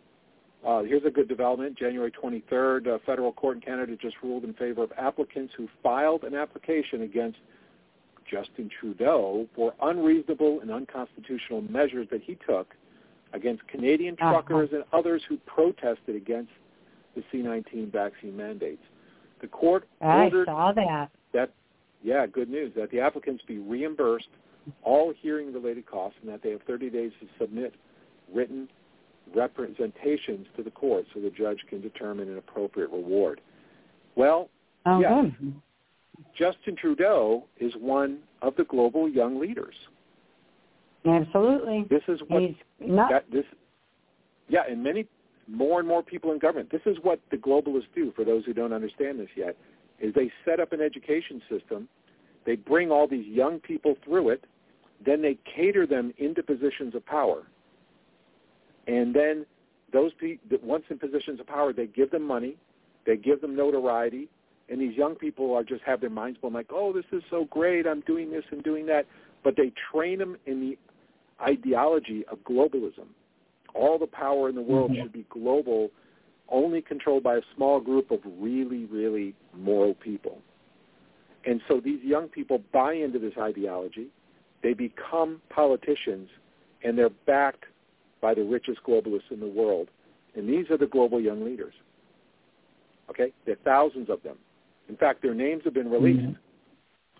uh, 0.65 0.81
here's 0.83 1.03
a 1.05 1.09
good 1.09 1.27
development. 1.27 1.77
January 1.77 2.11
23rd, 2.11 2.87
a 2.87 2.99
federal 3.05 3.31
court 3.31 3.57
in 3.57 3.61
Canada 3.61 3.95
just 3.99 4.15
ruled 4.23 4.43
in 4.43 4.53
favor 4.53 4.83
of 4.83 4.91
applicants 4.97 5.53
who 5.57 5.67
filed 5.83 6.23
an 6.23 6.33
application 6.35 7.01
against 7.03 7.37
Justin 8.29 8.69
Trudeau 8.79 9.47
for 9.55 9.73
unreasonable 9.83 10.61
and 10.61 10.71
unconstitutional 10.71 11.61
measures 11.61 12.07
that 12.11 12.21
he 12.23 12.37
took 12.47 12.73
against 13.33 13.67
Canadian 13.67 14.15
Uh-huh. 14.19 14.31
truckers 14.41 14.69
and 14.71 14.83
others 14.93 15.21
who 15.29 15.37
protested 15.45 16.15
against 16.15 16.51
the 17.15 17.23
C-19 17.31 17.91
vaccine 17.91 18.35
mandates. 18.35 18.81
The 19.41 19.47
court 19.47 19.87
I 20.01 20.23
ordered 20.23 20.47
saw 20.47 20.71
that. 20.71 21.11
that 21.33 21.51
yeah, 22.03 22.25
good 22.25 22.49
news 22.49 22.71
that 22.75 22.89
the 22.91 22.99
applicants 22.99 23.43
be 23.47 23.57
reimbursed 23.59 24.27
all 24.83 25.13
hearing 25.21 25.53
related 25.53 25.85
costs 25.85 26.17
and 26.23 26.31
that 26.31 26.41
they 26.41 26.49
have 26.51 26.61
30 26.63 26.89
days 26.89 27.11
to 27.19 27.27
submit 27.39 27.75
written 28.33 28.67
representations 29.35 30.47
to 30.55 30.63
the 30.63 30.71
court 30.71 31.05
so 31.13 31.19
the 31.19 31.29
judge 31.29 31.59
can 31.69 31.81
determine 31.81 32.29
an 32.29 32.37
appropriate 32.37 32.89
reward. 32.89 33.41
Well, 34.15 34.49
Oh, 34.87 34.99
yes. 34.99 35.25
Justin 36.37 36.75
Trudeau 36.75 37.45
is 37.59 37.73
one 37.79 38.19
of 38.41 38.55
the 38.55 38.65
global 38.65 39.09
young 39.09 39.39
leaders. 39.39 39.73
Absolutely. 41.05 41.85
This 41.89 42.03
is 42.07 42.19
what 42.27 42.41
He's 42.41 42.55
not. 42.79 43.09
that 43.11 43.25
this 43.31 43.45
yeah, 44.47 44.61
and 44.69 44.83
many 44.83 45.07
more 45.47 45.79
and 45.79 45.87
more 45.87 46.03
people 46.03 46.31
in 46.31 46.39
government. 46.39 46.71
This 46.71 46.81
is 46.85 46.97
what 47.01 47.19
the 47.31 47.37
globalists 47.37 47.87
do 47.95 48.11
for 48.15 48.23
those 48.23 48.45
who 48.45 48.53
don't 48.53 48.73
understand 48.73 49.19
this 49.19 49.29
yet 49.35 49.55
is 49.99 50.13
they 50.13 50.31
set 50.43 50.59
up 50.59 50.73
an 50.73 50.81
education 50.81 51.41
system, 51.49 51.87
they 52.45 52.55
bring 52.55 52.91
all 52.91 53.07
these 53.07 53.25
young 53.25 53.59
people 53.59 53.95
through 54.03 54.29
it, 54.29 54.43
then 55.05 55.21
they 55.21 55.37
cater 55.55 55.87
them 55.87 56.13
into 56.17 56.43
positions 56.43 56.93
of 56.95 57.05
power. 57.05 57.43
And 58.87 59.13
then 59.13 59.45
those 59.91 60.13
people 60.13 60.57
once 60.63 60.83
in 60.89 60.99
positions 60.99 61.39
of 61.39 61.47
power, 61.47 61.73
they 61.73 61.87
give 61.87 62.11
them 62.11 62.23
money, 62.23 62.57
they 63.05 63.17
give 63.17 63.41
them 63.41 63.55
notoriety, 63.55 64.27
and 64.69 64.81
these 64.81 64.95
young 64.95 65.15
people 65.15 65.53
are 65.53 65.63
just 65.63 65.83
have 65.83 66.01
their 66.01 66.09
minds 66.09 66.39
blown 66.39 66.53
like, 66.53 66.71
"Oh, 66.71 66.91
this 66.91 67.05
is 67.11 67.23
so 67.29 67.45
great. 67.45 67.85
I'm 67.85 68.01
doing 68.01 68.31
this 68.31 68.43
and 68.51 68.63
doing 68.63 68.85
that." 68.87 69.05
But 69.43 69.55
they 69.55 69.71
train 69.91 70.19
them 70.19 70.37
in 70.45 70.59
the 70.59 70.77
ideology 71.41 72.25
of 72.27 72.39
globalism. 72.43 73.07
All 73.73 73.97
the 73.97 74.07
power 74.07 74.49
in 74.49 74.55
the 74.55 74.61
world 74.61 74.91
Mhm. 74.91 75.01
should 75.01 75.11
be 75.11 75.25
global, 75.29 75.91
only 76.49 76.81
controlled 76.81 77.23
by 77.23 77.37
a 77.37 77.41
small 77.55 77.79
group 77.79 78.11
of 78.11 78.21
really, 78.41 78.85
really 78.85 79.35
moral 79.53 79.93
people. 79.95 80.41
And 81.45 81.61
so 81.67 81.79
these 81.79 82.03
young 82.03 82.27
people 82.29 82.63
buy 82.71 82.93
into 82.93 83.19
this 83.19 83.37
ideology. 83.37 84.09
They 84.61 84.73
become 84.73 85.41
politicians, 85.49 86.29
and 86.83 86.97
they're 86.97 87.09
backed 87.09 87.65
by 88.25 88.33
the 88.33 88.43
richest 88.43 88.79
globalists 88.83 89.29
in 89.29 89.39
the 89.39 89.45
world. 89.45 89.87
And 90.35 90.49
these 90.49 90.71
are 90.71 90.79
the 90.79 90.87
global 90.87 91.21
young 91.21 91.45
leaders. 91.45 91.75
Okay? 93.07 93.31
There 93.45 93.53
are 93.53 93.63
thousands 93.63 94.09
of 94.09 94.23
them. 94.23 94.35
In 94.89 94.97
fact, 94.97 95.21
their 95.21 95.35
names 95.35 95.61
have 95.63 95.75
been 95.75 95.91
released. 95.91 96.35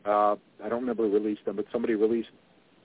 Uh, 0.03 0.35
I 0.63 0.67
don't 0.67 0.81
remember 0.81 1.07
who 1.07 1.13
released 1.13 1.45
them, 1.45 1.57
but 1.57 1.65
somebody 1.71 1.93
released 1.93 2.29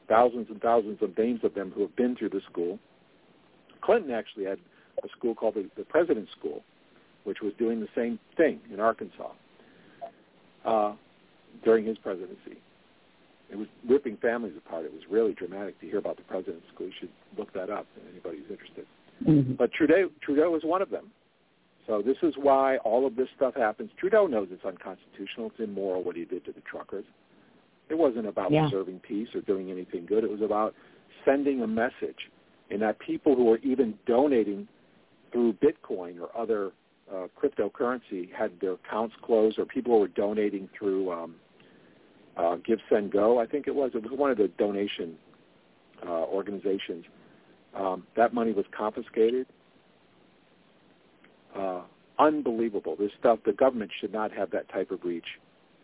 thousands 0.07 0.49
and 0.51 0.61
thousands 0.61 0.99
of 1.01 1.17
names 1.17 1.41
of 1.45 1.55
them 1.55 1.73
who 1.75 1.81
have 1.81 1.97
been 1.97 2.15
through 2.15 2.29
the 2.29 2.43
school. 2.51 2.79
Clinton 3.81 4.11
actually 4.11 4.45
had 4.45 4.59
a 5.03 5.09
school 5.17 5.35
called 5.35 5.55
the, 5.55 5.71
the 5.79 5.85
President's 5.85 6.31
School, 6.39 6.63
which 7.25 7.39
was 7.41 7.55
doing 7.59 7.81
the 7.81 7.89
same 7.97 8.19
thing 8.37 8.61
in 8.71 8.81
Arkansas 8.81 9.33
uh, 10.67 10.93
during 11.65 11.87
his 11.87 11.97
presidency. 11.97 12.61
It 13.51 13.59
was 13.59 13.67
ripping 13.89 14.17
families 14.19 14.55
apart. 14.57 14.85
It 14.85 14.93
was 14.93 15.03
really 15.11 15.33
dramatic 15.33 15.79
to 15.81 15.87
hear 15.87 15.99
about 15.99 16.17
the 16.17 16.23
President's 16.23 16.67
School. 16.73 16.87
You 16.87 16.93
should 17.01 17.11
look 17.37 17.53
that 17.53 17.69
up, 17.69 17.87
if 17.97 18.03
anybody 18.13 18.39
who's 18.39 18.51
interested. 18.51 18.87
Mhm. 19.25 19.57
But 19.57 19.73
Trudeau, 19.73 20.11
Trudeau 20.21 20.55
is 20.55 20.65
one 20.65 20.83
of 20.83 20.91
them. 20.91 21.11
So 21.87 22.03
this 22.03 22.17
is 22.23 22.37
why 22.37 22.77
all 22.79 23.07
of 23.07 23.17
this 23.17 23.29
stuff 23.37 23.55
happens. 23.55 23.91
Trudeau 23.97 24.27
knows 24.27 24.49
it's 24.53 24.65
unconstitutional. 24.65 25.49
It's 25.49 25.61
immoral 25.61 26.03
what 26.03 26.15
he 26.15 26.25
did 26.25 26.45
to 26.45 26.53
the 26.53 26.61
truckers. 26.61 27.05
It 27.89 27.99
wasn't 27.99 28.27
about 28.27 28.53
Yeah. 28.53 28.63
preserving 28.63 29.01
peace 29.01 29.35
or 29.35 29.41
doing 29.41 29.71
anything 29.71 30.07
good. 30.07 30.23
It 30.23 30.31
was 30.31 30.43
about 30.43 30.75
sending 31.25 31.63
a 31.63 31.67
message, 31.67 32.31
and 32.71 32.81
that 32.83 32.99
people 33.01 33.35
who 33.35 33.45
were 33.45 33.59
even 33.65 33.99
donating 34.07 34.69
through 35.33 35.55
Bitcoin 35.55 36.21
or 36.21 36.31
other 36.37 36.73
uh, 37.11 37.27
cryptocurrency 37.37 38.31
had 38.31 38.61
their 38.61 38.75
accounts 38.75 39.17
closed, 39.17 39.59
or 39.59 39.65
people 39.65 39.95
who 39.95 40.01
were 40.01 40.09
donating 40.09 40.69
through 40.69 41.11
um, 41.11 41.35
uh, 42.37 42.57
Give 42.65 42.79
Send 42.89 43.13
Go. 43.13 43.41
I 43.41 43.47
think 43.47 43.67
it 43.67 43.75
was. 43.75 43.93
It 43.95 44.03
was 44.03 44.13
one 44.17 44.31
of 44.31 44.39
the 44.39 44.49
donation 44.59 45.17
uh, 46.07 46.25
organizations. 46.25 47.05
Um, 47.75 48.07
that 48.17 48.35
money 48.35 48.53
was 48.53 48.65
confiscated. 48.77 49.47
Uh, 51.57 51.83
unbelievable. 52.19 52.97
This 52.97 53.11
stuff, 53.19 53.41
the 53.45 53.53
government 53.53 53.91
should 54.01 54.13
not 54.13 54.33
have 54.33 54.51
that 54.51 54.69
type 54.69 54.91
of 54.91 55.01
reach 55.05 55.25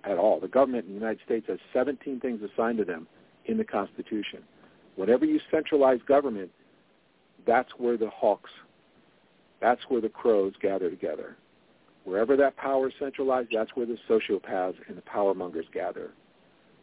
at 0.04 0.18
all. 0.18 0.40
The 0.40 0.48
government 0.48 0.86
in 0.86 0.94
the 0.94 0.98
United 0.98 1.20
States 1.24 1.46
has 1.48 1.58
17 1.72 2.20
things 2.20 2.40
assigned 2.42 2.78
to 2.78 2.84
them 2.84 3.06
in 3.46 3.56
the 3.56 3.64
Constitution. 3.64 4.42
Whenever 4.96 5.24
you 5.24 5.40
centralize 5.50 5.98
government, 6.06 6.50
that's 7.46 7.70
where 7.78 7.96
the 7.96 8.10
hawks, 8.10 8.50
that's 9.60 9.80
where 9.88 10.00
the 10.00 10.08
crows 10.08 10.52
gather 10.60 10.90
together. 10.90 11.36
Wherever 12.04 12.36
that 12.36 12.56
power 12.56 12.88
is 12.88 12.94
centralized, 13.00 13.50
that's 13.52 13.74
where 13.74 13.86
the 13.86 13.98
sociopaths 14.08 14.76
and 14.88 14.96
the 14.96 15.02
power 15.02 15.34
mongers 15.34 15.66
gather. 15.72 16.12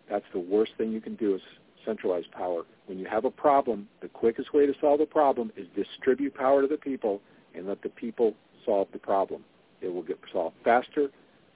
That's 0.09 0.25
the 0.33 0.39
worst 0.39 0.73
thing 0.77 0.91
you 0.91 1.01
can 1.01 1.15
do 1.15 1.35
is 1.35 1.41
centralize 1.85 2.25
power. 2.31 2.63
When 2.85 2.99
you 2.99 3.05
have 3.05 3.25
a 3.25 3.31
problem, 3.31 3.87
the 4.01 4.09
quickest 4.09 4.53
way 4.53 4.65
to 4.65 4.73
solve 4.79 4.99
the 4.99 5.05
problem 5.05 5.51
is 5.55 5.67
distribute 5.75 6.33
power 6.33 6.61
to 6.61 6.67
the 6.67 6.77
people 6.77 7.21
and 7.55 7.67
let 7.67 7.81
the 7.81 7.89
people 7.89 8.33
solve 8.65 8.87
the 8.93 8.99
problem. 8.99 9.43
It 9.81 9.93
will 9.93 10.03
get 10.03 10.19
solved 10.31 10.55
faster, 10.63 11.09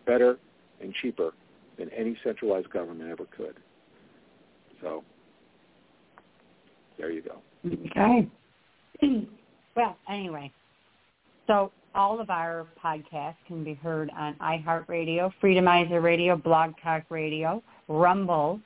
better, 0.05 0.37
and 0.81 0.93
cheaper 1.01 1.31
than 1.77 1.89
any 1.89 2.17
centralized 2.23 2.69
government 2.69 3.09
ever 3.09 3.25
could. 3.35 3.55
So 4.81 5.03
there 6.97 7.11
you 7.11 7.21
go. 7.21 7.41
Okay. 7.65 8.27
well, 9.75 9.97
anyway, 10.09 10.51
so 11.45 11.71
all 11.95 12.19
of 12.19 12.29
our 12.29 12.67
podcasts 12.83 13.35
can 13.47 13.63
be 13.63 13.73
heard 13.73 14.09
on 14.15 14.35
iHeartRadio, 14.35 15.31
Freedomizer 15.41 16.01
Radio, 16.01 16.35
Blog 16.35 16.73
Talk 16.83 17.03
Radio, 17.09 17.63
Rumble, 17.87 18.59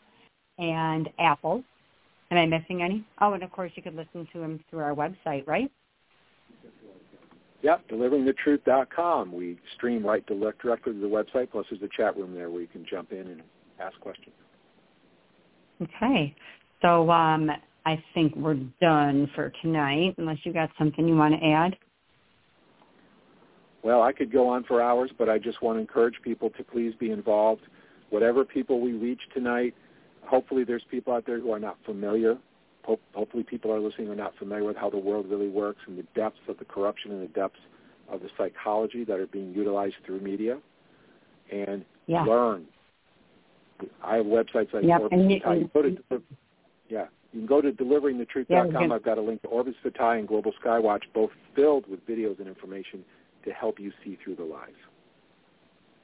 and 0.57 1.09
Apple. 1.19 1.63
Am 2.31 2.37
I 2.37 2.45
missing 2.45 2.81
any? 2.81 3.05
Oh, 3.19 3.33
and 3.33 3.43
of 3.43 3.51
course 3.51 3.71
you 3.75 3.83
could 3.83 3.95
listen 3.95 4.27
to 4.33 4.39
them 4.39 4.63
through 4.69 4.79
our 4.79 4.95
website, 4.95 5.45
right? 5.47 5.71
Yep, 7.61 7.89
deliveringthetruth.com. 7.89 9.31
We 9.31 9.59
stream 9.75 10.05
right 10.05 10.25
directly 10.25 10.93
to 10.93 10.99
the 10.99 11.07
website, 11.07 11.51
plus 11.51 11.65
there's 11.69 11.81
a 11.83 11.89
chat 11.95 12.17
room 12.17 12.33
there 12.33 12.49
where 12.49 12.61
you 12.61 12.67
can 12.67 12.85
jump 12.89 13.11
in 13.11 13.27
and 13.27 13.41
ask 13.79 13.99
questions. 13.99 14.33
Okay. 15.81 16.35
So 16.81 17.11
um, 17.11 17.51
I 17.85 18.03
think 18.13 18.35
we're 18.35 18.59
done 18.81 19.29
for 19.35 19.51
tonight, 19.61 20.15
unless 20.17 20.37
you 20.43 20.53
got 20.53 20.69
something 20.77 21.07
you 21.07 21.15
want 21.15 21.39
to 21.39 21.45
add. 21.45 21.75
Well, 23.83 24.03
I 24.03 24.11
could 24.11 24.31
go 24.31 24.47
on 24.47 24.63
for 24.63 24.81
hours, 24.81 25.11
but 25.17 25.27
I 25.27 25.39
just 25.39 25.61
want 25.61 25.77
to 25.77 25.81
encourage 25.81 26.15
people 26.23 26.51
to 26.51 26.63
please 26.63 26.93
be 26.99 27.11
involved. 27.11 27.63
Whatever 28.11 28.45
people 28.45 28.79
we 28.79 28.93
reach 28.93 29.21
tonight, 29.33 29.73
hopefully 30.23 30.63
there's 30.63 30.83
people 30.91 31.13
out 31.13 31.25
there 31.25 31.39
who 31.39 31.51
are 31.51 31.59
not 31.59 31.77
familiar. 31.85 32.37
Hopefully 32.83 33.43
people 33.43 33.71
are 33.71 33.79
listening 33.79 34.07
who 34.07 34.13
are 34.13 34.15
not 34.15 34.35
familiar 34.37 34.63
with 34.65 34.77
how 34.77 34.89
the 34.89 34.97
world 34.97 35.25
really 35.29 35.49
works 35.49 35.79
and 35.87 35.97
the 35.97 36.05
depths 36.15 36.39
of 36.47 36.57
the 36.57 36.65
corruption 36.65 37.11
and 37.11 37.21
the 37.21 37.33
depths 37.33 37.59
of 38.09 38.21
the 38.21 38.29
psychology 38.37 39.03
that 39.03 39.19
are 39.19 39.27
being 39.27 39.53
utilized 39.53 39.95
through 40.05 40.19
media 40.19 40.57
and 41.51 41.85
Yeah. 42.07 42.23
learn. 42.23 42.67
I 44.03 44.17
have 44.17 44.25
websites 44.25 44.73
like 44.73 44.83
Yep, 44.83 45.01
Orbis 45.01 45.19
and 45.19 45.31
you- 45.31 45.39
Vitae. 45.39 45.59
You 45.59 45.69
go 45.73 45.81
to, 45.81 46.23
yeah, 46.89 47.07
you 47.33 47.39
can 47.39 47.45
go 47.45 47.61
to 47.61 47.71
deliveringthetruth.com. 47.71 48.89
Yeah, 48.89 48.95
I've 48.95 49.03
got 49.03 49.17
a 49.17 49.21
link 49.21 49.41
to 49.43 49.47
Orbis 49.47 49.75
Vitae 49.83 50.19
and 50.19 50.27
Global 50.27 50.53
Skywatch, 50.53 51.03
both 51.13 51.31
filled 51.55 51.87
with 51.87 52.05
videos 52.05 52.39
and 52.39 52.47
information 52.47 53.05
to 53.43 53.53
help 53.53 53.79
you 53.79 53.91
see 54.03 54.17
through 54.23 54.35
the 54.35 54.43
lies. 54.43 54.73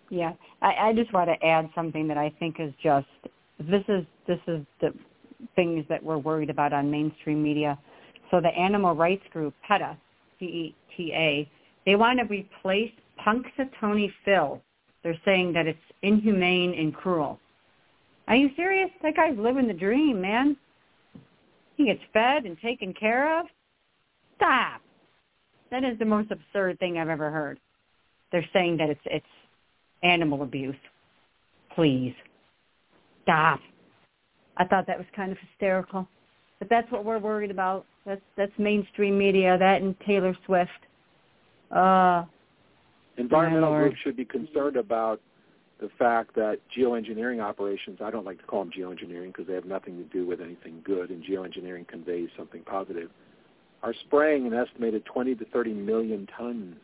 Yeah, 0.09 0.33
I, 0.61 0.89
I 0.89 0.93
just 0.93 1.13
want 1.13 1.29
to 1.29 1.45
add 1.45 1.69
something 1.75 2.07
that 2.07 2.17
I 2.17 2.33
think 2.39 2.57
is 2.59 2.73
just 2.81 3.07
this 3.59 3.83
is 3.87 4.05
this 4.27 4.39
is 4.47 4.61
the 4.81 4.93
things 5.55 5.85
that 5.89 6.01
we're 6.03 6.17
worried 6.17 6.49
about 6.49 6.73
on 6.73 6.89
mainstream 6.89 7.43
media. 7.43 7.77
So 8.31 8.41
the 8.41 8.49
animal 8.49 8.95
rights 8.95 9.23
group 9.31 9.53
PETA, 9.67 9.97
P-E-T-A, 10.39 11.49
they 11.85 11.95
want 11.95 12.19
to 12.19 12.25
replace 12.25 12.91
Punxsutawney 13.25 14.11
Phil. 14.25 14.61
They're 15.03 15.19
saying 15.23 15.53
that 15.53 15.67
it's 15.67 15.79
inhumane 16.01 16.73
and 16.73 16.93
cruel. 16.93 17.39
Are 18.27 18.35
you 18.35 18.49
serious? 18.55 18.89
That 19.03 19.15
guy's 19.15 19.37
living 19.37 19.67
the 19.67 19.73
dream, 19.73 20.19
man. 20.19 20.57
He 21.75 21.85
gets 21.85 22.01
fed 22.11 22.45
and 22.45 22.57
taken 22.59 22.93
care 22.93 23.39
of. 23.39 23.45
Stop. 24.35 24.81
That 25.71 25.83
is 25.83 25.97
the 25.99 26.05
most 26.05 26.31
absurd 26.31 26.79
thing 26.79 26.97
I've 26.97 27.09
ever 27.09 27.31
heard. 27.31 27.59
They're 28.31 28.45
saying 28.51 28.77
that 28.77 28.89
it's 28.89 29.01
it's 29.05 29.25
animal 30.03 30.43
abuse. 30.43 30.75
Please. 31.75 32.13
Stop. 33.23 33.59
I 34.57 34.65
thought 34.65 34.87
that 34.87 34.97
was 34.97 35.07
kind 35.15 35.31
of 35.31 35.37
hysterical. 35.49 36.07
But 36.59 36.69
that's 36.69 36.91
what 36.91 37.05
we're 37.05 37.19
worried 37.19 37.51
about. 37.51 37.85
That's 38.05 38.21
that's 38.35 38.51
mainstream 38.57 39.17
media, 39.17 39.57
that 39.57 39.81
and 39.81 39.95
Taylor 40.01 40.35
Swift. 40.45 40.71
Uh 41.71 42.23
Environmental 43.17 43.75
groups 43.75 43.97
should 44.03 44.15
be 44.15 44.25
concerned 44.25 44.77
about 44.77 45.19
the 45.79 45.89
fact 45.99 46.35
that 46.35 46.59
geoengineering 46.75 47.41
operations, 47.41 47.99
I 48.03 48.09
don't 48.09 48.25
like 48.25 48.39
to 48.39 48.45
call 48.45 48.63
them 48.63 48.71
geoengineering 48.71 49.27
because 49.27 49.47
they 49.47 49.53
have 49.53 49.65
nothing 49.65 49.97
to 49.97 50.03
do 50.05 50.25
with 50.25 50.41
anything 50.41 50.81
good, 50.83 51.09
and 51.09 51.23
geoengineering 51.23 51.87
conveys 51.87 52.29
something 52.37 52.61
positive, 52.61 53.09
are 53.83 53.93
spraying 54.05 54.47
an 54.47 54.53
estimated 54.53 55.05
20 55.05 55.35
to 55.35 55.45
30 55.45 55.73
million 55.73 56.27
tons 56.37 56.77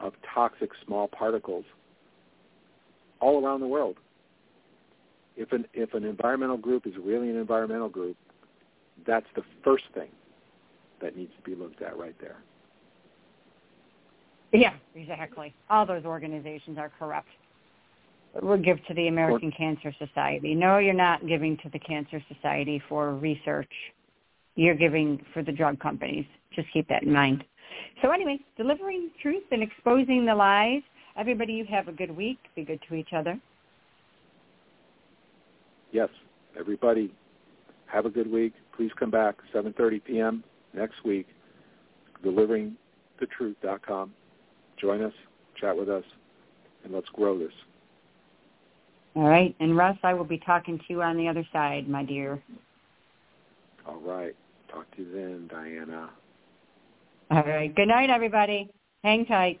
of 0.00 0.12
toxic 0.34 0.70
small 0.84 1.08
particles 1.08 1.64
all 3.20 3.44
around 3.44 3.60
the 3.60 3.66
world. 3.66 3.96
If 5.36 5.52
an, 5.52 5.66
if 5.74 5.94
an 5.94 6.04
environmental 6.04 6.56
group 6.56 6.86
is 6.86 6.94
really 7.02 7.28
an 7.30 7.36
environmental 7.36 7.88
group, 7.88 8.16
that's 9.06 9.26
the 9.34 9.42
first 9.64 9.84
thing 9.94 10.08
that 11.02 11.16
needs 11.16 11.32
to 11.36 11.42
be 11.42 11.56
looked 11.56 11.82
at 11.82 11.98
right 11.98 12.14
there. 12.20 12.36
Yeah, 14.52 14.74
exactly. 14.94 15.52
All 15.68 15.84
those 15.84 16.04
organizations 16.04 16.78
are 16.78 16.90
corrupt. 16.96 17.28
We'll 18.40 18.58
give 18.58 18.84
to 18.86 18.94
the 18.94 19.08
American 19.08 19.52
Cancer 19.52 19.92
Society. 19.98 20.54
No, 20.54 20.78
you're 20.78 20.94
not 20.94 21.26
giving 21.26 21.56
to 21.58 21.68
the 21.70 21.78
Cancer 21.78 22.22
Society 22.32 22.82
for 22.88 23.14
research. 23.14 23.70
You're 24.56 24.74
giving 24.74 25.24
for 25.32 25.42
the 25.42 25.52
drug 25.52 25.80
companies. 25.80 26.24
Just 26.54 26.68
keep 26.72 26.88
that 26.88 27.02
in 27.02 27.12
mind. 27.12 27.44
So 28.02 28.10
anyway, 28.10 28.38
delivering 28.56 29.10
truth 29.20 29.44
and 29.50 29.62
exposing 29.62 30.24
the 30.24 30.34
lies. 30.34 30.82
Everybody, 31.16 31.52
you 31.52 31.64
have 31.66 31.88
a 31.88 31.92
good 31.92 32.14
week. 32.16 32.38
Be 32.56 32.64
good 32.64 32.80
to 32.88 32.94
each 32.94 33.12
other. 33.14 33.40
Yes, 35.92 36.08
everybody, 36.58 37.14
have 37.86 38.04
a 38.04 38.10
good 38.10 38.30
week. 38.30 38.52
Please 38.76 38.90
come 38.98 39.10
back 39.10 39.36
7:30 39.54 40.04
p.m. 40.04 40.44
next 40.72 41.04
week. 41.04 41.28
DeliveringTheTruth.com. 42.24 44.12
Join 44.80 45.02
us, 45.02 45.12
chat 45.60 45.76
with 45.76 45.88
us, 45.88 46.04
and 46.82 46.92
let's 46.92 47.08
grow 47.10 47.38
this. 47.38 47.52
All 49.14 49.28
right. 49.28 49.54
And 49.60 49.76
Russ, 49.76 49.96
I 50.02 50.14
will 50.14 50.24
be 50.24 50.38
talking 50.38 50.78
to 50.78 50.84
you 50.88 51.02
on 51.02 51.16
the 51.16 51.28
other 51.28 51.46
side, 51.52 51.88
my 51.88 52.02
dear. 52.04 52.42
All 53.86 54.00
right. 54.00 54.34
Talk 54.68 54.90
to 54.96 55.02
you 55.02 55.12
then, 55.12 55.46
Diana. 55.48 56.10
All 57.30 57.42
right. 57.44 57.72
Good 57.74 57.88
night, 57.88 58.10
everybody. 58.10 58.68
Hang 59.04 59.24
tight. 59.26 59.60